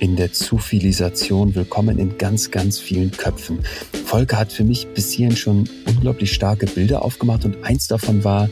in 0.00 0.16
der 0.16 0.32
Zufilisation. 0.32 1.54
Willkommen 1.54 2.00
in 2.00 2.18
ganz, 2.18 2.50
ganz 2.50 2.80
vielen 2.80 3.12
Köpfen. 3.12 3.60
Volker 4.04 4.36
hat 4.36 4.52
für 4.52 4.64
mich 4.64 4.88
bis 4.88 5.12
hierhin 5.12 5.36
schon 5.36 5.70
unglaublich 5.86 6.32
starke 6.32 6.66
Bilder 6.66 7.04
aufgemacht 7.04 7.44
und 7.44 7.62
eins 7.62 7.86
davon 7.86 8.24
war, 8.24 8.50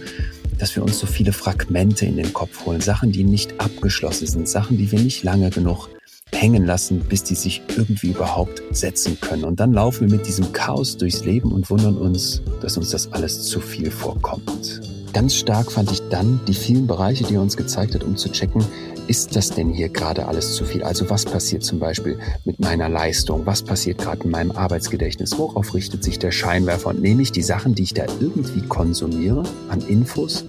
dass 0.59 0.77
wir 0.77 0.85
uns 0.85 0.97
so 1.01 1.09
viele 1.09 1.33
Fragmente 1.33 2.07
in 2.07 2.17
den 2.17 2.33
Kopf 2.33 2.65
holen. 2.67 2.81
Sachen, 2.81 3.11
die 3.11 3.25
nicht 3.25 3.61
abgeschlossen 3.61 4.29
sind. 4.29 4.49
Sachen, 4.49 4.79
die 4.79 4.93
wir 4.93 5.01
nicht 5.01 5.25
lange 5.25 5.51
genug 5.51 5.89
hängen 6.35 6.67
lassen, 6.67 7.01
bis 7.01 7.25
die 7.25 7.35
sich 7.35 7.63
irgendwie 7.77 8.11
überhaupt 8.11 8.63
setzen 8.71 9.19
können. 9.21 9.45
Und 9.45 9.61
dann 9.61 9.73
laufen 9.73 10.09
wir 10.09 10.17
mit 10.17 10.27
diesem 10.27 10.53
Chaos 10.53 10.97
durchs 10.97 11.25
Leben 11.25 11.53
und 11.53 11.69
wundern 11.71 11.97
uns, 11.97 12.43
dass 12.61 12.77
uns 12.77 12.91
das 12.91 13.13
alles 13.13 13.43
zu 13.43 13.61
viel 13.61 13.91
vorkommt. 13.91 14.81
Ganz 15.13 15.35
stark 15.35 15.73
fand 15.73 15.91
ich 15.91 16.01
dann 16.11 16.41
die 16.47 16.55
vielen 16.55 16.87
Bereiche, 16.87 17.25
die 17.25 17.35
er 17.35 17.43
uns 17.43 17.57
gezeigt 17.57 17.95
hat, 17.95 18.05
um 18.05 18.17
zu 18.17 18.31
checken, 18.31 18.65
ist 19.09 19.35
das 19.35 19.49
denn 19.49 19.71
hier 19.71 19.89
gerade 19.89 20.27
alles 20.29 20.55
zu 20.55 20.67
viel? 20.67 20.83
Also 20.83 21.09
was 21.09 21.25
passiert 21.25 21.65
zum 21.65 21.79
Beispiel 21.79 22.19
mit 22.45 22.61
meiner 22.61 22.91
Leistung? 22.91 23.47
Was 23.47 23.63
passiert 23.63 23.97
gerade 23.97 24.25
in 24.25 24.31
meinem 24.31 24.51
Arbeitsgedächtnis? 24.51 25.39
Worauf 25.39 25.75
richtet 25.75 26.05
sich 26.05 26.19
der 26.19 26.31
Scheinwerfer? 26.31 26.91
Und 26.91 27.01
nehme 27.01 27.23
ich 27.23 27.33
die 27.33 27.43
Sachen, 27.43 27.75
die 27.75 27.85
ich 27.85 27.95
da 27.95 28.05
irgendwie 28.21 28.61
konsumiere, 28.61 29.45
an 29.71 29.81
Infos, 29.81 30.45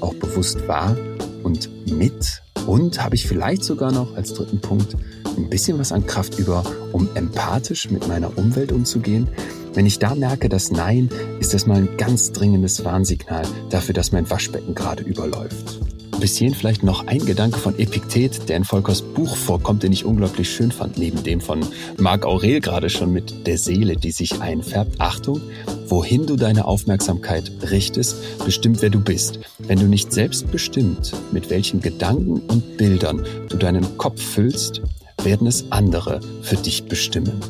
auch 0.00 0.14
bewusst 0.14 0.68
wahr 0.68 0.96
und 1.42 1.68
mit? 1.90 2.40
Und 2.66 3.02
habe 3.02 3.16
ich 3.16 3.26
vielleicht 3.26 3.64
sogar 3.64 3.90
noch 3.90 4.14
als 4.16 4.32
dritten 4.32 4.60
Punkt 4.60 4.96
ein 5.36 5.50
bisschen 5.50 5.78
was 5.78 5.92
an 5.92 6.06
Kraft 6.06 6.38
über, 6.38 6.64
um 6.92 7.08
empathisch 7.14 7.90
mit 7.90 8.08
meiner 8.08 8.36
Umwelt 8.38 8.72
umzugehen. 8.72 9.28
Wenn 9.74 9.86
ich 9.86 9.98
da 9.98 10.14
merke, 10.14 10.48
dass 10.48 10.70
Nein, 10.70 11.08
ist 11.40 11.54
das 11.54 11.66
mal 11.66 11.78
ein 11.78 11.96
ganz 11.96 12.32
dringendes 12.32 12.84
Warnsignal 12.84 13.44
dafür, 13.70 13.94
dass 13.94 14.12
mein 14.12 14.28
Waschbecken 14.30 14.74
gerade 14.74 15.02
überläuft. 15.02 15.80
Bis 16.20 16.36
hierhin 16.36 16.54
vielleicht 16.54 16.84
noch 16.84 17.06
ein 17.06 17.18
Gedanke 17.18 17.58
von 17.58 17.78
Epiktet, 17.78 18.48
der 18.48 18.56
in 18.56 18.64
Volkers 18.64 19.02
Buch 19.02 19.36
vorkommt, 19.36 19.82
den 19.82 19.92
ich 19.92 20.04
unglaublich 20.04 20.48
schön 20.48 20.70
fand, 20.70 20.96
neben 20.96 21.22
dem 21.22 21.40
von 21.40 21.60
Marc 21.98 22.24
Aurel 22.24 22.60
gerade 22.60 22.88
schon 22.88 23.12
mit 23.12 23.46
der 23.46 23.58
Seele, 23.58 23.96
die 23.96 24.12
sich 24.12 24.40
einfärbt. 24.40 25.00
Achtung, 25.00 25.40
wohin 25.88 26.26
du 26.26 26.36
deine 26.36 26.66
Aufmerksamkeit 26.66 27.50
richtest, 27.70 28.16
bestimmt, 28.44 28.80
wer 28.80 28.90
du 28.90 29.00
bist. 29.00 29.40
Wenn 29.58 29.80
du 29.80 29.86
nicht 29.86 30.12
selbst 30.12 30.50
bestimmt, 30.50 31.12
mit 31.32 31.50
welchen 31.50 31.80
Gedanken 31.80 32.40
und 32.40 32.76
Bildern 32.76 33.26
du 33.48 33.56
deinen 33.56 33.98
Kopf 33.98 34.22
füllst, 34.22 34.82
werden 35.24 35.46
es 35.46 35.70
andere 35.70 36.20
für 36.42 36.56
dich 36.56 36.84
bestimmen. 36.84 37.40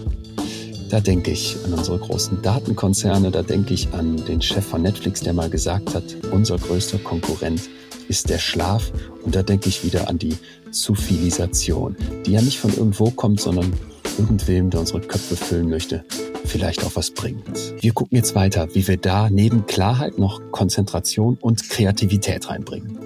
Da 0.91 1.01
denke 1.01 1.33
ich 1.33 1.57
an 1.65 1.73
unsere 1.73 1.99
großen 1.99 2.41
Datenkonzerne, 2.43 3.31
da 3.31 3.43
denke 3.43 3.75
ich 3.75 3.93
an 3.93 4.17
den 4.27 4.41
Chef 4.41 4.65
von 4.65 4.83
Netflix, 4.83 5.21
der 5.21 5.33
mal 5.33 5.51
gesagt 5.51 5.95
hat, 5.95 6.05
unser 6.31 6.57
größter 6.57 6.99
Konkurrent 6.99 7.69
ist 8.09 8.31
der 8.31 8.39
Schlaf. 8.39 8.93
Und 9.25 9.35
da 9.35 9.43
denke 9.43 9.69
ich 9.69 9.85
wieder 9.85 10.09
an 10.09 10.19
die 10.19 10.37
Zufilisation, 10.71 11.97
die 12.27 12.33
ja 12.33 12.43
nicht 12.43 12.59
von 12.59 12.73
irgendwo 12.73 13.11
kommt, 13.11 13.41
sondern 13.41 13.73
irgendwem, 14.19 14.71
der 14.71 14.81
unsere 14.81 15.01
Köpfe 15.01 15.37
füllen 15.37 15.69
möchte, 15.69 16.05
vielleicht 16.45 16.85
auch 16.85 16.95
was 16.95 17.11
bringt. 17.11 17.43
Wir 17.81 17.93
gucken 17.93 18.17
jetzt 18.17 18.35
weiter, 18.35 18.69
wie 18.75 18.87
wir 18.87 18.97
da 18.97 19.31
neben 19.31 19.67
Klarheit 19.67 20.19
noch 20.19 20.41
Konzentration 20.53 21.39
und 21.41 21.69
Kreativität 21.69 22.49
reinbringen. 22.49 22.99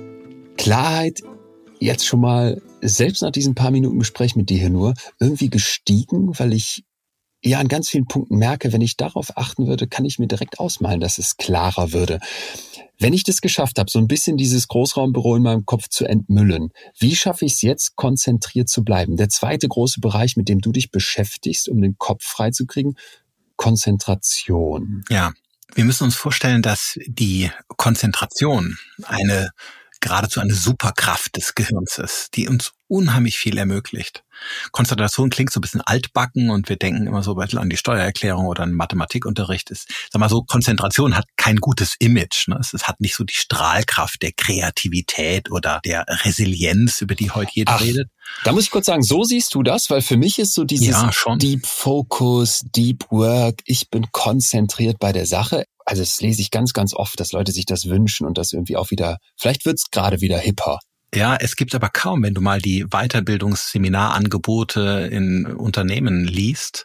Klarheit 0.56 1.22
jetzt 1.78 2.04
schon 2.04 2.20
mal 2.20 2.60
selbst 2.82 3.22
nach 3.22 3.30
diesen 3.30 3.54
paar 3.54 3.70
Minuten 3.70 3.98
Gespräch 3.98 4.36
mit 4.36 4.50
dir 4.50 4.58
hier 4.58 4.70
nur 4.70 4.94
irgendwie 5.18 5.50
gestiegen, 5.50 6.38
weil 6.38 6.52
ich 6.52 6.84
ja 7.42 7.58
an 7.60 7.68
ganz 7.68 7.88
vielen 7.88 8.06
Punkten 8.06 8.36
merke, 8.36 8.72
wenn 8.72 8.80
ich 8.80 8.96
darauf 8.96 9.36
achten 9.36 9.66
würde, 9.66 9.86
kann 9.86 10.04
ich 10.04 10.18
mir 10.18 10.26
direkt 10.26 10.58
ausmalen, 10.58 11.00
dass 11.00 11.18
es 11.18 11.36
klarer 11.36 11.92
würde. 11.92 12.18
Wenn 12.98 13.12
ich 13.12 13.22
das 13.22 13.40
geschafft 13.40 13.78
habe, 13.78 13.90
so 13.90 14.00
ein 14.00 14.08
bisschen 14.08 14.36
dieses 14.36 14.66
Großraumbüro 14.66 15.36
in 15.36 15.44
meinem 15.44 15.64
Kopf 15.64 15.88
zu 15.88 16.04
entmüllen, 16.04 16.70
wie 16.98 17.14
schaffe 17.14 17.44
ich 17.44 17.52
es 17.54 17.62
jetzt, 17.62 17.94
konzentriert 17.94 18.68
zu 18.68 18.82
bleiben? 18.82 19.16
Der 19.16 19.28
zweite 19.28 19.68
große 19.68 20.00
Bereich, 20.00 20.36
mit 20.36 20.48
dem 20.48 20.60
du 20.60 20.72
dich 20.72 20.90
beschäftigst, 20.90 21.68
um 21.68 21.80
den 21.80 21.96
Kopf 21.96 22.24
freizukriegen, 22.24 22.96
Konzentration. 23.56 25.04
Ja, 25.08 25.32
wir 25.74 25.84
müssen 25.84 26.04
uns 26.04 26.16
vorstellen, 26.16 26.62
dass 26.62 26.98
die 27.06 27.50
Konzentration 27.76 28.78
eine 29.04 29.50
geradezu 30.00 30.40
eine 30.40 30.54
Superkraft 30.54 31.36
des 31.36 31.54
Gehirns 31.54 31.98
ist, 31.98 32.36
die 32.36 32.48
uns 32.48 32.72
unheimlich 32.88 33.36
viel 33.36 33.58
ermöglicht. 33.58 34.24
Konzentration 34.72 35.30
klingt 35.30 35.52
so 35.52 35.58
ein 35.58 35.62
bisschen 35.62 35.80
altbacken 35.80 36.50
und 36.50 36.68
wir 36.68 36.76
denken 36.76 37.06
immer 37.06 37.22
so 37.22 37.34
ein 37.34 37.44
bisschen 37.44 37.58
an 37.58 37.68
die 37.68 37.76
Steuererklärung 37.76 38.46
oder 38.46 38.62
an 38.62 38.72
Mathematikunterricht. 38.72 39.70
Ist, 39.70 39.88
sag 40.10 40.20
mal 40.20 40.28
so, 40.28 40.42
Konzentration 40.42 41.16
hat 41.16 41.26
kein 41.36 41.56
gutes 41.56 41.96
Image. 41.98 42.48
Ne? 42.48 42.56
Es, 42.58 42.72
es, 42.72 42.88
hat 42.88 43.00
nicht 43.00 43.14
so 43.14 43.24
die 43.24 43.34
Strahlkraft 43.34 44.22
der 44.22 44.32
Kreativität 44.32 45.50
oder 45.50 45.80
der 45.84 46.06
Resilienz, 46.24 47.00
über 47.00 47.14
die 47.14 47.30
heute 47.30 47.50
jeder 47.54 47.74
Ach, 47.74 47.80
redet. 47.80 48.08
Da 48.44 48.52
muss 48.52 48.64
ich 48.64 48.70
kurz 48.70 48.86
sagen, 48.86 49.02
so 49.02 49.24
siehst 49.24 49.54
du 49.54 49.62
das, 49.62 49.90
weil 49.90 50.00
für 50.00 50.16
mich 50.16 50.38
ist 50.38 50.54
so 50.54 50.64
dieses 50.64 50.88
ja, 50.88 51.10
Deep 51.36 51.66
Focus, 51.66 52.62
Deep 52.74 53.10
Work, 53.10 53.60
ich 53.64 53.90
bin 53.90 54.06
konzentriert 54.12 54.98
bei 54.98 55.12
der 55.12 55.26
Sache 55.26 55.64
also 55.88 56.02
das 56.02 56.20
lese 56.20 56.42
ich 56.42 56.50
ganz, 56.50 56.74
ganz 56.74 56.92
oft, 56.92 57.18
dass 57.18 57.32
Leute 57.32 57.50
sich 57.50 57.64
das 57.64 57.86
wünschen 57.86 58.26
und 58.26 58.36
das 58.36 58.52
irgendwie 58.52 58.76
auch 58.76 58.90
wieder, 58.90 59.16
vielleicht 59.38 59.64
wird's 59.64 59.90
gerade 59.90 60.20
wieder 60.20 60.38
hipper. 60.38 60.80
Ja, 61.14 61.36
es 61.36 61.56
gibt 61.56 61.74
aber 61.74 61.88
kaum, 61.88 62.22
wenn 62.22 62.34
du 62.34 62.42
mal 62.42 62.60
die 62.60 62.84
Weiterbildungsseminarangebote 62.84 65.08
in 65.10 65.46
Unternehmen 65.46 66.24
liest, 66.24 66.84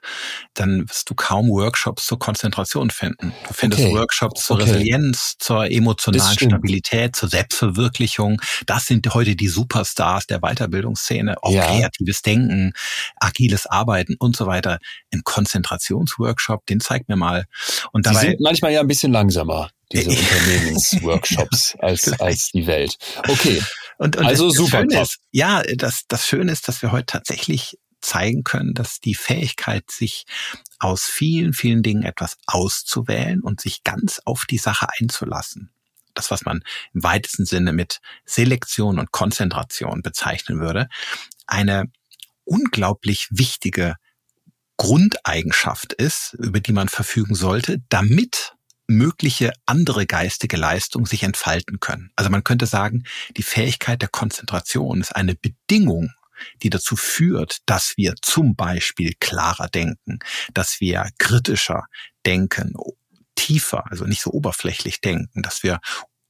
dann 0.53 0.88
wirst 0.88 1.09
du 1.09 1.15
kaum 1.15 1.49
Workshops 1.49 2.05
zur 2.05 2.19
Konzentration 2.19 2.89
finden. 2.89 3.34
Du 3.45 3.53
findest 3.53 3.84
okay. 3.84 3.93
Workshops 3.93 4.45
zur 4.45 4.61
okay. 4.61 4.71
Resilienz, 4.71 5.36
zur 5.39 5.69
emotionalen 5.69 6.38
Stabilität, 6.38 7.17
zur 7.17 7.28
Selbstverwirklichung. 7.28 8.41
Das 8.65 8.86
sind 8.86 9.13
heute 9.13 9.36
die 9.36 9.49
Superstars 9.49 10.26
der 10.26 10.39
Weiterbildungsszene. 10.39 11.43
Auch 11.43 11.51
ja. 11.51 11.65
kreatives 11.65 12.21
Denken, 12.21 12.71
agiles 13.19 13.65
Arbeiten 13.65 14.15
und 14.19 14.38
so 14.38 14.47
weiter. 14.47 14.80
Ein 15.13 15.24
Konzentrationsworkshop, 15.26 16.65
den 16.67 16.80
zeig 16.80 17.09
mir 17.09 17.17
mal. 17.17 17.43
Und 17.91 18.05
dabei, 18.05 18.21
die 18.21 18.28
sind 18.28 18.39
manchmal 18.39 18.71
ja 18.71 18.80
ein 18.80 18.88
bisschen 18.88 19.11
langsamer 19.11 19.69
diese 19.91 20.09
Unternehmensworkshops 20.09 21.76
als, 21.80 22.09
als 22.21 22.51
die 22.51 22.67
Welt. 22.67 22.97
Okay. 23.28 23.61
Und, 23.97 24.15
und 24.15 24.25
also 24.25 24.49
das, 24.49 24.57
super. 24.57 24.85
Das 24.85 25.09
ist, 25.09 25.19
ja, 25.31 25.63
das, 25.75 26.03
das 26.07 26.27
Schöne 26.27 26.51
ist, 26.51 26.67
dass 26.67 26.81
wir 26.81 26.91
heute 26.91 27.05
tatsächlich 27.05 27.77
zeigen 28.03 28.43
können, 28.43 28.73
dass 28.73 28.99
die 28.99 29.15
Fähigkeit, 29.15 29.89
sich 29.89 30.25
aus 30.79 31.05
vielen, 31.05 31.53
vielen 31.53 31.83
Dingen 31.83 32.03
etwas 32.03 32.37
auszuwählen 32.45 33.41
und 33.41 33.61
sich 33.61 33.83
ganz 33.83 34.21
auf 34.25 34.45
die 34.45 34.57
Sache 34.57 34.87
einzulassen, 34.99 35.71
das, 36.13 36.29
was 36.29 36.43
man 36.45 36.63
im 36.93 37.03
weitesten 37.03 37.45
Sinne 37.45 37.71
mit 37.71 38.01
Selektion 38.25 38.99
und 38.99 39.11
Konzentration 39.11 40.01
bezeichnen 40.01 40.59
würde, 40.59 40.89
eine 41.47 41.85
unglaublich 42.43 43.27
wichtige 43.31 43.95
Grundeigenschaft 44.77 45.93
ist, 45.93 46.33
über 46.33 46.59
die 46.59 46.73
man 46.73 46.89
verfügen 46.89 47.35
sollte, 47.35 47.81
damit 47.89 48.55
mögliche 48.88 49.53
andere 49.65 50.05
geistige 50.05 50.57
Leistung 50.57 51.05
sich 51.05 51.23
entfalten 51.23 51.79
können. 51.79 52.11
Also 52.15 52.29
man 52.29 52.43
könnte 52.43 52.65
sagen, 52.65 53.03
die 53.38 53.43
Fähigkeit 53.43 54.01
der 54.01 54.09
Konzentration 54.09 55.01
ist 55.01 55.15
eine 55.15 55.36
Bedingung, 55.36 56.11
die 56.61 56.69
dazu 56.69 56.95
führt, 56.95 57.59
dass 57.65 57.93
wir 57.95 58.15
zum 58.21 58.55
Beispiel 58.55 59.13
klarer 59.19 59.69
denken, 59.69 60.19
dass 60.53 60.79
wir 60.79 61.07
kritischer 61.17 61.86
denken, 62.25 62.73
tiefer, 63.36 63.89
also 63.89 64.05
nicht 64.05 64.21
so 64.21 64.31
oberflächlich 64.31 65.01
denken, 65.01 65.41
dass 65.41 65.63
wir 65.63 65.79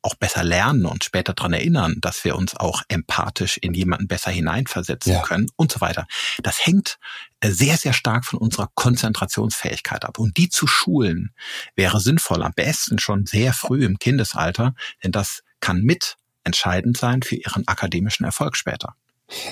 auch 0.04 0.16
besser 0.16 0.44
lernen 0.44 0.86
und 0.86 1.04
später 1.04 1.34
dran 1.34 1.54
erinnern, 1.54 1.98
dass 2.02 2.24
wir 2.24 2.36
uns 2.36 2.56
auch 2.56 2.84
empathisch 2.90 3.58
in 3.58 3.74
jemanden 3.74 4.08
besser 4.08 4.32
hineinversetzen 4.32 5.14
ja. 5.14 5.22
können 5.22 5.50
und 5.56 5.72
so 5.72 5.82
weiter. 5.82 6.06
Das 6.42 6.66
hängt 6.66 6.98
äh, 7.40 7.50
sehr, 7.50 7.78
sehr 7.78 7.94
stark 7.94 8.26
von 8.26 8.40
unserer 8.40 8.70
Konzentrationsfähigkeit 8.76 10.06
ab. 10.06 10.20
Und 10.20 10.38
die 10.38 10.50
zu 10.50 10.68
schulen 10.68 11.34
wäre 11.76 12.00
sinnvoll, 12.00 12.44
am 12.44 12.54
besten 12.54 13.00
schon 13.00 13.26
sehr 13.26 13.54
früh 13.54 13.86
im 13.86 13.98
Kindesalter, 13.98 14.76
denn 15.04 15.12
das 15.12 15.42
kann 15.60 15.82
mit 15.82 16.18
entscheidend 16.44 16.98
sein 16.98 17.24
für 17.24 17.36
ihren 17.36 17.68
akademischen 17.68 18.26
Erfolg 18.26 18.58
später. 18.58 18.96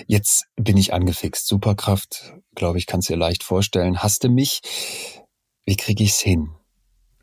Jetzt 0.06 0.45
bin 0.58 0.78
ich 0.78 0.93
angefixt. 0.93 1.47
Superkraft, 1.47 2.34
glaube 2.56 2.78
ich, 2.78 2.86
kannst 2.86 3.10
dir 3.10 3.18
leicht 3.18 3.43
vorstellen. 3.43 4.04
Hast 4.04 4.24
du 4.24 4.30
mich? 4.30 4.62
Wie 5.66 5.78
kriege 5.78 6.04
ich's 6.04 6.20
hin? 6.20 6.49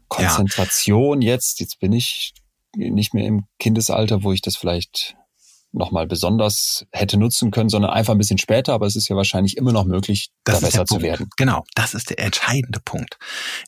Konzentration 0.08 1.20
ja. 1.20 1.32
jetzt, 1.34 1.60
jetzt 1.60 1.78
bin 1.78 1.92
ich 1.92 2.32
nicht 2.78 3.14
mehr 3.14 3.26
im 3.26 3.44
Kindesalter, 3.58 4.22
wo 4.22 4.32
ich 4.32 4.40
das 4.40 4.56
vielleicht 4.56 5.16
nochmal 5.72 6.06
besonders 6.06 6.86
hätte 6.92 7.18
nutzen 7.18 7.50
können, 7.50 7.68
sondern 7.68 7.90
einfach 7.90 8.14
ein 8.14 8.18
bisschen 8.18 8.38
später, 8.38 8.72
aber 8.72 8.86
es 8.86 8.96
ist 8.96 9.08
ja 9.08 9.16
wahrscheinlich 9.16 9.56
immer 9.56 9.72
noch 9.72 9.84
möglich, 9.84 10.30
das 10.44 10.60
da 10.60 10.66
besser 10.66 10.86
zu 10.86 11.02
werden. 11.02 11.28
Genau, 11.36 11.64
das 11.74 11.94
ist 11.94 12.10
der 12.10 12.18
entscheidende 12.20 12.80
Punkt. 12.80 13.18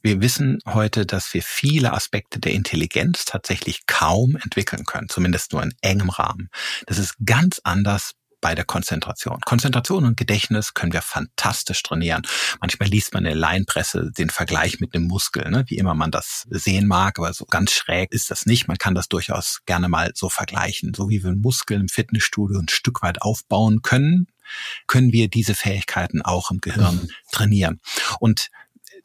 Wir 0.03 0.21
wissen 0.23 0.59
heute, 0.67 1.05
dass 1.05 1.33
wir 1.35 1.43
viele 1.43 1.93
Aspekte 1.93 2.41
der 2.41 2.53
Intelligenz 2.53 3.27
tatsächlich 3.27 3.87
kaum 3.87 4.37
entwickeln 4.37 4.85
können, 4.85 5.09
zumindest 5.09 5.53
nur 5.53 5.63
in 5.63 5.75
engem 5.83 6.09
Rahmen. 6.09 6.49
Das 6.87 6.99
ist 6.99 7.17
ganz 7.25 7.61
anders 7.65 8.13
bei 8.41 8.55
der 8.55 8.65
Konzentration. 8.65 9.41
Konzentration 9.43 10.05
und 10.05 10.17
Gedächtnis 10.17 10.75
können 10.75 10.93
wir 10.93 11.03
fantastisch 11.03 11.83
trainieren. 11.83 12.23
Manchmal 12.61 12.89
liest 12.89 13.15
man 13.15 13.25
in 13.25 13.31
der 13.31 13.37
Laienpresse 13.37 14.11
den 14.17 14.31
Vergleich 14.31 14.81
mit 14.81 14.95
dem 14.95 15.05
Muskel, 15.05 15.51
ne? 15.51 15.65
wie 15.69 15.77
immer 15.77 15.95
man 15.95 16.11
das 16.11 16.47
sehen 16.51 16.87
mag, 16.87 17.19
aber 17.19 17.33
so 17.33 17.45
ganz 17.45 17.73
schräg 17.73 18.13
ist 18.13 18.31
das 18.31 18.47
nicht. 18.47 18.69
Man 18.69 18.79
kann 18.79 18.95
das 18.95 19.09
durchaus 19.09 19.61
gerne 19.67 19.89
mal 19.89 20.13
so 20.15 20.29
vergleichen. 20.29 20.93
So 20.95 21.09
wie 21.09 21.23
wir 21.23 21.31
einen 21.31 21.41
Muskel 21.41 21.81
im 21.81 21.89
Fitnessstudio 21.89 22.59
ein 22.59 22.69
Stück 22.69 23.03
weit 23.03 23.23
aufbauen 23.23 23.83
können, 23.83 24.27
können 24.87 25.13
wir 25.13 25.29
diese 25.29 25.55
Fähigkeiten 25.55 26.23
auch 26.23 26.51
im 26.51 26.61
Gehirn 26.61 26.97
mhm. 26.97 27.09
trainieren. 27.31 27.81
Und 28.19 28.49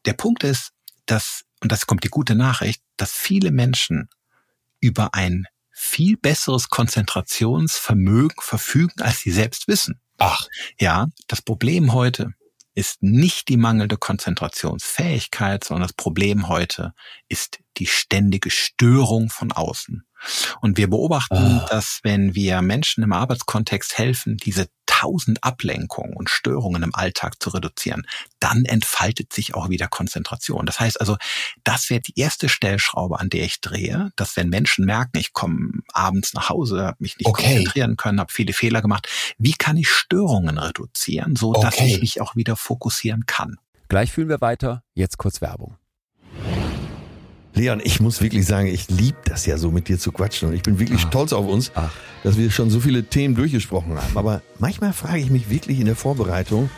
der 0.06 0.14
Punkt 0.14 0.44
ist, 0.44 0.72
dass, 1.06 1.44
und 1.62 1.72
das 1.72 1.86
kommt 1.86 2.04
die 2.04 2.10
gute 2.10 2.36
Nachricht, 2.36 2.82
dass 2.98 3.12
viele 3.12 3.52
Menschen 3.52 4.10
über 4.80 5.14
ein 5.14 5.46
viel 5.78 6.16
besseres 6.16 6.70
Konzentrationsvermögen 6.70 8.38
verfügen, 8.40 9.02
als 9.02 9.20
sie 9.20 9.32
selbst 9.32 9.68
wissen. 9.68 10.00
Ach. 10.18 10.48
Ja, 10.80 11.08
das 11.28 11.42
Problem 11.42 11.92
heute 11.92 12.34
ist 12.76 13.04
nicht 13.04 13.50
die 13.50 13.58
mangelnde 13.58 13.98
Konzentrationsfähigkeit, 13.98 15.66
sondern 15.66 15.88
das 15.88 15.94
Problem 15.94 16.48
heute 16.48 16.94
ist 17.28 17.60
die 17.78 17.88
ständige 17.88 18.50
Störung 18.52 19.30
von 19.30 19.52
außen. 19.52 20.06
Und 20.62 20.78
wir 20.78 20.90
beobachten, 20.90 21.36
ah. 21.36 21.66
dass 21.70 22.00
wenn 22.04 22.36
wir 22.36 22.62
Menschen 22.62 23.04
im 23.04 23.14
Arbeitskontext 23.14 23.98
helfen, 23.98 24.38
diese 24.38 24.68
tausend 24.86 25.44
Ablenkungen 25.44 26.16
und 26.16 26.30
Störungen 26.30 26.82
im 26.82 26.96
Alltag 26.96 27.42
zu 27.42 27.50
reduzieren, 27.50 28.08
dann 28.40 28.64
entfaltet 28.64 29.34
sich 29.34 29.54
auch 29.54 29.70
wieder 29.70 29.88
Konzentration. 29.88 30.66
Das 30.66 30.80
heißt 30.80 31.02
also, 31.02 31.18
das 31.64 31.90
wäre 31.90 32.00
die 32.00 32.18
erste 32.18 32.48
Stellschraube, 32.48 33.20
an 33.20 33.30
der 33.30 33.44
ich 33.44 33.60
drehe, 33.60 34.12
dass 34.16 34.38
wenn 34.38 34.48
Menschen 34.48 34.86
merken, 34.86 35.18
ich 35.18 35.34
komme 35.34 35.82
abends 35.92 36.34
nach 36.34 36.50
Hause, 36.50 36.84
habe 36.86 36.98
mich 37.00 37.18
nicht 37.18 37.28
okay. 37.28 37.44
konzentrieren 37.44 37.98
können, 37.98 38.20
habe 38.20 38.32
viele 38.32 38.54
Fehler 38.54 38.82
gemacht, 38.82 39.08
wie 39.38 39.54
kann 39.54 39.76
ich 39.76 39.90
Störungen 39.90 40.58
reduzieren, 40.58 41.36
so 41.36 41.54
dass 41.54 41.76
okay. 41.76 41.88
ich 41.88 42.00
mich 42.00 42.22
auch 42.22 42.36
wieder 42.36 42.56
fokussieren 42.56 43.26
kann? 43.26 43.58
Gleich 43.90 44.12
fühlen 44.12 44.30
wir 44.30 44.42
weiter. 44.42 44.84
Jetzt 44.94 45.18
kurz 45.18 45.42
Werbung. 45.42 45.78
Leon, 47.56 47.82
ich 47.84 48.02
muss 48.02 48.22
wirklich 48.22 48.46
sagen, 48.46 48.68
ich 48.68 48.90
liebe 48.90 49.18
das 49.26 49.46
ja 49.46 49.58
so 49.58 49.72
mit 49.72 49.88
dir 49.88 49.98
zu 49.98 50.12
quatschen 50.12 50.50
und 50.50 50.56
ich 50.56 50.62
bin 50.62 50.78
wirklich 50.78 51.02
Ach. 51.06 51.08
stolz 51.08 51.32
auf 51.32 51.48
uns, 51.48 51.72
Ach. 51.74 51.92
dass 52.24 52.38
wir 52.38 52.52
schon 52.52 52.70
so 52.70 52.82
viele 52.82 53.06
Themen 53.06 53.34
durchgesprochen 53.34 53.96
haben. 53.96 54.18
Aber 54.18 54.42
manchmal 54.60 54.92
frage 54.92 55.20
ich 55.20 55.30
mich 55.30 55.50
wirklich 55.50 55.80
in 55.80 55.86
der 55.86 55.96
Vorbereitung, 55.96 56.70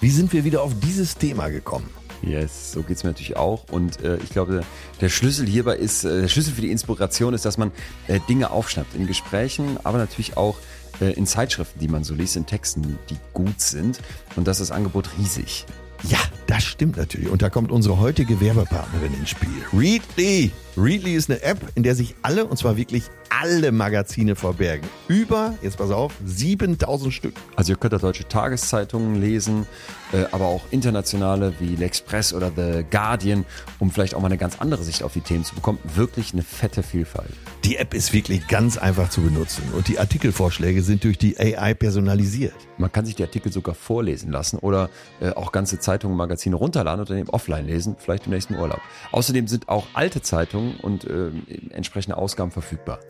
wie 0.00 0.10
sind 0.10 0.32
wir 0.32 0.44
wieder 0.44 0.62
auf 0.62 0.72
dieses 0.80 1.18
Thema 1.18 1.48
gekommen? 1.48 1.88
Yes, 2.22 2.72
so 2.72 2.82
geht's 2.82 3.04
mir 3.04 3.10
natürlich 3.10 3.36
auch. 3.36 3.64
Und 3.70 4.02
äh, 4.02 4.16
ich 4.24 4.30
glaube, 4.30 4.62
der 5.02 5.08
Schlüssel 5.10 5.46
hierbei 5.46 5.76
ist, 5.76 6.04
äh, 6.04 6.22
der 6.22 6.28
Schlüssel 6.28 6.54
für 6.54 6.62
die 6.62 6.70
Inspiration 6.70 7.34
ist, 7.34 7.44
dass 7.44 7.58
man 7.58 7.70
äh, 8.08 8.20
Dinge 8.28 8.50
aufschnappt 8.50 8.94
in 8.94 9.06
Gesprächen, 9.06 9.78
aber 9.84 9.98
natürlich 9.98 10.36
auch 10.36 10.56
äh, 11.00 11.12
in 11.12 11.26
Zeitschriften, 11.26 11.78
die 11.78 11.88
man 11.88 12.04
so 12.04 12.14
liest, 12.14 12.36
in 12.36 12.46
Texten, 12.46 12.98
die 13.10 13.16
gut 13.34 13.60
sind. 13.60 14.00
Und 14.36 14.46
das 14.48 14.60
ist 14.60 14.70
das 14.70 14.76
Angebot 14.76 15.10
riesig. 15.18 15.66
Ja, 16.04 16.18
das 16.50 16.64
stimmt 16.64 16.96
natürlich. 16.96 17.28
Und 17.28 17.42
da 17.42 17.48
kommt 17.48 17.70
unsere 17.70 18.00
heutige 18.00 18.40
Werbepartnerin 18.40 19.14
ins 19.14 19.30
Spiel. 19.30 19.48
Readly. 19.72 20.50
Readly 20.76 21.14
ist 21.14 21.30
eine 21.30 21.42
App, 21.42 21.58
in 21.76 21.84
der 21.84 21.94
sich 21.94 22.16
alle, 22.22 22.44
und 22.44 22.56
zwar 22.56 22.76
wirklich 22.76 23.04
alle 23.30 23.70
Magazine 23.70 24.34
verbergen. 24.34 24.88
Über, 25.08 25.54
jetzt 25.62 25.78
pass 25.78 25.90
auf, 25.90 26.12
7000 26.24 27.12
Stück. 27.12 27.34
Also 27.54 27.72
ihr 27.72 27.76
könnt 27.76 27.92
da 27.92 27.98
deutsche 27.98 28.26
Tageszeitungen 28.26 29.20
lesen, 29.20 29.66
äh, 30.12 30.24
aber 30.32 30.46
auch 30.46 30.62
internationale 30.70 31.54
wie 31.60 31.76
L'Express 31.76 32.34
oder 32.34 32.50
The 32.54 32.84
Guardian, 32.90 33.44
um 33.78 33.90
vielleicht 33.90 34.14
auch 34.14 34.20
mal 34.20 34.26
eine 34.26 34.38
ganz 34.38 34.60
andere 34.60 34.82
Sicht 34.82 35.02
auf 35.02 35.12
die 35.12 35.20
Themen 35.20 35.44
zu 35.44 35.54
bekommen. 35.54 35.78
Wirklich 35.94 36.32
eine 36.32 36.42
fette 36.42 36.82
Vielfalt. 36.82 37.30
Die 37.64 37.76
App 37.76 37.94
ist 37.94 38.12
wirklich 38.12 38.48
ganz 38.48 38.76
einfach 38.78 39.10
zu 39.10 39.20
benutzen 39.20 39.62
und 39.76 39.86
die 39.88 39.98
Artikelvorschläge 39.98 40.82
sind 40.82 41.04
durch 41.04 41.18
die 41.18 41.38
AI 41.38 41.74
personalisiert. 41.74 42.54
Man 42.78 42.90
kann 42.90 43.04
sich 43.04 43.14
die 43.14 43.22
Artikel 43.22 43.52
sogar 43.52 43.74
vorlesen 43.74 44.32
lassen 44.32 44.58
oder 44.58 44.88
äh, 45.20 45.30
auch 45.30 45.52
ganze 45.52 45.78
Zeitungen, 45.78 46.16
Magazine 46.16 46.39
runterladen 46.48 47.00
und 47.00 47.10
dann 47.10 47.18
eben 47.18 47.30
offline 47.30 47.66
lesen, 47.66 47.96
vielleicht 47.98 48.26
im 48.26 48.32
nächsten 48.32 48.54
Urlaub. 48.56 48.80
Außerdem 49.12 49.46
sind 49.46 49.68
auch 49.68 49.86
alte 49.92 50.22
Zeitungen 50.22 50.76
und 50.76 51.04
äh, 51.04 51.30
entsprechende 51.70 52.16
Ausgaben 52.16 52.50
verfügbar. 52.50 53.00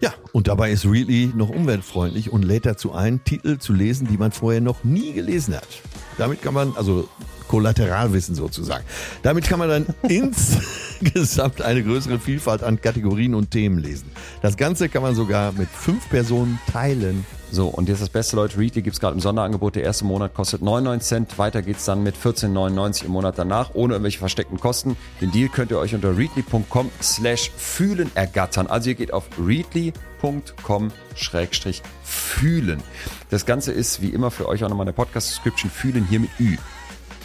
Ja, 0.00 0.14
und 0.32 0.48
dabei 0.48 0.70
ist 0.70 0.84
Really 0.86 1.32
noch 1.34 1.50
umweltfreundlich 1.50 2.32
und 2.32 2.44
lädt 2.44 2.66
dazu 2.66 2.92
ein, 2.92 3.22
Titel 3.24 3.58
zu 3.58 3.72
lesen, 3.72 4.06
die 4.08 4.16
man 4.16 4.32
vorher 4.32 4.60
noch 4.60 4.84
nie 4.84 5.12
gelesen 5.12 5.54
hat. 5.54 5.68
Damit 6.16 6.42
kann 6.42 6.54
man, 6.54 6.74
also 6.76 7.08
Kollateralwissen 7.48 8.34
sozusagen. 8.34 8.84
Damit 9.22 9.48
kann 9.48 9.58
man 9.58 9.68
dann 9.68 9.86
insgesamt 10.08 11.62
eine 11.62 11.82
größere 11.82 12.18
Vielfalt 12.18 12.62
an 12.62 12.80
Kategorien 12.80 13.34
und 13.34 13.50
Themen 13.50 13.78
lesen. 13.78 14.10
Das 14.42 14.56
Ganze 14.56 14.88
kann 14.88 15.02
man 15.02 15.14
sogar 15.14 15.52
mit 15.52 15.68
fünf 15.68 16.08
Personen 16.08 16.58
teilen. 16.70 17.26
So, 17.50 17.68
und 17.68 17.88
jetzt 17.88 18.02
das 18.02 18.10
beste, 18.10 18.36
Leute, 18.36 18.58
Readly 18.58 18.82
gibt 18.82 18.94
es 18.94 19.00
gerade 19.00 19.14
im 19.14 19.20
Sonderangebot. 19.20 19.76
Der 19.76 19.82
erste 19.82 20.04
Monat 20.04 20.34
kostet 20.34 20.60
99 20.60 21.08
Cent. 21.08 21.38
Weiter 21.38 21.62
geht's 21.62 21.84
dann 21.86 22.02
mit 22.02 22.14
14,99 22.14 23.06
im 23.06 23.12
Monat 23.12 23.38
danach, 23.38 23.70
ohne 23.74 23.94
irgendwelche 23.94 24.18
versteckten 24.18 24.60
Kosten. 24.60 24.96
Den 25.20 25.30
Deal 25.30 25.48
könnt 25.48 25.70
ihr 25.70 25.78
euch 25.78 25.94
unter 25.94 26.16
readly.com 26.16 26.90
slash 27.00 27.50
fühlen 27.56 28.10
ergattern. 28.14 28.66
Also 28.66 28.90
ihr 28.90 28.96
geht 28.96 29.12
auf 29.14 29.24
readly.com 29.38 30.92
schrägstrich 31.14 31.82
fühlen. 32.04 32.82
Das 33.30 33.46
Ganze 33.46 33.72
ist 33.72 34.02
wie 34.02 34.10
immer 34.10 34.30
für 34.30 34.46
euch 34.46 34.62
auch 34.64 34.68
nochmal 34.68 34.84
eine 34.84 34.92
Podcast-Description 34.92 35.70
fühlen 35.70 36.06
hier 36.08 36.20
mit 36.20 36.30
Ü. 36.38 36.56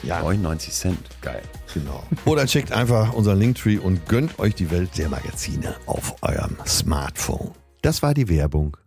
Ja. 0.03 0.21
99 0.21 0.73
Cent. 0.73 0.99
Geil. 1.21 1.41
Genau. 1.73 2.03
Oder 2.25 2.45
checkt 2.45 2.71
einfach 2.71 3.13
unseren 3.13 3.39
Linktree 3.39 3.77
und 3.77 4.07
gönnt 4.07 4.37
euch 4.39 4.55
die 4.55 4.69
Welt 4.69 4.97
der 4.97 5.09
Magazine 5.09 5.75
auf 5.85 6.15
eurem 6.21 6.57
Smartphone. 6.65 7.51
Das 7.81 8.01
war 8.01 8.13
die 8.13 8.29
Werbung. 8.29 8.77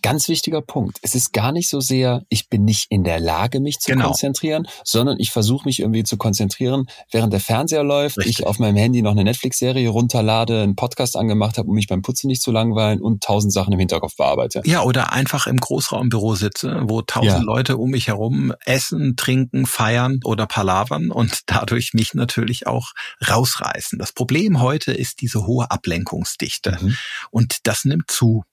Ganz 0.00 0.28
wichtiger 0.28 0.62
Punkt. 0.62 0.98
Es 1.02 1.16
ist 1.16 1.32
gar 1.32 1.50
nicht 1.50 1.68
so 1.68 1.80
sehr, 1.80 2.24
ich 2.28 2.48
bin 2.48 2.64
nicht 2.64 2.86
in 2.88 3.02
der 3.02 3.18
Lage, 3.18 3.58
mich 3.58 3.80
zu 3.80 3.90
genau. 3.90 4.06
konzentrieren, 4.06 4.68
sondern 4.84 5.18
ich 5.18 5.32
versuche 5.32 5.66
mich 5.66 5.80
irgendwie 5.80 6.04
zu 6.04 6.16
konzentrieren, 6.16 6.86
während 7.10 7.32
der 7.32 7.40
Fernseher 7.40 7.82
läuft, 7.82 8.18
Richtig. 8.18 8.40
ich 8.40 8.46
auf 8.46 8.60
meinem 8.60 8.76
Handy 8.76 9.02
noch 9.02 9.10
eine 9.10 9.24
Netflix-Serie 9.24 9.88
runterlade, 9.88 10.62
einen 10.62 10.76
Podcast 10.76 11.16
angemacht 11.16 11.58
habe, 11.58 11.68
um 11.68 11.74
mich 11.74 11.88
beim 11.88 12.02
Putzen 12.02 12.28
nicht 12.28 12.42
zu 12.42 12.52
langweilen 12.52 13.00
und 13.00 13.24
tausend 13.24 13.52
Sachen 13.52 13.72
im 13.72 13.78
Hinterkopf 13.80 14.16
bearbeite. 14.16 14.62
Ja, 14.64 14.82
oder 14.82 15.12
einfach 15.12 15.48
im 15.48 15.56
Großraumbüro 15.56 16.36
sitze, 16.36 16.82
wo 16.84 17.02
tausend 17.02 17.32
ja. 17.32 17.42
Leute 17.42 17.76
um 17.76 17.90
mich 17.90 18.06
herum 18.06 18.52
essen, 18.64 19.16
trinken, 19.16 19.66
feiern 19.66 20.20
oder 20.24 20.46
palavern 20.46 21.10
und 21.10 21.40
dadurch 21.46 21.92
mich 21.92 22.14
natürlich 22.14 22.68
auch 22.68 22.92
rausreißen. 23.28 23.98
Das 23.98 24.12
Problem 24.12 24.60
heute 24.60 24.92
ist 24.92 25.20
diese 25.22 25.46
hohe 25.46 25.70
Ablenkungsdichte 25.72 26.78
mhm. 26.80 26.96
und 27.32 27.66
das 27.66 27.84
nimmt 27.84 28.10
zu 28.10 28.44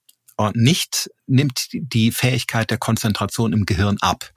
nicht 0.54 1.10
nimmt 1.28 1.68
die 1.72 2.12
Fähigkeit 2.12 2.70
der 2.70 2.78
Konzentration 2.78 3.54
im 3.54 3.66
Gehirn 3.66 3.98
ab. 4.02 4.32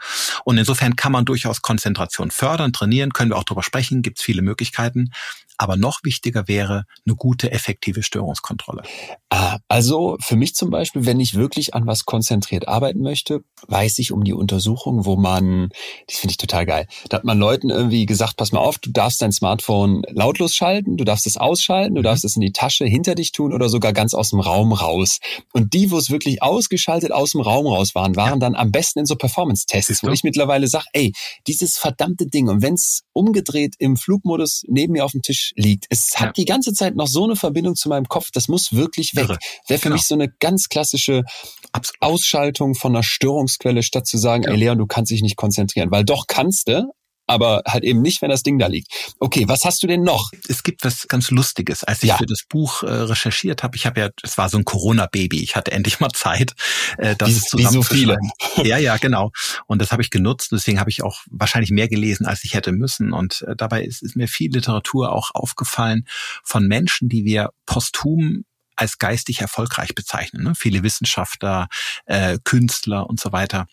Und 0.45 0.59
insofern 0.59 0.97
kann 0.97 1.13
man 1.13 1.25
durchaus 1.25 1.63
Konzentration 1.63 2.31
fördern, 2.31 2.73
trainieren, 2.73 3.13
können 3.13 3.31
wir 3.31 3.37
auch 3.37 3.45
drüber 3.45 3.63
sprechen, 3.63 4.03
gibt 4.03 4.19
es 4.19 4.25
viele 4.25 4.43
Möglichkeiten. 4.43 5.11
Aber 5.59 5.77
noch 5.77 6.01
wichtiger 6.05 6.49
wäre 6.49 6.85
eine 7.05 7.17
gute, 7.17 7.51
effektive 7.53 8.03
Störungskontrolle. 8.03 8.83
Ah, 9.29 9.59
also 9.69 10.17
für 10.21 10.37
mich 10.37 10.55
zum 10.55 10.71
Beispiel, 10.71 11.05
wenn 11.05 11.21
ich 11.21 11.35
wirklich 11.35 11.75
an 11.75 11.87
was 11.87 12.05
konzentriert 12.05 12.69
arbeiten 12.69 13.01
möchte, 13.01 13.43
weiß 13.67 13.99
ich 13.99 14.13
um 14.13 14.25
die 14.25 14.33
Untersuchung, 14.33 15.05
wo 15.05 15.17
man, 15.17 15.69
das 16.07 16.19
finde 16.19 16.33
ich 16.33 16.37
total 16.39 16.65
geil, 16.65 16.87
da 17.09 17.19
hat 17.19 17.25
man 17.25 17.39
Leuten 17.39 17.71
irgendwie 17.71 18.07
gesagt, 18.07 18.37
pass 18.37 18.53
mal 18.53 18.61
auf, 18.61 18.79
du 18.79 18.91
darfst 18.91 19.21
dein 19.21 19.33
Smartphone 19.33 20.03
lautlos 20.09 20.55
schalten, 20.55 20.97
du 20.97 21.05
darfst 21.05 21.27
es 21.27 21.37
ausschalten, 21.37 21.95
du 21.95 22.01
mhm. 22.01 22.05
darfst 22.05 22.25
es 22.25 22.37
in 22.37 22.41
die 22.41 22.53
Tasche 22.53 22.87
hinter 22.87 23.15
dich 23.15 23.33
tun 23.33 23.53
oder 23.53 23.69
sogar 23.69 23.93
ganz 23.93 24.15
aus 24.15 24.31
dem 24.31 24.41
Raum 24.41 24.73
raus. 24.73 25.19
Und 25.53 25.75
die, 25.75 25.91
wo 25.91 25.99
es 25.99 26.11
wirklich 26.11 26.43
ausgeschaltet 26.43 27.13
aus 27.13 27.33
dem 27.33 27.41
Raum 27.41 27.67
raus 27.67 27.95
waren, 27.95 28.17
waren 28.17 28.35
ja. 28.35 28.37
dann 28.37 28.55
am 28.55 28.71
besten 28.71 29.01
in 29.01 29.07
so 29.07 29.17
Performance-Tests, 29.17 30.03
wo 30.03 30.11
ich 30.11 30.23
mittlerweile 30.23 30.69
sage, 30.69 30.87
ey, 30.93 31.13
dieses 31.47 31.77
verdammte 31.77 32.27
Ding, 32.27 32.49
und 32.49 32.63
wenn 32.63 32.75
es 32.75 33.03
umgedreht 33.13 33.75
im 33.79 33.97
Flugmodus 33.97 34.63
neben 34.69 34.93
mir 34.93 35.05
auf 35.05 35.13
dem 35.13 35.23
Tisch 35.23 35.48
liegt. 35.57 35.87
Es 35.91 36.11
ja. 36.15 36.21
hat 36.21 36.37
die 36.37 36.45
ganze 36.45 36.73
Zeit 36.73 36.97
noch 36.97 37.07
so 37.07 37.25
eine 37.25 37.37
Verbindung 37.37 37.75
zu 37.75 37.89
meinem 37.89 38.07
Kopf, 38.07 38.31
das 38.33 38.49
muss 38.49 38.73
wirklich 38.73 39.15
weg. 39.15 39.29
Wäre 39.29 39.79
für 39.79 39.85
genau. 39.85 39.95
mich 39.95 40.05
so 40.05 40.15
eine 40.15 40.29
ganz 40.29 40.69
klassische 40.69 41.25
Absolut. 41.73 42.01
Ausschaltung 42.01 42.75
von 42.75 42.95
einer 42.95 43.03
Störungsquelle, 43.03 43.83
statt 43.83 44.07
zu 44.07 44.19
sagen, 44.19 44.45
ja. 44.45 44.51
ey 44.51 44.57
Leon, 44.57 44.79
du 44.79 44.87
kannst 44.87 45.11
dich 45.11 45.23
nicht 45.23 45.37
konzentrieren. 45.37 45.91
Weil 45.91 46.05
doch 46.05 46.27
kannst 46.27 46.69
du, 46.69 46.91
aber 47.29 47.63
halt 47.67 47.85
eben 47.85 48.03
nicht, 48.03 48.23
wenn 48.23 48.31
das 48.31 48.43
Ding 48.43 48.59
da 48.59 48.67
liegt. 48.67 48.89
Okay, 49.21 49.45
was 49.47 49.65
hast 49.65 49.83
du 49.83 49.87
denn 49.87 50.03
noch? 50.03 50.33
Es 50.49 50.63
gibt 50.63 50.85
was 50.85 51.07
ganz 51.07 51.31
Lustiges. 51.31 51.85
Als 51.85 52.03
ich 52.03 52.09
ja. 52.09 52.17
für 52.17 52.27
das 52.27 52.43
Buch 52.49 52.83
äh, 52.83 52.87
recherchiert 52.87 53.63
habe, 53.63 53.77
ich 53.77 53.87
habe 53.87 54.01
ja, 54.01 54.09
es 54.23 54.39
war 54.39 54.49
so 54.49 54.59
ein 54.59 54.65
Corona-Baby, 54.65 55.43
ich 55.43 55.55
hatte 55.55 55.71
endlich 55.71 56.01
mal 56.01 56.11
Zeit, 56.11 56.55
äh, 56.97 57.15
das 57.17 57.53
wie, 57.53 57.59
wie 57.59 57.67
so 57.67 57.83
viele. 57.83 58.17
ja, 58.65 58.79
ja, 58.79 58.97
genau. 58.97 59.31
Und 59.67 59.81
das 59.81 59.93
habe 59.93 60.03
ich 60.03 60.11
genutzt. 60.11 60.51
Deswegen 60.53 60.81
habe 60.81 60.91
ich 60.91 61.05
auch 61.05 61.21
wahrscheinlich 61.31 61.71
mehr 61.71 61.89
gelesen, 61.89 62.27
als 62.27 62.43
ich 62.45 62.55
hätte 62.55 62.73
müssen. 62.73 63.13
Und 63.13 63.43
äh, 63.43 63.55
dabei 63.55 63.85
ist, 63.85 64.03
ist 64.03 64.17
mir 64.17 64.27
viel 64.27 64.51
Literatur 64.51 65.13
auch 65.13 65.31
aufgefallen 65.35 66.07
von 66.43 66.67
Menschen, 66.67 67.09
die 67.09 67.25
wir 67.25 67.51
posthum 67.67 68.45
als 68.79 68.99
geistig 68.99 69.41
erfolgreich 69.41 69.95
bezeichnen. 69.95 70.45
Ne? 70.45 70.55
Viele 70.55 70.83
Wissenschaftler, 70.83 71.69
äh, 72.07 72.39
Künstler 72.45 73.09
und 73.09 73.21
so 73.21 73.33
weiter. 73.33 73.67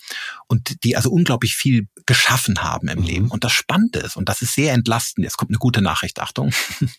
Und 0.48 0.84
die 0.84 0.96
also 0.96 1.10
unglaublich 1.12 1.56
viel 1.56 1.88
geschaffen 2.06 2.64
haben 2.64 2.88
im 2.88 3.00
mhm. 3.00 3.06
Leben. 3.06 3.32
Und 3.32 3.44
das 3.44 3.52
Spannende 3.52 4.00
ist, 4.00 4.16
und 4.16 4.30
das 4.30 4.42
ist 4.42 4.56
sehr 4.56 4.74
entlastend, 4.74 5.24
jetzt 5.24 5.38
kommt 5.38 5.52
eine 5.52 5.60
gute 5.60 5.82
Nachricht, 5.82 6.20
Achtung, 6.20 6.52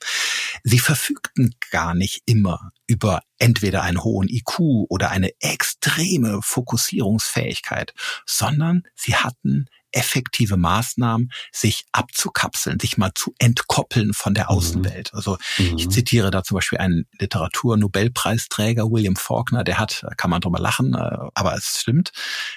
sie 0.65 0.79
verfügten 0.79 1.55
gar 1.71 1.95
nicht 1.95 2.23
immer 2.27 2.71
über 2.87 3.23
entweder 3.39 3.83
einen 3.83 4.03
hohen 4.03 4.29
IQ 4.29 4.61
oder 4.89 5.11
eine 5.11 5.31
extreme 5.41 6.41
Fokussierungsfähigkeit, 6.43 7.93
sondern 8.25 8.85
sie 8.95 9.17
hatten 9.17 9.67
effektive 9.93 10.57
Maßnahmen, 10.57 11.31
sich 11.53 11.85
abzukapseln, 11.93 12.79
sich 12.81 12.97
mal 12.99 13.13
zu 13.15 13.35
entkoppeln 13.39 14.13
von 14.13 14.35
der 14.35 14.45
mhm. 14.45 14.51
Außenwelt. 14.51 15.15
Also 15.15 15.39
mhm. 15.59 15.79
ich 15.79 15.89
zitiere 15.89 16.31
da 16.31 16.43
zum 16.43 16.57
Beispiel 16.57 16.79
einen 16.79 17.07
Literatur-Nobelpreisträger, 17.19 18.91
William 18.91 19.17
Faulkner, 19.17 19.65
der 19.65 19.79
hat, 19.79 20.03
da 20.03 20.15
kann 20.15 20.31
man 20.31 20.41
drüber 20.41 20.59
lachen, 20.59 20.95
äh, 20.95 21.19
aber 21.35 21.55
es 21.55 21.81
stimmt, 21.81 22.13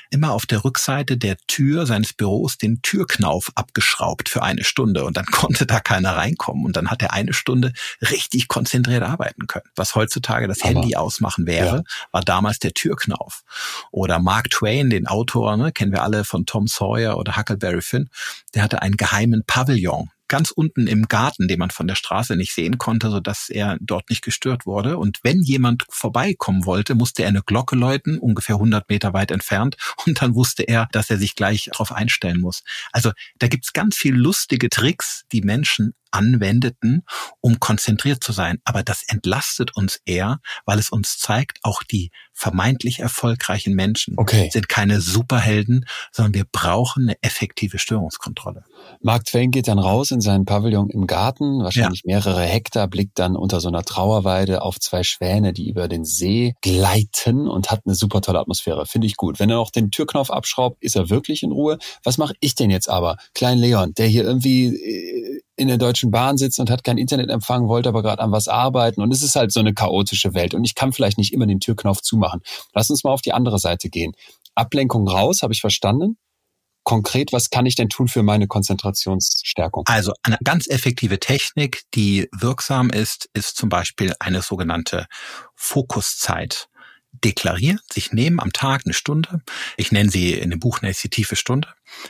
immer 0.10 0.32
auf 0.32 0.46
der 0.46 0.64
Rückseite 0.64 1.18
der 1.18 1.38
Tür 1.48 1.86
seines 1.86 2.14
Büros 2.14 2.58
den 2.58 2.82
Türknauf 2.82 3.52
abgeschraubt 3.56 4.30
für 4.30 4.44
eine 4.44 4.64
Stunde 4.64 5.04
und 5.06 5.18
dann 5.18 5.26
konnte 5.32 5.66
da 5.66 5.80
keiner 5.80 6.16
reinkommen 6.18 6.66
und 6.66 6.76
dann 6.76 6.90
hat 6.90 7.02
er 7.02 7.14
eine 7.14 7.34
Stunde 7.34 7.74
richtig 8.02 8.48
konzentriert 8.48 9.04
arbeiten 9.04 9.48
können. 9.48 9.66
Was 9.76 9.96
heutzutage 9.96 10.48
das 10.48 10.62
aber, 10.62 10.70
Handy 10.70 10.96
ausmachen 10.96 11.46
wäre, 11.46 11.78
ja. 11.78 11.84
war 12.12 12.22
damals 12.22 12.60
der 12.60 12.74
Türknauf. 12.74 13.44
Oder 13.92 14.20
Mark 14.20 14.50
Twain, 14.50 14.90
den 14.90 15.08
Autor, 15.08 15.58
ne, 15.58 15.72
kennen 15.72 15.92
wir 15.92 16.04
alle 16.04 16.24
von 16.24 16.46
Tom 16.46 16.68
Sawyer 16.68 17.18
oder 17.18 17.29
Huckleberry 17.38 17.82
Finn, 17.82 18.10
der 18.54 18.64
hatte 18.64 18.82
einen 18.82 18.98
geheimen 18.98 19.44
Pavillon 19.46 20.10
ganz 20.30 20.52
unten 20.52 20.88
im 20.88 21.10
Garten, 21.10 21.50
den 21.50 21.60
man 21.60 21.72
von 21.72 21.88
der 21.88 21.96
Straße 21.96 22.38
nicht 22.38 22.54
sehen 22.54 22.78
konnte, 22.78 23.10
so 23.10 23.20
dass 23.20 23.50
er 23.50 23.78
dort 23.82 24.10
nicht 24.10 24.22
gestört 24.22 24.66
wurde. 24.66 24.98
Und 24.98 25.20
wenn 25.24 25.42
jemand 25.42 25.84
vorbeikommen 25.90 26.66
wollte, 26.66 26.96
musste 26.96 27.24
er 27.24 27.30
eine 27.30 27.42
Glocke 27.42 27.76
läuten, 27.76 28.18
ungefähr 28.18 28.56
100 28.56 28.88
Meter 28.88 29.12
weit 29.12 29.32
entfernt. 29.32 29.76
Und 30.06 30.22
dann 30.22 30.36
wusste 30.36 30.64
er, 30.64 30.88
dass 30.94 31.10
er 31.10 31.18
sich 31.18 31.36
gleich 31.36 31.70
darauf 31.74 31.92
einstellen 31.92 32.40
muss. 32.40 32.64
Also 32.94 33.12
da 33.40 33.48
gibt's 33.48 33.74
ganz 33.74 33.98
viel 33.98 34.16
lustige 34.16 34.70
Tricks, 34.70 35.24
die 35.34 35.42
Menschen 35.42 35.94
anwendeten, 36.12 37.04
um 37.42 37.60
konzentriert 37.60 38.24
zu 38.24 38.32
sein. 38.32 38.60
Aber 38.66 38.84
das 38.84 39.04
entlastet 39.08 39.76
uns 39.76 40.00
eher, 40.06 40.40
weil 40.66 40.80
es 40.80 40.90
uns 40.90 41.18
zeigt, 41.18 41.60
auch 41.64 41.84
die 41.84 42.12
vermeintlich 42.34 43.00
erfolgreichen 43.00 43.74
Menschen 43.74 44.14
okay. 44.18 44.50
sind 44.52 44.70
keine 44.70 45.02
Superhelden, 45.02 45.86
sondern 46.12 46.34
wir 46.34 46.46
brauchen 46.50 47.04
eine 47.04 47.18
effektive 47.22 47.80
Störungskontrolle. 47.80 48.64
Mark 49.02 49.26
Twain 49.26 49.52
geht 49.52 49.68
dann 49.68 49.78
raus 49.80 50.12
in 50.12 50.22
seinen 50.22 50.46
Pavillon 50.46 50.90
im 50.90 51.06
Garten, 51.06 51.62
wahrscheinlich 51.64 52.04
ja. 52.06 52.16
mehrere 52.16 52.42
Hektar, 52.42 52.88
blickt 52.88 53.20
dann 53.20 53.36
unter 53.36 53.60
so 53.60 53.68
einer 53.68 53.84
Trauerweide 53.84 54.62
auf 54.62 54.80
zwei 54.80 55.04
Schwäne, 55.04 55.52
die 55.52 55.70
über 55.70 55.90
den 55.90 56.06
See 56.06 56.54
gleiten 56.62 57.48
und 57.48 57.72
hat 57.72 57.82
eine 57.86 57.96
super 57.96 58.22
tolle 58.22 58.40
Atmosphäre. 58.40 58.86
Finde 58.86 59.08
ich 59.08 59.18
gut. 59.18 59.40
Wenn 59.40 59.50
er 59.50 59.58
noch 59.58 59.72
den 59.72 59.92
Türknopf 59.92 60.30
abschraubt, 60.30 60.82
ist 60.82 60.96
er 60.96 61.10
wirklich 61.10 61.44
in 61.44 61.52
Ruhe. 61.52 61.78
Was 62.04 62.18
mache 62.18 62.36
ich 62.40 62.56
denn 62.56 62.70
jetzt 62.70 62.90
aber? 62.90 63.18
Klein 63.34 63.58
Leon, 63.58 63.94
der 63.96 64.08
hier 64.08 64.24
irgendwie 64.24 64.68
äh, 64.68 65.39
in 65.60 65.68
der 65.68 65.78
Deutschen 65.78 66.10
Bahn 66.10 66.38
sitzt 66.38 66.60
und 66.60 66.70
hat 66.70 66.84
kein 66.84 66.98
Internetempfang, 66.98 67.68
wollte 67.68 67.90
aber 67.90 68.02
gerade 68.02 68.22
an 68.22 68.32
was 68.32 68.48
arbeiten 68.48 69.02
und 69.02 69.12
es 69.12 69.22
ist 69.22 69.36
halt 69.36 69.52
so 69.52 69.60
eine 69.60 69.74
chaotische 69.74 70.34
Welt 70.34 70.54
und 70.54 70.64
ich 70.64 70.74
kann 70.74 70.94
vielleicht 70.94 71.18
nicht 71.18 71.34
immer 71.34 71.46
den 71.46 71.60
Türknopf 71.60 72.02
zumachen. 72.02 72.42
Lass 72.74 72.90
uns 72.90 73.04
mal 73.04 73.12
auf 73.12 73.22
die 73.22 73.34
andere 73.34 73.60
Seite 73.60 73.90
gehen. 73.90 74.14
Ablenkung 74.56 75.08
raus, 75.08 75.42
habe 75.42 75.54
ich 75.54 75.62
verstanden. 75.62 76.18
Konkret, 76.84 77.34
was 77.34 77.50
kann 77.50 77.66
ich 77.66 77.76
denn 77.76 77.90
tun 77.90 78.08
für 78.08 78.24
meine 78.24 78.48
Konzentrationsstärkung? 78.48 79.84
Also 79.86 80.14
eine 80.24 80.38
ganz 80.44 80.68
effektive 80.68 81.20
Technik, 81.20 81.84
die 81.94 82.30
wirksam 82.32 82.90
ist, 82.90 83.30
ist 83.34 83.58
zum 83.58 83.68
Beispiel 83.68 84.14
eine 84.20 84.42
sogenannte 84.42 85.06
Fokuszeit 85.56 86.69
deklarieren, 87.12 87.80
sich 87.92 88.12
nehmen 88.12 88.40
am 88.40 88.54
Tag 88.54 88.84
eine 88.86 88.94
Stunde. 88.94 89.42
Ich 89.78 89.92
nenne 89.92 90.10
sie 90.10 90.34
in 90.34 90.52
dem 90.52 90.60
Buch 90.60 90.82
nenne 90.82 90.92
ich 90.92 91.10
tiefe 91.10 91.36
Stunde, 91.36 91.68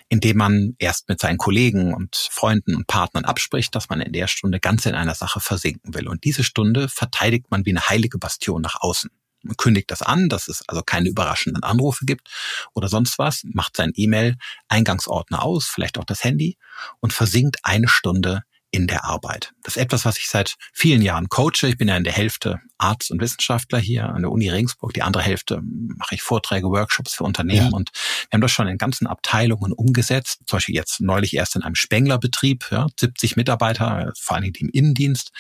indem 0.10 0.38
man 0.38 0.76
erst 0.78 1.10
mit 1.10 1.20
seinen 1.20 1.38
Kollegen 1.38 1.94
und 1.94 2.16
Freunden 2.16 2.76
und 2.76 2.88
Partnern 2.88 3.26
abspricht, 3.26 3.74
dass 3.76 3.90
man 3.90 4.02
in 4.02 4.14
der 4.14 4.28
Stunde 4.28 4.60
ganz 4.60 4.86
in 4.86 4.96
einer 4.96 5.16
Sache 5.16 5.40
versinken 5.40 5.94
will. 5.94 6.08
Und 6.08 6.24
diese 6.24 6.44
Stunde 6.44 6.90
verteidigt 6.90 7.46
man 7.50 7.66
wie 7.66 7.72
eine 7.72 7.88
heilige 7.88 8.18
Bastion 8.18 8.62
nach 8.62 8.82
außen. 8.82 9.10
Man 9.42 9.56
kündigt 9.56 9.90
das 9.90 10.02
an, 10.02 10.28
dass 10.28 10.50
es 10.50 10.68
also 10.68 10.82
keine 10.82 11.08
überraschenden 11.08 11.64
Anrufe 11.64 12.06
gibt 12.06 12.30
oder 12.74 12.90
sonst 12.90 13.18
was, 13.18 13.44
macht 13.46 13.78
sein 13.78 13.92
E-Mail-Eingangsordner 13.96 15.42
aus, 15.42 15.66
vielleicht 15.68 15.98
auch 15.98 16.04
das 16.04 16.26
Handy 16.26 16.58
und 17.00 17.14
versinkt 17.14 17.58
eine 17.64 17.88
Stunde 17.88 18.44
in 18.72 18.88
der 18.88 19.06
Arbeit. 19.06 19.52
Das 19.64 19.76
ist 19.76 19.82
etwas, 19.82 20.06
was 20.06 20.18
ich 20.18 20.30
seit 20.30 20.56
vielen 20.74 21.02
Jahren 21.02 21.28
coache. 21.28 21.68
Ich 21.68 21.78
bin 21.78 21.88
ja 21.88 21.98
in 21.98 22.04
der 22.04 22.14
Hälfte 22.14 22.60
Arzt 22.78 23.12
und 23.12 23.20
Wissenschaftler 23.20 23.80
hier 23.80 24.10
an 24.10 24.22
der 24.22 24.32
Uni 24.32 24.50
Regensburg. 24.50 24.94
Die 24.94 25.02
andere 25.02 25.24
Hälfte 25.24 25.62
mache 25.64 26.16
ich 26.16 26.22
Vorträge, 26.22 26.68
Workshops 26.68 27.16
für 27.16 27.24
Unternehmen 27.24 27.72
ja. 27.72 27.76
und 27.76 27.92
wir 28.30 28.38
haben 28.38 28.42
das 28.42 28.52
schon 28.52 28.68
in 28.68 28.78
ganzen 28.78 29.08
Abteilungen 29.08 29.74
umgesetzt. 29.74 30.42
Zum 30.46 30.58
Beispiel 30.58 30.76
jetzt 30.76 31.02
neulich 31.02 31.36
erst 31.36 31.56
in 31.56 31.64
einem 31.64 31.76
Spenglerbetrieb, 31.76 32.68
ja, 32.72 32.88
70 33.00 33.36
Mitarbeiter, 33.36 34.14
vor 34.18 34.36
allen 34.36 34.44
Dingen 34.44 34.70
im 34.70 34.70
Innendienst, 34.70 35.32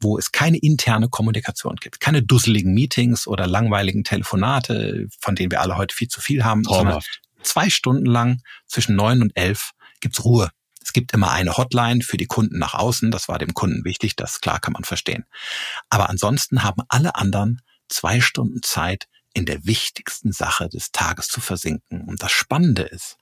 wo 0.00 0.18
es 0.18 0.32
keine 0.32 0.58
interne 0.58 1.08
Kommunikation 1.08 1.76
gibt, 1.76 2.00
keine 2.00 2.22
dusseligen 2.22 2.72
Meetings 2.72 3.26
oder 3.26 3.46
langweiligen 3.46 4.02
Telefonate, 4.02 5.06
von 5.20 5.34
denen 5.34 5.50
wir 5.50 5.60
alle 5.60 5.76
heute 5.76 5.94
viel 5.94 6.08
zu 6.08 6.20
viel 6.20 6.44
haben, 6.44 6.64
sondern 6.64 7.00
zwei 7.42 7.70
Stunden 7.70 8.06
lang 8.06 8.40
zwischen 8.66 8.96
neun 8.96 9.22
und 9.22 9.32
elf 9.36 9.72
gibt's 10.00 10.24
Ruhe. 10.24 10.50
Es 10.88 10.94
gibt 10.94 11.12
immer 11.12 11.30
eine 11.30 11.58
Hotline 11.58 12.00
für 12.00 12.16
die 12.16 12.24
Kunden 12.24 12.58
nach 12.58 12.72
außen. 12.72 13.10
Das 13.10 13.28
war 13.28 13.38
dem 13.38 13.52
Kunden 13.52 13.84
wichtig. 13.84 14.16
Das 14.16 14.40
klar 14.40 14.58
kann 14.58 14.72
man 14.72 14.84
verstehen. 14.84 15.26
Aber 15.90 16.08
ansonsten 16.08 16.62
haben 16.62 16.80
alle 16.88 17.14
anderen 17.14 17.60
zwei 17.90 18.22
Stunden 18.22 18.62
Zeit, 18.62 19.06
in 19.34 19.44
der 19.44 19.66
wichtigsten 19.66 20.32
Sache 20.32 20.70
des 20.70 20.90
Tages 20.90 21.28
zu 21.28 21.42
versinken. 21.42 22.08
Und 22.08 22.22
das 22.22 22.32
Spannende 22.32 22.84
ist, 22.84 23.18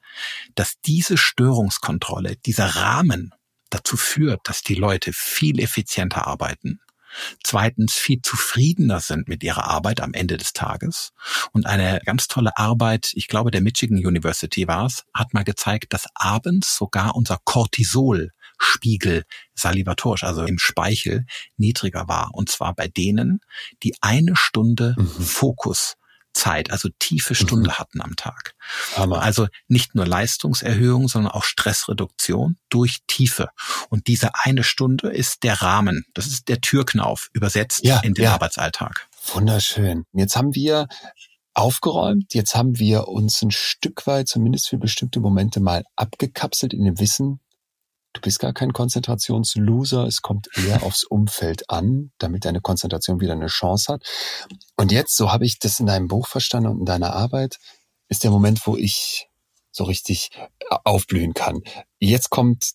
dass 0.54 0.74
diese 0.86 1.16
Störungskontrolle, 1.16 2.36
dieser 2.36 2.68
Rahmen 2.76 3.34
dazu 3.70 3.96
führt, 3.96 4.42
dass 4.44 4.62
die 4.62 4.76
Leute 4.76 5.12
viel 5.12 5.58
effizienter 5.58 6.28
arbeiten, 6.28 6.78
zweitens 7.44 7.94
viel 7.94 8.20
zufriedener 8.22 9.00
sind 9.00 9.28
mit 9.28 9.42
ihrer 9.42 9.64
Arbeit 9.64 10.00
am 10.00 10.12
Ende 10.12 10.36
des 10.36 10.52
Tages. 10.52 11.12
Und 11.52 11.66
eine 11.66 12.00
ganz 12.04 12.28
tolle 12.28 12.56
Arbeit, 12.56 13.10
ich 13.14 13.28
glaube, 13.28 13.50
der 13.50 13.60
Michigan 13.60 13.98
University 13.98 14.68
war 14.68 14.86
es, 14.86 15.04
hat 15.14 15.34
mal 15.34 15.44
gezeigt, 15.44 15.92
dass 15.92 16.06
abends 16.14 16.76
sogar 16.76 17.14
unser 17.14 17.38
Cortisol 17.44 18.30
Spiegel 18.58 19.24
salivatorisch, 19.54 20.24
also 20.24 20.44
im 20.44 20.58
Speichel, 20.58 21.26
niedriger 21.56 22.08
war. 22.08 22.30
Und 22.32 22.48
zwar 22.48 22.74
bei 22.74 22.88
denen, 22.88 23.40
die 23.82 23.94
eine 24.00 24.36
Stunde 24.36 24.94
mhm. 24.98 25.06
Fokus 25.06 25.96
Zeit, 26.36 26.70
also 26.70 26.88
tiefe 26.98 27.34
Stunde 27.34 27.70
mhm. 27.70 27.78
hatten 27.78 28.00
am 28.00 28.14
Tag. 28.14 28.54
Hammer. 28.96 29.22
Also 29.22 29.48
nicht 29.68 29.94
nur 29.94 30.06
Leistungserhöhung, 30.06 31.08
sondern 31.08 31.32
auch 31.32 31.44
Stressreduktion 31.44 32.58
durch 32.68 32.98
Tiefe. 33.06 33.48
Und 33.88 34.06
diese 34.06 34.30
eine 34.34 34.62
Stunde 34.62 35.08
ist 35.08 35.42
der 35.42 35.62
Rahmen. 35.62 36.04
Das 36.14 36.26
ist 36.26 36.48
der 36.48 36.60
Türknauf 36.60 37.30
übersetzt 37.32 37.84
ja, 37.84 38.00
in 38.00 38.14
den 38.14 38.24
ja. 38.24 38.34
Arbeitsalltag. 38.34 39.08
Wunderschön. 39.32 40.04
Jetzt 40.12 40.36
haben 40.36 40.54
wir 40.54 40.86
aufgeräumt. 41.54 42.34
Jetzt 42.34 42.54
haben 42.54 42.78
wir 42.78 43.08
uns 43.08 43.40
ein 43.42 43.50
Stück 43.50 44.06
weit, 44.06 44.28
zumindest 44.28 44.68
für 44.68 44.76
bestimmte 44.76 45.20
Momente 45.20 45.60
mal 45.60 45.84
abgekapselt 45.96 46.74
in 46.74 46.84
dem 46.84 47.00
Wissen, 47.00 47.40
Du 48.16 48.22
bist 48.22 48.38
gar 48.38 48.54
kein 48.54 48.72
Konzentrationsloser. 48.72 50.06
Es 50.06 50.22
kommt 50.22 50.48
eher 50.56 50.82
aufs 50.82 51.04
Umfeld 51.04 51.68
an, 51.68 52.12
damit 52.16 52.46
deine 52.46 52.62
Konzentration 52.62 53.20
wieder 53.20 53.34
eine 53.34 53.48
Chance 53.48 53.92
hat. 53.92 54.02
Und 54.76 54.90
jetzt, 54.90 55.16
so 55.16 55.30
habe 55.30 55.44
ich 55.44 55.58
das 55.58 55.80
in 55.80 55.86
deinem 55.86 56.08
Buch 56.08 56.26
verstanden 56.26 56.70
und 56.70 56.78
in 56.80 56.84
deiner 56.86 57.12
Arbeit, 57.12 57.58
ist 58.08 58.24
der 58.24 58.30
Moment, 58.30 58.66
wo 58.66 58.74
ich 58.74 59.28
so 59.70 59.84
richtig 59.84 60.30
aufblühen 60.84 61.34
kann. 61.34 61.60
Jetzt 61.98 62.30
kommt 62.30 62.72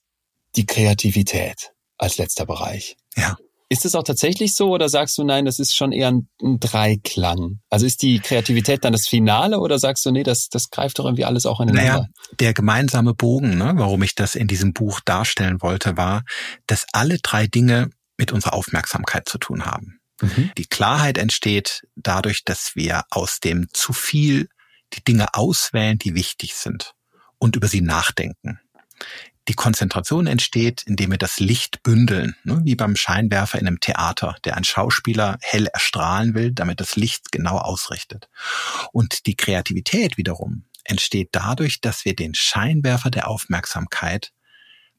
die 0.56 0.68
Kreativität 0.68 1.72
als 1.98 2.18
letzter 2.18 2.46
Bereich. 2.46 2.96
Ja. 3.16 3.36
Ist 3.72 3.86
es 3.86 3.96
auch 3.96 4.04
tatsächlich 4.04 4.54
so 4.54 4.72
oder 4.72 4.90
sagst 4.90 5.18
du, 5.18 5.24
nein, 5.24 5.46
das 5.46 5.58
ist 5.58 5.78
schon 5.78 5.94
eher 5.94 6.10
ein, 6.10 6.28
ein, 6.42 6.60
Dreiklang? 6.60 7.62
Also 7.70 7.86
ist 7.86 8.02
die 8.02 8.20
Kreativität 8.20 8.84
dann 8.84 8.92
das 8.92 9.08
Finale 9.08 9.62
oder 9.62 9.80
sagst 9.80 10.06
du, 10.06 10.12
nee, 10.12 10.24
das, 10.24 10.50
das 10.50 10.72
greift 10.72 11.00
doch 11.00 11.06
irgendwie 11.06 11.24
alles 11.24 11.46
auch 11.46 11.62
ineinander? 11.62 11.92
Naja, 11.94 12.08
der 12.38 12.54
gemeinsame 12.54 13.14
Bogen, 13.14 13.58
ne, 13.58 13.72
warum 13.78 14.04
ich 14.04 14.14
das 14.14 14.36
in 14.36 14.50
diesem 14.50 14.74
Buch 14.74 15.00
darstellen 15.00 15.62
wollte, 15.62 15.96
war, 15.96 16.24
dass 16.68 16.86
alle 16.92 17.20
drei 17.20 17.48
Dinge 17.48 17.90
mit 18.18 18.34
unserer 18.34 18.56
Aufmerksamkeit 18.56 19.30
zu 19.30 19.38
tun 19.38 19.66
haben. 19.66 20.02
Mhm. 20.22 20.52
Die 20.58 20.66
Klarheit 20.66 21.18
entsteht 21.18 21.84
dadurch, 21.96 22.44
dass 22.44 22.76
wir 22.76 23.04
aus 23.10 23.40
dem 23.40 23.70
zu 23.72 23.94
viel 23.94 24.50
die 24.92 25.04
Dinge 25.06 25.34
auswählen, 25.34 25.98
die 25.98 26.14
wichtig 26.14 26.56
sind 26.56 26.92
und 27.38 27.56
über 27.56 27.70
sie 27.70 27.80
nachdenken. 27.80 28.60
Die 29.48 29.54
Konzentration 29.54 30.28
entsteht, 30.28 30.84
indem 30.86 31.12
wir 31.12 31.18
das 31.18 31.40
Licht 31.40 31.82
bündeln, 31.82 32.36
ne, 32.44 32.62
wie 32.64 32.76
beim 32.76 32.96
Scheinwerfer 32.96 33.60
in 33.60 33.68
einem 33.68 33.80
Theater, 33.80 34.36
der 34.46 34.56
ein 34.56 34.64
Schauspieler 34.64 35.38
hell 35.42 35.68
erstrahlen 35.68 36.36
will, 36.36 36.52
damit 36.52 36.80
das 36.80 36.96
Licht 36.96 37.32
genau 37.32 37.58
ausrichtet. 37.58 38.30
Und 38.92 39.26
die 39.26 39.36
Kreativität 39.36 40.18
wiederum 40.18 40.66
entsteht 40.84 41.30
dadurch, 41.32 41.82
dass 41.82 42.06
wir 42.06 42.16
den 42.16 42.36
Scheinwerfer 42.36 43.10
der 43.10 43.28
Aufmerksamkeit 43.28 44.32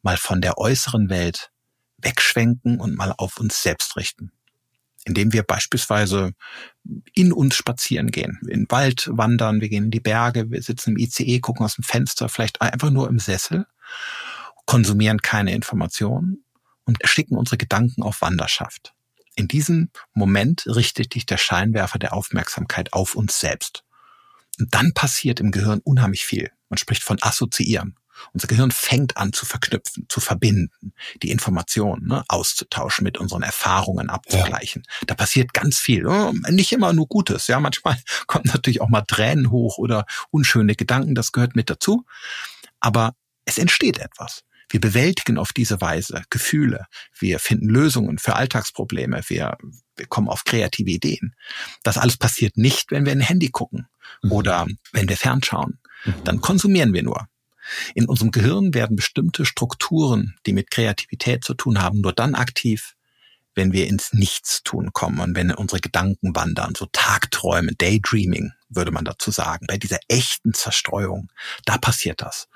mal 0.02 0.16
von 0.16 0.40
der 0.40 0.58
äußeren 0.58 1.08
Welt 1.08 1.50
wegschwenken 1.98 2.80
und 2.80 2.96
mal 2.96 3.14
auf 3.16 3.38
uns 3.38 3.62
selbst 3.62 3.96
richten. 3.96 4.32
Indem 5.04 5.32
wir 5.32 5.44
beispielsweise 5.44 6.32
in 7.14 7.32
uns 7.32 7.56
spazieren 7.56 8.10
gehen, 8.10 8.38
in 8.42 8.60
den 8.60 8.70
Wald 8.70 9.08
wandern, 9.12 9.60
wir 9.60 9.68
gehen 9.68 9.84
in 9.84 9.90
die 9.90 10.00
Berge, 10.00 10.50
wir 10.50 10.62
sitzen 10.62 10.90
im 10.90 10.98
ICE, 10.98 11.40
gucken 11.40 11.64
aus 11.64 11.74
dem 11.74 11.84
Fenster, 11.84 12.28
vielleicht 12.28 12.60
einfach 12.60 12.90
nur 12.90 13.08
im 13.08 13.18
Sessel 13.18 13.66
konsumieren 14.66 15.20
keine 15.22 15.52
Informationen 15.52 16.44
und 16.84 16.98
schicken 17.04 17.36
unsere 17.36 17.56
Gedanken 17.56 18.02
auf 18.02 18.20
Wanderschaft. 18.20 18.94
In 19.34 19.48
diesem 19.48 19.90
Moment 20.14 20.64
richtet 20.66 21.14
sich 21.14 21.26
der 21.26 21.38
Scheinwerfer 21.38 21.98
der 21.98 22.12
Aufmerksamkeit 22.12 22.92
auf 22.92 23.14
uns 23.14 23.40
selbst. 23.40 23.84
Und 24.58 24.74
dann 24.74 24.92
passiert 24.92 25.40
im 25.40 25.50
Gehirn 25.50 25.80
unheimlich 25.82 26.24
viel. 26.24 26.50
Man 26.68 26.78
spricht 26.78 27.02
von 27.02 27.18
Assoziieren. 27.20 27.96
Unser 28.32 28.46
Gehirn 28.46 28.70
fängt 28.70 29.16
an 29.16 29.32
zu 29.32 29.46
verknüpfen, 29.46 30.06
zu 30.08 30.20
verbinden, 30.20 30.92
die 31.22 31.30
Informationen 31.30 32.06
ne, 32.06 32.24
auszutauschen, 32.28 33.04
mit 33.04 33.18
unseren 33.18 33.42
Erfahrungen 33.42 34.10
abzugleichen. 34.10 34.84
Ja. 34.86 35.06
Da 35.08 35.14
passiert 35.14 35.54
ganz 35.54 35.78
viel. 35.78 36.06
Oh, 36.06 36.32
nicht 36.50 36.72
immer 36.72 36.92
nur 36.92 37.08
Gutes. 37.08 37.46
Ja, 37.46 37.58
manchmal 37.58 37.96
kommen 38.26 38.44
natürlich 38.46 38.80
auch 38.80 38.90
mal 38.90 39.02
Tränen 39.02 39.50
hoch 39.50 39.78
oder 39.78 40.06
unschöne 40.30 40.76
Gedanken. 40.76 41.14
Das 41.14 41.32
gehört 41.32 41.56
mit 41.56 41.70
dazu. 41.70 42.04
Aber 42.80 43.14
es 43.44 43.58
entsteht 43.58 43.98
etwas. 43.98 44.44
Wir 44.72 44.80
bewältigen 44.80 45.36
auf 45.36 45.52
diese 45.52 45.82
Weise 45.82 46.22
Gefühle. 46.30 46.86
Wir 47.18 47.38
finden 47.38 47.68
Lösungen 47.68 48.18
für 48.18 48.36
Alltagsprobleme. 48.36 49.20
Wir, 49.26 49.58
wir 49.96 50.06
kommen 50.06 50.28
auf 50.28 50.44
kreative 50.44 50.90
Ideen. 50.90 51.34
Das 51.82 51.98
alles 51.98 52.16
passiert 52.16 52.56
nicht, 52.56 52.90
wenn 52.90 53.04
wir 53.04 53.12
ein 53.12 53.20
Handy 53.20 53.50
gucken 53.50 53.86
mhm. 54.22 54.32
oder 54.32 54.66
wenn 54.92 55.10
wir 55.10 55.18
fernschauen. 55.18 55.78
Mhm. 56.06 56.14
Dann 56.24 56.40
konsumieren 56.40 56.94
wir 56.94 57.02
nur. 57.02 57.28
In 57.94 58.06
unserem 58.06 58.30
Gehirn 58.30 58.72
werden 58.72 58.96
bestimmte 58.96 59.44
Strukturen, 59.44 60.36
die 60.46 60.54
mit 60.54 60.70
Kreativität 60.70 61.44
zu 61.44 61.52
tun 61.52 61.82
haben, 61.82 62.00
nur 62.00 62.14
dann 62.14 62.34
aktiv, 62.34 62.94
wenn 63.54 63.72
wir 63.72 63.86
ins 63.86 64.12
Nichtstun 64.12 64.92
kommen 64.92 65.20
und 65.20 65.36
wenn 65.36 65.50
unsere 65.52 65.80
Gedanken 65.80 66.34
wandern, 66.34 66.74
so 66.76 66.86
Tagträume, 66.92 67.74
Daydreaming 67.74 68.52
würde 68.68 68.90
man 68.90 69.04
dazu 69.04 69.30
sagen, 69.30 69.66
bei 69.66 69.76
dieser 69.76 69.98
echten 70.08 70.54
Zerstreuung, 70.54 71.30
da 71.64 71.78
passiert 71.78 72.22
das. 72.22 72.48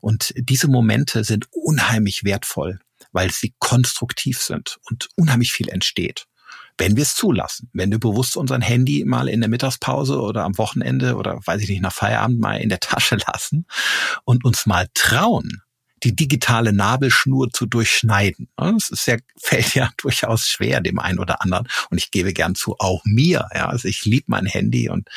Und 0.00 0.32
diese 0.36 0.68
Momente 0.68 1.24
sind 1.24 1.46
unheimlich 1.50 2.24
wertvoll, 2.24 2.80
weil 3.12 3.30
sie 3.30 3.54
konstruktiv 3.58 4.40
sind 4.40 4.78
und 4.84 5.08
unheimlich 5.16 5.52
viel 5.52 5.68
entsteht. 5.68 6.26
Wenn 6.78 6.96
wir 6.96 7.02
es 7.02 7.14
zulassen, 7.14 7.68
wenn 7.74 7.90
wir 7.90 8.00
bewusst 8.00 8.36
unseren 8.36 8.62
Handy 8.62 9.04
mal 9.04 9.28
in 9.28 9.40
der 9.40 9.50
Mittagspause 9.50 10.18
oder 10.20 10.44
am 10.44 10.56
Wochenende 10.56 11.16
oder 11.16 11.38
weiß 11.44 11.60
ich 11.62 11.68
nicht, 11.68 11.82
nach 11.82 11.92
Feierabend 11.92 12.40
mal 12.40 12.60
in 12.60 12.70
der 12.70 12.80
Tasche 12.80 13.16
lassen 13.26 13.66
und 14.24 14.44
uns 14.44 14.66
mal 14.66 14.88
trauen, 14.94 15.62
die 16.04 16.16
digitale 16.16 16.72
Nabelschnur 16.72 17.50
zu 17.52 17.66
durchschneiden. 17.66 18.48
Das 18.56 18.90
ist 18.90 19.06
ja, 19.06 19.16
fällt 19.40 19.74
ja 19.74 19.90
durchaus 19.96 20.46
schwer 20.46 20.80
dem 20.80 20.98
einen 20.98 21.18
oder 21.18 21.42
anderen. 21.42 21.68
Und 21.90 21.98
ich 21.98 22.10
gebe 22.10 22.32
gern 22.32 22.54
zu, 22.54 22.76
auch 22.78 23.02
mir. 23.04 23.48
Ja, 23.54 23.68
also 23.68 23.88
ich 23.88 24.04
liebe 24.04 24.26
mein 24.28 24.46
Handy 24.46 24.88
und 24.88 25.08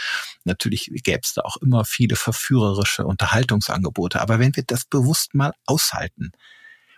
natürlich 0.44 0.91
gäbe 1.03 1.22
es 1.24 1.34
da 1.34 1.41
auch 1.41 1.57
immer 1.57 1.86
viele 1.86 2.16
verführerische 2.16 3.06
Unterhaltungsangebote. 3.06 4.22
Aber 4.22 4.40
wenn 4.40 4.56
wir 4.56 4.64
das 4.64 4.86
bewusst 4.86 5.34
mal 5.34 5.53
aushalten, 5.66 6.32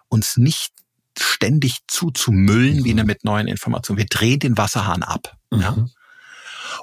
uns 0.10 0.38
nicht 0.38 0.74
ständig 1.20 1.80
zuzumüllen, 1.88 2.80
mhm. 2.80 2.86
wie 2.86 2.94
mit 2.94 3.24
neuen 3.24 3.48
Informationen. 3.48 3.98
Wir 3.98 4.06
drehen 4.06 4.40
den 4.40 4.58
Wasserhahn 4.58 5.04
ab 5.04 5.36
mhm. 5.50 5.62
ja, 5.62 5.86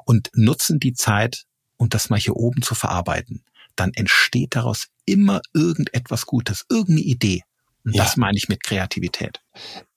und 0.05 0.31
nutzen 0.35 0.81
die 0.81 0.95
Zeit, 0.95 1.45
um 1.77 1.89
das 1.89 2.11
mal 2.11 2.19
hier 2.19 2.35
oben 2.35 2.63
zu 2.63 2.75
verarbeiten 2.75 3.45
dann 3.77 3.93
entsteht 3.95 4.57
daraus 4.57 4.87
immer 5.07 5.41
irgendetwas 5.53 6.27
Gutes, 6.27 6.65
irgendeine 6.69 7.01
Idee. 7.01 7.43
Und 7.85 7.95
ja. 7.95 8.05
das 8.05 8.17
meine 8.17 8.37
ich 8.37 8.49
mit 8.49 8.63
Kreativität. 8.63 9.41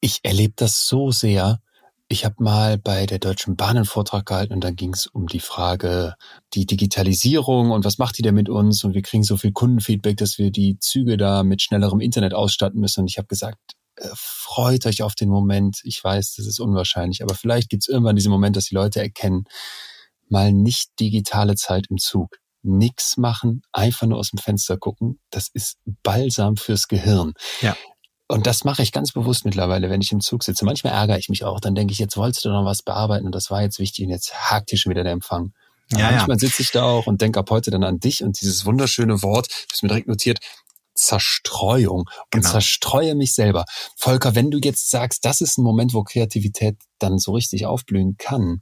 Ich 0.01 0.19
erlebe 0.23 0.53
das 0.55 0.87
so 0.87 1.11
sehr. 1.11 1.59
Ich 2.09 2.23
habe 2.23 2.35
mal 2.39 2.77
bei 2.77 3.05
der 3.05 3.19
Deutschen 3.19 3.55
Bahn 3.55 3.75
einen 3.75 3.85
Vortrag 3.85 4.25
gehalten 4.25 4.53
und 4.53 4.63
dann 4.63 4.75
ging 4.75 4.93
es 4.93 5.07
um 5.07 5.27
die 5.27 5.41
Frage, 5.41 6.15
die 6.53 6.65
Digitalisierung 6.65 7.71
und 7.71 7.83
was 7.83 7.97
macht 7.97 8.17
die 8.17 8.21
denn 8.21 8.35
mit 8.35 8.49
uns 8.49 8.83
und 8.83 8.93
wir 8.93 9.01
kriegen 9.01 9.23
so 9.23 9.35
viel 9.35 9.51
Kundenfeedback, 9.51 10.15
dass 10.17 10.37
wir 10.37 10.51
die 10.51 10.79
Züge 10.79 11.17
da 11.17 11.43
mit 11.43 11.61
schnellerem 11.61 11.99
Internet 11.99 12.33
ausstatten 12.33 12.79
müssen. 12.79 13.01
Und 13.01 13.09
ich 13.09 13.17
habe 13.17 13.27
gesagt, 13.27 13.57
äh, 13.95 14.07
freut 14.15 14.85
euch 14.85 15.01
auf 15.01 15.15
den 15.15 15.29
Moment. 15.29 15.79
Ich 15.83 16.01
weiß, 16.01 16.35
das 16.35 16.45
ist 16.45 16.59
unwahrscheinlich, 16.59 17.23
aber 17.23 17.35
vielleicht 17.35 17.69
gibt 17.69 17.83
es 17.83 17.89
irgendwann 17.89 18.15
diesen 18.15 18.31
Moment, 18.31 18.55
dass 18.55 18.65
die 18.65 18.75
Leute 18.75 19.01
erkennen, 19.01 19.43
mal 20.29 20.53
nicht 20.53 20.91
digitale 20.99 21.55
Zeit 21.55 21.87
im 21.89 21.97
Zug 21.97 22.37
nichts 22.67 23.17
machen, 23.17 23.61
einfach 23.71 24.07
nur 24.07 24.19
aus 24.19 24.29
dem 24.29 24.39
Fenster 24.39 24.77
gucken, 24.77 25.19
das 25.29 25.49
ist 25.53 25.77
Balsam 26.03 26.57
fürs 26.57 26.87
Gehirn. 26.87 27.33
Ja. 27.61 27.75
Und 28.27 28.45
das 28.45 28.65
mache 28.65 28.83
ich 28.83 28.91
ganz 28.91 29.13
bewusst 29.13 29.45
mittlerweile, 29.45 29.89
wenn 29.89 30.01
ich 30.01 30.11
im 30.11 30.19
Zug 30.19 30.43
sitze. 30.43 30.65
Manchmal 30.65 30.93
ärgere 30.93 31.17
ich 31.17 31.29
mich 31.29 31.45
auch. 31.45 31.61
Dann 31.61 31.75
denke 31.75 31.93
ich, 31.93 31.99
jetzt 31.99 32.17
wolltest 32.17 32.43
du 32.43 32.49
noch 32.49 32.65
was 32.65 32.81
bearbeiten 32.81 33.25
und 33.25 33.33
das 33.33 33.49
war 33.49 33.61
jetzt 33.61 33.79
wichtig 33.79 34.05
und 34.05 34.11
jetzt 34.11 34.33
hakt 34.33 34.69
hier 34.69 34.77
schon 34.77 34.89
wieder 34.89 35.03
der 35.03 35.13
Empfang. 35.13 35.53
Ja, 35.91 36.11
manchmal 36.11 36.35
ja. 36.35 36.39
sitze 36.39 36.61
ich 36.61 36.71
da 36.71 36.83
auch 36.83 37.07
und 37.07 37.21
denke 37.21 37.39
ab 37.39 37.49
heute 37.49 37.71
dann 37.71 37.85
an 37.85 37.99
dich 37.99 38.23
und 38.23 38.41
dieses 38.41 38.65
wunderschöne 38.65 39.21
Wort, 39.23 39.47
das 39.71 39.81
mir 39.81 39.87
direkt 39.87 40.09
notiert, 40.09 40.39
Zerstreuung 40.93 42.01
und 42.01 42.31
genau. 42.31 42.49
zerstreue 42.49 43.15
mich 43.15 43.33
selber. 43.33 43.65
Volker, 43.95 44.35
wenn 44.35 44.51
du 44.51 44.57
jetzt 44.57 44.89
sagst, 44.89 45.23
das 45.23 45.39
ist 45.39 45.57
ein 45.57 45.63
Moment, 45.63 45.93
wo 45.93 46.03
Kreativität 46.03 46.77
dann 46.99 47.19
so 47.19 47.31
richtig 47.31 47.65
aufblühen 47.65 48.17
kann, 48.17 48.61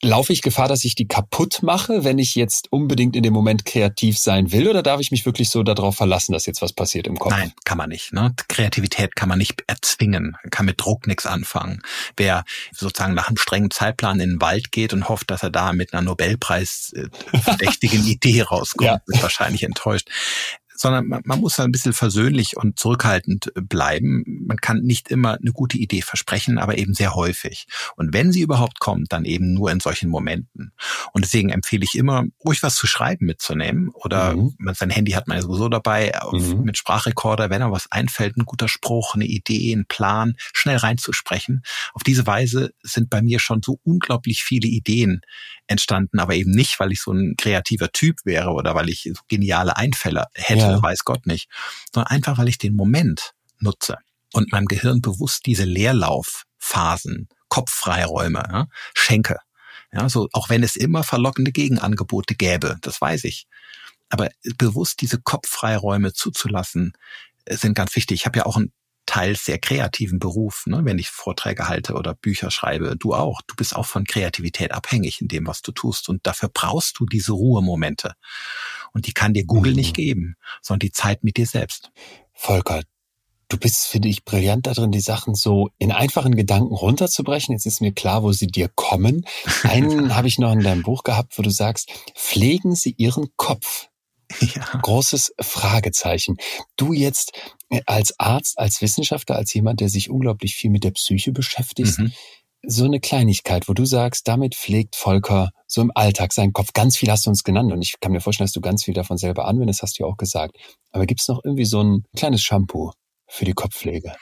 Laufe 0.00 0.32
ich 0.32 0.42
Gefahr, 0.42 0.68
dass 0.68 0.84
ich 0.84 0.94
die 0.94 1.08
kaputt 1.08 1.62
mache, 1.62 2.04
wenn 2.04 2.18
ich 2.18 2.36
jetzt 2.36 2.70
unbedingt 2.70 3.16
in 3.16 3.24
dem 3.24 3.32
Moment 3.32 3.64
kreativ 3.64 4.16
sein 4.16 4.52
will? 4.52 4.68
Oder 4.68 4.84
darf 4.84 5.00
ich 5.00 5.10
mich 5.10 5.26
wirklich 5.26 5.50
so 5.50 5.64
darauf 5.64 5.96
verlassen, 5.96 6.32
dass 6.32 6.46
jetzt 6.46 6.62
was 6.62 6.72
passiert 6.72 7.08
im 7.08 7.18
Kopf? 7.18 7.32
Nein, 7.32 7.52
kann 7.64 7.78
man 7.78 7.88
nicht. 7.88 8.12
Ne? 8.12 8.32
Kreativität 8.48 9.16
kann 9.16 9.28
man 9.28 9.38
nicht 9.38 9.64
erzwingen, 9.66 10.36
kann 10.50 10.66
mit 10.66 10.80
Druck 10.80 11.08
nichts 11.08 11.26
anfangen. 11.26 11.82
Wer 12.16 12.44
sozusagen 12.72 13.14
nach 13.14 13.26
einem 13.26 13.38
strengen 13.38 13.72
Zeitplan 13.72 14.20
in 14.20 14.30
den 14.30 14.40
Wald 14.40 14.70
geht 14.70 14.92
und 14.92 15.08
hofft, 15.08 15.32
dass 15.32 15.42
er 15.42 15.50
da 15.50 15.72
mit 15.72 15.92
einer 15.92 16.02
Nobelpreis 16.02 16.92
äh, 16.94 17.08
verdächtigen 17.42 18.06
Idee 18.06 18.42
rauskommt, 18.42 18.86
ja. 18.86 19.00
ist 19.06 19.22
wahrscheinlich 19.22 19.64
enttäuscht 19.64 20.08
sondern 20.78 21.08
man, 21.08 21.22
man 21.24 21.40
muss 21.40 21.58
ein 21.58 21.72
bisschen 21.72 21.92
versöhnlich 21.92 22.56
und 22.56 22.78
zurückhaltend 22.78 23.52
äh, 23.56 23.60
bleiben. 23.60 24.24
Man 24.46 24.58
kann 24.58 24.80
nicht 24.82 25.10
immer 25.10 25.34
eine 25.34 25.52
gute 25.52 25.76
Idee 25.76 26.02
versprechen, 26.02 26.58
aber 26.58 26.78
eben 26.78 26.94
sehr 26.94 27.14
häufig. 27.16 27.66
Und 27.96 28.14
wenn 28.14 28.30
sie 28.30 28.42
überhaupt 28.42 28.78
kommt, 28.78 29.12
dann 29.12 29.24
eben 29.24 29.54
nur 29.54 29.72
in 29.72 29.80
solchen 29.80 30.08
Momenten. 30.08 30.72
Und 31.12 31.24
deswegen 31.24 31.50
empfehle 31.50 31.84
ich 31.84 31.98
immer, 31.98 32.24
ruhig 32.44 32.62
was 32.62 32.76
zu 32.76 32.86
schreiben 32.86 33.26
mitzunehmen 33.26 33.90
oder 33.92 34.36
mhm. 34.36 34.54
sein 34.74 34.90
Handy 34.90 35.12
hat 35.12 35.26
man 35.26 35.36
ja 35.36 35.42
sowieso 35.42 35.68
dabei, 35.68 36.12
mhm. 36.32 36.62
mit 36.62 36.78
Sprachrekorder, 36.78 37.50
wenn 37.50 37.60
er 37.60 37.72
was 37.72 37.90
einfällt, 37.90 38.36
ein 38.36 38.44
guter 38.44 38.68
Spruch, 38.68 39.14
eine 39.14 39.26
Idee, 39.26 39.72
ein 39.72 39.86
Plan, 39.86 40.36
schnell 40.52 40.76
reinzusprechen. 40.76 41.62
Auf 41.92 42.04
diese 42.04 42.26
Weise 42.26 42.72
sind 42.82 43.10
bei 43.10 43.20
mir 43.20 43.40
schon 43.40 43.62
so 43.64 43.80
unglaublich 43.82 44.44
viele 44.44 44.68
Ideen 44.68 45.22
entstanden, 45.68 46.18
aber 46.18 46.34
eben 46.34 46.50
nicht, 46.50 46.80
weil 46.80 46.92
ich 46.92 47.00
so 47.00 47.12
ein 47.12 47.36
kreativer 47.36 47.92
Typ 47.92 48.16
wäre 48.24 48.50
oder 48.50 48.74
weil 48.74 48.88
ich 48.88 49.02
so 49.14 49.22
geniale 49.28 49.76
Einfälle 49.76 50.26
hätte, 50.34 50.60
ja. 50.60 50.82
weiß 50.82 51.04
Gott 51.04 51.26
nicht, 51.26 51.48
sondern 51.92 52.10
einfach, 52.10 52.38
weil 52.38 52.48
ich 52.48 52.58
den 52.58 52.74
Moment 52.74 53.32
nutze 53.60 53.98
und 54.32 54.52
meinem 54.52 54.66
Gehirn 54.66 55.00
bewusst 55.00 55.46
diese 55.46 55.64
Leerlaufphasen, 55.64 57.28
Kopffreiräume 57.48 58.42
ja, 58.50 58.66
schenke. 58.94 59.38
Ja, 59.92 60.08
so, 60.08 60.28
auch 60.32 60.50
wenn 60.50 60.62
es 60.62 60.76
immer 60.76 61.02
verlockende 61.02 61.52
Gegenangebote 61.52 62.34
gäbe, 62.34 62.76
das 62.82 63.00
weiß 63.00 63.24
ich. 63.24 63.46
Aber 64.10 64.28
bewusst 64.56 65.00
diese 65.00 65.18
Kopffreiräume 65.20 66.12
zuzulassen, 66.12 66.92
äh, 67.44 67.56
sind 67.56 67.74
ganz 67.74 67.94
wichtig. 67.96 68.20
Ich 68.20 68.26
habe 68.26 68.38
ja 68.38 68.46
auch 68.46 68.56
ein 68.56 68.72
teils 69.08 69.46
sehr 69.46 69.58
kreativen 69.58 70.18
Beruf, 70.18 70.64
ne, 70.66 70.84
wenn 70.84 70.98
ich 70.98 71.08
Vorträge 71.08 71.66
halte 71.66 71.94
oder 71.94 72.14
Bücher 72.14 72.50
schreibe. 72.50 72.94
Du 72.96 73.14
auch. 73.14 73.40
Du 73.46 73.56
bist 73.56 73.74
auch 73.74 73.86
von 73.86 74.04
Kreativität 74.04 74.72
abhängig 74.72 75.22
in 75.22 75.28
dem, 75.28 75.46
was 75.46 75.62
du 75.62 75.72
tust. 75.72 76.08
Und 76.10 76.26
dafür 76.26 76.50
brauchst 76.52 77.00
du 77.00 77.06
diese 77.06 77.32
Ruhemomente. 77.32 78.12
Und 78.92 79.06
die 79.06 79.12
kann 79.12 79.32
dir 79.32 79.46
Google 79.46 79.72
mhm. 79.72 79.78
nicht 79.78 79.96
geben, 79.96 80.36
sondern 80.60 80.80
die 80.80 80.92
Zeit 80.92 81.24
mit 81.24 81.38
dir 81.38 81.46
selbst. 81.46 81.90
Volker, 82.34 82.82
du 83.48 83.56
bist, 83.56 83.86
finde 83.86 84.08
ich, 84.08 84.26
brillant 84.26 84.66
darin, 84.66 84.92
die 84.92 85.00
Sachen 85.00 85.34
so 85.34 85.70
in 85.78 85.90
einfachen 85.90 86.36
Gedanken 86.36 86.74
runterzubrechen. 86.74 87.54
Jetzt 87.54 87.64
ist 87.64 87.80
mir 87.80 87.92
klar, 87.92 88.22
wo 88.22 88.32
sie 88.32 88.46
dir 88.46 88.68
kommen. 88.68 89.24
Einen 89.62 90.14
habe 90.14 90.28
ich 90.28 90.38
noch 90.38 90.52
in 90.52 90.60
deinem 90.60 90.82
Buch 90.82 91.02
gehabt, 91.02 91.38
wo 91.38 91.42
du 91.42 91.50
sagst, 91.50 91.90
pflegen 92.14 92.74
Sie 92.74 92.94
Ihren 92.98 93.28
Kopf. 93.36 93.88
Ja. 94.40 94.62
Großes 94.82 95.32
Fragezeichen. 95.40 96.36
Du 96.76 96.92
jetzt 96.92 97.32
als 97.86 98.18
Arzt, 98.18 98.58
als 98.58 98.80
Wissenschaftler, 98.80 99.36
als 99.36 99.52
jemand, 99.52 99.80
der 99.80 99.88
sich 99.88 100.10
unglaublich 100.10 100.54
viel 100.54 100.70
mit 100.70 100.84
der 100.84 100.92
Psyche 100.92 101.32
beschäftigt, 101.32 101.98
mhm. 101.98 102.12
so 102.62 102.84
eine 102.84 103.00
Kleinigkeit, 103.00 103.68
wo 103.68 103.74
du 103.74 103.84
sagst, 103.84 104.26
damit 104.26 104.54
pflegt 104.54 104.96
Volker 104.96 105.50
so 105.66 105.82
im 105.82 105.92
Alltag 105.94 106.32
seinen 106.32 106.52
Kopf. 106.52 106.72
Ganz 106.72 106.96
viel 106.96 107.10
hast 107.10 107.26
du 107.26 107.30
uns 107.30 107.44
genannt 107.44 107.72
und 107.72 107.82
ich 107.82 108.00
kann 108.00 108.12
mir 108.12 108.20
vorstellen, 108.20 108.46
dass 108.46 108.54
du 108.54 108.60
ganz 108.60 108.84
viel 108.84 108.94
davon 108.94 109.18
selber 109.18 109.46
anwendest, 109.46 109.82
hast 109.82 109.98
du 109.98 110.04
ja 110.04 110.08
auch 110.08 110.16
gesagt. 110.16 110.56
Aber 110.92 111.06
gibt 111.06 111.20
es 111.20 111.28
noch 111.28 111.40
irgendwie 111.44 111.66
so 111.66 111.82
ein 111.82 112.04
kleines 112.16 112.42
Shampoo 112.42 112.92
für 113.28 113.44
die 113.44 113.52
Kopfpflege? 113.52 114.14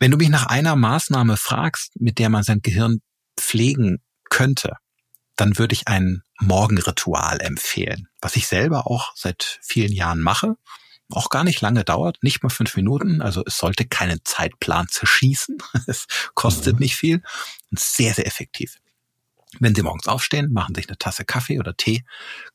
Wenn 0.00 0.10
du 0.10 0.16
mich 0.16 0.28
nach 0.28 0.46
einer 0.46 0.74
Maßnahme 0.74 1.36
fragst, 1.36 1.92
mit 2.00 2.18
der 2.18 2.28
man 2.30 2.42
sein 2.42 2.60
Gehirn 2.62 2.98
pflegen 3.38 3.98
könnte, 4.28 4.72
dann 5.36 5.56
würde 5.56 5.72
ich 5.72 5.86
ein 5.86 6.22
Morgenritual 6.40 7.40
empfehlen, 7.40 8.08
was 8.20 8.34
ich 8.34 8.48
selber 8.48 8.88
auch 8.88 9.12
seit 9.14 9.60
vielen 9.62 9.92
Jahren 9.92 10.20
mache 10.20 10.56
auch 11.10 11.30
gar 11.30 11.44
nicht 11.44 11.60
lange 11.60 11.84
dauert, 11.84 12.22
nicht 12.22 12.42
mal 12.42 12.50
fünf 12.50 12.76
Minuten. 12.76 13.22
Also 13.22 13.42
es 13.46 13.58
sollte 13.58 13.86
keinen 13.86 14.20
Zeitplan 14.24 14.88
zerschießen. 14.88 15.58
Es 15.86 16.06
kostet 16.34 16.74
mhm. 16.74 16.80
nicht 16.80 16.96
viel 16.96 17.22
und 17.70 17.80
sehr, 17.80 18.14
sehr 18.14 18.26
effektiv. 18.26 18.78
Wenn 19.58 19.74
Sie 19.74 19.82
morgens 19.82 20.06
aufstehen, 20.06 20.52
machen 20.52 20.74
sich 20.74 20.88
eine 20.88 20.98
Tasse 20.98 21.24
Kaffee 21.24 21.58
oder 21.58 21.74
Tee, 21.76 22.04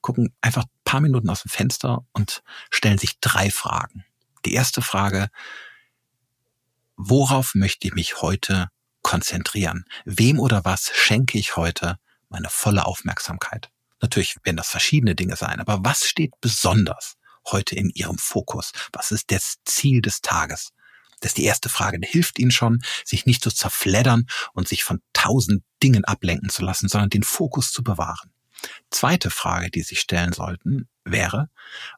gucken 0.01 0.35
einfach 0.41 0.63
ein 0.63 0.69
paar 0.83 1.01
Minuten 1.01 1.29
aus 1.29 1.41
dem 1.41 1.49
Fenster 1.49 2.05
und 2.13 2.43
stellen 2.69 2.99
sich 2.99 3.19
drei 3.19 3.49
Fragen. 3.49 4.05
Die 4.45 4.53
erste 4.53 4.81
Frage, 4.83 5.29
worauf 6.95 7.55
möchte 7.55 7.87
ich 7.87 7.95
mich 7.95 8.21
heute 8.21 8.69
konzentrieren? 9.01 9.85
Wem 10.05 10.39
oder 10.39 10.63
was 10.65 10.91
schenke 10.93 11.39
ich 11.39 11.55
heute 11.55 11.97
meine 12.29 12.49
volle 12.49 12.85
Aufmerksamkeit? 12.85 13.71
Natürlich 13.99 14.35
werden 14.43 14.57
das 14.57 14.69
verschiedene 14.69 15.15
Dinge 15.15 15.35
sein, 15.35 15.59
aber 15.59 15.79
was 15.83 16.05
steht 16.05 16.33
besonders? 16.41 17.15
Heute 17.51 17.75
in 17.75 17.89
Ihrem 17.89 18.17
Fokus? 18.17 18.71
Was 18.91 19.11
ist 19.11 19.31
das 19.31 19.55
Ziel 19.65 20.01
des 20.01 20.21
Tages? 20.21 20.71
Das 21.19 21.31
ist 21.31 21.37
die 21.37 21.45
erste 21.45 21.69
Frage. 21.69 21.99
Die 21.99 22.07
hilft 22.07 22.37
Ihnen 22.37 22.51
schon, 22.51 22.83
sich 23.05 23.25
nicht 23.25 23.43
zu 23.43 23.49
zerfleddern 23.49 24.27
und 24.53 24.67
sich 24.67 24.83
von 24.83 25.01
tausend 25.13 25.63
Dingen 25.81 26.03
ablenken 26.03 26.49
zu 26.49 26.63
lassen, 26.63 26.89
sondern 26.89 27.09
den 27.09 27.23
Fokus 27.23 27.71
zu 27.71 27.81
bewahren. 27.81 28.31
Zweite 28.91 29.29
Frage, 29.29 29.71
die 29.71 29.83
Sie 29.83 29.95
stellen 29.95 30.33
sollten, 30.33 30.87
wäre, 31.05 31.49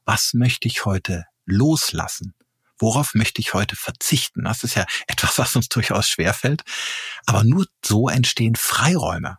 was 0.06 0.34
möchte 0.34 0.68
ich 0.68 0.86
heute 0.86 1.26
loslassen? 1.46 2.36
Worauf 2.78 3.14
möchte 3.14 3.42
ich 3.42 3.54
heute 3.54 3.76
verzichten? 3.76 4.44
Das 4.44 4.64
ist 4.64 4.76
ja 4.76 4.86
etwas, 5.08 5.38
was 5.38 5.56
uns 5.56 5.70
durchaus 5.70 6.08
schwerfällt. 6.08 6.64
Aber 7.26 7.44
nur 7.44 7.66
so 7.84 8.10
entstehen 8.10 8.56
Freiräume. 8.56 9.38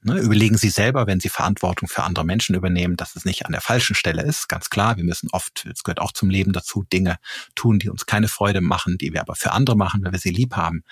Ne, 0.00 0.16
überlegen 0.18 0.56
Sie 0.56 0.68
selber, 0.68 1.08
wenn 1.08 1.18
Sie 1.18 1.28
Verantwortung 1.28 1.88
für 1.88 2.04
andere 2.04 2.24
Menschen 2.24 2.54
übernehmen, 2.54 2.96
dass 2.96 3.16
es 3.16 3.24
nicht 3.24 3.46
an 3.46 3.52
der 3.52 3.60
falschen 3.60 3.96
Stelle 3.96 4.22
ist. 4.22 4.48
Ganz 4.48 4.70
klar, 4.70 4.96
wir 4.96 5.02
müssen 5.02 5.28
oft, 5.32 5.66
es 5.66 5.82
gehört 5.82 6.00
auch 6.00 6.12
zum 6.12 6.30
Leben 6.30 6.52
dazu, 6.52 6.84
Dinge 6.84 7.18
tun, 7.56 7.80
die 7.80 7.88
uns 7.88 8.06
keine 8.06 8.28
Freude 8.28 8.60
machen, 8.60 8.96
die 8.96 9.12
wir 9.12 9.20
aber 9.20 9.34
für 9.34 9.50
andere 9.50 9.76
machen, 9.76 10.04
weil 10.04 10.12
wir 10.12 10.20
sie 10.20 10.30
lieb 10.30 10.54
haben. 10.54 10.84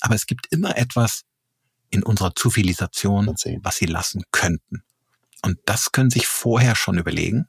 Aber 0.00 0.14
es 0.14 0.26
gibt 0.26 0.48
immer 0.50 0.76
etwas 0.76 1.22
in 1.88 2.02
unserer 2.02 2.34
Zivilisation, 2.34 3.34
was 3.62 3.76
Sie 3.76 3.86
lassen 3.86 4.22
könnten. 4.32 4.82
Und 5.42 5.58
das 5.66 5.92
können 5.92 6.10
Sie 6.10 6.20
sich 6.20 6.28
vorher 6.28 6.74
schon 6.74 6.98
überlegen. 6.98 7.48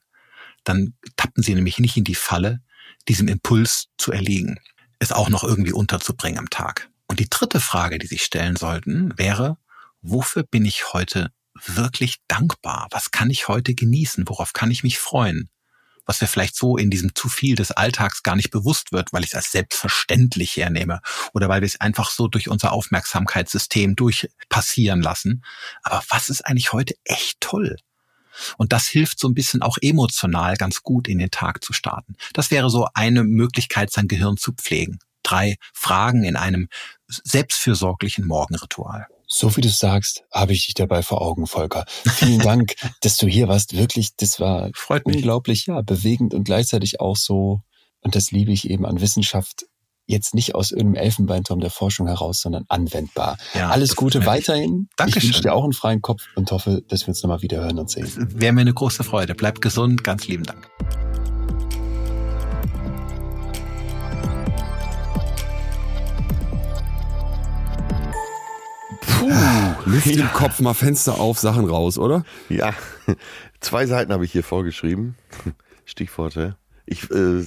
Dann 0.64 0.94
tappen 1.16 1.44
Sie 1.44 1.56
nämlich 1.56 1.80
nicht 1.80 1.98
in 1.98 2.04
die 2.04 2.16
Falle, 2.16 2.62
diesem 3.08 3.28
Impuls 3.28 3.88
zu 3.98 4.12
erliegen, 4.12 4.60
es 5.00 5.12
auch 5.12 5.30
noch 5.30 5.44
irgendwie 5.44 5.74
unterzubringen 5.74 6.40
am 6.40 6.50
Tag. 6.50 6.90
Und 7.08 7.20
die 7.20 7.30
dritte 7.30 7.60
Frage, 7.60 8.00
die 8.00 8.08
Sie 8.08 8.18
stellen 8.18 8.56
sollten, 8.56 9.18
wäre, 9.18 9.58
wofür 10.04 10.44
bin 10.44 10.66
ich 10.66 10.94
heute 10.94 11.32
wirklich 11.66 12.18
dankbar? 12.28 12.88
Was 12.92 13.12
kann 13.12 13.30
ich 13.30 13.48
heute 13.48 13.74
genießen? 13.74 14.28
Worauf 14.28 14.54
kann 14.54 14.70
ich 14.70 14.84
mich 14.84 15.00
freuen? 15.00 15.50
Was 16.06 16.20
mir 16.20 16.28
vielleicht 16.28 16.58
so 16.58 16.76
in 16.76 16.90
diesem 16.92 17.16
zu 17.16 17.30
viel 17.30 17.56
des 17.56 17.72
Alltags 17.72 18.24
gar 18.24 18.36
nicht 18.36 18.52
bewusst 18.52 18.92
wird, 18.92 19.14
weil 19.14 19.24
ich 19.24 19.30
es 19.30 19.36
als 19.36 19.52
selbstverständlich 19.52 20.58
hernehme 20.58 21.00
oder 21.34 21.48
weil 21.48 21.62
wir 21.62 21.66
es 21.66 21.80
einfach 21.80 22.10
so 22.10 22.28
durch 22.28 22.50
unser 22.50 22.74
Aufmerksamkeitssystem 22.74 23.96
durchpassieren 23.96 25.02
lassen. 25.02 25.46
Aber 25.82 26.04
was 26.10 26.30
ist 26.30 26.46
eigentlich 26.46 26.74
heute 26.74 26.96
echt 27.06 27.40
toll? 27.40 27.78
Und 28.58 28.74
das 28.74 28.88
hilft 28.88 29.20
so 29.20 29.30
ein 29.30 29.34
bisschen 29.34 29.62
auch 29.62 29.78
emotional 29.80 30.58
ganz 30.58 30.82
gut 30.82 31.08
in 31.08 31.20
den 31.20 31.32
Tag 31.32 31.64
zu 31.64 31.72
starten. 31.72 32.16
Das 32.34 32.52
wäre 32.52 32.70
so 32.70 32.88
eine 32.94 33.24
Möglichkeit, 33.24 33.92
sein 33.92 34.08
Gehirn 34.08 34.38
zu 34.38 34.54
pflegen. 34.54 35.00
Drei 35.22 35.56
Fragen 35.72 36.24
in 36.24 36.36
einem 36.36 36.68
selbstfürsorglichen 37.08 38.26
Morgenritual. 38.26 39.08
So 39.36 39.58
wie 39.58 39.62
du 39.62 39.70
sagst, 39.70 40.24
habe 40.32 40.54
ich 40.54 40.66
dich 40.66 40.76
dabei 40.76 41.02
vor 41.02 41.24
Augen, 41.24 41.48
Volker. 41.48 41.86
Vielen 41.88 42.38
Dank, 42.38 42.76
dass 43.02 43.18
du 43.18 43.26
hier 43.26 43.48
warst. 43.48 43.76
Wirklich, 43.76 44.16
das 44.16 44.40
war 44.40 44.70
Freut 44.76 45.08
mich. 45.08 45.16
unglaublich, 45.16 45.66
ja, 45.66 45.82
bewegend 45.82 46.36
und 46.36 46.44
gleichzeitig 46.44 47.00
auch 47.00 47.16
so, 47.16 47.62
und 48.02 48.14
das 48.16 48.30
liebe 48.30 48.52
ich 48.52 48.70
eben 48.70 48.86
an 48.86 49.02
Wissenschaft, 49.02 49.66
jetzt 50.06 50.36
nicht 50.36 50.54
aus 50.54 50.70
irgendeinem 50.72 51.06
Elfenbeinturm 51.06 51.62
der 51.62 51.72
Forschung 51.72 52.06
heraus, 52.06 52.42
sondern 52.42 52.66
anwendbar. 52.68 53.38
Ja, 53.56 53.70
Alles 53.70 53.96
Gute 53.96 54.28
weiterhin. 54.28 54.88
Danke 54.98 55.18
ich 55.18 55.24
wünsche 55.26 55.42
dir 55.42 55.54
auch 55.56 55.64
einen 55.64 55.74
freien 55.74 56.04
Kopf 56.04 56.26
und 56.36 56.52
hoffe, 56.52 56.84
dass 56.88 57.02
wir 57.02 57.10
uns 57.10 57.24
nochmal 57.24 57.42
wieder 57.42 57.58
hören 57.62 57.80
und 57.80 57.90
sehen. 57.90 58.12
Wäre 58.36 58.54
mir 58.54 58.62
eine 58.62 58.74
große 58.74 59.04
Freude. 59.04 59.34
Bleib 59.34 59.62
gesund. 59.62 60.04
Ganz 60.04 60.28
lieben 60.28 60.44
Dank. 60.44 60.70
Puh, 69.30 69.90
Luft 69.90 70.06
ja. 70.08 70.26
im 70.26 70.34
Kopf, 70.34 70.60
mal 70.60 70.74
Fenster 70.74 71.20
auf, 71.20 71.40
Sachen 71.40 71.66
raus, 71.66 71.98
oder? 71.98 72.24
Ja, 72.50 72.74
zwei 73.60 73.86
Seiten 73.86 74.12
habe 74.12 74.26
ich 74.26 74.32
hier 74.32 74.44
vorgeschrieben. 74.44 75.16
Stichworte. 75.86 76.58
Ich 76.86 77.10
äh, 77.12 77.44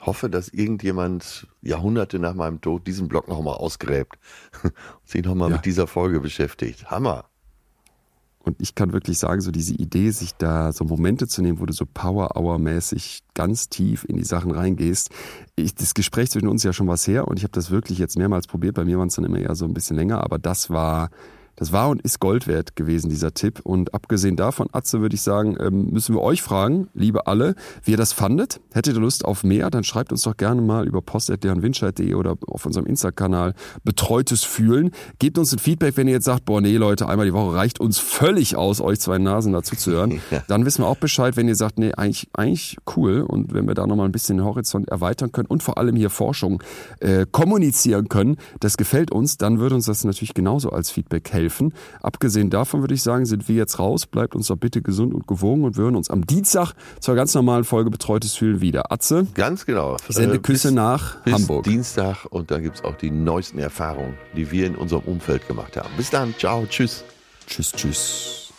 hoffe, 0.00 0.28
dass 0.28 0.48
irgendjemand 0.48 1.46
Jahrhunderte 1.62 2.18
nach 2.18 2.34
meinem 2.34 2.60
Tod 2.60 2.86
diesen 2.86 3.08
Blog 3.08 3.28
nochmal 3.28 3.54
ausgräbt 3.54 4.18
und 4.62 4.72
sich 5.04 5.24
nochmal 5.24 5.50
ja. 5.50 5.56
mit 5.56 5.64
dieser 5.64 5.86
Folge 5.86 6.20
beschäftigt. 6.20 6.90
Hammer. 6.90 7.29
Und 8.42 8.56
ich 8.58 8.74
kann 8.74 8.92
wirklich 8.92 9.18
sagen, 9.18 9.42
so 9.42 9.50
diese 9.50 9.74
Idee, 9.74 10.10
sich 10.10 10.34
da 10.34 10.72
so 10.72 10.84
Momente 10.84 11.26
zu 11.26 11.42
nehmen, 11.42 11.60
wo 11.60 11.66
du 11.66 11.74
so 11.74 11.84
Power-Hour-mäßig 11.84 13.20
ganz 13.34 13.68
tief 13.68 14.04
in 14.08 14.16
die 14.16 14.24
Sachen 14.24 14.50
reingehst. 14.50 15.10
Ich, 15.56 15.74
das 15.74 15.92
Gespräch 15.92 16.30
zwischen 16.30 16.48
uns 16.48 16.62
ja 16.62 16.72
schon 16.72 16.88
was 16.88 17.06
her 17.06 17.28
und 17.28 17.36
ich 17.36 17.42
habe 17.42 17.52
das 17.52 17.70
wirklich 17.70 17.98
jetzt 17.98 18.16
mehrmals 18.16 18.46
probiert. 18.46 18.76
Bei 18.76 18.84
mir 18.84 18.98
waren 18.98 19.08
es 19.08 19.16
dann 19.16 19.26
immer 19.26 19.38
eher 19.38 19.54
so 19.54 19.66
ein 19.66 19.74
bisschen 19.74 19.96
länger, 19.96 20.24
aber 20.24 20.38
das 20.38 20.70
war 20.70 21.10
das 21.60 21.72
war 21.72 21.90
und 21.90 22.00
ist 22.00 22.20
Gold 22.20 22.46
wert 22.46 22.74
gewesen, 22.74 23.10
dieser 23.10 23.34
Tipp. 23.34 23.60
Und 23.62 23.92
abgesehen 23.92 24.34
davon, 24.34 24.68
Atze, 24.72 25.02
würde 25.02 25.14
ich 25.14 25.20
sagen, 25.20 25.58
ähm, 25.60 25.90
müssen 25.90 26.14
wir 26.14 26.22
euch 26.22 26.42
fragen, 26.42 26.88
liebe 26.94 27.26
alle, 27.26 27.54
wie 27.84 27.90
ihr 27.90 27.96
das 27.98 28.14
fandet. 28.14 28.60
Hättet 28.72 28.94
ihr 28.94 29.00
Lust 29.00 29.26
auf 29.26 29.44
mehr, 29.44 29.68
dann 29.70 29.84
schreibt 29.84 30.10
uns 30.10 30.22
doch 30.22 30.36
gerne 30.36 30.62
mal 30.62 30.86
über 30.86 31.02
post.dernwindscheid.de 31.02 32.14
oder 32.14 32.36
auf 32.46 32.64
unserem 32.64 32.86
Insta-Kanal 32.86 33.54
Betreutes 33.84 34.42
Fühlen. 34.42 34.90
Gebt 35.18 35.36
uns 35.36 35.52
ein 35.52 35.58
Feedback, 35.58 35.98
wenn 35.98 36.08
ihr 36.08 36.14
jetzt 36.14 36.24
sagt, 36.24 36.46
boah, 36.46 36.62
nee, 36.62 36.76
Leute, 36.76 37.06
einmal 37.06 37.26
die 37.26 37.34
Woche 37.34 37.54
reicht 37.54 37.78
uns 37.78 37.98
völlig 37.98 38.56
aus, 38.56 38.80
euch 38.80 38.98
zwei 38.98 39.18
Nasen 39.18 39.52
dazu 39.52 39.76
zu 39.76 39.90
hören. 39.90 40.20
Dann 40.48 40.64
wissen 40.64 40.82
wir 40.82 40.88
auch 40.88 40.96
Bescheid, 40.96 41.36
wenn 41.36 41.46
ihr 41.46 41.56
sagt, 41.56 41.78
nee, 41.78 41.92
eigentlich, 41.92 42.28
eigentlich 42.32 42.78
cool. 42.96 43.20
Und 43.20 43.52
wenn 43.52 43.66
wir 43.66 43.74
da 43.74 43.86
nochmal 43.86 44.06
ein 44.06 44.12
bisschen 44.12 44.38
den 44.38 44.46
Horizont 44.46 44.88
erweitern 44.88 45.30
können 45.30 45.48
und 45.48 45.62
vor 45.62 45.76
allem 45.76 45.96
hier 45.96 46.08
Forschung 46.08 46.62
äh, 47.00 47.26
kommunizieren 47.30 48.08
können, 48.08 48.36
das 48.60 48.78
gefällt 48.78 49.10
uns, 49.10 49.36
dann 49.36 49.58
würde 49.58 49.74
uns 49.74 49.84
das 49.84 50.04
natürlich 50.04 50.32
genauso 50.32 50.70
als 50.70 50.90
Feedback 50.90 51.30
helfen 51.30 51.39
helfen. 51.40 51.72
Abgesehen 52.02 52.50
davon 52.50 52.82
würde 52.82 52.94
ich 52.94 53.02
sagen, 53.02 53.26
sind 53.26 53.48
wir 53.48 53.56
jetzt 53.56 53.78
raus. 53.78 54.06
Bleibt 54.06 54.34
uns 54.34 54.48
doch 54.48 54.56
bitte 54.56 54.82
gesund 54.82 55.14
und 55.14 55.26
gewogen 55.26 55.64
und 55.64 55.76
wir 55.76 55.84
hören 55.84 55.96
uns 55.96 56.10
am 56.10 56.26
Dienstag 56.26 56.74
zur 57.00 57.14
ganz 57.14 57.34
normalen 57.34 57.64
Folge 57.64 57.90
Betreutes 57.90 58.34
Fühlen 58.34 58.60
wieder. 58.60 58.92
Atze? 58.92 59.26
Ganz 59.34 59.66
genau. 59.66 59.96
Sende 60.08 60.36
äh, 60.36 60.38
Küsse 60.38 60.68
bis, 60.68 60.74
nach 60.74 61.22
bis 61.22 61.34
Hamburg. 61.34 61.64
Dienstag 61.64 62.26
und 62.30 62.50
dann 62.50 62.62
gibt 62.62 62.76
es 62.76 62.84
auch 62.84 62.96
die 62.96 63.10
neuesten 63.10 63.58
Erfahrungen, 63.58 64.14
die 64.36 64.50
wir 64.50 64.66
in 64.66 64.76
unserem 64.76 65.02
Umfeld 65.02 65.46
gemacht 65.48 65.76
haben. 65.76 65.90
Bis 65.96 66.10
dann. 66.10 66.34
Ciao. 66.38 66.66
Tschüss. 66.68 67.04
Tschüss, 67.46 67.72
tschüss. 67.72 68.52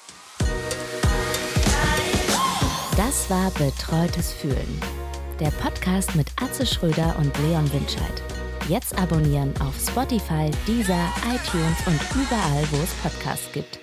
Das 2.97 3.29
war 3.29 3.51
Betreutes 3.51 4.31
Fühlen. 4.33 4.81
Der 5.39 5.51
Podcast 5.51 6.15
mit 6.15 6.27
Atze 6.41 6.65
Schröder 6.65 7.15
und 7.17 7.31
Leon 7.39 7.71
Windscheid. 7.73 8.40
Jetzt 8.71 8.97
abonnieren 8.97 9.53
auf 9.59 9.75
Spotify, 9.85 10.49
Deezer, 10.65 11.09
iTunes 11.25 11.85
und 11.85 11.99
überall, 12.15 12.65
wo 12.71 12.77
es 12.81 12.93
Podcasts 13.03 13.51
gibt. 13.51 13.80